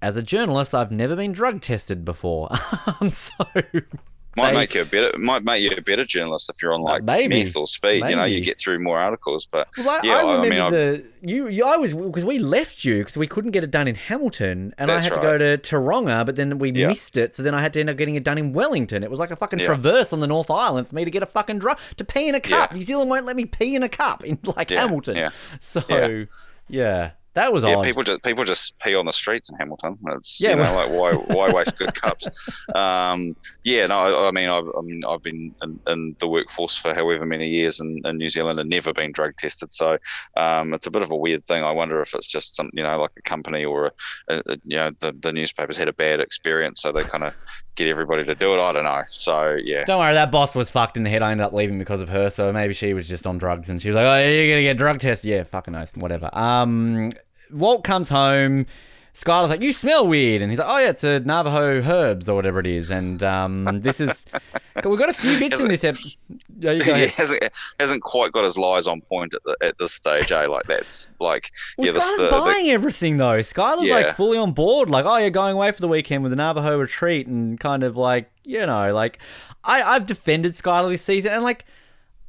as 0.01 0.17
a 0.17 0.23
journalist, 0.23 0.73
I've 0.73 0.91
never 0.91 1.15
been 1.15 1.31
drug 1.31 1.61
tested 1.61 2.03
before. 2.05 2.49
so 3.09 3.33
Might 4.37 4.51
they- 4.51 4.57
make 4.57 4.73
you 4.75 4.81
a 4.81 4.85
better 4.85 5.17
might 5.17 5.43
make 5.43 5.61
you 5.61 5.71
a 5.77 5.81
better 5.81 6.05
journalist 6.05 6.49
if 6.49 6.61
you're 6.61 6.73
on 6.73 6.79
uh, 6.81 6.83
like 6.83 7.03
maybe. 7.03 7.43
meth 7.43 7.55
or 7.57 7.67
speed. 7.67 8.03
You 8.05 8.15
know, 8.15 8.23
you 8.23 8.39
get 8.41 8.57
through 8.59 8.79
more 8.79 8.97
articles. 8.97 9.45
But 9.45 9.67
Well, 9.77 9.89
I, 9.89 9.99
yeah, 10.03 10.13
I 10.13 10.21
I 10.21 10.41
remember 10.41 10.61
I've- 10.63 10.75
the 10.75 11.03
you, 11.23 11.47
you. 11.49 11.65
I 11.65 11.75
was 11.77 11.93
because 11.93 12.23
we 12.25 12.39
left 12.39 12.85
you 12.85 12.99
because 12.99 13.17
we 13.17 13.27
couldn't 13.27 13.51
get 13.51 13.63
it 13.63 13.71
done 13.71 13.87
in 13.87 13.95
Hamilton, 13.95 14.73
and 14.77 14.89
I 14.89 14.99
had 14.99 15.13
to 15.15 15.21
go 15.21 15.37
to 15.37 15.57
Tauranga, 15.57 16.25
but 16.25 16.35
then 16.37 16.57
we 16.59 16.71
Yeah. 16.71 16.87
missed 16.87 17.17
it, 17.17 17.35
so 17.35 17.43
then 17.43 17.53
I 17.53 17.61
had 17.61 17.73
to 17.73 17.79
end 17.81 17.89
up 17.89 17.97
getting 17.97 18.15
it 18.15 18.23
done 18.23 18.37
in 18.37 18.53
Wellington. 18.53 19.03
It 19.03 19.09
was 19.11 19.19
like 19.19 19.31
a 19.31 19.35
fucking 19.35 19.59
Yeah. 19.59 19.65
traverse 19.65 20.13
on 20.13 20.19
the 20.21 20.27
North 20.27 20.49
Island 20.49 20.87
for 20.87 20.95
me 20.95 21.03
to 21.05 21.11
get 21.11 21.21
a 21.23 21.27
fucking 21.27 21.59
drug 21.59 21.77
to 21.97 22.05
pee 22.05 22.27
in 22.29 22.35
a 22.35 22.39
cup. 22.39 22.73
New 22.73 22.81
Zealand 22.81 23.09
won't 23.09 23.25
let 23.25 23.35
me 23.35 23.45
pee 23.45 23.75
in 23.75 23.83
a 23.83 23.89
cup 23.89 24.23
in 24.23 24.39
like 24.55 24.69
Hamilton. 24.69 25.29
So 25.59 26.25
Yeah. 26.69 27.11
That 27.33 27.53
was 27.53 27.63
yeah, 27.63 27.75
odd. 27.75 27.85
people 27.85 28.03
just 28.03 28.21
people 28.23 28.43
just 28.43 28.77
pee 28.79 28.93
on 28.95 29.05
the 29.05 29.13
streets 29.13 29.49
in 29.49 29.55
Hamilton. 29.57 29.97
It's 30.07 30.39
Yeah, 30.41 30.51
you 30.51 30.55
know 30.57 30.61
well- 30.63 30.75
like 31.13 31.27
why 31.29 31.35
why 31.35 31.51
waste 31.53 31.77
good 31.77 31.93
cups? 31.95 32.27
Um, 32.75 33.35
yeah, 33.63 33.87
no, 33.87 33.99
I, 33.99 34.27
I 34.27 34.31
mean 34.31 34.49
I've 34.49 34.67
I 34.77 34.81
mean 34.81 35.03
I've 35.07 35.23
been 35.23 35.53
in, 35.63 35.79
in 35.87 36.15
the 36.19 36.27
workforce 36.27 36.75
for 36.77 36.93
however 36.93 37.25
many 37.25 37.47
years 37.47 37.79
in, 37.79 38.01
in 38.05 38.17
New 38.17 38.29
Zealand 38.29 38.59
and 38.59 38.69
never 38.69 38.93
been 38.93 39.11
drug 39.11 39.35
tested. 39.37 39.71
So 39.73 39.97
um, 40.37 40.73
it's 40.73 40.87
a 40.87 40.91
bit 40.91 41.01
of 41.01 41.11
a 41.11 41.15
weird 41.15 41.45
thing. 41.47 41.63
I 41.63 41.71
wonder 41.71 42.01
if 42.01 42.13
it's 42.13 42.27
just 42.27 42.55
some 42.55 42.69
you 42.73 42.83
know 42.83 42.99
like 42.99 43.11
a 43.17 43.21
company 43.21 43.63
or 43.65 43.87
a, 43.87 43.91
a, 44.29 44.41
a- 44.47 44.57
you 44.63 44.77
know 44.77 44.91
the, 44.99 45.13
the 45.21 45.31
newspapers 45.33 45.77
had 45.77 45.87
a 45.87 45.93
bad 45.93 46.19
experience, 46.19 46.81
so 46.81 46.91
they 46.91 47.03
kind 47.03 47.23
of 47.23 47.33
get 47.75 47.87
everybody 47.87 48.23
to 48.25 48.35
do 48.35 48.53
it. 48.53 48.59
I 48.59 48.71
don't 48.73 48.83
know. 48.83 49.03
So 49.07 49.57
yeah, 49.63 49.85
Don't 49.85 49.99
worry, 49.99 50.13
that 50.13 50.31
boss 50.31 50.53
was 50.55 50.69
fucked 50.69 50.97
in 50.97 51.03
the 51.03 51.09
head. 51.09 51.21
I 51.21 51.31
ended 51.31 51.45
up 51.45 51.53
leaving 51.53 51.79
because 51.79 52.01
of 52.01 52.09
her, 52.09 52.29
so 52.29 52.51
maybe 52.51 52.73
she 52.73 52.93
was 52.93 53.07
just 53.07 53.25
on 53.25 53.37
drugs 53.37 53.69
and 53.69 53.81
she 53.81 53.87
was 53.89 53.95
like, 53.95 54.05
"Oh, 54.05 54.17
you're 54.27 54.49
gonna 54.53 54.61
get 54.63 54.77
drug 54.77 54.99
tested." 54.99 55.29
Yeah, 55.31 55.43
fucking 55.43 55.75
oath, 55.75 55.95
whatever. 55.97 56.29
Um, 56.33 57.09
Walt 57.51 57.83
comes 57.83 58.09
home. 58.09 58.65
Skyler's 59.13 59.49
like, 59.49 59.61
"You 59.61 59.73
smell 59.73 60.07
weird," 60.07 60.41
and 60.41 60.51
he's 60.51 60.59
like, 60.59 60.69
"Oh 60.69 60.77
yeah, 60.77 60.89
it's 60.89 61.03
a 61.03 61.19
Navajo 61.19 61.81
herbs 61.81 62.29
or 62.29 62.35
whatever 62.35 62.61
it 62.61 62.67
is." 62.67 62.89
And 62.89 63.21
um, 63.23 63.65
this 63.65 63.99
is 63.99 64.25
we've 64.85 64.97
got 64.97 65.09
a 65.09 65.13
few 65.13 65.37
bits 65.37 65.61
in 65.61 65.67
this 65.67 65.83
episode. 65.83 66.15
Yeah, 66.57 66.71
yeah, 66.71 66.95
hasn't 67.17 67.43
hasn't 67.77 68.03
quite 68.03 68.31
got 68.31 68.45
his 68.45 68.57
lies 68.57 68.87
on 68.87 69.01
point 69.01 69.33
at 69.33 69.43
the, 69.43 69.57
at 69.61 69.77
this 69.79 69.93
stage. 69.93 70.31
Eh? 70.31 70.47
Like 70.47 70.65
that's 70.65 71.11
like 71.19 71.51
Well, 71.77 71.87
yeah, 71.87 71.93
Skyler's 71.93 72.17
the, 72.17 72.23
the, 72.23 72.29
buying 72.29 72.69
everything 72.69 73.17
though. 73.17 73.39
Skyler's 73.39 73.89
like 73.89 74.15
fully 74.15 74.37
on 74.37 74.53
board. 74.53 74.89
Like, 74.89 75.05
oh, 75.05 75.17
you're 75.17 75.29
going 75.29 75.55
away 75.55 75.73
for 75.73 75.81
the 75.81 75.89
weekend 75.89 76.23
with 76.23 76.29
the 76.29 76.37
Navajo 76.37 76.77
retreat, 76.79 77.27
and 77.27 77.59
kind 77.59 77.83
of 77.83 77.97
like, 77.97 78.31
you 78.45 78.65
know, 78.65 78.93
like, 78.93 79.19
I 79.63 79.81
I've 79.81 80.07
defended 80.07 80.53
Skyler 80.53 80.89
this 80.89 81.01
season, 81.01 81.33
and 81.33 81.43
like, 81.43 81.65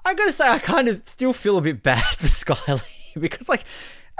I 0.04 0.14
gotta 0.14 0.32
say, 0.32 0.48
I 0.48 0.58
kind 0.58 0.88
of 0.88 0.98
still 1.06 1.32
feel 1.32 1.58
a 1.58 1.62
bit 1.62 1.82
bad 1.84 2.02
for 2.02 2.26
Skyler 2.26 2.82
because 3.20 3.48
like. 3.48 3.62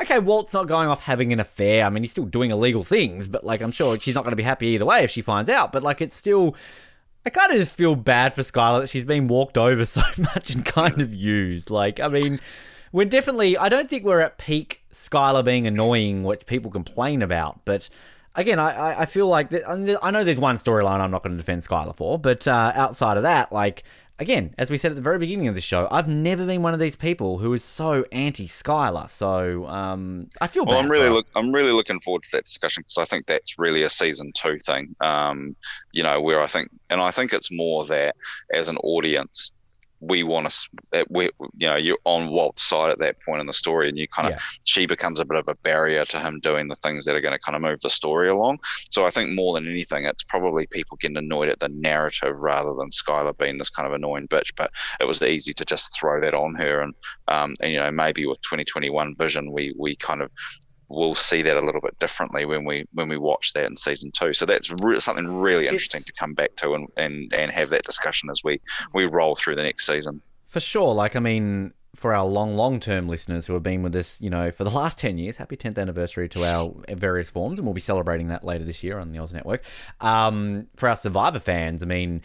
Okay, 0.00 0.18
Walt's 0.18 0.52
not 0.52 0.66
going 0.66 0.88
off 0.88 1.02
having 1.02 1.32
an 1.32 1.40
affair. 1.40 1.84
I 1.84 1.90
mean, 1.90 2.02
he's 2.02 2.10
still 2.12 2.24
doing 2.24 2.50
illegal 2.50 2.82
things, 2.82 3.28
but 3.28 3.44
like, 3.44 3.60
I'm 3.60 3.70
sure 3.70 3.98
she's 3.98 4.14
not 4.14 4.24
going 4.24 4.32
to 4.32 4.36
be 4.36 4.42
happy 4.42 4.68
either 4.68 4.86
way 4.86 5.04
if 5.04 5.10
she 5.10 5.20
finds 5.20 5.48
out. 5.50 5.70
But 5.70 5.82
like, 5.82 6.00
it's 6.00 6.14
still, 6.14 6.56
I 7.26 7.30
kind 7.30 7.52
of 7.52 7.58
just 7.58 7.76
feel 7.76 7.94
bad 7.94 8.34
for 8.34 8.40
Skyler 8.42 8.80
that 8.80 8.88
she's 8.88 9.04
been 9.04 9.28
walked 9.28 9.58
over 9.58 9.84
so 9.86 10.02
much 10.18 10.54
and 10.54 10.64
kind 10.64 11.00
of 11.00 11.14
used. 11.14 11.70
Like, 11.70 12.00
I 12.00 12.08
mean, 12.08 12.40
we're 12.90 13.04
definitely, 13.04 13.56
I 13.56 13.68
don't 13.68 13.88
think 13.88 14.04
we're 14.04 14.20
at 14.20 14.38
peak 14.38 14.82
Skyler 14.92 15.44
being 15.44 15.66
annoying, 15.66 16.22
which 16.22 16.46
people 16.46 16.70
complain 16.70 17.22
about. 17.22 17.60
But 17.64 17.88
again, 18.34 18.58
I, 18.58 19.02
I- 19.02 19.06
feel 19.06 19.28
like, 19.28 19.52
I 19.54 19.96
I 20.02 20.10
know 20.10 20.24
there's 20.24 20.38
one 20.38 20.56
storyline 20.56 21.00
I'm 21.00 21.10
not 21.10 21.22
going 21.22 21.32
to 21.32 21.38
defend 21.38 21.62
Skyler 21.62 21.94
for, 21.94 22.18
but 22.18 22.48
uh, 22.48 22.72
outside 22.74 23.18
of 23.18 23.22
that, 23.24 23.52
like, 23.52 23.84
again, 24.18 24.54
as 24.58 24.70
we 24.70 24.76
said 24.76 24.92
at 24.92 24.94
the 24.94 25.02
very 25.02 25.18
beginning 25.18 25.48
of 25.48 25.54
the 25.54 25.60
show, 25.60 25.88
I've 25.90 26.08
never 26.08 26.46
been 26.46 26.62
one 26.62 26.74
of 26.74 26.80
these 26.80 26.96
people 26.96 27.38
who 27.38 27.52
is 27.52 27.64
so 27.64 28.04
anti 28.12 28.46
Skyler. 28.46 29.08
So 29.08 29.66
um, 29.66 30.30
I 30.40 30.46
feel 30.46 30.64
well. 30.64 30.76
bad. 30.76 30.84
I'm 30.84 30.90
really 30.90 31.08
look. 31.08 31.26
I'm 31.34 31.52
really 31.52 31.72
looking 31.72 32.00
forward 32.00 32.24
to 32.24 32.30
that 32.32 32.44
discussion 32.44 32.82
because 32.82 32.98
I 32.98 33.04
think 33.04 33.26
that's 33.26 33.58
really 33.58 33.82
a 33.82 33.90
season 33.90 34.32
two 34.34 34.58
thing. 34.58 34.94
Um, 35.00 35.56
you 35.92 36.02
know, 36.02 36.20
where 36.20 36.40
I 36.40 36.46
think, 36.46 36.70
and 36.90 37.00
I 37.00 37.10
think 37.10 37.32
it's 37.32 37.50
more 37.52 37.84
that 37.86 38.16
as 38.54 38.68
an 38.68 38.76
audience, 38.78 39.52
we 40.02 40.24
want 40.24 40.50
to, 40.50 41.06
we, 41.10 41.30
you 41.56 41.68
know, 41.68 41.76
you're 41.76 41.98
on 42.04 42.28
Walt's 42.28 42.64
side 42.64 42.90
at 42.90 42.98
that 42.98 43.20
point 43.22 43.40
in 43.40 43.46
the 43.46 43.52
story, 43.52 43.88
and 43.88 43.96
you 43.96 44.08
kind 44.08 44.26
of, 44.26 44.32
Yeah. 44.34 44.38
she 44.64 44.84
becomes 44.84 45.20
a 45.20 45.24
bit 45.24 45.38
of 45.38 45.46
a 45.46 45.54
barrier 45.54 46.04
to 46.06 46.18
him 46.18 46.40
doing 46.40 46.66
the 46.66 46.74
things 46.74 47.04
that 47.04 47.14
are 47.14 47.20
going 47.20 47.32
to 47.32 47.38
kind 47.38 47.54
of 47.54 47.62
move 47.62 47.80
the 47.82 47.88
story 47.90 48.28
along. 48.28 48.58
So 48.90 49.06
I 49.06 49.10
think 49.10 49.30
more 49.30 49.54
than 49.54 49.68
anything, 49.68 50.04
it's 50.04 50.24
probably 50.24 50.66
people 50.66 50.96
getting 51.00 51.16
annoyed 51.16 51.48
at 51.50 51.60
the 51.60 51.68
narrative 51.68 52.34
rather 52.36 52.74
than 52.74 52.90
Skyler 52.90 53.36
being 53.38 53.58
this 53.58 53.70
kind 53.70 53.86
of 53.86 53.92
annoying 53.92 54.26
bitch. 54.26 54.50
But 54.56 54.72
it 55.00 55.04
was 55.06 55.22
easy 55.22 55.52
to 55.54 55.64
just 55.64 55.96
throw 55.98 56.20
that 56.20 56.34
on 56.34 56.56
her, 56.56 56.80
and, 56.82 56.94
um, 57.28 57.54
and 57.60 57.72
you 57.72 57.78
know, 57.78 57.90
maybe 57.92 58.26
with 58.26 58.40
2021 58.42 59.14
vision, 59.16 59.52
we 59.52 59.72
we 59.78 59.94
kind 59.96 60.20
of 60.20 60.30
we'll 60.92 61.14
see 61.14 61.42
that 61.42 61.56
a 61.56 61.64
little 61.64 61.80
bit 61.80 61.98
differently 61.98 62.44
when 62.44 62.64
we 62.64 62.86
when 62.92 63.08
we 63.08 63.16
watch 63.16 63.52
that 63.54 63.64
in 63.66 63.76
season 63.76 64.10
two. 64.12 64.32
So 64.32 64.46
that's 64.46 64.70
re- 64.70 65.00
something 65.00 65.26
really 65.26 65.66
interesting 65.66 66.00
It's- 66.00 66.06
to 66.06 66.12
come 66.12 66.34
back 66.34 66.56
to 66.56 66.74
and, 66.74 66.88
and 66.96 67.32
and 67.32 67.50
have 67.50 67.70
that 67.70 67.84
discussion 67.84 68.30
as 68.30 68.42
we 68.44 68.60
we 68.94 69.06
roll 69.06 69.34
through 69.34 69.56
the 69.56 69.62
next 69.62 69.86
season. 69.86 70.20
For 70.46 70.60
sure. 70.60 70.94
Like, 70.94 71.16
I 71.16 71.20
mean, 71.20 71.72
for 71.94 72.14
our 72.14 72.26
long, 72.26 72.54
long 72.54 72.78
term 72.78 73.08
listeners 73.08 73.46
who 73.46 73.54
have 73.54 73.62
been 73.62 73.82
with 73.82 73.96
us, 73.96 74.20
you 74.20 74.28
know, 74.30 74.50
for 74.50 74.64
the 74.64 74.70
last 74.70 74.98
10 74.98 75.16
years, 75.16 75.36
happy 75.38 75.56
10th 75.56 75.78
anniversary 75.78 76.28
to 76.30 76.44
our 76.44 76.74
various 76.90 77.30
forms, 77.30 77.58
and 77.58 77.66
we'll 77.66 77.74
be 77.74 77.80
celebrating 77.80 78.28
that 78.28 78.44
later 78.44 78.64
this 78.64 78.84
year 78.84 78.98
on 78.98 79.12
the 79.12 79.18
Oz 79.18 79.32
Network. 79.32 79.62
Um, 80.00 80.68
for 80.76 80.88
our 80.90 80.94
Survivor 80.94 81.38
fans, 81.38 81.82
I 81.82 81.86
mean, 81.86 82.20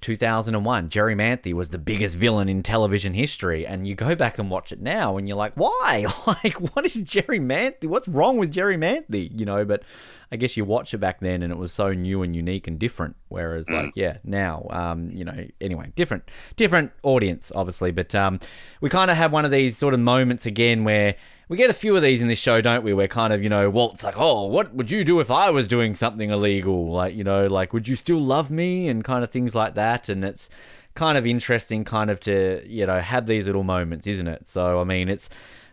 2001, 0.00 0.88
Jerri 0.88 1.16
Manthey 1.16 1.52
was 1.52 1.70
the 1.70 1.78
biggest 1.78 2.16
villain 2.16 2.48
in 2.48 2.62
television 2.62 3.14
history, 3.14 3.66
and 3.66 3.86
you 3.86 3.94
go 3.94 4.14
back 4.14 4.38
and 4.38 4.50
watch 4.50 4.72
it 4.72 4.80
now, 4.80 5.16
and 5.16 5.26
you're 5.26 5.36
like, 5.36 5.54
why? 5.54 6.06
Like, 6.26 6.74
what 6.74 6.84
is 6.84 6.96
Jerri 6.98 7.40
Manthey? 7.40 7.86
What's 7.86 8.06
wrong 8.06 8.36
with 8.36 8.52
Jerri 8.52 8.76
Manthey? 8.76 9.30
You 9.38 9.46
know, 9.46 9.64
but 9.64 9.82
I 10.30 10.36
guess 10.36 10.56
you 10.56 10.64
watch 10.64 10.92
it 10.92 10.98
back 10.98 11.20
then, 11.20 11.42
and 11.42 11.50
it 11.50 11.56
was 11.56 11.72
so 11.72 11.92
new 11.92 12.22
and 12.22 12.36
unique 12.36 12.66
and 12.66 12.78
different. 12.78 13.16
Whereas, 13.28 13.70
like, 13.70 13.92
yeah, 13.96 14.18
now, 14.24 14.66
um, 14.70 15.10
you 15.10 15.24
know, 15.24 15.46
anyway, 15.60 15.92
different, 15.96 16.30
different 16.56 16.92
audience, 17.02 17.50
obviously, 17.54 17.92
but 17.92 18.14
um, 18.14 18.38
we 18.80 18.90
kind 18.90 19.10
of 19.10 19.16
have 19.16 19.32
one 19.32 19.44
of 19.44 19.50
these 19.50 19.76
sort 19.76 19.94
of 19.94 20.00
moments 20.00 20.44
again 20.44 20.84
where 20.84 21.14
we 21.48 21.56
get 21.56 21.70
a 21.70 21.74
few 21.74 21.96
of 21.96 22.02
these 22.02 22.20
in 22.20 22.28
this 22.28 22.40
show, 22.40 22.60
don't 22.60 22.84
we? 22.84 22.92
Where 22.92 23.08
kind 23.08 23.32
of, 23.32 23.42
you 23.42 23.48
know, 23.48 23.70
Walt's 23.70 24.04
like, 24.04 24.18
oh, 24.18 24.46
what 24.46 24.74
would 24.74 24.90
you 24.90 25.04
do 25.04 25.20
if 25.20 25.30
I 25.30 25.50
was 25.50 25.66
doing 25.66 25.94
something 25.94 26.30
illegal? 26.30 26.90
Like, 26.92 27.14
you 27.14 27.24
know, 27.24 27.46
like, 27.46 27.72
would 27.72 27.88
you 27.88 27.96
still 27.96 28.20
love 28.20 28.50
me? 28.50 28.88
And 28.88 29.02
kind 29.02 29.24
of 29.24 29.30
things 29.30 29.54
like 29.54 29.74
that. 29.74 30.08
And 30.08 30.24
it's 30.24 30.50
kind 30.94 31.16
of 31.16 31.26
interesting, 31.26 31.84
kind 31.84 32.10
of 32.10 32.20
to, 32.20 32.62
you 32.66 32.84
know, 32.84 33.00
have 33.00 33.26
these 33.26 33.46
little 33.46 33.64
moments, 33.64 34.06
isn't 34.06 34.28
it? 34.28 34.46
So, 34.46 34.80
I 34.80 34.84
mean, 34.84 35.08
it's 35.08 35.28
a 35.28 35.32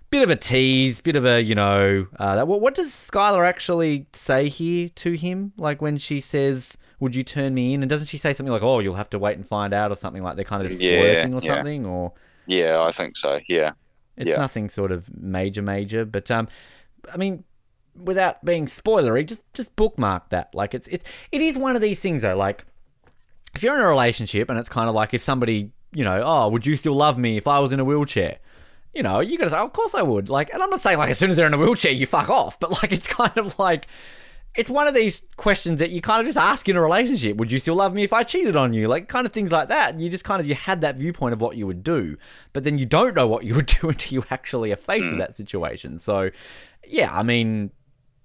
bit 0.09 0.23
of 0.23 0.29
a 0.29 0.35
tease, 0.35 1.01
bit 1.01 1.17
of 1.17 1.25
a, 1.25 1.41
you 1.41 1.55
know, 1.55 2.07
uh, 2.17 2.35
that, 2.35 2.47
what, 2.47 2.61
what 2.61 2.73
does 2.73 2.91
Skyler 2.91 3.45
actually 3.45 4.07
say 4.13 4.47
here 4.47 4.87
to 4.89 5.11
him? 5.13 5.51
Like, 5.57 5.81
when 5.81 5.97
she 5.97 6.21
says, 6.21 6.77
would 7.01 7.15
you 7.15 7.23
turn 7.23 7.53
me 7.53 7.73
in? 7.73 7.83
And 7.83 7.89
doesn't 7.89 8.07
she 8.07 8.17
say 8.17 8.31
something 8.31 8.53
like, 8.53 8.63
oh, 8.63 8.79
you'll 8.79 8.95
have 8.95 9.09
to 9.09 9.19
wait 9.19 9.35
and 9.35 9.45
find 9.45 9.73
out 9.73 9.91
or 9.91 9.95
something 9.95 10.23
like 10.23 10.37
they're 10.37 10.45
kind 10.45 10.61
of 10.63 10.69
just 10.69 10.81
Yeah, 10.81 11.01
flirting 11.01 11.33
or 11.33 11.41
yeah. 11.41 11.55
something? 11.55 11.85
Or. 11.85 12.13
Yeah, 12.45 12.81
I 12.81 12.91
think 12.91 13.17
so. 13.17 13.39
Yeah, 13.49 13.71
It's 14.17 14.29
Yeah. 14.31 14.37
nothing 14.37 14.69
sort 14.69 14.91
of 14.91 15.09
major, 15.19 15.61
major, 15.61 16.05
but 16.05 16.29
um, 16.31 16.47
I 17.11 17.17
mean, 17.17 17.43
without 17.95 18.43
being 18.43 18.65
spoilery, 18.65 19.25
just 19.25 19.51
just 19.53 19.75
bookmark 19.75 20.29
that. 20.29 20.53
Like 20.53 20.73
it's 20.73 20.87
it's 20.87 21.03
it 21.31 21.41
is 21.41 21.57
one 21.57 21.75
of 21.75 21.81
these 21.81 22.01
things 22.01 22.21
though. 22.21 22.35
Like 22.37 22.65
if 23.55 23.63
you're 23.63 23.75
in 23.75 23.81
a 23.81 23.87
relationship 23.87 24.49
and 24.49 24.59
it's 24.59 24.69
kind 24.69 24.89
of 24.89 24.95
like 24.95 25.13
if 25.13 25.21
somebody 25.21 25.71
you 25.93 26.03
know, 26.03 26.21
oh, 26.25 26.49
would 26.49 26.65
you 26.65 26.75
still 26.75 26.93
love 26.95 27.17
me 27.17 27.37
if 27.37 27.47
I 27.47 27.59
was 27.59 27.71
in 27.71 27.79
a 27.79 27.85
wheelchair? 27.85 28.39
You 28.93 29.03
know, 29.03 29.19
you 29.21 29.37
gotta 29.37 29.49
say, 29.51 29.57
of 29.57 29.71
course 29.73 29.95
I 29.95 30.01
would. 30.01 30.29
Like, 30.29 30.53
and 30.53 30.61
I'm 30.61 30.69
not 30.69 30.79
saying 30.81 30.97
like 30.97 31.09
as 31.09 31.17
soon 31.17 31.29
as 31.29 31.37
they're 31.37 31.47
in 31.47 31.53
a 31.53 31.57
wheelchair, 31.57 31.91
you 31.91 32.05
fuck 32.05 32.29
off, 32.29 32.59
but 32.59 32.71
like 32.71 32.91
it's 32.91 33.07
kind 33.13 33.37
of 33.37 33.57
like. 33.59 33.87
It's 34.57 34.69
one 34.69 34.87
of 34.87 34.93
these 34.93 35.23
questions 35.35 35.79
that 35.79 35.89
you 35.89 36.01
kind 36.01 36.21
of 36.21 36.25
just 36.25 36.37
ask 36.37 36.67
in 36.69 36.75
a 36.75 36.81
relationship. 36.81 37.37
Would 37.37 37.51
you 37.51 37.59
still 37.59 37.75
love 37.75 37.93
me 37.93 38.03
if 38.03 38.13
I 38.13 38.23
cheated 38.23 38.55
on 38.55 38.73
you? 38.73 38.87
Like 38.87 39.07
kind 39.07 39.25
of 39.25 39.33
things 39.33 39.51
like 39.51 39.67
that. 39.67 39.99
You 39.99 40.09
just 40.09 40.23
kind 40.23 40.39
of 40.39 40.47
you 40.47 40.55
had 40.55 40.81
that 40.81 40.95
viewpoint 40.95 41.33
of 41.33 41.41
what 41.41 41.57
you 41.57 41.67
would 41.67 41.83
do, 41.83 42.17
but 42.53 42.63
then 42.63 42.77
you 42.77 42.85
don't 42.85 43.15
know 43.15 43.27
what 43.27 43.43
you 43.43 43.55
would 43.55 43.65
do 43.81 43.89
until 43.89 44.13
you 44.13 44.25
actually 44.29 44.71
are 44.71 44.77
faced 44.77 45.09
with 45.09 45.19
that 45.19 45.35
situation. 45.35 45.99
So, 45.99 46.29
yeah, 46.87 47.09
I 47.11 47.23
mean, 47.23 47.71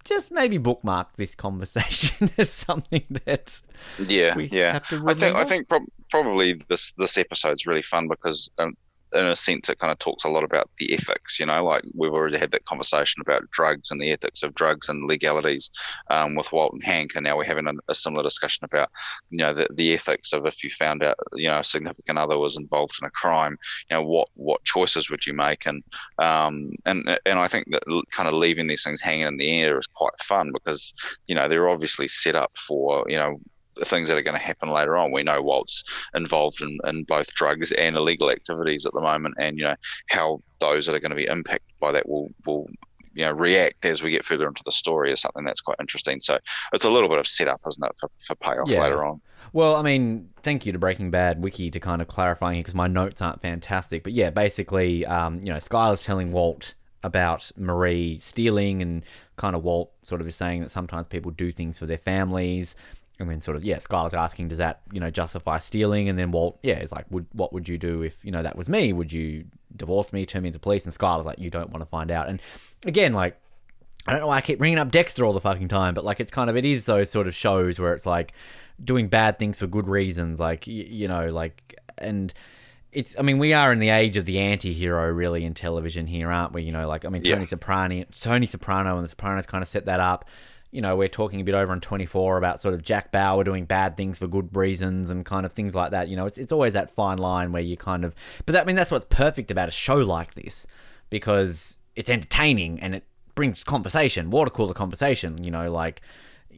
just 0.05 0.33
maybe 0.33 0.59
bookmark 0.59 1.16
this 1.16 1.35
conversation 1.35 2.31
as 2.39 2.51
something 2.51 3.05
that 3.24 3.61
yeah, 4.09 4.37
yeah. 4.39 4.81
I 5.07 5.14
think 5.14 5.37
I 5.37 5.45
think 5.45 5.68
prob- 5.68 5.89
probably 6.11 6.55
this 6.68 6.93
this 6.93 7.18
episode's 7.18 7.66
really 7.66 7.83
fun 7.83 8.09
because 8.09 8.51
um, 8.59 8.76
in 9.12 9.26
a 9.26 9.36
sense 9.36 9.68
it 9.68 9.78
kind 9.78 9.92
of 9.92 9.98
talks 9.98 10.24
a 10.24 10.28
lot 10.28 10.44
about 10.44 10.70
the 10.78 10.92
ethics. 10.92 11.38
You 11.38 11.46
know, 11.46 11.64
like 11.64 11.82
we've 11.94 12.12
already 12.12 12.38
had 12.38 12.50
that 12.52 12.64
conversation 12.64 13.20
about 13.20 13.50
drugs 13.50 13.90
and 13.90 14.00
the 14.00 14.11
ethics 14.11 14.42
of 14.42 14.54
drugs 14.54 14.88
and 14.88 15.08
legalities 15.08 15.70
um, 16.11 16.34
with 16.34 16.52
Walt 16.52 16.72
and 16.72 16.82
Hank, 16.82 17.12
and 17.14 17.24
now 17.24 17.36
we're 17.36 17.44
having 17.44 17.66
a, 17.66 17.72
a 17.88 17.94
similar 17.94 18.22
discussion 18.22 18.64
about 18.64 18.90
you 19.30 19.38
know 19.38 19.52
the, 19.52 19.68
the 19.74 19.94
ethics 19.94 20.32
of 20.32 20.46
if 20.46 20.62
you 20.62 20.70
found 20.70 21.02
out 21.02 21.16
you 21.34 21.48
know 21.48 21.58
a 21.58 21.64
significant 21.64 22.18
other 22.18 22.38
was 22.38 22.56
involved 22.56 22.96
in 23.00 23.06
a 23.06 23.11
crime. 23.11 23.58
You 23.90 23.96
know 23.96 24.04
what 24.04 24.28
what 24.34 24.64
choices 24.64 25.11
would 25.11 25.26
you 25.26 25.34
make? 25.34 25.66
And 25.66 25.82
um, 26.18 26.72
and 26.86 27.18
and 27.26 27.38
I 27.38 27.48
think 27.48 27.70
that 27.70 27.82
kind 28.12 28.28
of 28.28 28.34
leaving 28.34 28.66
these 28.66 28.84
things 28.84 29.00
hanging 29.00 29.26
in 29.26 29.36
the 29.36 29.50
air 29.50 29.78
is 29.78 29.86
quite 29.86 30.18
fun 30.20 30.52
because 30.52 30.92
you 31.26 31.34
know 31.34 31.48
they're 31.48 31.68
obviously 31.68 32.08
set 32.08 32.34
up 32.34 32.50
for 32.56 33.04
you 33.08 33.16
know 33.16 33.40
things 33.85 34.09
that 34.09 34.16
are 34.18 34.22
going 34.22 34.39
to 34.39 34.45
happen 34.45 34.70
later 34.70 34.97
on. 34.97 35.12
We 35.12 35.22
know 35.22 35.43
Walt's 35.43 35.85
involved 36.14 36.62
in, 36.62 36.78
in 36.85 37.05
both 37.05 37.33
drugs 37.35 37.72
and 37.72 37.97
illegal 37.97 38.31
activities 38.31 38.87
at 38.87 38.93
the 38.93 39.01
moment, 39.01 39.35
and 39.39 39.59
you 39.59 39.64
know 39.64 39.76
how 40.09 40.41
those 40.61 40.87
that 40.87 40.95
are 40.95 41.01
going 41.01 41.11
to 41.11 41.16
be 41.16 41.26
impacted 41.26 41.72
by 41.81 41.93
that 41.93 42.09
will 42.09 42.28
will 42.47 42.68
you 43.12 43.24
know 43.24 43.33
react 43.33 43.85
as 43.85 44.03
we 44.03 44.11
get 44.11 44.24
further 44.24 44.47
into 44.47 44.62
the 44.64 44.72
story 44.72 45.12
is 45.12 45.20
something 45.20 45.45
that's 45.45 45.61
quite 45.61 45.76
interesting. 45.81 46.20
So 46.20 46.39
it's 46.72 46.85
a 46.85 46.91
little 46.91 47.09
bit 47.09 47.18
of 47.18 47.26
setup, 47.26 47.61
isn't 47.66 47.85
it, 47.85 47.93
for, 47.99 48.09
for 48.18 48.35
payoff 48.37 48.68
Yeah. 48.68 48.83
later 48.83 49.05
on? 49.05 49.20
Well, 49.53 49.74
I 49.76 49.83
mean, 49.83 50.28
thank 50.43 50.64
you 50.64 50.72
to 50.72 50.78
Breaking 50.78 51.11
Bad 51.11 51.43
Wiki 51.43 51.70
to 51.72 51.81
kind 51.81 52.01
of 52.01 52.07
clarifying 52.09 52.55
here 52.57 52.62
because 52.62 52.74
my 52.74 52.87
notes 52.87 53.20
aren't 53.20 53.43
fantastic. 53.43 54.05
But 54.05 54.12
yeah, 54.12 54.31
basically, 54.31 55.05
um, 55.07 55.41
you 55.41 55.47
know, 55.47 55.57
Skyler's 55.57 56.05
telling 56.05 56.31
Walt 56.31 56.74
about 57.03 57.51
Marie 57.57 58.18
stealing, 58.18 58.83
and 58.83 59.05
kind 59.37 59.57
of 59.57 59.64
Walt 59.64 59.91
sort 60.03 60.20
of 60.20 60.26
is 60.28 60.37
saying 60.37 60.61
that 60.61 60.70
sometimes 60.70 61.07
people 61.07 61.31
do 61.31 61.51
things 61.51 61.78
for 61.78 61.87
their 61.87 61.99
families. 61.99 62.76
And 63.20 63.30
then 63.30 63.40
sort 63.40 63.56
of, 63.56 63.64
yeah, 63.64 63.76
Skyler's 63.76 64.14
asking, 64.14 64.48
does 64.48 64.58
that, 64.58 64.80
you 64.92 65.00
know, 65.00 65.10
justify 65.10 65.58
stealing? 65.58 66.08
And 66.08 66.18
then 66.18 66.30
Walt, 66.30 66.58
yeah, 66.62 66.78
is 66.80 66.90
like, 66.92 67.06
would 67.10 67.26
what 67.32 67.52
would 67.52 67.68
you 67.68 67.78
do 67.78 68.02
if, 68.02 68.24
you 68.24 68.30
know, 68.30 68.42
that 68.42 68.56
was 68.56 68.68
me? 68.68 68.92
Would 68.92 69.12
you 69.12 69.44
divorce 69.76 70.12
me, 70.12 70.26
turn 70.26 70.42
me 70.42 70.48
into 70.48 70.58
police? 70.58 70.84
And 70.84 70.94
Skyler's 70.94 71.26
like, 71.26 71.38
you 71.38 71.50
don't 71.50 71.70
want 71.70 71.82
to 71.82 71.86
find 71.86 72.10
out. 72.10 72.28
And 72.28 72.40
again, 72.86 73.12
like, 73.12 73.36
I 74.06 74.12
don't 74.12 74.20
know 74.22 74.28
why 74.28 74.38
I 74.38 74.40
keep 74.40 74.58
bringing 74.58 74.78
up 74.78 74.90
Dexter 74.90 75.24
all 75.24 75.32
the 75.34 75.40
fucking 75.40 75.68
time, 75.68 75.92
but 75.94 76.04
like 76.04 76.20
it's 76.20 76.30
kind 76.30 76.48
of 76.48 76.56
it 76.56 76.64
is 76.64 76.86
those 76.86 77.10
sort 77.10 77.26
of 77.26 77.34
shows 77.34 77.78
where 77.78 77.92
it's 77.92 78.06
like 78.06 78.32
doing 78.82 79.08
bad 79.08 79.38
things 79.38 79.58
for 79.58 79.66
good 79.66 79.86
reasons, 79.86 80.40
like 80.40 80.64
y- 80.66 80.72
you 80.88 81.06
know, 81.06 81.28
like 81.28 81.74
and 81.98 82.32
it's 82.92 83.14
I 83.18 83.22
mean 83.22 83.36
we 83.38 83.52
are 83.52 83.70
in 83.72 83.78
the 83.78 83.90
age 83.90 84.16
of 84.16 84.24
the 84.24 84.38
anti-hero 84.38 85.06
really 85.12 85.44
in 85.44 85.52
television 85.52 86.06
here, 86.06 86.32
aren't 86.32 86.54
we? 86.54 86.62
You 86.62 86.72
know, 86.72 86.88
like 86.88 87.04
I 87.04 87.10
mean 87.10 87.22
Yeah. 87.24 87.34
Tony 87.34 87.44
Soprano, 87.44 88.04
Tony 88.18 88.46
Soprano 88.46 88.96
and 88.96 89.04
the 89.04 89.08
Sopranos 89.10 89.44
kind 89.46 89.60
of 89.62 89.68
set 89.68 89.84
that 89.84 90.00
up. 90.00 90.24
You 90.70 90.80
know, 90.80 90.96
we're 90.96 91.08
talking 91.08 91.40
a 91.40 91.44
bit 91.44 91.54
over 91.54 91.72
on 91.72 91.80
24 91.80 92.38
about 92.38 92.60
sort 92.60 92.74
of 92.74 92.82
Jack 92.82 93.10
Bauer 93.10 93.42
doing 93.42 93.64
bad 93.64 93.96
things 93.96 94.18
for 94.18 94.28
good 94.28 94.54
reasons 94.56 95.10
and 95.10 95.24
kind 95.24 95.44
of 95.44 95.52
things 95.52 95.74
like 95.74 95.90
that. 95.90 96.08
You 96.08 96.16
know, 96.16 96.26
it's 96.26 96.38
it's 96.38 96.52
always 96.52 96.74
that 96.74 96.90
fine 96.90 97.18
line 97.18 97.52
where 97.52 97.62
you 97.62 97.76
kind 97.76 98.04
of 98.04 98.14
but 98.46 98.52
that 98.52 98.62
I 98.62 98.64
mean 98.66 98.76
that's 98.76 98.90
what's 98.90 99.06
perfect 99.06 99.50
about 99.50 99.68
a 99.68 99.72
show 99.72 99.96
like 99.96 100.34
this 100.34 100.66
because 101.08 101.78
it's 101.96 102.08
entertaining 102.08 102.80
and 102.80 102.94
it 102.94 103.04
brings 103.34 103.64
conversation, 103.64 104.30
water 104.30 104.50
cooler 104.50 104.74
conversation. 104.74 105.42
You 105.42 105.50
know, 105.50 105.72
like 105.72 106.02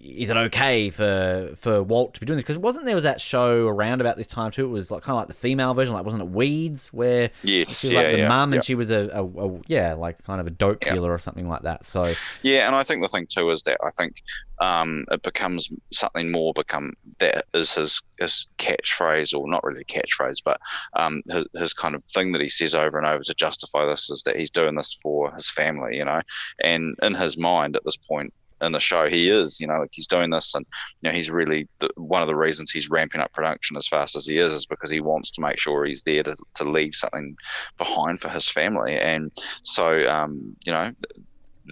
is 0.02 0.30
it 0.30 0.36
okay 0.36 0.90
for 0.90 1.52
for 1.56 1.80
Walt 1.80 2.14
to 2.14 2.20
be 2.20 2.26
doing 2.26 2.36
this? 2.36 2.42
Because 2.42 2.58
wasn't 2.58 2.86
there 2.86 2.94
was 2.96 3.04
that 3.04 3.20
show 3.20 3.68
around 3.68 4.00
about 4.00 4.16
this 4.16 4.26
time 4.26 4.50
too? 4.50 4.64
It 4.64 4.70
was 4.70 4.90
like 4.90 5.02
kind 5.02 5.14
of 5.14 5.20
like 5.20 5.28
the 5.28 5.34
female 5.34 5.74
version, 5.74 5.94
like 5.94 6.04
wasn't 6.04 6.24
it 6.24 6.28
Weeds, 6.30 6.88
where 6.92 7.30
Yes, 7.42 7.78
she 7.78 7.86
was 7.86 7.92
yeah, 7.92 8.00
like 8.00 8.10
the 8.10 8.18
yeah, 8.18 8.28
mum 8.28 8.50
yeah. 8.50 8.56
and 8.56 8.64
she 8.64 8.74
was 8.74 8.90
a, 8.90 9.08
a, 9.12 9.24
a 9.24 9.60
yeah, 9.68 9.94
like 9.94 10.22
kind 10.24 10.40
of 10.40 10.48
a 10.48 10.50
dope 10.50 10.80
dealer 10.80 11.12
or 11.12 11.20
something 11.20 11.48
like 11.48 11.62
that. 11.62 11.86
So 11.86 12.14
Yeah, 12.42 12.66
and 12.66 12.74
I 12.74 12.82
think 12.82 13.02
the 13.02 13.08
thing 13.08 13.26
too 13.28 13.48
is 13.50 13.62
that 13.62 13.78
I 13.84 13.90
think 13.90 14.22
um, 14.60 15.04
it 15.12 15.22
becomes 15.22 15.70
something 15.92 16.32
more 16.32 16.52
become 16.52 16.94
that 17.20 17.44
is 17.54 17.72
his 17.72 18.02
his 18.18 18.48
catchphrase 18.58 19.38
or 19.38 19.48
not 19.48 19.62
really 19.62 19.84
catchphrase, 19.84 20.42
but 20.44 20.60
um, 20.96 21.22
his, 21.30 21.46
his 21.56 21.72
kind 21.72 21.94
of 21.94 22.02
thing 22.06 22.32
that 22.32 22.40
he 22.40 22.48
says 22.48 22.74
over 22.74 22.98
and 22.98 23.06
over 23.06 23.22
to 23.22 23.34
justify 23.34 23.86
this 23.86 24.10
is 24.10 24.24
that 24.24 24.36
he's 24.36 24.50
doing 24.50 24.74
this 24.74 24.98
for 25.00 25.32
his 25.32 25.48
family, 25.48 25.96
you 25.96 26.04
know, 26.04 26.22
and 26.60 26.96
in 27.02 27.14
his 27.14 27.38
mind 27.38 27.76
at 27.76 27.84
this 27.84 27.96
point 27.96 28.32
in 28.62 28.72
the 28.72 28.80
show 28.80 29.08
he 29.08 29.28
is 29.28 29.60
you 29.60 29.66
know 29.66 29.78
like 29.80 29.90
he's 29.92 30.06
doing 30.06 30.30
this 30.30 30.54
and 30.54 30.64
you 31.00 31.08
know 31.10 31.14
he's 31.14 31.30
really 31.30 31.68
the, 31.78 31.88
one 31.96 32.22
of 32.22 32.28
the 32.28 32.36
reasons 32.36 32.70
he's 32.70 32.90
ramping 32.90 33.20
up 33.20 33.32
production 33.32 33.76
as 33.76 33.88
fast 33.88 34.16
as 34.16 34.26
he 34.26 34.38
is 34.38 34.52
is 34.52 34.66
because 34.66 34.90
he 34.90 35.00
wants 35.00 35.30
to 35.30 35.40
make 35.40 35.58
sure 35.58 35.84
he's 35.84 36.02
there 36.02 36.22
to, 36.22 36.36
to 36.54 36.64
leave 36.64 36.94
something 36.94 37.36
behind 37.78 38.20
for 38.20 38.28
his 38.28 38.48
family. 38.48 38.98
And 38.98 39.32
so 39.62 40.06
um, 40.08 40.56
you 40.64 40.72
know 40.72 40.92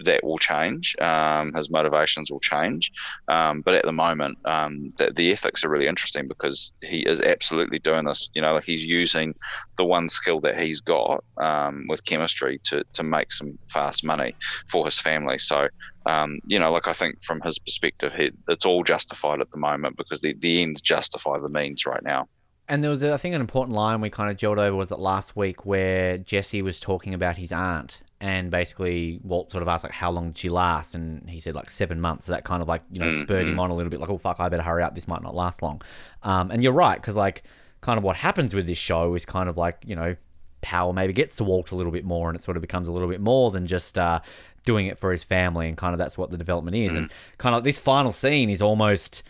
that 0.03 0.23
will 0.23 0.37
change. 0.37 0.95
Um, 1.01 1.53
his 1.53 1.69
motivations 1.69 2.31
will 2.31 2.39
change. 2.39 2.91
Um, 3.27 3.61
but 3.61 3.75
at 3.75 3.85
the 3.85 3.91
moment, 3.91 4.37
um, 4.45 4.89
the, 4.97 5.11
the 5.11 5.31
ethics 5.31 5.63
are 5.63 5.69
really 5.69 5.87
interesting 5.87 6.27
because 6.27 6.71
he 6.81 7.01
is 7.01 7.21
absolutely 7.21 7.79
doing 7.79 8.05
this. 8.05 8.29
You 8.33 8.41
know, 8.41 8.59
he's 8.59 8.85
using 8.85 9.33
the 9.77 9.85
one 9.85 10.09
skill 10.09 10.39
that 10.41 10.59
he's 10.59 10.81
got 10.81 11.23
um, 11.39 11.85
with 11.87 12.05
chemistry 12.05 12.59
to, 12.65 12.83
to 12.93 13.03
make 13.03 13.31
some 13.31 13.57
fast 13.69 14.05
money 14.05 14.35
for 14.69 14.85
his 14.85 14.99
family. 14.99 15.37
So, 15.37 15.67
um, 16.05 16.39
you 16.45 16.59
know, 16.59 16.71
like 16.71 16.87
I 16.87 16.93
think 16.93 17.21
from 17.23 17.41
his 17.41 17.59
perspective, 17.59 18.13
he, 18.13 18.31
it's 18.47 18.65
all 18.65 18.83
justified 18.83 19.41
at 19.41 19.51
the 19.51 19.59
moment 19.59 19.97
because 19.97 20.21
the, 20.21 20.35
the 20.39 20.61
ends 20.61 20.81
justify 20.81 21.37
the 21.39 21.49
means 21.49 21.85
right 21.85 22.03
now. 22.03 22.27
And 22.71 22.81
there 22.81 22.89
was, 22.89 23.03
I 23.03 23.17
think, 23.17 23.35
an 23.35 23.41
important 23.41 23.75
line 23.75 23.99
we 23.99 24.09
kind 24.09 24.31
of 24.31 24.37
gelled 24.37 24.57
over 24.57 24.77
was 24.77 24.93
it 24.93 24.99
last 24.99 25.35
week 25.35 25.65
where 25.65 26.17
Jesse 26.17 26.61
was 26.61 26.79
talking 26.79 27.13
about 27.13 27.35
his 27.35 27.51
aunt, 27.51 28.01
and 28.21 28.49
basically 28.49 29.19
Walt 29.23 29.51
sort 29.51 29.61
of 29.61 29.67
asked 29.67 29.83
like, 29.83 29.91
"How 29.91 30.09
long 30.09 30.27
did 30.27 30.37
she 30.37 30.47
last?" 30.47 30.95
And 30.95 31.29
he 31.29 31.41
said 31.41 31.53
like 31.53 31.69
seven 31.69 31.99
months. 31.99 32.27
So 32.27 32.31
that 32.31 32.45
kind 32.45 32.61
of 32.61 32.69
like 32.69 32.83
you 32.89 33.01
know 33.01 33.09
spurred 33.11 33.47
him 33.47 33.59
on 33.59 33.71
a 33.71 33.75
little 33.75 33.89
bit, 33.89 33.99
like, 33.99 34.09
"Oh 34.09 34.17
fuck, 34.17 34.37
I 34.39 34.47
better 34.47 34.63
hurry 34.63 34.83
up. 34.83 34.95
This 34.95 35.05
might 35.05 35.21
not 35.21 35.35
last 35.35 35.61
long." 35.61 35.81
Um, 36.23 36.49
and 36.49 36.63
you're 36.63 36.71
right 36.71 36.95
because 36.95 37.17
like 37.17 37.43
kind 37.81 37.97
of 37.97 38.05
what 38.05 38.15
happens 38.15 38.55
with 38.55 38.67
this 38.67 38.77
show 38.77 39.15
is 39.15 39.25
kind 39.25 39.49
of 39.49 39.57
like 39.57 39.83
you 39.85 39.97
know 39.97 40.15
power 40.61 40.93
maybe 40.93 41.11
gets 41.11 41.35
to 41.37 41.43
Walt 41.43 41.71
a 41.71 41.75
little 41.75 41.91
bit 41.91 42.05
more, 42.05 42.29
and 42.29 42.37
it 42.37 42.41
sort 42.41 42.55
of 42.55 42.61
becomes 42.61 42.87
a 42.87 42.93
little 42.93 43.09
bit 43.09 43.19
more 43.19 43.51
than 43.51 43.67
just 43.67 43.99
uh, 43.99 44.21
doing 44.63 44.87
it 44.87 44.97
for 44.97 45.11
his 45.11 45.25
family, 45.25 45.67
and 45.67 45.75
kind 45.75 45.93
of 45.93 45.97
that's 45.97 46.17
what 46.17 46.29
the 46.29 46.37
development 46.37 46.77
is. 46.77 46.95
And 46.95 47.11
kind 47.37 47.53
of 47.53 47.57
like, 47.57 47.65
this 47.65 47.79
final 47.79 48.13
scene 48.13 48.49
is 48.49 48.61
almost 48.61 49.23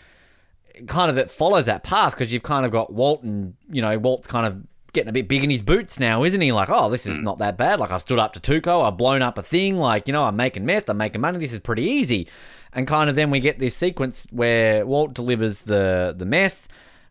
kind 0.87 1.11
of 1.11 1.17
it 1.17 1.29
follows 1.29 1.65
that 1.65 1.83
path 1.83 2.13
because 2.13 2.33
you've 2.33 2.43
kind 2.43 2.65
of 2.65 2.71
got 2.71 2.93
Walt 2.93 3.23
and 3.23 3.55
you 3.69 3.81
know 3.81 3.97
Walt's 3.97 4.27
kind 4.27 4.45
of 4.45 4.61
getting 4.93 5.09
a 5.09 5.13
bit 5.13 5.27
big 5.27 5.43
in 5.43 5.49
his 5.49 5.61
boots 5.61 5.99
now, 5.99 6.23
isn't 6.23 6.41
he? 6.41 6.51
Like, 6.51 6.69
oh, 6.69 6.89
this 6.89 7.05
is 7.05 7.17
not 7.19 7.37
that 7.37 7.57
bad. 7.57 7.79
Like, 7.79 7.91
I've 7.91 8.01
stood 8.01 8.19
up 8.19 8.33
to 8.33 8.39
Tuco, 8.39 8.85
I've 8.85 8.97
blown 8.97 9.21
up 9.21 9.37
a 9.37 9.43
thing. 9.43 9.77
Like, 9.77 10.07
you 10.07 10.11
know, 10.11 10.25
I'm 10.25 10.35
making 10.35 10.65
meth, 10.65 10.89
I'm 10.89 10.97
making 10.97 11.21
money. 11.21 11.39
This 11.39 11.53
is 11.53 11.61
pretty 11.61 11.83
easy. 11.83 12.27
And 12.73 12.87
kind 12.87 13.09
of 13.09 13.15
then 13.15 13.29
we 13.29 13.39
get 13.39 13.59
this 13.59 13.75
sequence 13.75 14.27
where 14.31 14.85
Walt 14.85 15.13
delivers 15.13 15.63
the 15.63 16.13
the 16.17 16.25
meth. 16.25 16.67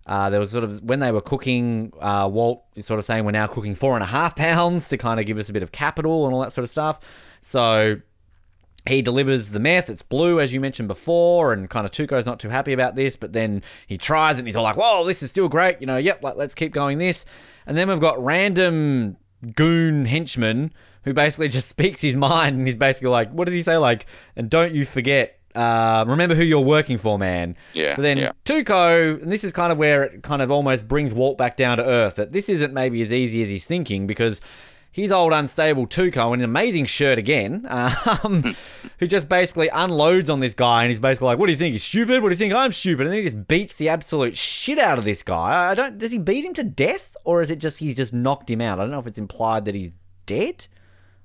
Uh, 0.07 0.29
there 0.31 0.41
was 0.41 0.51
sort 0.51 0.65
of 0.65 0.83
when 0.83 0.99
they 1.01 1.13
were 1.13 1.21
cooking, 1.21 1.93
uh, 2.01 2.29
Walt 2.31 2.65
is 2.75 2.87
sort 2.87 2.99
of 2.99 3.05
saying 3.05 3.25
we're 3.25 3.31
now 3.31 3.47
cooking 3.47 3.75
four 3.75 3.95
and 3.95 4.03
a 4.03 4.07
half 4.07 4.35
pounds 4.35 4.89
to 4.89 4.97
kind 4.97 5.21
of 5.21 5.27
give 5.27 5.39
us 5.39 5.49
a 5.49 5.53
bit 5.53 5.63
of 5.63 5.71
capital 5.71 6.27
and 6.27 6.35
all 6.35 6.41
that 6.41 6.53
sort 6.53 6.65
of 6.65 6.71
stuff. 6.71 7.01
So 7.41 8.01
he 8.91 9.03
delivers 9.03 9.51
the 9.51 9.61
meth. 9.61 9.89
It's 9.89 10.03
blue, 10.03 10.41
as 10.41 10.53
you 10.53 10.61
mentioned 10.61 10.89
before, 10.89 11.53
and 11.53 11.69
kind 11.71 11.87
of 11.87 11.93
Tuco's 11.93 12.27
not 12.27 12.41
too 12.41 12.49
happy 12.49 12.73
about 12.73 12.95
this, 12.95 13.17
but 13.17 13.33
then 13.33 13.63
he 13.87 13.97
tries 13.97 14.37
it 14.37 14.41
and 14.41 14.49
he's 14.49 14.57
all 14.57 14.65
like, 14.65 14.77
whoa, 14.77 15.05
this 15.05 15.23
is 15.23 15.31
still 15.31 15.49
great. 15.49 15.81
You 15.81 15.87
know, 15.87 15.97
yep, 15.97 16.23
like, 16.23 16.37
let's 16.37 16.55
keep 16.55 16.73
going 16.73 16.99
this. 16.99 17.25
And 17.67 17.77
then 17.77 17.89
we've 17.89 18.01
got 18.01 18.23
random 18.23 19.17
goon 19.55 20.05
henchman 20.05 20.73
who 21.05 21.15
basically 21.15 21.49
just 21.57 21.69
speaks 21.69 22.03
his 22.03 22.17
mind 22.17 22.59
and 22.59 22.67
he's 22.67 22.77
basically 22.77 23.11
like, 23.11 23.33
what 23.33 23.47
does 23.47 23.55
he 23.55 23.63
say? 23.63 23.77
Like, 23.77 24.07
and 24.37 24.51
don't 24.51 24.75
you 24.75 24.85
forget, 24.85 25.39
uh, 25.55 26.05
remember 26.07 26.35
who 26.35 26.45
you're 26.45 26.61
working 26.61 26.99
for, 26.99 27.19
man. 27.19 27.57
Yeah, 27.73 27.95
So 27.95 28.03
then 28.03 28.19
yeah. 28.19 28.33
Tuco, 28.45 29.21
and 29.21 29.33
this 29.33 29.43
is 29.43 29.53
kind 29.53 29.73
of 29.73 29.79
where 29.79 30.05
it 30.05 30.23
kind 30.23 30.43
of 30.43 30.51
almost 30.51 30.87
brings 30.87 31.13
Walt 31.13 31.39
back 31.39 31.57
down 31.57 31.79
to 31.79 31.85
earth, 31.85 32.17
that 32.17 32.33
this 32.33 32.49
isn't 32.49 32.73
maybe 32.73 33.03
as 33.03 33.13
easy 33.13 33.43
as 33.43 33.49
he's 33.49 33.67
thinking 33.67 34.07
because 34.07 34.41
he's 34.91 35.13
old 35.13 35.33
unstable 35.33 35.87
Tuco 35.87 36.35
in 36.35 36.41
an 36.41 36.45
amazing 36.45 36.87
shirt 36.87 37.19
again, 37.19 37.67
um, 38.25 38.57
who 38.99 39.07
just 39.07 39.29
basically 39.29 39.69
unloads 39.69 40.31
on 40.31 40.41
this 40.41 40.55
guy 40.55 40.83
and 40.83 40.91
he's 40.91 41.01
basically 41.01 41.27
like, 41.27 41.39
"What 41.39 41.47
do 41.47 41.53
you 41.53 41.59
think? 41.59 41.73
He's 41.73 41.85
stupid? 41.85 42.23
What 42.23 42.29
do 42.29 42.35
you 42.35 42.39
think? 42.39 42.55
I'm 42.55 42.73
stupid?" 42.73 43.07
And 43.07 43.11
then 43.11 43.19
he 43.19 43.25
just 43.25 43.49
beats 43.49 43.77
the 43.77 43.89
absolute 43.89 44.37
shit 44.37 44.79
out 44.79 44.99
of 44.99 45.05
this 45.05 45.23
guy. 45.23 45.71
I 45.71 45.75
don't. 45.75 45.99
Does 45.99 46.13
he 46.13 46.19
beat 46.19 46.45
him 46.45 46.55
to 46.55 46.65
death, 46.65 47.17
or 47.25 47.43
is 47.43 47.51
it 47.51 47.59
just 47.59 47.79
he 47.79 47.95
just 47.95 48.13
knocked 48.13 48.51
him 48.51 48.61
out? 48.61 48.79
I 48.79 48.83
don't 48.83 48.91
know 48.91 49.01
if 49.01 49.07
it's 49.07 49.19
implied 49.19 49.65
that 49.67 49.75
he's 49.75 49.93
dead, 50.27 50.67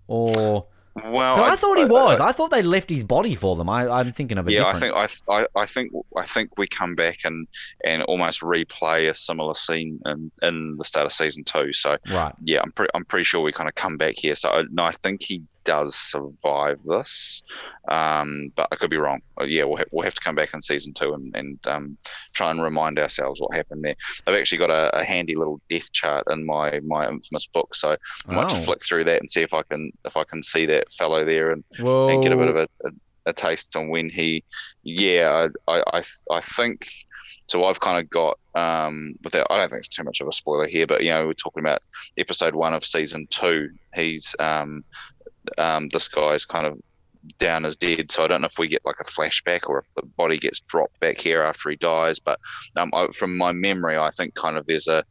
or. 0.07 0.67
Well, 1.03 1.35
'Cause 1.35 1.51
I, 1.51 1.55
thought 1.57 1.77
he 1.77 1.83
was. 1.85 2.21
I, 2.21 2.31
thought 2.31 2.51
they 2.51 2.61
left 2.61 2.89
his 2.89 3.03
body 3.03 3.35
for 3.35 3.57
them. 3.57 3.69
I, 3.69 3.87
I'm 3.87 4.13
thinking 4.13 4.37
of 4.37 4.47
a 4.47 4.51
yeah, 4.51 4.65
I 4.67 4.73
think 4.73 4.95
I, 4.95 5.07
I 5.29 5.45
I 5.55 5.65
think 5.65 5.91
I 6.15 6.25
think 6.25 6.57
we 6.57 6.67
come 6.67 6.95
back 6.95 7.19
and 7.25 7.47
and 7.83 8.01
almost 8.03 8.39
replay 8.41 9.09
a 9.09 9.13
similar 9.13 9.55
scene 9.55 9.99
in 10.05 10.31
in 10.41 10.77
the 10.77 10.85
start 10.85 11.05
of 11.05 11.11
season 11.11 11.43
two. 11.43 11.73
So 11.73 11.97
Right. 12.09 12.33
yeah, 12.43 12.61
I'm 12.63 12.71
pretty 12.71 12.91
I'm 12.95 13.03
pretty 13.03 13.25
sure 13.25 13.41
we 13.41 13.51
kind 13.51 13.67
of 13.67 13.75
come 13.75 13.97
back 13.97 14.15
here. 14.17 14.35
So 14.35 14.49
I, 14.49 14.63
no, 14.71 14.85
I 14.85 14.91
think 14.91 15.21
he 15.21 15.41
does 15.65 15.95
survive 15.95 16.79
this, 16.85 17.43
um, 17.89 18.51
but 18.55 18.67
I 18.71 18.75
could 18.75 18.89
be 18.89 18.97
wrong. 18.97 19.19
Uh, 19.39 19.45
Yeah, 19.45 19.65
we'll 19.65 19.77
ha- 19.77 19.83
we'll 19.91 20.05
have 20.05 20.15
to 20.15 20.21
come 20.21 20.35
back 20.35 20.53
in 20.53 20.61
season 20.61 20.93
two 20.93 21.13
and 21.13 21.35
and 21.35 21.67
um, 21.67 21.97
try 22.33 22.51
and 22.51 22.61
remind 22.61 22.97
ourselves 22.99 23.39
what 23.41 23.55
happened 23.55 23.83
there. 23.83 23.95
I've 24.25 24.35
actually 24.35 24.59
got 24.59 24.69
a, 24.69 24.95
a 24.97 25.03
handy 25.03 25.35
little 25.35 25.59
death 25.69 25.91
chart 25.91 26.23
in 26.29 26.45
my 26.45 26.79
my 26.85 27.07
infamous 27.09 27.47
book, 27.47 27.75
so 27.75 27.97
I 28.27 28.33
might 28.33 28.45
Oh. 28.45 28.49
just 28.49 28.65
flick 28.65 28.83
through 28.85 29.03
that 29.05 29.19
and 29.19 29.29
see 29.29 29.41
if 29.41 29.53
I 29.53 29.63
can 29.63 29.91
if 30.05 30.15
I 30.15 30.23
can 30.23 30.41
see 30.43 30.65
that 30.67 30.93
fellow 30.93 31.25
there 31.25 31.51
and 31.51 31.63
Whoa. 31.79 32.07
and 32.09 32.23
get 32.23 32.31
a 32.31 32.37
bit 32.37 32.47
of 32.47 32.55
a, 32.55 32.67
a, 32.85 32.89
a 33.27 33.33
taste 33.33 33.75
on 33.75 33.89
when 33.89 34.07
he, 34.09 34.43
yeah, 34.83 35.47
I, 35.67 35.73
I, 35.77 35.83
I, 35.99 36.03
I 36.31 36.41
think. 36.41 36.87
So 37.47 37.65
I've 37.65 37.79
kind 37.79 37.99
of 37.99 38.09
got, 38.09 38.39
um, 38.55 39.13
without, 39.23 39.45
I 39.51 39.57
don't 39.57 39.69
think 39.69 39.79
it's 39.79 39.87
too 39.87 40.03
much 40.03 40.19
of 40.19 40.27
a 40.27 40.31
spoiler 40.31 40.67
here, 40.67 40.87
but 40.87 41.03
you 41.03 41.11
know, 41.11 41.27
we're 41.27 41.33
talking 41.33 41.61
about 41.61 41.79
episode 42.17 42.55
one 42.55 42.73
of 42.73 42.83
season 42.83 43.27
two. 43.29 43.69
He's, 43.93 44.35
um, 44.39 44.83
um, 45.57 45.89
this 45.89 46.07
guy's 46.07 46.45
kind 46.45 46.65
of 46.67 46.79
down 47.39 47.65
as 47.65 47.75
dead. 47.75 48.11
So 48.11 48.23
I 48.23 48.27
don't 48.27 48.41
know 48.41 48.47
if 48.47 48.59
we 48.59 48.67
get 48.67 48.85
like 48.85 48.99
a 48.99 49.03
flashback 49.03 49.67
or 49.67 49.79
if 49.79 49.85
the 49.95 50.03
body 50.03 50.37
gets 50.37 50.59
dropped 50.61 50.99
back 50.99 51.17
here 51.17 51.41
after 51.41 51.69
he 51.69 51.75
dies. 51.75 52.19
But 52.19 52.39
um, 52.77 52.91
I, 52.93 53.07
from 53.15 53.35
my 53.37 53.51
memory, 53.51 53.97
I 53.97 54.11
think 54.11 54.35
kind 54.35 54.57
of 54.57 54.65
there's 54.67 54.87
a 54.87 55.03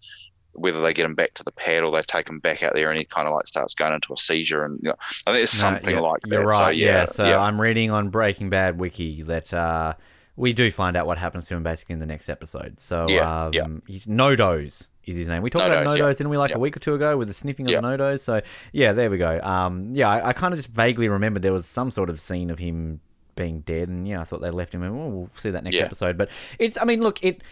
whether 0.56 0.80
they 0.80 0.94
get 0.94 1.04
him 1.04 1.16
back 1.16 1.34
to 1.34 1.42
the 1.42 1.50
pad 1.50 1.82
or 1.82 1.90
they 1.90 2.00
take 2.02 2.28
him 2.28 2.38
back 2.38 2.62
out 2.62 2.74
there 2.74 2.88
and 2.88 2.96
he 2.96 3.04
kind 3.04 3.26
of 3.26 3.34
like 3.34 3.44
starts 3.48 3.74
going 3.74 3.92
into 3.92 4.12
a 4.12 4.16
seizure 4.16 4.64
and 4.64 4.78
you 4.82 4.88
know, 4.88 4.94
I 5.26 5.32
think 5.32 5.42
it's 5.42 5.54
No, 5.54 5.60
something 5.60 5.90
yeah, 5.96 6.00
like 6.00 6.20
You're 6.26 6.40
that. 6.42 6.46
right. 6.46 6.58
So, 6.58 6.68
yeah. 6.68 6.86
yeah, 6.86 7.04
So 7.06 7.24
yeah. 7.28 7.40
I'm 7.40 7.60
reading 7.60 7.90
on 7.90 8.10
Breaking 8.10 8.50
Bad 8.50 8.78
wiki 8.78 9.22
that 9.22 9.52
uh, 9.52 9.94
we 10.36 10.52
do 10.52 10.70
find 10.70 10.96
out 10.96 11.06
what 11.06 11.18
happens 11.18 11.46
to 11.48 11.54
him 11.54 11.62
basically 11.62 11.92
in 11.94 11.98
the 12.00 12.06
next 12.06 12.28
episode. 12.28 12.80
So 12.80 13.06
Yeah, 13.08 13.46
um, 13.46 13.52
yeah. 13.52 13.66
he's 13.86 14.08
No-Doze 14.08 14.88
is 15.04 15.16
his 15.16 15.28
name. 15.28 15.42
We 15.42 15.50
talked 15.50 15.66
about 15.66 15.84
No-Doze, 15.84 15.98
yeah. 15.98 16.18
didn't 16.18 16.30
we, 16.30 16.36
like 16.38 16.50
Yeah. 16.50 16.56
a 16.56 16.60
week 16.60 16.76
or 16.76 16.80
two 16.80 16.94
ago 16.94 17.16
with 17.16 17.28
the 17.28 17.34
sniffing 17.34 17.66
of 17.66 17.72
Yeah. 17.72 17.80
the 17.80 17.90
No-Doze? 17.90 18.22
So 18.22 18.40
yeah, 18.72 18.92
there 18.92 19.10
we 19.10 19.18
go. 19.18 19.38
Um, 19.40 19.94
yeah, 19.94 20.08
I, 20.08 20.28
I 20.28 20.32
kind 20.32 20.52
of 20.52 20.58
just 20.58 20.70
vaguely 20.70 21.08
remembered 21.08 21.42
there 21.42 21.52
was 21.52 21.66
some 21.66 21.90
sort 21.90 22.10
of 22.10 22.20
scene 22.20 22.50
of 22.50 22.58
him 22.58 23.00
being 23.36 23.60
dead, 23.60 23.88
and 23.88 24.06
yeah, 24.08 24.20
I 24.20 24.24
thought 24.24 24.40
they 24.40 24.50
left 24.50 24.74
him. 24.74 24.82
And 24.82 24.96
well, 24.98 25.10
we'll 25.10 25.30
see 25.36 25.50
that 25.50 25.62
next 25.64 25.76
episode. 25.76 26.16
But 26.16 26.30
it's, 26.58 26.80
I 26.80 26.84
mean, 26.84 27.00
look, 27.00 27.22
it 27.24 27.42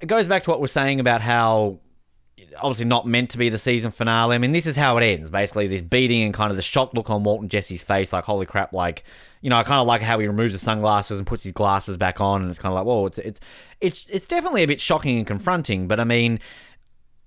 it 0.00 0.06
goes 0.06 0.26
back 0.28 0.42
to 0.44 0.50
what 0.50 0.60
we're 0.60 0.66
saying 0.68 1.00
about 1.00 1.20
how 1.20 1.78
obviously 2.58 2.84
not 2.84 3.06
meant 3.06 3.30
to 3.30 3.38
be 3.38 3.48
the 3.48 3.58
season 3.58 3.90
finale. 3.90 4.34
I 4.34 4.38
mean, 4.38 4.52
this 4.52 4.66
is 4.66 4.76
how 4.76 4.96
it 4.98 5.04
ends. 5.04 5.30
Basically, 5.30 5.66
this 5.68 5.82
beating 5.82 6.22
and 6.22 6.34
kind 6.34 6.50
of 6.50 6.56
the 6.56 6.62
shocked 6.62 6.94
look 6.94 7.08
on 7.10 7.22
Walt 7.24 7.40
and 7.40 7.50
Jesse's 7.50 7.82
face, 7.82 8.12
like, 8.12 8.24
holy 8.24 8.46
crap, 8.46 8.72
like, 8.72 9.04
you 9.46 9.50
know, 9.50 9.58
I 9.58 9.62
kind 9.62 9.80
of 9.80 9.86
like 9.86 10.02
how 10.02 10.18
he 10.18 10.26
removes 10.26 10.54
the 10.54 10.58
sunglasses 10.58 11.20
and 11.20 11.26
puts 11.26 11.44
his 11.44 11.52
glasses 11.52 11.96
back 11.96 12.20
on, 12.20 12.40
and 12.42 12.50
it's 12.50 12.58
kind 12.58 12.72
of 12.72 12.74
like, 12.74 12.84
whoa, 12.84 13.06
it's 13.06 13.18
it's 13.18 13.38
it's 13.80 14.04
it's 14.10 14.26
definitely 14.26 14.64
a 14.64 14.66
bit 14.66 14.80
shocking 14.80 15.18
and 15.18 15.24
confronting. 15.24 15.86
But 15.86 16.00
I 16.00 16.04
mean, 16.04 16.40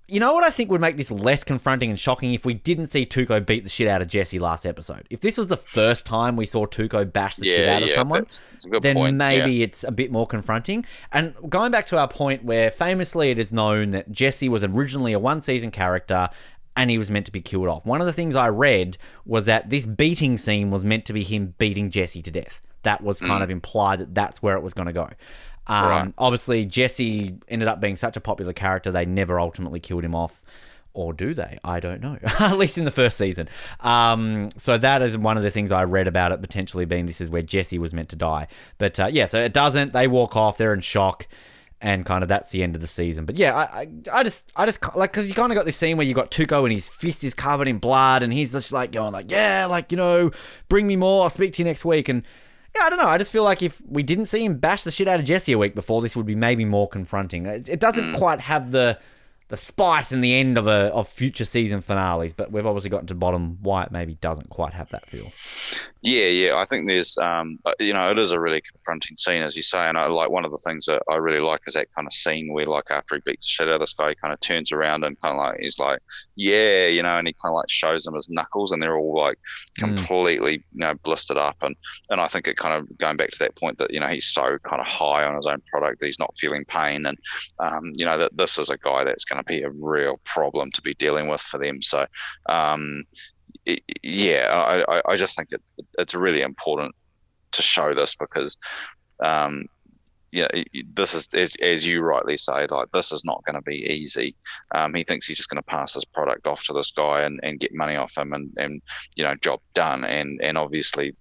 you 0.10 0.20
know 0.20 0.34
what 0.34 0.44
I 0.44 0.50
think 0.50 0.70
would 0.70 0.82
make 0.82 0.98
this 0.98 1.12
less 1.12 1.46
confronting 1.46 1.90
and 1.90 1.98
shocking 1.98 2.34
if 2.34 2.46
we 2.46 2.54
didn't 2.54 2.88
see 2.88 3.06
Tuco 3.06 3.46
beat 3.46 3.64
the 3.64 3.70
shit 3.70 3.88
out 3.88 4.02
of 4.02 4.10
Jesse 4.10 4.38
last 4.38 4.66
episode. 4.66 5.08
If 5.10 5.22
this 5.22 5.38
was 5.38 5.48
the 5.48 5.56
first 5.56 6.06
time 6.06 6.36
we 6.36 6.46
saw 6.46 6.66
Tuco 6.66 7.10
bash 7.10 7.38
the 7.38 7.46
shit 7.46 7.62
Yeah, 7.66 7.78
out 7.78 7.84
of 7.84 7.90
someone, 7.92 8.24
that's- 8.24 8.42
that's 8.70 8.84
then 8.84 8.96
point, 8.98 9.16
maybe 9.16 9.54
yeah. 9.54 9.64
it's 9.64 9.86
a 9.86 9.92
bit 9.94 10.12
more 10.12 10.28
confronting. 10.28 10.86
And 11.14 11.34
going 11.48 11.72
back 11.72 11.86
to 11.86 11.98
our 11.98 12.10
point 12.10 12.44
where 12.44 12.70
famously 12.70 13.30
it 13.30 13.40
is 13.40 13.54
known 13.54 13.92
that 13.92 14.12
Jesse 14.12 14.50
was 14.50 14.66
originally 14.66 15.14
a 15.14 15.20
one 15.20 15.40
season 15.40 15.72
character 15.72 16.28
and 16.80 16.90
he 16.90 16.98
was 16.98 17.12
meant 17.12 17.26
to 17.26 17.32
be 17.34 17.42
killed 17.42 17.68
off. 17.68 17.86
One 17.86 18.00
of 18.00 18.08
the 18.08 18.14
things 18.14 18.38
I 18.38 18.48
read 18.48 18.98
was 19.26 19.48
that 19.48 19.70
this 19.70 19.86
beating 19.86 20.38
scene 20.38 20.72
was 20.72 20.86
meant 20.86 21.06
to 21.08 21.14
be 21.14 21.24
him 21.24 21.54
beating 21.58 21.90
Jesse 21.92 22.22
to 22.22 22.32
death. 22.32 22.62
That 22.84 23.04
was 23.04 23.20
kind 23.20 23.44
of 23.44 23.50
implied 23.50 24.00
that 24.00 24.16
that's 24.16 24.42
where 24.42 24.56
it 24.56 24.64
was 24.64 24.74
going 24.74 24.86
to 24.86 24.94
go. 24.94 25.10
Um, 25.68 25.90
Right. 25.90 26.14
Obviously, 26.18 26.66
Jesse 26.66 27.36
ended 27.50 27.68
up 27.68 27.82
being 27.82 27.98
such 27.98 28.16
a 28.16 28.22
popular 28.22 28.54
character, 28.54 28.92
they 28.92 29.06
never 29.06 29.42
ultimately 29.42 29.82
killed 29.82 30.06
him 30.06 30.16
off. 30.16 30.42
Or 30.94 31.12
do 31.12 31.34
they? 31.34 31.60
I 31.66 31.82
don't 31.82 32.00
know. 32.02 32.18
At 32.40 32.58
least 32.58 32.78
in 32.78 32.86
the 32.86 32.92
first 32.92 33.18
season. 33.18 33.50
Um, 33.82 34.48
so 34.56 34.78
that 34.78 35.02
is 35.02 35.18
one 35.18 35.36
of 35.36 35.44
the 35.44 35.52
things 35.52 35.74
I 35.74 35.84
read 35.84 36.08
about 36.08 36.32
it 36.32 36.42
potentially 36.42 36.86
being 36.86 37.06
this 37.08 37.20
is 37.20 37.30
where 37.30 37.42
Jesse 37.42 37.78
was 37.78 37.94
meant 37.94 38.08
to 38.10 38.16
die. 38.16 38.48
But 38.78 39.00
uh, 39.02 39.10
yeah, 39.12 39.26
so 39.26 39.38
it 39.40 39.52
doesn't. 39.54 39.92
They 39.92 40.08
walk 40.08 40.38
off. 40.38 40.58
They're 40.58 40.74
in 40.74 40.80
shock, 40.80 41.28
and 41.82 42.06
kind 42.06 42.24
of 42.24 42.28
that's 42.28 42.52
the 42.52 42.62
end 42.62 42.76
of 42.76 42.82
the 42.82 42.88
season. 42.88 43.26
But 43.26 43.38
yeah, 43.38 43.56
I, 43.56 43.82
I, 43.82 43.88
I 44.12 44.24
just, 44.24 44.52
I 44.56 44.66
just 44.66 44.96
like 44.96 45.12
because 45.12 45.30
you 45.30 45.36
kind 45.36 45.52
of 45.52 45.56
got 45.56 45.66
this 45.66 45.78
scene 45.78 45.98
where 45.98 46.06
you 46.06 46.14
got 46.14 46.32
Tuco 46.32 46.64
and 46.64 46.72
his 46.72 46.90
fist 46.90 47.24
is 47.24 47.34
covered 47.34 47.68
in 47.68 47.78
blood, 47.78 48.24
and 48.24 48.34
he's 48.34 48.52
just 48.52 48.72
like 48.72 48.92
going 48.92 49.14
like, 49.14 49.32
yeah, 49.32 49.66
like 49.70 49.92
you 49.92 49.98
know, 49.98 50.32
bring 50.68 50.88
me 50.88 50.96
more. 50.96 51.24
I'll 51.24 51.30
speak 51.30 51.54
to 51.54 51.62
you 51.62 51.66
next 51.66 51.86
week. 51.86 52.10
And 52.10 52.24
yeah, 52.76 52.84
I 52.84 52.90
don't 52.90 53.00
know. 53.00 53.08
I 53.08 53.18
just 53.18 53.32
feel 53.32 53.44
like 53.44 53.64
if 53.64 53.82
we 53.88 54.04
didn't 54.04 54.26
see 54.26 54.44
him 54.44 54.58
bash 54.58 54.84
the 54.84 54.92
shit 54.92 55.08
out 55.08 55.20
of 55.20 55.26
Jesse 55.26 55.54
a 55.54 55.58
week 55.58 55.76
before, 55.76 56.02
this 56.02 56.16
would 56.16 56.26
be 56.26 56.36
maybe 56.36 56.66
more 56.66 56.88
confronting. 56.88 57.46
It, 57.46 57.70
it 57.70 57.80
doesn't 57.80 58.14
mm. 58.14 58.18
quite 58.18 58.42
have 58.42 58.72
the 58.72 59.00
the 59.50 59.58
spice 59.58 60.12
in 60.12 60.22
the 60.22 60.34
end 60.34 60.58
of 60.58 60.68
a 60.68 60.92
of 60.94 61.08
future 61.08 61.46
season 61.46 61.82
finales. 61.82 62.34
But 62.34 62.52
we've 62.52 62.66
obviously 62.66 62.90
gotten 62.90 63.08
to 63.08 63.16
bottom 63.16 63.58
why 63.62 63.84
it 63.84 63.92
maybe 63.92 64.16
doesn't 64.16 64.50
quite 64.50 64.74
have 64.74 64.90
that 64.90 65.08
feel. 65.08 65.32
Yeah, 66.02 66.28
yeah. 66.28 66.56
I 66.56 66.64
think 66.64 66.88
there's, 66.88 67.18
um, 67.18 67.58
uh, 67.66 67.74
you 67.78 67.92
know, 67.92 68.10
it 68.10 68.18
is 68.18 68.32
a 68.32 68.40
really 68.40 68.62
confronting 68.62 69.18
scene, 69.18 69.42
as 69.42 69.58
you 69.58 69.62
say. 69.62 69.90
And 69.90 69.98
I 69.98 70.06
like 70.06 70.30
one 70.30 70.46
of 70.46 70.52
the 70.52 70.58
things 70.58 70.86
that 70.86 71.02
I 71.10 71.16
really 71.16 71.42
like 71.42 71.60
is 71.68 71.74
that 71.74 71.94
kind 71.94 72.08
of 72.08 72.14
scene 72.14 72.54
where, 72.54 72.66
like, 72.66 72.90
after 72.90 73.16
he 73.16 73.22
beats 73.26 73.46
the 73.46 73.50
shit 73.50 73.68
out 73.68 73.74
of 73.74 73.80
this 73.82 73.94
guy, 73.94 74.10
he 74.10 74.16
kind 74.16 74.34
of 74.34 74.40
turns 74.40 74.72
around 74.72 75.04
and 75.04 75.20
kind 75.20 75.34
of 75.34 75.40
like, 75.40 75.60
he's 75.60 75.78
like, 75.78 76.00
yeah, 76.38 76.88
you 76.88 77.04
know, 77.04 77.18
and 77.18 77.28
he 77.28 77.34
kind 77.34 77.52
of 77.52 77.56
like 77.58 77.70
shows 77.70 78.06
them 78.06 78.16
his 78.16 78.30
knuckles 78.30 78.72
and 78.72 78.82
they're 78.82 78.98
all 78.98 79.20
like 79.20 79.38
completely, 79.76 80.60
mm. 80.60 80.64
you 80.72 80.80
know, 80.80 80.94
blistered 81.04 81.36
up. 81.36 81.58
And, 81.62 81.76
and 82.10 82.22
I 82.22 82.30
think 82.30 82.48
it 82.48 82.56
kind 82.56 82.76
of 82.76 82.98
going 82.98 83.18
back 83.18 83.32
to 83.32 83.40
that 83.40 83.58
point 83.58 83.78
that, 83.80 83.92
you 83.92 84.00
know, 84.00 84.08
he's 84.08 84.28
so 84.28 84.58
kind 84.60 84.80
of 84.80 84.88
high 84.88 85.26
on 85.26 85.36
his 85.36 85.48
own 85.48 85.62
product 85.70 86.00
that 86.00 86.06
he's 86.06 86.20
not 86.20 86.38
feeling 86.38 86.64
pain. 86.64 87.08
And, 87.08 87.18
um, 87.60 87.92
you 87.96 88.06
know, 88.06 88.18
that 88.18 88.38
this 88.38 88.58
is 88.58 88.70
a 88.70 88.78
guy 88.78 89.04
that's 89.04 89.26
going 89.26 89.38
to 89.38 89.39
be 89.46 89.64
a 89.64 89.70
real 89.70 90.20
problem 90.24 90.72
to 90.72 90.82
be 90.82 90.94
dealing 90.96 91.28
with 91.28 91.42
for 91.42 91.58
them. 91.58 91.82
So, 91.82 92.06
um, 92.48 93.04
yeah, 94.04 94.84
I, 94.88 95.02
I 95.12 95.16
just 95.16 95.36
think 95.36 95.50
it's 95.52 95.74
it's 95.98 96.16
really 96.16 96.42
important 96.42 96.96
to 97.52 97.62
show 97.62 97.94
this 97.94 98.16
because, 98.16 98.58
um, 99.24 99.66
yeah, 100.32 100.48
this 100.94 101.14
is 101.14 101.34
as, 101.34 101.56
as 101.62 101.86
you 101.86 102.02
rightly 102.02 102.38
say, 102.38 102.68
like 102.68 102.92
this 102.92 103.12
is 103.12 103.26
not 103.26 103.44
going 103.46 103.56
to 103.56 103.62
be 103.62 103.92
easy. 103.92 104.36
Um, 104.76 104.94
he 104.94 105.04
thinks 105.04 105.28
he's 105.28 105.38
just 105.38 105.50
going 105.50 105.62
to 105.62 105.64
pass 105.64 105.94
this 105.94 106.06
product 106.06 106.48
off 106.48 106.64
to 106.66 106.74
this 106.74 106.92
guy 106.92 107.22
and, 107.22 107.40
and 107.44 107.60
get 107.60 107.74
money 107.74 107.96
off 107.96 108.18
him 108.18 108.34
and, 108.34 108.52
and 108.58 108.82
you 109.16 109.24
know 109.24 109.36
job 109.36 109.60
done. 109.74 110.04
And 110.04 110.40
and 110.42 110.58
obviously 110.58 111.16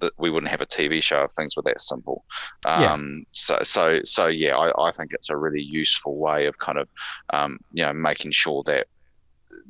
that 0.00 0.12
we 0.18 0.30
wouldn't 0.30 0.50
have 0.50 0.60
a 0.60 0.66
TV 0.66 1.02
show 1.02 1.22
if 1.22 1.30
things 1.32 1.56
were 1.56 1.62
that 1.62 1.80
simple. 1.80 2.24
Um, 2.66 2.82
yeah. 2.82 3.24
So, 3.32 3.58
so, 3.62 4.00
so 4.04 4.26
yeah, 4.28 4.56
I, 4.56 4.88
I 4.88 4.90
think 4.90 5.12
it's 5.12 5.30
a 5.30 5.36
really 5.36 5.62
useful 5.62 6.16
way 6.16 6.46
of 6.46 6.58
kind 6.58 6.78
of, 6.78 6.88
um, 7.32 7.58
you 7.72 7.84
know, 7.84 7.92
making 7.92 8.32
sure 8.32 8.62
that 8.66 8.86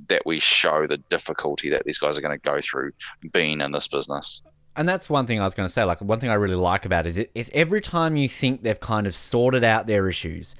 that 0.08 0.22
we 0.24 0.40
show 0.40 0.86
the 0.86 0.96
difficulty 0.96 1.68
that 1.70 1.84
these 1.84 1.98
guys 1.98 2.16
are 2.16 2.20
going 2.22 2.38
to 2.38 2.42
go 2.42 2.60
through 2.60 2.92
being 3.32 3.60
in 3.60 3.72
this 3.72 3.86
business. 3.88 4.42
And 4.76 4.88
that's 4.88 5.08
one 5.08 5.26
thing 5.26 5.40
I 5.40 5.44
was 5.44 5.54
going 5.54 5.68
to 5.68 5.72
say. 5.72 5.84
Like 5.84 6.00
one 6.00 6.18
thing 6.20 6.30
I 6.30 6.34
really 6.34 6.56
like 6.56 6.84
about 6.84 7.06
it 7.06 7.10
is, 7.10 7.18
it 7.18 7.30
is 7.34 7.50
every 7.54 7.80
time 7.80 8.16
you 8.16 8.28
think 8.28 8.62
they've 8.62 8.80
kind 8.80 9.06
of 9.06 9.14
sorted 9.14 9.62
out 9.62 9.86
their 9.86 10.08
issues, 10.08 10.56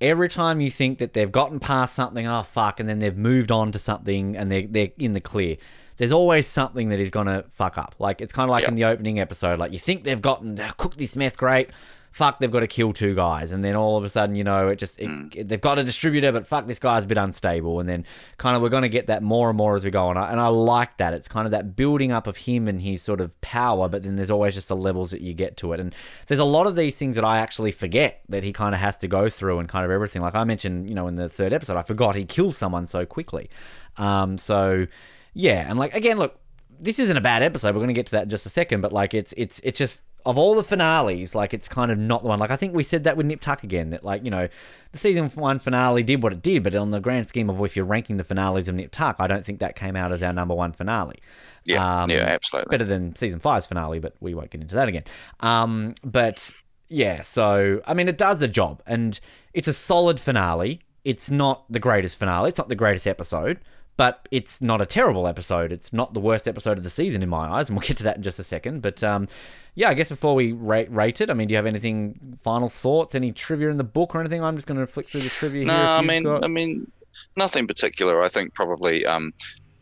every 0.00 0.28
time 0.28 0.60
you 0.60 0.70
think 0.70 0.98
that 0.98 1.12
they've 1.12 1.30
gotten 1.30 1.58
past 1.58 1.94
something, 1.94 2.26
oh 2.26 2.42
fuck, 2.42 2.80
and 2.80 2.88
then 2.88 2.98
they've 2.98 3.16
moved 3.16 3.52
on 3.52 3.72
to 3.72 3.78
something 3.78 4.36
and 4.36 4.50
they're 4.50 4.66
they're 4.66 4.90
in 4.98 5.12
the 5.12 5.20
clear. 5.20 5.56
There's 5.98 6.12
always 6.12 6.46
something 6.46 6.88
that 6.88 6.98
is 6.98 7.10
gonna 7.10 7.44
fuck 7.50 7.76
up. 7.76 7.94
Like 7.98 8.20
it's 8.20 8.32
kind 8.32 8.48
of 8.48 8.50
like 8.50 8.62
yep. 8.62 8.70
in 8.70 8.74
the 8.74 8.84
opening 8.86 9.20
episode. 9.20 9.58
Like 9.58 9.72
you 9.72 9.78
think 9.78 10.04
they've 10.04 10.20
gotten 10.20 10.56
cooked 10.76 10.98
this 10.98 11.14
meth 11.14 11.36
great, 11.36 11.70
fuck, 12.10 12.40
they've 12.40 12.50
got 12.50 12.60
to 12.60 12.66
kill 12.66 12.92
two 12.92 13.14
guys, 13.14 13.52
and 13.52 13.64
then 13.64 13.76
all 13.76 13.96
of 13.96 14.04
a 14.04 14.08
sudden, 14.08 14.34
you 14.34 14.44
know, 14.44 14.68
it 14.68 14.76
just 14.76 15.00
it, 15.00 15.08
mm. 15.08 15.34
it, 15.36 15.48
they've 15.48 15.60
got 15.60 15.78
a 15.78 15.84
distributor, 15.84 16.32
but 16.32 16.46
fuck, 16.46 16.66
this 16.66 16.78
guy's 16.78 17.04
a 17.04 17.06
bit 17.06 17.18
unstable, 17.18 17.80
and 17.80 17.88
then 17.88 18.04
kind 18.38 18.56
of 18.56 18.62
we're 18.62 18.68
going 18.68 18.82
to 18.82 18.88
get 18.88 19.06
that 19.06 19.22
more 19.22 19.48
and 19.48 19.56
more 19.56 19.74
as 19.74 19.84
we 19.84 19.90
go 19.90 20.06
on, 20.08 20.16
and 20.16 20.40
I 20.40 20.48
like 20.48 20.96
that. 20.96 21.14
It's 21.14 21.28
kind 21.28 21.46
of 21.46 21.52
that 21.52 21.76
building 21.76 22.12
up 22.12 22.26
of 22.26 22.36
him 22.36 22.66
and 22.66 22.82
his 22.82 23.02
sort 23.02 23.20
of 23.20 23.40
power, 23.40 23.88
but 23.88 24.02
then 24.02 24.16
there's 24.16 24.30
always 24.30 24.54
just 24.54 24.68
the 24.68 24.76
levels 24.76 25.10
that 25.10 25.20
you 25.20 25.34
get 25.34 25.56
to 25.58 25.72
it, 25.72 25.80
and 25.80 25.94
there's 26.26 26.40
a 26.40 26.44
lot 26.44 26.66
of 26.66 26.76
these 26.76 26.98
things 26.98 27.14
that 27.16 27.24
I 27.24 27.38
actually 27.38 27.72
forget 27.72 28.22
that 28.28 28.42
he 28.42 28.52
kind 28.52 28.74
of 28.74 28.80
has 28.80 28.96
to 28.98 29.08
go 29.08 29.28
through, 29.28 29.58
and 29.58 29.68
kind 29.68 29.84
of 29.84 29.90
everything. 29.90 30.22
Like 30.22 30.34
I 30.34 30.44
mentioned, 30.44 30.88
you 30.88 30.94
know, 30.94 31.06
in 31.06 31.16
the 31.16 31.28
third 31.28 31.52
episode, 31.52 31.76
I 31.76 31.82
forgot 31.82 32.16
he 32.16 32.24
kills 32.24 32.56
someone 32.56 32.86
so 32.86 33.06
quickly. 33.06 33.48
Um, 33.96 34.38
so 34.38 34.86
yeah, 35.34 35.68
and 35.68 35.78
like 35.78 35.94
again, 35.94 36.18
look, 36.18 36.38
this 36.80 36.98
isn't 36.98 37.16
a 37.16 37.20
bad 37.20 37.42
episode. 37.42 37.74
We're 37.74 37.80
going 37.80 37.88
to 37.88 37.94
get 37.94 38.06
to 38.06 38.12
that 38.12 38.24
in 38.24 38.30
just 38.30 38.46
a 38.46 38.50
second, 38.50 38.80
but 38.80 38.92
like 38.92 39.14
it's 39.14 39.34
it's 39.36 39.60
it's 39.64 39.78
just 39.78 40.04
of 40.26 40.36
all 40.36 40.54
the 40.54 40.62
finales, 40.62 41.34
like 41.34 41.54
it's 41.54 41.68
kind 41.68 41.90
of 41.90 41.98
not 41.98 42.22
the 42.22 42.28
one. 42.28 42.38
Like 42.38 42.50
I 42.50 42.56
think 42.56 42.74
we 42.74 42.82
said 42.82 43.04
that 43.04 43.16
with 43.16 43.26
Nip 43.26 43.40
Tuck 43.40 43.64
again, 43.64 43.90
that 43.90 44.04
like 44.04 44.24
you 44.24 44.30
know, 44.30 44.48
the 44.92 44.98
season 44.98 45.28
one 45.30 45.58
finale 45.58 46.02
did 46.02 46.22
what 46.22 46.32
it 46.32 46.42
did, 46.42 46.62
but 46.62 46.74
on 46.74 46.90
the 46.90 47.00
grand 47.00 47.26
scheme 47.26 47.48
of 47.50 47.60
if 47.64 47.76
you're 47.76 47.84
ranking 47.84 48.16
the 48.16 48.24
finales 48.24 48.68
of 48.68 48.74
Nip 48.74 48.90
Tuck, 48.90 49.16
I 49.18 49.26
don't 49.26 49.44
think 49.44 49.60
that 49.60 49.76
came 49.76 49.96
out 49.96 50.12
as 50.12 50.22
our 50.22 50.32
number 50.32 50.54
one 50.54 50.72
finale. 50.72 51.18
Yeah, 51.64 52.02
um, 52.02 52.10
yeah, 52.10 52.18
absolutely. 52.18 52.70
Better 52.70 52.84
than 52.84 53.14
season 53.16 53.40
five's 53.40 53.66
finale, 53.66 53.98
but 53.98 54.14
we 54.20 54.34
won't 54.34 54.50
get 54.50 54.60
into 54.60 54.74
that 54.74 54.88
again. 54.88 55.04
Um, 55.40 55.94
but 56.04 56.52
yeah, 56.88 57.22
so 57.22 57.80
I 57.86 57.94
mean, 57.94 58.08
it 58.08 58.18
does 58.18 58.38
the 58.38 58.48
job, 58.48 58.82
and 58.86 59.18
it's 59.54 59.68
a 59.68 59.72
solid 59.72 60.20
finale. 60.20 60.80
It's 61.04 61.30
not 61.30 61.64
the 61.70 61.80
greatest 61.80 62.18
finale. 62.18 62.48
It's 62.48 62.58
not 62.58 62.68
the 62.68 62.74
greatest 62.76 63.06
episode 63.06 63.60
but 63.98 64.28
it's 64.30 64.62
not 64.62 64.80
a 64.80 64.86
terrible 64.86 65.26
episode. 65.26 65.72
It's 65.72 65.92
not 65.92 66.14
the 66.14 66.20
worst 66.20 66.46
episode 66.46 66.78
of 66.78 66.84
the 66.84 66.88
season 66.88 67.20
in 67.20 67.28
my 67.28 67.50
eyes, 67.50 67.68
and 67.68 67.76
we'll 67.76 67.86
get 67.86 67.96
to 67.98 68.04
that 68.04 68.16
in 68.16 68.22
just 68.22 68.38
a 68.38 68.44
second. 68.44 68.80
But 68.80 69.02
um, 69.02 69.26
yeah, 69.74 69.90
I 69.90 69.94
guess 69.94 70.08
before 70.08 70.36
we 70.36 70.52
rate, 70.52 70.90
rate 70.90 71.20
it, 71.20 71.30
I 71.30 71.34
mean, 71.34 71.48
do 71.48 71.52
you 71.52 71.56
have 71.56 71.66
anything 71.66 72.38
final 72.44 72.68
thoughts, 72.68 73.16
any 73.16 73.32
trivia 73.32 73.70
in 73.70 73.76
the 73.76 73.84
book 73.84 74.14
or 74.14 74.20
anything? 74.20 74.42
I'm 74.42 74.54
just 74.54 74.68
going 74.68 74.78
to 74.78 74.86
flick 74.86 75.08
through 75.08 75.22
the 75.22 75.28
trivia. 75.28 75.66
No, 75.66 75.74
here 75.74 75.82
I 75.82 76.00
mean, 76.02 76.22
got... 76.22 76.44
I 76.44 76.46
mean, 76.46 76.90
nothing 77.36 77.66
particular. 77.66 78.22
I 78.22 78.28
think 78.28 78.54
probably, 78.54 79.04
um, 79.04 79.34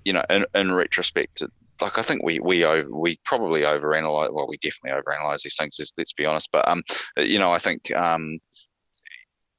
you 0.05 0.14
know, 0.14 0.25
in, 0.31 0.47
in 0.55 0.73
retrospect, 0.73 1.43
like 1.83 1.99
I 1.99 2.03
think 2.03 2.23
we 2.23 2.41
we 2.43 2.64
over, 2.64 2.91
we 2.91 3.21
probably 3.27 3.61
overanalyze. 3.61 4.33
Well, 4.33 4.49
we 4.49 4.57
definitely 4.57 4.99
overanalyze 4.99 5.43
these 5.43 5.57
things. 5.59 5.79
Let's 5.99 6.14
be 6.14 6.25
honest. 6.25 6.49
But 6.51 6.67
um, 6.67 6.83
you 7.19 7.39
know, 7.39 7.53
I 7.53 7.59
think 7.59 7.95
um, 7.95 8.39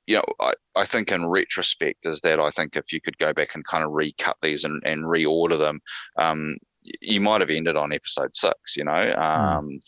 you 0.08 0.16
know, 0.16 0.24
I, 0.40 0.54
I 0.76 0.86
think 0.86 1.12
in 1.12 1.26
retrospect 1.26 2.06
is 2.06 2.22
that 2.22 2.40
I 2.40 2.50
think 2.50 2.76
if 2.76 2.92
you 2.92 3.02
could 3.02 3.18
go 3.18 3.34
back 3.34 3.54
and 3.54 3.66
kind 3.66 3.84
of 3.84 3.92
recut 3.92 4.38
these 4.42 4.64
and, 4.64 4.82
and 4.86 5.04
reorder 5.04 5.60
them, 5.60 5.82
um, 6.18 6.56
you 7.02 7.20
might 7.20 7.42
have 7.42 7.50
ended 7.50 7.76
on 7.76 7.92
episode 7.92 8.34
six, 8.34 8.78
you 8.78 8.86
know. 8.86 9.14
Hmm. 9.14 9.22
Um, 9.22 9.70
mm. 9.70 9.80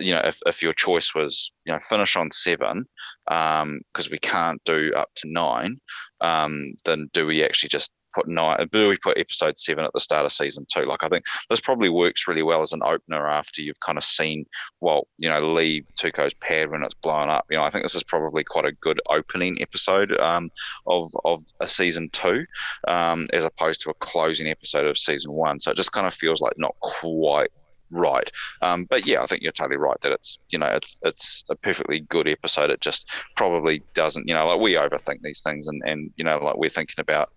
You 0.00 0.12
know, 0.12 0.20
if, 0.20 0.38
if 0.46 0.62
your 0.62 0.72
choice 0.72 1.12
was, 1.12 1.52
you 1.66 1.72
know, 1.72 1.80
finish 1.80 2.14
on 2.14 2.30
seven, 2.30 2.86
because 3.26 3.62
um, 3.62 4.08
we 4.12 4.18
can't 4.18 4.62
do 4.64 4.92
up 4.96 5.08
to 5.16 5.28
nine, 5.28 5.76
um, 6.20 6.74
then 6.84 7.10
do 7.12 7.26
we 7.26 7.44
actually 7.44 7.68
just 7.68 7.92
put 8.14 8.28
nine, 8.28 8.68
we 8.72 8.96
put 8.96 9.18
episode 9.18 9.58
seven 9.58 9.84
at 9.84 9.92
the 9.92 10.00
start 10.00 10.24
of 10.24 10.32
season 10.32 10.66
two. 10.72 10.84
Like 10.84 11.02
I 11.02 11.08
think 11.08 11.24
this 11.48 11.60
probably 11.60 11.88
works 11.88 12.26
really 12.26 12.42
well 12.42 12.62
as 12.62 12.72
an 12.72 12.82
opener 12.82 13.26
after 13.28 13.62
you've 13.62 13.80
kind 13.80 13.98
of 13.98 14.04
seen 14.04 14.46
Walt, 14.80 15.08
you 15.18 15.28
know, 15.28 15.40
leave 15.40 15.86
Tuco's 16.00 16.34
pad 16.34 16.70
when 16.70 16.82
it's 16.82 16.94
blown 16.94 17.28
up. 17.28 17.46
You 17.50 17.58
know, 17.58 17.64
I 17.64 17.70
think 17.70 17.84
this 17.84 17.94
is 17.94 18.04
probably 18.04 18.44
quite 18.44 18.64
a 18.64 18.72
good 18.72 19.00
opening 19.10 19.60
episode 19.60 20.16
um, 20.18 20.50
of 20.86 21.12
of 21.24 21.44
a 21.60 21.68
season 21.68 22.10
two, 22.12 22.44
um, 22.86 23.26
as 23.32 23.44
opposed 23.44 23.82
to 23.82 23.90
a 23.90 23.94
closing 23.94 24.48
episode 24.48 24.86
of 24.86 24.98
season 24.98 25.32
one. 25.32 25.60
So 25.60 25.70
it 25.70 25.76
just 25.76 25.92
kind 25.92 26.06
of 26.06 26.14
feels 26.14 26.40
like 26.40 26.54
not 26.56 26.74
quite 26.80 27.50
right. 27.90 28.30
Um, 28.62 28.84
but 28.84 29.06
yeah, 29.06 29.22
I 29.22 29.26
think 29.26 29.42
you're 29.42 29.52
totally 29.52 29.76
right 29.76 29.96
that 30.02 30.12
it's 30.12 30.38
you 30.50 30.58
know 30.58 30.66
it's 30.66 30.98
it's 31.02 31.44
a 31.50 31.56
perfectly 31.56 32.00
good 32.00 32.28
episode. 32.28 32.70
It 32.70 32.80
just 32.80 33.10
probably 33.36 33.82
doesn't 33.94 34.26
you 34.28 34.34
know 34.34 34.46
like 34.46 34.60
we 34.60 34.74
overthink 34.74 35.22
these 35.22 35.42
things 35.42 35.68
and 35.68 35.82
and 35.86 36.10
you 36.16 36.24
know 36.24 36.38
like 36.38 36.56
we're 36.56 36.68
thinking 36.68 37.00
about 37.00 37.30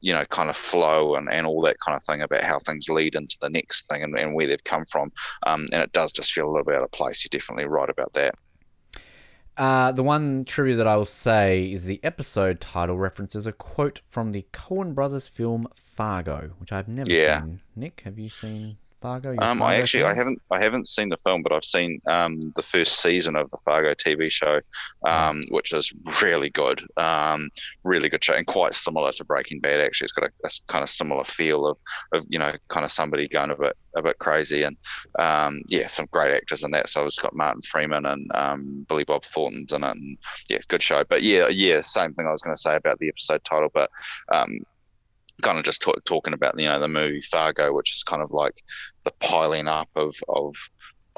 you 0.00 0.12
know 0.12 0.24
kind 0.26 0.50
of 0.50 0.56
flow 0.56 1.14
and, 1.14 1.30
and 1.30 1.46
all 1.46 1.62
that 1.62 1.80
kind 1.80 1.96
of 1.96 2.04
thing 2.04 2.22
about 2.22 2.42
how 2.42 2.58
things 2.58 2.88
lead 2.88 3.14
into 3.14 3.36
the 3.40 3.50
next 3.50 3.88
thing 3.88 4.02
and, 4.02 4.18
and 4.18 4.34
where 4.34 4.46
they've 4.46 4.64
come 4.64 4.84
from. 4.86 5.12
Um, 5.46 5.66
and 5.72 5.82
it 5.82 5.92
does 5.92 6.12
just 6.12 6.32
feel 6.32 6.48
a 6.48 6.50
little 6.50 6.64
bit 6.64 6.76
out 6.76 6.82
of 6.82 6.92
place. 6.92 7.24
You're 7.24 7.38
definitely 7.38 7.66
right 7.66 7.90
about 7.90 8.12
that. 8.14 8.34
Uh, 9.58 9.90
the 9.90 10.04
one 10.04 10.44
trivia 10.44 10.76
that 10.76 10.86
I 10.86 10.96
will 10.96 11.04
say 11.04 11.64
is 11.64 11.84
the 11.84 11.98
episode 12.04 12.60
title 12.60 12.96
references 12.96 13.44
a 13.44 13.52
quote 13.52 14.02
from 14.08 14.30
the 14.30 14.46
Coen 14.52 14.94
brothers 14.94 15.26
film 15.26 15.66
Fargo, 15.74 16.52
which 16.58 16.70
I've 16.70 16.86
never 16.86 17.10
yeah. 17.10 17.40
seen. 17.40 17.60
Nick, 17.74 18.02
have 18.02 18.20
you 18.20 18.28
seen 18.28 18.76
Fargo? 19.00 19.34
Um, 19.38 19.62
I 19.62 19.76
actually 19.76 20.04
I 20.04 20.14
haven't 20.14 20.40
I 20.50 20.60
haven't 20.60 20.88
seen 20.88 21.08
the 21.08 21.16
film, 21.16 21.42
but 21.42 21.52
I've 21.52 21.64
seen 21.64 22.00
um, 22.06 22.40
the 22.56 22.62
first 22.62 23.00
season 23.00 23.36
of 23.36 23.50
the 23.50 23.58
Fargo 23.64 23.94
TV 23.94 24.30
show, 24.30 24.60
um, 25.06 25.44
which 25.50 25.72
is 25.72 25.92
really 26.22 26.50
good, 26.50 26.82
um, 26.96 27.50
really 27.84 28.08
good 28.08 28.22
show, 28.22 28.34
and 28.34 28.46
quite 28.46 28.74
similar 28.74 29.12
to 29.12 29.24
Breaking 29.24 29.60
Bad. 29.60 29.80
Actually, 29.80 30.06
it's 30.06 30.12
got 30.12 30.28
a, 30.28 30.46
a, 30.46 30.50
kind 30.66 30.82
of 30.82 30.90
similar 30.90 31.24
feel 31.24 31.66
of, 31.66 31.78
of 32.12 32.26
you 32.28 32.38
know 32.38 32.52
kind 32.68 32.84
of 32.84 32.92
somebody 32.92 33.28
going 33.28 33.50
a 33.50 33.56
bit 33.56 33.76
a 33.96 34.02
bit 34.02 34.18
crazy, 34.18 34.62
and 34.62 34.76
um, 35.18 35.62
yeah, 35.66 35.86
some 35.86 36.06
great 36.10 36.34
actors 36.34 36.62
in 36.62 36.70
that. 36.72 36.88
So 36.88 37.04
it's 37.04 37.18
got 37.18 37.34
Martin 37.34 37.62
Freeman 37.62 38.06
and 38.06 38.30
um, 38.34 38.86
Billy 38.88 39.04
Bob 39.04 39.24
Thornton's 39.24 39.72
in 39.72 39.84
it, 39.84 39.90
and 39.90 40.18
yeah, 40.48 40.58
good 40.68 40.82
show. 40.82 41.04
But 41.04 41.22
yeah, 41.22 41.48
yeah, 41.48 41.80
same 41.80 42.14
thing 42.14 42.26
I 42.26 42.32
was 42.32 42.42
going 42.42 42.54
to 42.54 42.60
say 42.60 42.76
about 42.76 42.98
the 42.98 43.08
episode 43.08 43.44
title, 43.44 43.70
but 43.72 43.90
kind 45.42 45.58
of 45.58 45.64
just 45.64 45.82
talk, 45.82 46.02
talking 46.04 46.34
about 46.34 46.58
you 46.58 46.66
know 46.66 46.80
the 46.80 46.88
movie 46.88 47.20
Fargo, 47.20 47.72
which 47.72 47.94
is 47.94 48.02
kind 48.02 48.22
of 48.22 48.30
like 48.30 48.62
the 49.04 49.12
piling 49.20 49.68
up 49.68 49.88
of 49.96 50.14
of 50.28 50.56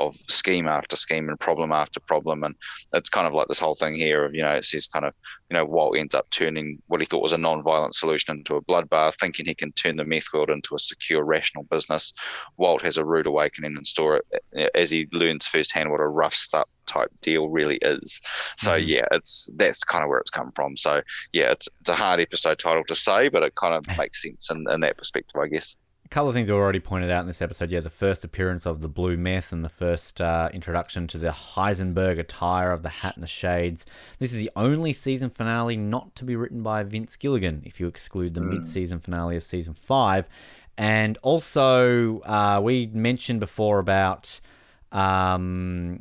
of 0.00 0.16
scheme 0.28 0.66
after 0.66 0.96
scheme 0.96 1.28
and 1.28 1.38
problem 1.38 1.72
after 1.72 2.00
problem. 2.00 2.44
And 2.44 2.54
it's 2.92 3.08
kind 3.08 3.26
of 3.26 3.32
like 3.32 3.48
this 3.48 3.58
whole 3.58 3.74
thing 3.74 3.94
here 3.94 4.24
of, 4.24 4.34
you 4.34 4.42
know, 4.42 4.52
it 4.52 4.64
says 4.64 4.86
kind 4.86 5.04
of, 5.04 5.14
you 5.50 5.56
know, 5.56 5.64
Walt 5.64 5.96
ends 5.96 6.14
up 6.14 6.28
turning 6.30 6.80
what 6.86 7.00
he 7.00 7.06
thought 7.06 7.22
was 7.22 7.32
a 7.32 7.38
non-violent 7.38 7.94
solution 7.94 8.36
into 8.38 8.56
a 8.56 8.62
bloodbath, 8.62 9.18
thinking 9.18 9.46
he 9.46 9.54
can 9.54 9.72
turn 9.72 9.96
the 9.96 10.04
meth 10.04 10.32
world 10.32 10.50
into 10.50 10.74
a 10.74 10.78
secure, 10.78 11.24
rational 11.24 11.64
business. 11.64 12.12
Walt 12.56 12.82
has 12.82 12.96
a 12.96 13.04
rude 13.04 13.26
awakening 13.26 13.76
in 13.76 13.84
store 13.84 14.22
as 14.74 14.90
he 14.90 15.06
learns 15.12 15.46
firsthand 15.46 15.90
what 15.90 16.00
a 16.00 16.06
rough 16.06 16.34
stuff 16.34 16.68
type 16.86 17.10
deal 17.20 17.48
really 17.48 17.76
is. 17.76 18.20
So 18.58 18.72
mm-hmm. 18.72 18.88
yeah, 18.88 19.06
it's 19.12 19.50
that's 19.56 19.84
kind 19.84 20.02
of 20.02 20.08
where 20.08 20.18
it's 20.18 20.30
come 20.30 20.52
from. 20.52 20.76
So 20.76 21.02
yeah, 21.32 21.50
it's, 21.52 21.68
it's 21.80 21.90
a 21.90 21.94
hard 21.94 22.20
episode 22.20 22.58
title 22.58 22.84
to 22.84 22.94
say, 22.94 23.28
but 23.28 23.42
it 23.42 23.54
kind 23.54 23.74
of 23.74 23.84
makes 23.98 24.22
sense 24.22 24.50
in, 24.50 24.66
in 24.70 24.80
that 24.80 24.98
perspective, 24.98 25.40
I 25.40 25.48
guess. 25.48 25.76
Couple 26.10 26.28
of 26.28 26.34
things 26.34 26.50
we 26.50 26.56
already 26.56 26.80
pointed 26.80 27.08
out 27.08 27.20
in 27.20 27.28
this 27.28 27.40
episode. 27.40 27.70
Yeah, 27.70 27.78
the 27.78 27.88
first 27.88 28.24
appearance 28.24 28.66
of 28.66 28.80
the 28.80 28.88
blue 28.88 29.16
meth 29.16 29.52
and 29.52 29.64
the 29.64 29.68
first 29.68 30.20
uh, 30.20 30.48
introduction 30.52 31.06
to 31.06 31.18
the 31.18 31.28
Heisenberg 31.28 32.18
attire 32.18 32.72
of 32.72 32.82
the 32.82 32.88
hat 32.88 33.14
and 33.14 33.22
the 33.22 33.28
shades. 33.28 33.86
This 34.18 34.32
is 34.32 34.40
the 34.40 34.50
only 34.56 34.92
season 34.92 35.30
finale 35.30 35.76
not 35.76 36.16
to 36.16 36.24
be 36.24 36.34
written 36.34 36.64
by 36.64 36.82
Vince 36.82 37.16
Gilligan, 37.16 37.62
if 37.64 37.78
you 37.78 37.86
exclude 37.86 38.34
the 38.34 38.40
mid 38.40 38.66
season 38.66 38.98
finale 38.98 39.36
of 39.36 39.44
season 39.44 39.72
five. 39.72 40.28
And 40.76 41.16
also, 41.22 42.18
uh, 42.20 42.60
we 42.60 42.88
mentioned 42.88 43.38
before 43.38 43.78
about 43.78 44.40
um, 44.90 46.00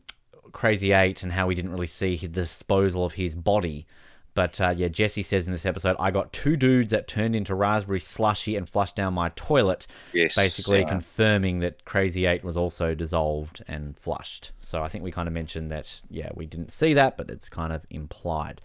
Crazy 0.53 0.91
Eight 0.91 1.21
and 1.21 1.31
how 1.31 1.45
we 1.45 1.53
didn't 1.53 1.71
really 1.71 1.85
see 1.85 2.15
the 2.17 2.27
disposal 2.27 3.05
of 3.05 3.13
his 3.13 3.35
body. 3.35 3.85
But 4.33 4.59
uh, 4.61 4.73
yeah, 4.75 4.87
Jesse 4.87 5.23
says 5.23 5.47
in 5.47 5.51
this 5.51 5.65
episode, 5.65 5.95
I 5.99 6.11
got 6.11 6.31
two 6.31 6.55
dudes 6.55 6.91
that 6.91 7.07
turned 7.07 7.35
into 7.35 7.55
raspberry 7.55 7.99
slushy 7.99 8.55
and 8.55 8.69
flushed 8.69 8.95
down 8.95 9.13
my 9.13 9.29
toilet. 9.29 9.87
Yes, 10.13 10.35
Basically 10.35 10.83
uh, 10.83 10.87
confirming 10.87 11.59
that 11.59 11.85
Crazy 11.85 12.25
Eight 12.25 12.43
was 12.43 12.55
also 12.55 12.95
dissolved 12.95 13.63
and 13.67 13.97
flushed. 13.97 14.51
So 14.59 14.83
I 14.83 14.87
think 14.87 15.03
we 15.03 15.11
kind 15.11 15.27
of 15.27 15.33
mentioned 15.33 15.71
that, 15.71 16.01
yeah, 16.09 16.29
we 16.33 16.45
didn't 16.45 16.71
see 16.71 16.93
that, 16.93 17.17
but 17.17 17.29
it's 17.29 17.49
kind 17.49 17.73
of 17.73 17.85
implied. 17.89 18.61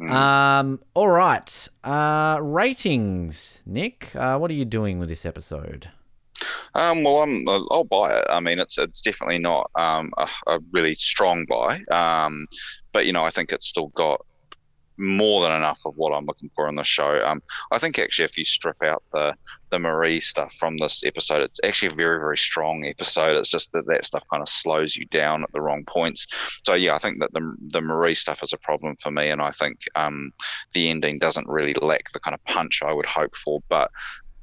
Um, 0.00 0.80
all 0.94 1.08
right. 1.08 1.68
Uh, 1.82 2.38
ratings, 2.40 3.62
Nick. 3.66 4.14
Uh, 4.14 4.38
what 4.38 4.50
are 4.50 4.54
you 4.54 4.64
doing 4.64 4.98
with 4.98 5.08
this 5.08 5.26
episode? 5.26 5.90
Um, 6.74 7.02
well, 7.02 7.22
I'm, 7.22 7.48
I'll 7.48 7.84
buy 7.84 8.16
it. 8.16 8.24
I 8.30 8.38
mean, 8.38 8.60
it's 8.60 8.78
it's 8.78 9.00
definitely 9.00 9.38
not 9.38 9.70
um, 9.74 10.12
a, 10.16 10.28
a 10.46 10.60
really 10.72 10.94
strong 10.94 11.44
buy, 11.46 11.82
um, 11.90 12.46
but 12.92 13.06
you 13.06 13.12
know, 13.12 13.24
I 13.24 13.30
think 13.30 13.52
it's 13.52 13.66
still 13.66 13.88
got 13.88 14.24
more 14.98 15.42
than 15.42 15.52
enough 15.52 15.80
of 15.86 15.94
what 15.96 16.12
I'm 16.12 16.26
looking 16.26 16.50
for 16.54 16.68
in 16.68 16.74
the 16.74 16.84
show. 16.84 17.24
Um, 17.24 17.42
I 17.70 17.78
think 17.78 17.98
actually, 17.98 18.24
if 18.24 18.36
you 18.36 18.44
strip 18.44 18.82
out 18.82 19.02
the 19.12 19.34
the 19.70 19.78
Marie 19.78 20.20
stuff 20.20 20.52
from 20.54 20.78
this 20.78 21.04
episode, 21.04 21.42
it's 21.42 21.60
actually 21.62 21.88
a 21.92 21.96
very 21.96 22.18
very 22.18 22.38
strong 22.38 22.84
episode. 22.86 23.36
It's 23.36 23.50
just 23.50 23.72
that 23.72 23.86
that 23.86 24.04
stuff 24.04 24.24
kind 24.30 24.42
of 24.42 24.48
slows 24.48 24.96
you 24.96 25.06
down 25.06 25.42
at 25.42 25.52
the 25.52 25.60
wrong 25.60 25.84
points. 25.86 26.26
So 26.66 26.74
yeah, 26.74 26.94
I 26.94 26.98
think 26.98 27.20
that 27.20 27.32
the 27.32 27.54
the 27.68 27.80
Marie 27.80 28.14
stuff 28.14 28.42
is 28.42 28.52
a 28.52 28.58
problem 28.58 28.96
for 28.96 29.10
me, 29.10 29.28
and 29.30 29.40
I 29.40 29.50
think 29.52 29.80
um, 29.94 30.32
the 30.72 30.90
ending 30.90 31.18
doesn't 31.18 31.48
really 31.48 31.74
lack 31.74 32.10
the 32.12 32.20
kind 32.20 32.34
of 32.34 32.44
punch 32.44 32.82
I 32.84 32.92
would 32.92 33.06
hope 33.06 33.34
for, 33.34 33.60
but. 33.68 33.90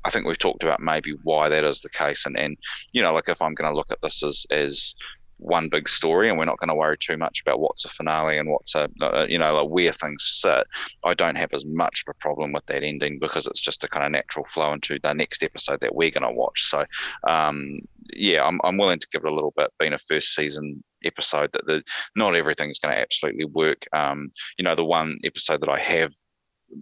I 0.04 0.12
think 0.12 0.28
we've 0.28 0.38
talked 0.38 0.62
about 0.62 0.80
maybe 0.80 1.16
why 1.24 1.50
that 1.50 1.64
is 1.64 1.80
the 1.80 1.90
case, 1.90 2.28
and 2.28 2.38
and 2.38 2.56
you 2.92 3.02
know, 3.02 3.12
like 3.12 3.28
if 3.28 3.42
I'm 3.42 3.56
going 3.56 3.68
to 3.68 3.76
look 3.76 3.90
at 3.90 4.04
this 4.04 4.22
as 4.22 4.46
as 4.52 4.94
one 5.38 5.70
big 5.70 5.90
story 5.90 6.30
and 6.30 6.38
we're 6.38 6.46
not 6.46 6.58
going 6.60 6.70
to 6.70 6.76
worry 6.76 6.98
too 6.98 7.18
much 7.18 7.42
about 7.42 7.60
what's 7.60 7.86
a 7.86 7.90
finale 7.90 8.38
and 8.38 8.50
what's 8.50 8.76
a 8.76 8.90
uh, 9.02 9.26
you 9.28 9.38
know 9.38 9.54
like 9.54 9.70
where 9.70 9.92
things 9.92 10.24
sit. 10.28 10.66
I 11.04 11.14
don't 11.14 11.36
have 11.36 11.54
as 11.54 11.66
much 11.66 12.04
of 12.06 12.16
a 12.16 12.20
problem 12.20 12.52
with 12.52 12.66
that 12.68 12.84
ending 12.84 13.20
because 13.20 13.48
it's 13.48 13.62
just 13.62 13.84
a 13.84 13.88
kind 13.88 14.06
of 14.06 14.12
natural 14.12 14.46
flow 14.46 14.74
into 14.74 15.00
the 15.02 15.14
next 15.14 15.44
episode 15.44 15.82
that 15.82 15.96
we're 15.96 16.12
going 16.12 16.24
to 16.24 16.32
watch. 16.32 16.70
So 16.70 16.86
um, 17.28 17.80
yeah 18.14 18.46
I'm, 18.46 18.60
I'm 18.64 18.78
willing 18.78 19.00
to 19.00 19.08
give 19.12 19.24
it 19.26 19.32
a 19.32 19.36
little 19.36 19.54
bit. 19.56 19.72
Being 19.80 19.94
a 19.94 19.98
first 19.98 20.36
season 20.36 20.84
episode 21.04 21.52
that 21.54 21.66
the 21.66 21.84
not 22.16 22.36
everything's 22.36 22.80
going 22.80 22.96
to 22.96 23.02
absolutely 23.02 23.46
work. 23.46 23.86
Um, 23.94 24.32
you 24.58 24.64
know 24.64 24.76
the 24.76 24.86
one 24.86 25.18
episode 25.24 25.62
that 25.62 25.70
i 25.70 25.80
have 25.80 26.14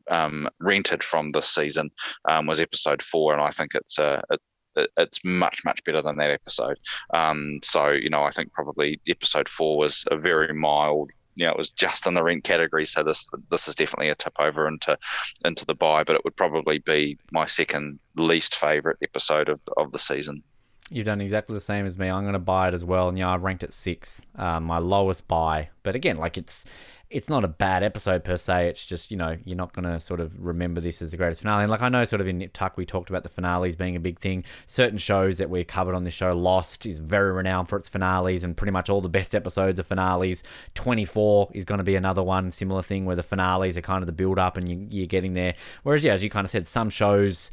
um, 0.10 0.50
rented 0.60 1.04
from 1.04 1.30
this 1.30 1.54
season 1.54 1.92
um, 2.30 2.46
was 2.46 2.60
episode 2.60 3.04
four 3.04 3.34
and 3.34 3.42
i 3.42 3.50
think 3.50 3.76
it's 3.76 4.00
a, 4.00 4.24
a 4.32 4.38
it's 4.76 5.24
much 5.24 5.64
much 5.66 5.84
better 5.84 6.02
than 6.02 6.18
that 6.18 6.32
episode. 6.32 6.78
Um, 7.14 7.60
so 7.64 7.90
you 7.90 8.10
know, 8.10 8.24
I 8.24 8.32
think 8.32 8.54
probably 8.54 9.00
episode 9.08 9.50
four 9.50 9.78
was 9.78 10.06
a 10.12 10.18
very 10.18 10.54
mild. 10.54 11.12
You 11.36 11.46
know, 11.46 11.52
it 11.52 11.58
was 11.58 11.72
just 11.72 12.06
in 12.06 12.14
the 12.14 12.24
rent 12.24 12.44
category, 12.44 12.86
so 12.86 13.04
this 13.04 13.30
this 13.50 13.68
is 13.68 13.76
definitely 13.76 14.10
a 14.10 14.16
tip 14.16 14.34
over 14.40 14.68
into 14.68 14.98
into 15.46 15.66
the 15.66 15.76
buy, 15.76 16.04
but 16.04 16.16
it 16.16 16.24
would 16.24 16.36
probably 16.36 16.80
be 16.80 17.18
my 17.32 17.46
second 17.46 18.00
least 18.16 18.56
favorite 18.56 18.98
episode 19.02 19.50
of 19.50 19.62
of 19.78 19.92
the 19.92 20.00
season. 20.00 20.44
You've 20.92 21.06
done 21.06 21.22
exactly 21.22 21.56
the 21.56 21.62
same 21.62 21.86
as 21.86 21.98
me. 21.98 22.10
I'm 22.10 22.24
going 22.24 22.34
to 22.34 22.40
buy 22.40 22.68
it 22.68 22.74
as 22.74 22.86
well, 22.86 23.10
and 23.10 23.18
yeah, 23.18 23.34
I've 23.34 23.44
ranked 23.44 23.64
it 23.64 23.74
sixth, 23.74 24.26
uh, 24.36 24.60
my 24.60 24.78
lowest 24.78 25.28
buy. 25.28 25.70
But 25.82 25.96
again, 25.96 26.18
like 26.18 26.38
it's 26.38 26.66
it's 27.14 27.30
not 27.30 27.44
a 27.44 27.48
bad 27.48 27.84
episode 27.84 28.24
per 28.24 28.36
se. 28.38 28.68
It's 28.70 28.86
just 28.86 29.12
you 29.12 29.18
know 29.18 29.38
you're 29.46 29.56
not 29.56 29.72
gonna 29.72 30.00
sort 30.00 30.20
of 30.20 30.38
remember 30.44 30.82
this 30.82 31.02
as 31.02 31.12
the 31.12 31.18
greatest 31.18 31.42
finale. 31.42 31.64
And 31.64 31.70
like 31.70 31.82
I 31.82 31.88
know, 31.88 32.04
sort 32.06 32.22
of 32.22 32.28
in 32.28 32.40
Nip 32.40 32.52
Tuck, 32.54 32.76
we 32.76 32.86
talked 32.86 33.10
about 33.10 33.22
the 33.22 33.30
finales 33.30 33.76
being 33.76 33.96
a 33.96 34.00
big 34.00 34.20
thing. 34.20 34.44
Certain 34.66 34.98
shows 34.98 35.38
that 35.38 35.50
we 35.50 35.64
covered 35.64 35.94
on 35.94 36.04
this 36.04 36.14
show, 36.14 36.36
Lost 36.36 36.88
is 36.88 36.98
very 36.98 37.32
renowned 37.32 37.70
for 37.70 37.78
its 37.78 37.88
finales, 37.88 38.44
and 38.44 38.58
pretty 38.58 38.72
much 38.72 38.90
all 38.90 39.00
the 39.00 39.10
best 39.10 39.36
episodes 39.36 39.80
are 39.80 39.84
finales. 39.84 40.44
24 40.74 41.52
is 41.54 41.66
going 41.66 41.78
to 41.78 41.84
be 41.84 41.96
another 41.96 42.24
one, 42.24 42.50
similar 42.50 42.82
thing 42.82 43.06
where 43.06 43.16
the 43.16 43.24
finales 43.24 43.78
are 43.78 43.82
kind 43.82 44.02
of 44.02 44.08
the 44.08 44.14
build 44.14 44.40
up 44.40 44.58
and 44.58 44.68
you, 44.68 44.88
you're 44.90 45.06
getting 45.06 45.34
there. 45.34 45.54
Whereas 45.84 46.04
yeah, 46.04 46.14
as 46.14 46.24
you 46.24 46.32
kind 46.32 46.46
of 46.46 46.52
said, 46.52 46.66
some 46.66 46.90
shows 46.90 47.52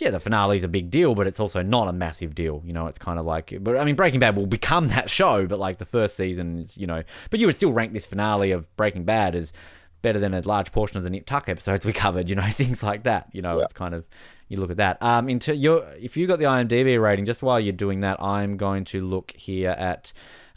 yeah, 0.00 0.10
the 0.10 0.20
finale 0.20 0.56
is 0.56 0.64
a 0.64 0.68
big 0.68 0.90
deal, 0.90 1.14
but 1.14 1.26
it's 1.26 1.38
also 1.40 1.62
not 1.62 1.86
a 1.88 1.92
massive 1.92 2.34
deal. 2.34 2.62
You 2.64 2.72
know, 2.72 2.86
it's 2.86 2.98
kind 2.98 3.18
of 3.18 3.26
like, 3.26 3.56
but 3.60 3.76
I 3.76 3.84
mean, 3.84 3.94
Breaking 3.94 4.20
Bad 4.20 4.36
will 4.36 4.46
become 4.46 4.88
that 4.96 5.08
show, 5.10 5.46
but 5.46 5.58
like 5.58 5.78
the 5.78 5.84
first 5.84 6.16
season 6.16 6.58
is, 6.58 6.76
you 6.78 6.86
know, 6.86 7.02
but 7.30 7.40
you 7.40 7.46
would 7.46 7.56
still 7.56 7.72
rank 7.72 7.92
this 7.92 8.06
finale 8.06 8.50
of 8.50 8.74
Breaking 8.76 9.04
Bad 9.04 9.34
as 9.34 9.52
better 10.00 10.18
than 10.18 10.34
a 10.34 10.40
large 10.40 10.72
portion 10.72 10.96
of 10.96 11.04
the 11.04 11.10
Nip 11.10 11.26
Tuck 11.26 11.48
episodes 11.48 11.86
we 11.86 11.92
covered. 12.04 12.28
You 12.30 12.36
know, 12.36 12.42
things 12.48 12.82
like 12.82 13.04
that. 13.04 13.28
You 13.32 13.42
know, 13.42 13.58
Yeah. 13.58 13.64
it's 13.64 13.72
kind 13.72 13.94
of 13.94 14.04
you 14.48 14.58
look 14.58 14.70
at 14.70 14.76
that. 14.78 14.98
Um, 15.02 15.28
into 15.28 15.54
your 15.56 15.84
if 16.00 16.16
you 16.16 16.26
got 16.26 16.38
the 16.38 16.46
IMDb 16.46 17.00
rating, 17.00 17.24
just 17.24 17.42
while 17.42 17.60
you're 17.60 17.72
doing 17.72 18.00
that, 18.00 18.20
I'm 18.22 18.56
going 18.56 18.84
to 18.86 19.00
look 19.04 19.32
here 19.32 19.70
at. 19.70 20.12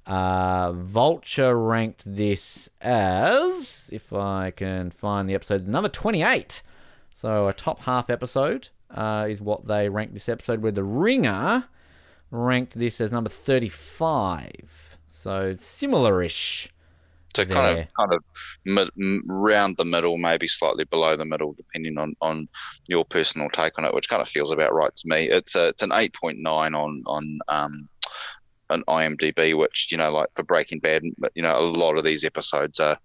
Uh, 0.08 0.72
Vulture 0.72 1.58
ranked 1.58 2.04
this 2.06 2.70
as, 2.80 3.90
if 3.92 4.14
I 4.14 4.52
can 4.52 4.92
find 4.92 5.28
the 5.28 5.34
episode, 5.34 5.68
number 5.68 5.90
28. 5.90 6.62
So 7.12 7.48
a 7.48 7.54
top 7.54 7.80
half 7.82 8.12
episode 8.12 8.70
uh, 8.92 9.28
is 9.30 9.42
what 9.42 9.66
they 9.66 9.90
ranked 9.90 10.14
this 10.14 10.30
episode, 10.30 10.62
where 10.62 10.72
the 10.72 10.84
Ringer 10.84 11.68
ranked 12.32 12.78
this 12.78 13.02
as 13.02 13.12
number 13.12 13.30
35. 13.30 14.98
So 15.10 15.56
similar-ish. 15.60 16.72
So 17.36 17.44
kind 17.44 17.80
of 17.80 17.88
kind 18.00 18.14
of 18.14 18.24
mid, 18.64 18.90
round 19.26 19.76
the 19.76 19.84
middle, 19.84 20.18
maybe 20.18 20.48
slightly 20.48 20.86
below 20.86 21.18
the 21.18 21.26
middle, 21.26 21.52
depending 21.52 21.98
on, 21.98 22.16
on 22.22 22.48
your 22.88 23.04
personal 23.04 23.50
take 23.50 23.78
on 23.78 23.84
it, 23.84 23.94
which 23.94 24.08
kind 24.08 24.22
of 24.22 24.30
feels 24.30 24.52
about 24.52 24.74
right 24.74 24.96
to 24.96 25.08
me. 25.08 25.30
It's 25.30 25.54
a, 25.54 25.68
it's 25.68 25.84
an 25.84 25.92
eight 25.92 26.14
point 26.14 26.38
nine 26.40 26.74
on 26.74 27.04
on 27.06 27.40
um, 27.50 27.90
an 28.70 28.84
IMDb, 28.88 29.56
which 29.58 29.90
you 29.92 29.98
know, 29.98 30.12
like 30.12 30.30
for 30.36 30.44
Breaking 30.44 30.80
Bad, 30.80 31.04
you 31.36 31.42
know, 31.44 31.58
a 31.58 31.62
lot 31.62 31.98
of 31.98 32.04
these 32.04 32.24
episodes 32.24 32.80
are, 32.80 32.98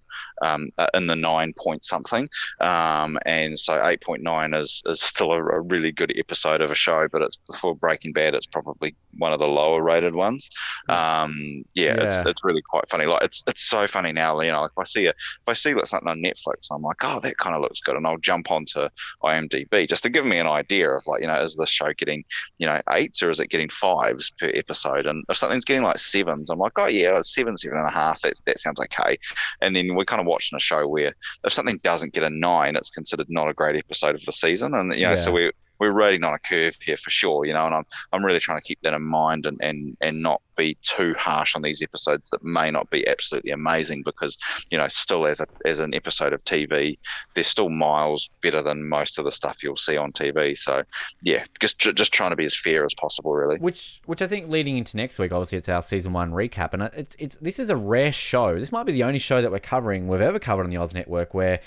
um, 0.43 0.69
are 0.78 0.89
in 0.95 1.07
the 1.07 1.16
nine 1.16 1.53
point 1.59 1.85
something, 1.85 2.28
um, 2.61 3.19
and 3.27 3.59
so 3.59 3.85
eight 3.87 4.01
point 4.01 4.23
nine 4.23 4.55
is 4.55 4.82
is 4.87 5.01
still 5.01 5.32
a, 5.32 5.39
a 5.39 5.61
really 5.61 5.93
good 5.93 6.12
episode 6.16 6.61
of 6.61 6.70
a 6.70 6.74
show, 6.74 7.09
but 7.11 7.23
it's 7.23 7.37
before 7.37 7.74
Breaking 7.74 8.12
Bad, 8.12 8.35
it's 8.35 8.47
probably 8.47 8.97
one 9.19 9.32
of 9.32 9.39
the 9.39 9.49
lower 9.49 9.82
rated 9.82 10.15
ones. 10.15 10.51
Um, 10.89 11.65
yeah, 11.74 11.95
it's 11.99 12.24
Yeah. 12.24 12.31
it's 12.31 12.45
really 12.45 12.62
quite 12.62 12.89
funny. 12.89 13.07
Like 13.07 13.23
it's 13.24 13.43
it's 13.47 13.62
so 13.62 13.87
funny 13.87 14.12
now. 14.12 14.41
You 14.41 14.53
know, 14.53 14.62
like 14.62 14.70
if 14.73 14.78
I 14.78 14.85
see 14.85 15.07
a 15.07 15.11
if 15.11 15.49
I 15.49 15.53
see 15.53 15.74
like 15.74 15.87
something 15.87 16.09
on 16.09 16.23
Netflix, 16.23 16.69
I'm 16.70 16.82
like, 16.82 17.03
oh, 17.03 17.20
that 17.20 17.39
kind 17.39 17.55
of 17.55 17.62
looks 17.62 17.81
good, 17.81 17.97
and 17.97 18.07
I'll 18.07 18.19
jump 18.19 18.51
onto 18.51 18.89
IMDb 19.23 19.89
just 19.89 20.03
to 20.05 20.11
give 20.11 20.24
me 20.27 20.39
an 20.39 20.47
idea 20.47 20.91
of 20.91 21.07
like, 21.07 21.20
you 21.20 21.27
know, 21.27 21.41
is 21.41 21.57
this 21.57 21.69
show 21.70 21.93
getting 21.93 22.24
you 22.59 22.66
know 22.66 22.81
eights 22.91 23.23
or 23.23 23.31
is 23.31 23.41
it 23.41 23.51
getting 23.51 23.69
fives 23.69 24.31
per 24.39 24.51
episode? 24.55 25.07
And 25.07 25.24
if 25.28 25.37
something's 25.51 25.64
getting 25.64 25.82
like 25.82 25.98
sevens, 25.98 26.48
I'm 26.48 26.59
like, 26.59 26.78
oh 26.78 26.86
yeah, 26.86 27.20
seven, 27.22 27.56
seven 27.56 27.78
and 27.78 27.89
a 27.89 27.93
half. 27.93 28.20
That 28.20 28.35
that 28.47 28.60
sounds 28.60 28.81
okay. 28.81 29.18
And 29.60 29.74
then 29.74 29.94
we're 29.94 30.05
kind 30.05 30.20
of 30.20 30.27
watching 30.27 30.56
a 30.56 30.60
show 30.60 30.86
where 30.86 31.12
if 31.44 31.52
something 31.52 31.81
doesn't 31.82 32.12
get 32.12 32.22
a 32.22 32.31
nine, 32.31 32.77
it's 32.77 32.90
considered 32.90 33.27
not 33.28 33.48
a 33.48 33.55
great 33.55 33.77
episode 33.77 34.14
of 34.14 34.24
the 34.24 34.32
season, 34.32 34.74
and 34.74 34.94
you 34.94 35.02
know, 35.02 35.16
so 35.16 35.31
Yeah. 35.31 35.35
we. 35.47 35.52
We're 35.81 35.90
riding 35.90 36.24
on 36.24 36.35
a 36.35 36.39
curve 36.39 36.77
here 36.81 36.97
for 36.97 37.11
sure, 37.11 37.44
you 37.44 37.52
know, 37.52 37.66
and 37.66 37.74
I'm 37.74 37.85
I'm 38.12 38.24
really 38.24 38.40
trying 38.40 38.59
to 38.59 38.65
keep 38.65 38.81
that 38.82 38.94
in 38.94 39.02
mind 39.02 39.47
and, 39.47 39.59
and 39.62 39.97
and 40.01 40.23
not 40.23 40.43
be 40.57 40.77
too 40.82 41.15
harsh 41.19 41.57
on 41.57 41.62
these 41.62 41.82
episodes 41.82 42.28
that 42.31 42.44
may 42.44 42.70
not 42.70 42.90
be 42.90 43.07
absolutely 43.09 43.51
amazing 43.51 44.02
because 44.05 44.36
you 44.70 44.77
know 44.77 44.89
still 44.89 45.27
as 45.27 45.40
a 45.40 45.47
as 45.65 45.81
an 45.81 45.94
episode 45.94 46.35
of 46.35 46.44
TV 46.44 46.98
they're 47.35 47.43
still 47.43 47.70
miles 47.70 48.28
better 48.43 48.61
than 48.61 48.86
most 48.86 49.19
of 49.19 49.24
the 49.24 49.32
stuff 49.32 49.62
you'll 49.62 49.74
see 49.74 49.97
on 49.97 50.12
TV 50.12 50.59
so 50.59 50.82
yeah 51.23 51.43
just 51.61 51.78
just 51.78 52.12
trying 52.12 52.28
to 52.28 52.36
be 52.36 52.44
as 52.44 52.55
fair 52.55 52.85
as 52.85 52.93
possible 52.94 53.32
really 53.32 53.59
Which, 53.59 54.02
which 54.05 54.20
I 54.20 54.27
think 54.27 54.48
leading 54.48 54.77
into 54.77 54.97
next 54.97 55.19
week, 55.19 55.32
obviously 55.32 55.59
it's 55.59 55.69
our 55.69 55.82
season 55.82 56.12
one 56.12 56.32
recap, 56.32 56.74
and 56.74 56.82
it's 56.94 57.16
it's 57.19 57.36
this 57.36 57.59
is 57.59 57.70
a 57.70 57.77
rare 57.77 58.12
show. 58.12 58.59
This 58.59 58.73
might 58.73 58.85
be 58.85 58.93
the 58.93 59.05
only 59.05 59.19
show 59.19 59.40
that 59.43 59.51
we're 59.51 59.59
covering 59.59 60.09
we've 60.09 60.20
ever 60.20 60.39
covered 60.39 60.65
on 60.65 60.70
the 60.70 60.77
Oz 60.77 60.94
Network 60.94 61.35
where 61.35 61.61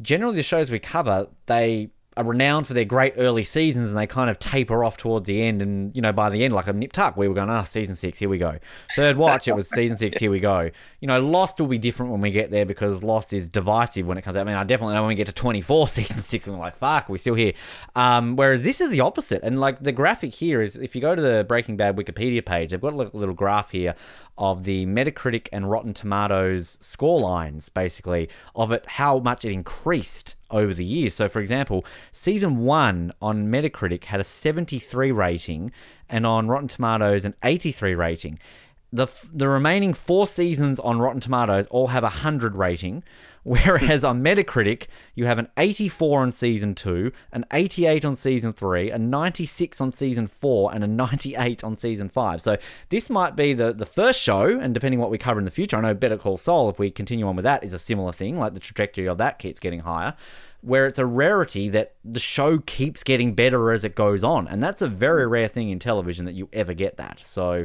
generally 0.00 0.36
the 0.36 0.42
shows 0.42 0.70
we 0.70 0.78
cover 0.78 1.28
they 1.46 1.90
are 2.18 2.24
renowned 2.24 2.66
for 2.66 2.74
their 2.74 2.84
great 2.84 3.14
early 3.16 3.44
seasons 3.44 3.90
and 3.90 3.96
they 3.96 4.06
kind 4.06 4.28
of 4.28 4.40
taper 4.40 4.82
off 4.82 4.96
towards 4.96 5.28
the 5.28 5.40
end 5.40 5.62
and 5.62 5.94
you 5.94 6.02
know 6.02 6.12
by 6.12 6.28
the 6.28 6.44
end 6.44 6.52
like 6.52 6.66
a 6.66 6.72
nip 6.72 6.92
tuck 6.92 7.16
we 7.16 7.28
were 7.28 7.34
going 7.34 7.48
ah 7.48 7.62
season 7.62 7.94
six 7.94 8.18
here 8.18 8.28
we 8.28 8.38
go. 8.38 8.58
Third 8.96 9.16
watch 9.16 9.46
it 9.46 9.54
was 9.54 9.70
season 9.74 9.96
six 9.96 10.18
here 10.18 10.30
we 10.30 10.40
go. 10.40 10.68
You 11.00 11.06
know 11.06 11.20
lost 11.24 11.60
will 11.60 11.68
be 11.68 11.78
different 11.78 12.10
when 12.10 12.20
we 12.20 12.32
get 12.32 12.50
there 12.50 12.66
because 12.66 13.04
lost 13.04 13.32
is 13.32 13.48
divisive 13.48 14.08
when 14.08 14.18
it 14.18 14.22
comes 14.22 14.36
out. 14.36 14.40
I 14.40 14.44
mean 14.44 14.56
i 14.56 14.64
definitely 14.64 14.94
know 14.94 15.02
when 15.02 15.10
we 15.10 15.14
get 15.14 15.28
to 15.28 15.32
24 15.32 15.86
season 15.88 16.22
six 16.22 16.48
we're 16.48 16.56
like 16.56 16.76
fuck 16.76 17.08
we're 17.08 17.18
still 17.18 17.34
here. 17.34 17.52
Um, 17.94 18.34
whereas 18.34 18.64
this 18.64 18.80
is 18.80 18.90
the 18.90 19.00
opposite. 19.00 19.44
And 19.44 19.60
like 19.60 19.78
the 19.78 19.92
graphic 19.92 20.34
here 20.34 20.60
is 20.60 20.76
if 20.76 20.96
you 20.96 21.00
go 21.00 21.14
to 21.14 21.22
the 21.22 21.44
breaking 21.48 21.76
bad 21.76 21.96
wikipedia 21.96 22.44
page 22.44 22.72
they've 22.72 22.80
got 22.80 22.94
a 22.94 22.96
little 22.96 23.34
graph 23.34 23.70
here 23.70 23.94
of 24.38 24.64
the 24.64 24.86
Metacritic 24.86 25.48
and 25.52 25.70
Rotten 25.70 25.92
Tomatoes 25.92 26.78
score 26.80 27.20
lines, 27.20 27.68
basically, 27.68 28.30
of 28.54 28.72
it, 28.72 28.86
how 28.86 29.18
much 29.18 29.44
it 29.44 29.52
increased 29.52 30.36
over 30.50 30.72
the 30.72 30.84
years. 30.84 31.14
So, 31.14 31.28
for 31.28 31.40
example, 31.40 31.84
season 32.12 32.58
one 32.58 33.12
on 33.20 33.48
Metacritic 33.48 34.04
had 34.04 34.20
a 34.20 34.24
73 34.24 35.12
rating, 35.12 35.72
and 36.08 36.24
on 36.24 36.48
Rotten 36.48 36.68
Tomatoes, 36.68 37.24
an 37.24 37.34
83 37.42 37.94
rating. 37.94 38.38
The, 38.90 39.06
the 39.32 39.48
remaining 39.48 39.92
four 39.92 40.26
seasons 40.26 40.80
on 40.80 40.98
Rotten 41.00 41.20
Tomatoes 41.20 41.66
all 41.66 41.88
have 41.88 42.04
a 42.04 42.06
100 42.06 42.54
rating, 42.54 43.02
whereas 43.64 44.04
on 44.04 44.22
Metacritic, 44.22 44.88
you 45.14 45.24
have 45.24 45.38
an 45.38 45.48
84 45.56 46.20
on 46.20 46.32
season 46.32 46.74
two, 46.74 47.12
an 47.32 47.46
88 47.50 48.04
on 48.04 48.14
season 48.14 48.52
three, 48.52 48.90
a 48.90 48.98
96 48.98 49.80
on 49.80 49.90
season 49.90 50.26
four, 50.26 50.74
and 50.74 50.84
a 50.84 50.86
98 50.86 51.64
on 51.64 51.74
season 51.74 52.10
five. 52.10 52.42
So 52.42 52.58
this 52.90 53.08
might 53.08 53.36
be 53.36 53.54
the, 53.54 53.72
the 53.72 53.86
first 53.86 54.22
show, 54.22 54.58
and 54.58 54.74
depending 54.74 55.00
what 55.00 55.10
we 55.10 55.16
cover 55.16 55.38
in 55.38 55.46
the 55.46 55.50
future, 55.50 55.78
I 55.78 55.80
know 55.80 55.94
Better 55.94 56.18
Call 56.18 56.36
Saul, 56.36 56.68
if 56.68 56.78
we 56.78 56.90
continue 56.90 57.26
on 57.26 57.36
with 57.36 57.44
that, 57.44 57.64
is 57.64 57.72
a 57.72 57.78
similar 57.78 58.12
thing, 58.12 58.38
like 58.38 58.52
the 58.52 58.60
trajectory 58.60 59.08
of 59.08 59.16
that 59.16 59.38
keeps 59.38 59.60
getting 59.60 59.80
higher 59.80 60.14
where 60.60 60.86
it's 60.86 60.98
a 60.98 61.06
rarity 61.06 61.68
that 61.68 61.94
the 62.04 62.18
show 62.18 62.58
keeps 62.58 63.04
getting 63.04 63.32
better 63.32 63.70
as 63.70 63.84
it 63.84 63.94
goes 63.94 64.24
on, 64.24 64.48
and 64.48 64.60
that's 64.60 64.82
a 64.82 64.88
very 64.88 65.24
rare 65.24 65.46
thing 65.46 65.70
in 65.70 65.78
television 65.78 66.24
that 66.24 66.34
you 66.34 66.48
ever 66.52 66.74
get 66.74 66.96
that. 66.96 67.20
So, 67.20 67.64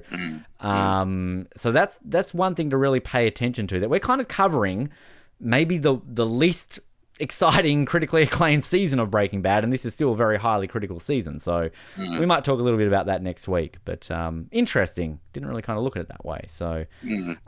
um, 0.60 1.48
so 1.56 1.72
that's 1.72 2.00
that's 2.06 2.36
one 2.36 2.54
thing 2.54 2.70
to 2.70 2.78
really 2.78 3.00
pay 3.00 3.26
attention 3.26 3.66
to. 3.68 3.80
That 3.80 3.90
we're 3.90 4.00
kind 4.00 4.22
of 4.22 4.28
covering 4.28 4.92
maybe 5.44 5.78
the 5.78 6.00
the 6.06 6.26
least 6.26 6.80
exciting 7.20 7.86
critically 7.94 8.24
acclaimed 8.24 8.64
season 8.64 9.00
of 9.00 9.12
Breaking 9.12 9.42
Bad, 9.42 9.64
and 9.64 9.72
this 9.72 9.86
is 9.86 9.94
still 9.94 10.12
a 10.12 10.16
very 10.16 10.38
highly 10.40 10.68
critical 10.68 11.00
season. 11.00 11.40
So 11.40 11.70
we 12.20 12.26
might 12.26 12.44
talk 12.44 12.60
a 12.60 12.64
little 12.64 12.80
bit 12.80 12.88
about 12.88 13.06
that 13.08 13.22
next 13.22 13.48
week. 13.48 13.78
But 13.86 14.10
um, 14.10 14.48
interesting. 14.52 15.20
Didn't 15.34 15.50
really 15.50 15.62
kind 15.62 15.78
of 15.78 15.84
look 15.84 15.96
at 15.96 16.02
it 16.02 16.08
that 16.10 16.26
way. 16.26 16.42
So 16.48 16.86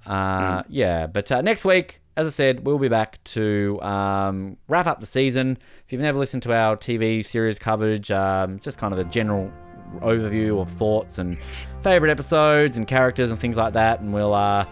uh, 0.05 0.63
yeah. 0.69 1.07
But 1.07 1.31
uh, 1.31 1.41
next 1.41 1.65
week, 1.65 2.01
as 2.17 2.27
I 2.27 2.29
said, 2.29 2.65
we'll 2.65 2.79
be 2.79 2.87
back 2.87 3.21
to 3.25 3.79
um, 3.81 4.57
wrap 4.69 4.87
up 4.87 4.99
the 4.99 5.05
season. 5.05 5.57
If 5.85 5.91
you've 5.91 6.01
never 6.01 6.17
listened 6.17 6.43
to 6.43 6.53
our 6.53 6.77
TV 6.77 7.25
series 7.25 7.59
coverage, 7.59 8.11
um, 8.11 8.59
just 8.59 8.77
kind 8.77 8.93
of 8.93 8.99
a 8.99 9.03
general 9.05 9.51
overview 9.99 10.61
of 10.61 10.69
thoughts 10.69 11.19
and 11.19 11.37
favorite 11.81 12.09
episodes 12.09 12.77
and 12.77 12.87
characters 12.87 13.31
and 13.31 13.39
things 13.39 13.57
like 13.57 13.73
that, 13.73 13.99
and 13.99 14.13
we'll 14.13 14.33
uh, 14.33 14.65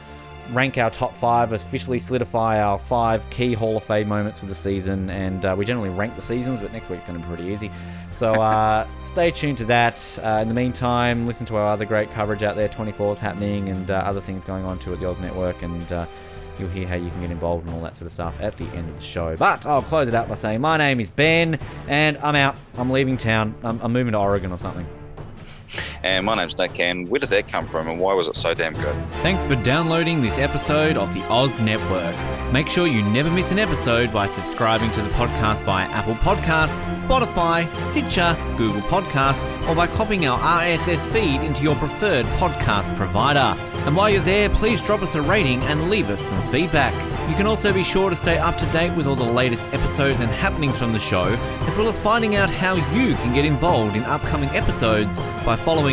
rank 0.51 0.77
our 0.77 0.89
top 0.89 1.15
five, 1.15 1.51
officially 1.51 1.99
solidify 1.99 2.61
our 2.61 2.77
five 2.77 3.27
key 3.29 3.53
Hall 3.53 3.77
of 3.77 3.83
Fame 3.83 4.07
moments 4.07 4.39
for 4.39 4.45
the 4.45 4.55
season. 4.55 5.09
And 5.09 5.45
uh, 5.45 5.55
we 5.57 5.65
generally 5.65 5.89
rank 5.89 6.15
the 6.15 6.21
seasons, 6.21 6.61
but 6.61 6.71
next 6.73 6.89
week's 6.89 7.05
going 7.05 7.19
to 7.19 7.27
be 7.27 7.35
pretty 7.35 7.51
easy. 7.51 7.71
So 8.11 8.33
uh, 8.41 8.87
stay 9.01 9.31
tuned 9.31 9.57
to 9.59 9.65
that. 9.65 10.19
Uh, 10.23 10.39
in 10.41 10.47
the 10.47 10.53
meantime, 10.53 11.27
listen 11.27 11.45
to 11.47 11.55
our 11.55 11.67
other 11.67 11.85
great 11.85 12.11
coverage 12.11 12.43
out 12.43 12.55
there. 12.55 12.67
24 12.67 13.13
is 13.13 13.19
happening, 13.19 13.69
and 13.69 13.89
uh, 13.89 13.95
other 13.95 14.21
things 14.21 14.43
going 14.43 14.65
on 14.65 14.79
too 14.79 14.93
at 14.93 14.99
the 14.99 15.09
Oz 15.09 15.19
Network, 15.19 15.61
and. 15.61 15.91
Uh, 15.91 16.05
You'll 16.59 16.69
hear 16.69 16.87
how 16.87 16.95
you 16.95 17.09
can 17.09 17.21
get 17.21 17.31
involved 17.31 17.65
and 17.65 17.73
all 17.73 17.81
that 17.81 17.95
sort 17.95 18.05
of 18.05 18.11
stuff 18.11 18.39
at 18.39 18.55
the 18.57 18.65
end 18.75 18.87
of 18.89 18.95
the 18.95 19.01
show. 19.01 19.35
But 19.35 19.65
I'll 19.65 19.81
close 19.81 20.07
it 20.07 20.13
out 20.13 20.29
by 20.29 20.35
saying 20.35 20.61
my 20.61 20.77
name 20.77 20.99
is 20.99 21.09
Ben, 21.09 21.57
and 21.87 22.17
I'm 22.19 22.35
out. 22.35 22.55
I'm 22.75 22.91
leaving 22.91 23.17
town. 23.17 23.55
I'm, 23.63 23.79
I'm 23.81 23.91
moving 23.91 24.11
to 24.11 24.19
Oregon 24.19 24.51
or 24.51 24.57
something. 24.57 24.87
And 26.03 26.25
my 26.25 26.35
name's 26.35 26.57
Nick, 26.57 26.81
and 26.81 27.07
where 27.07 27.19
did 27.19 27.29
that 27.29 27.47
come 27.47 27.65
from, 27.65 27.87
and 27.87 27.97
why 27.97 28.13
was 28.13 28.27
it 28.27 28.35
so 28.35 28.53
damn 28.53 28.73
good? 28.73 28.93
Thanks 29.21 29.47
for 29.47 29.55
downloading 29.55 30.21
this 30.21 30.37
episode 30.37 30.97
of 30.97 31.13
the 31.13 31.25
Oz 31.29 31.61
Network. 31.61 32.13
Make 32.51 32.67
sure 32.69 32.87
you 32.87 33.01
never 33.01 33.31
miss 33.31 33.53
an 33.53 33.59
episode 33.59 34.11
by 34.11 34.27
subscribing 34.27 34.91
to 34.91 35.01
the 35.01 35.09
podcast 35.11 35.63
via 35.63 35.85
Apple 35.85 36.15
Podcasts, 36.15 36.77
Spotify, 36.93 37.73
Stitcher, 37.73 38.35
Google 38.57 38.81
Podcasts, 38.81 39.43
or 39.69 39.75
by 39.75 39.87
copying 39.87 40.25
our 40.25 40.37
RSS 40.37 41.09
feed 41.13 41.39
into 41.39 41.63
your 41.63 41.75
preferred 41.75 42.25
podcast 42.37 42.93
provider. 42.97 43.57
And 43.85 43.95
while 43.95 44.09
you're 44.09 44.21
there, 44.21 44.49
please 44.49 44.81
drop 44.81 45.01
us 45.01 45.15
a 45.15 45.21
rating 45.21 45.61
and 45.63 45.89
leave 45.89 46.09
us 46.09 46.21
some 46.21 46.41
feedback. 46.51 46.93
You 47.29 47.35
can 47.35 47.47
also 47.47 47.73
be 47.73 47.83
sure 47.83 48.09
to 48.09 48.15
stay 48.15 48.37
up 48.37 48.57
to 48.57 48.65
date 48.67 48.95
with 48.95 49.07
all 49.07 49.15
the 49.15 49.23
latest 49.23 49.65
episodes 49.67 50.19
and 50.21 50.29
happenings 50.29 50.77
from 50.77 50.91
the 50.91 50.99
show, 50.99 51.25
as 51.67 51.77
well 51.77 51.87
as 51.87 51.97
finding 51.97 52.35
out 52.35 52.49
how 52.49 52.75
you 52.93 53.15
can 53.15 53.33
get 53.33 53.45
involved 53.45 53.95
in 53.95 54.03
upcoming 54.03 54.49
episodes 54.49 55.19
by 55.45 55.55
following 55.55 55.92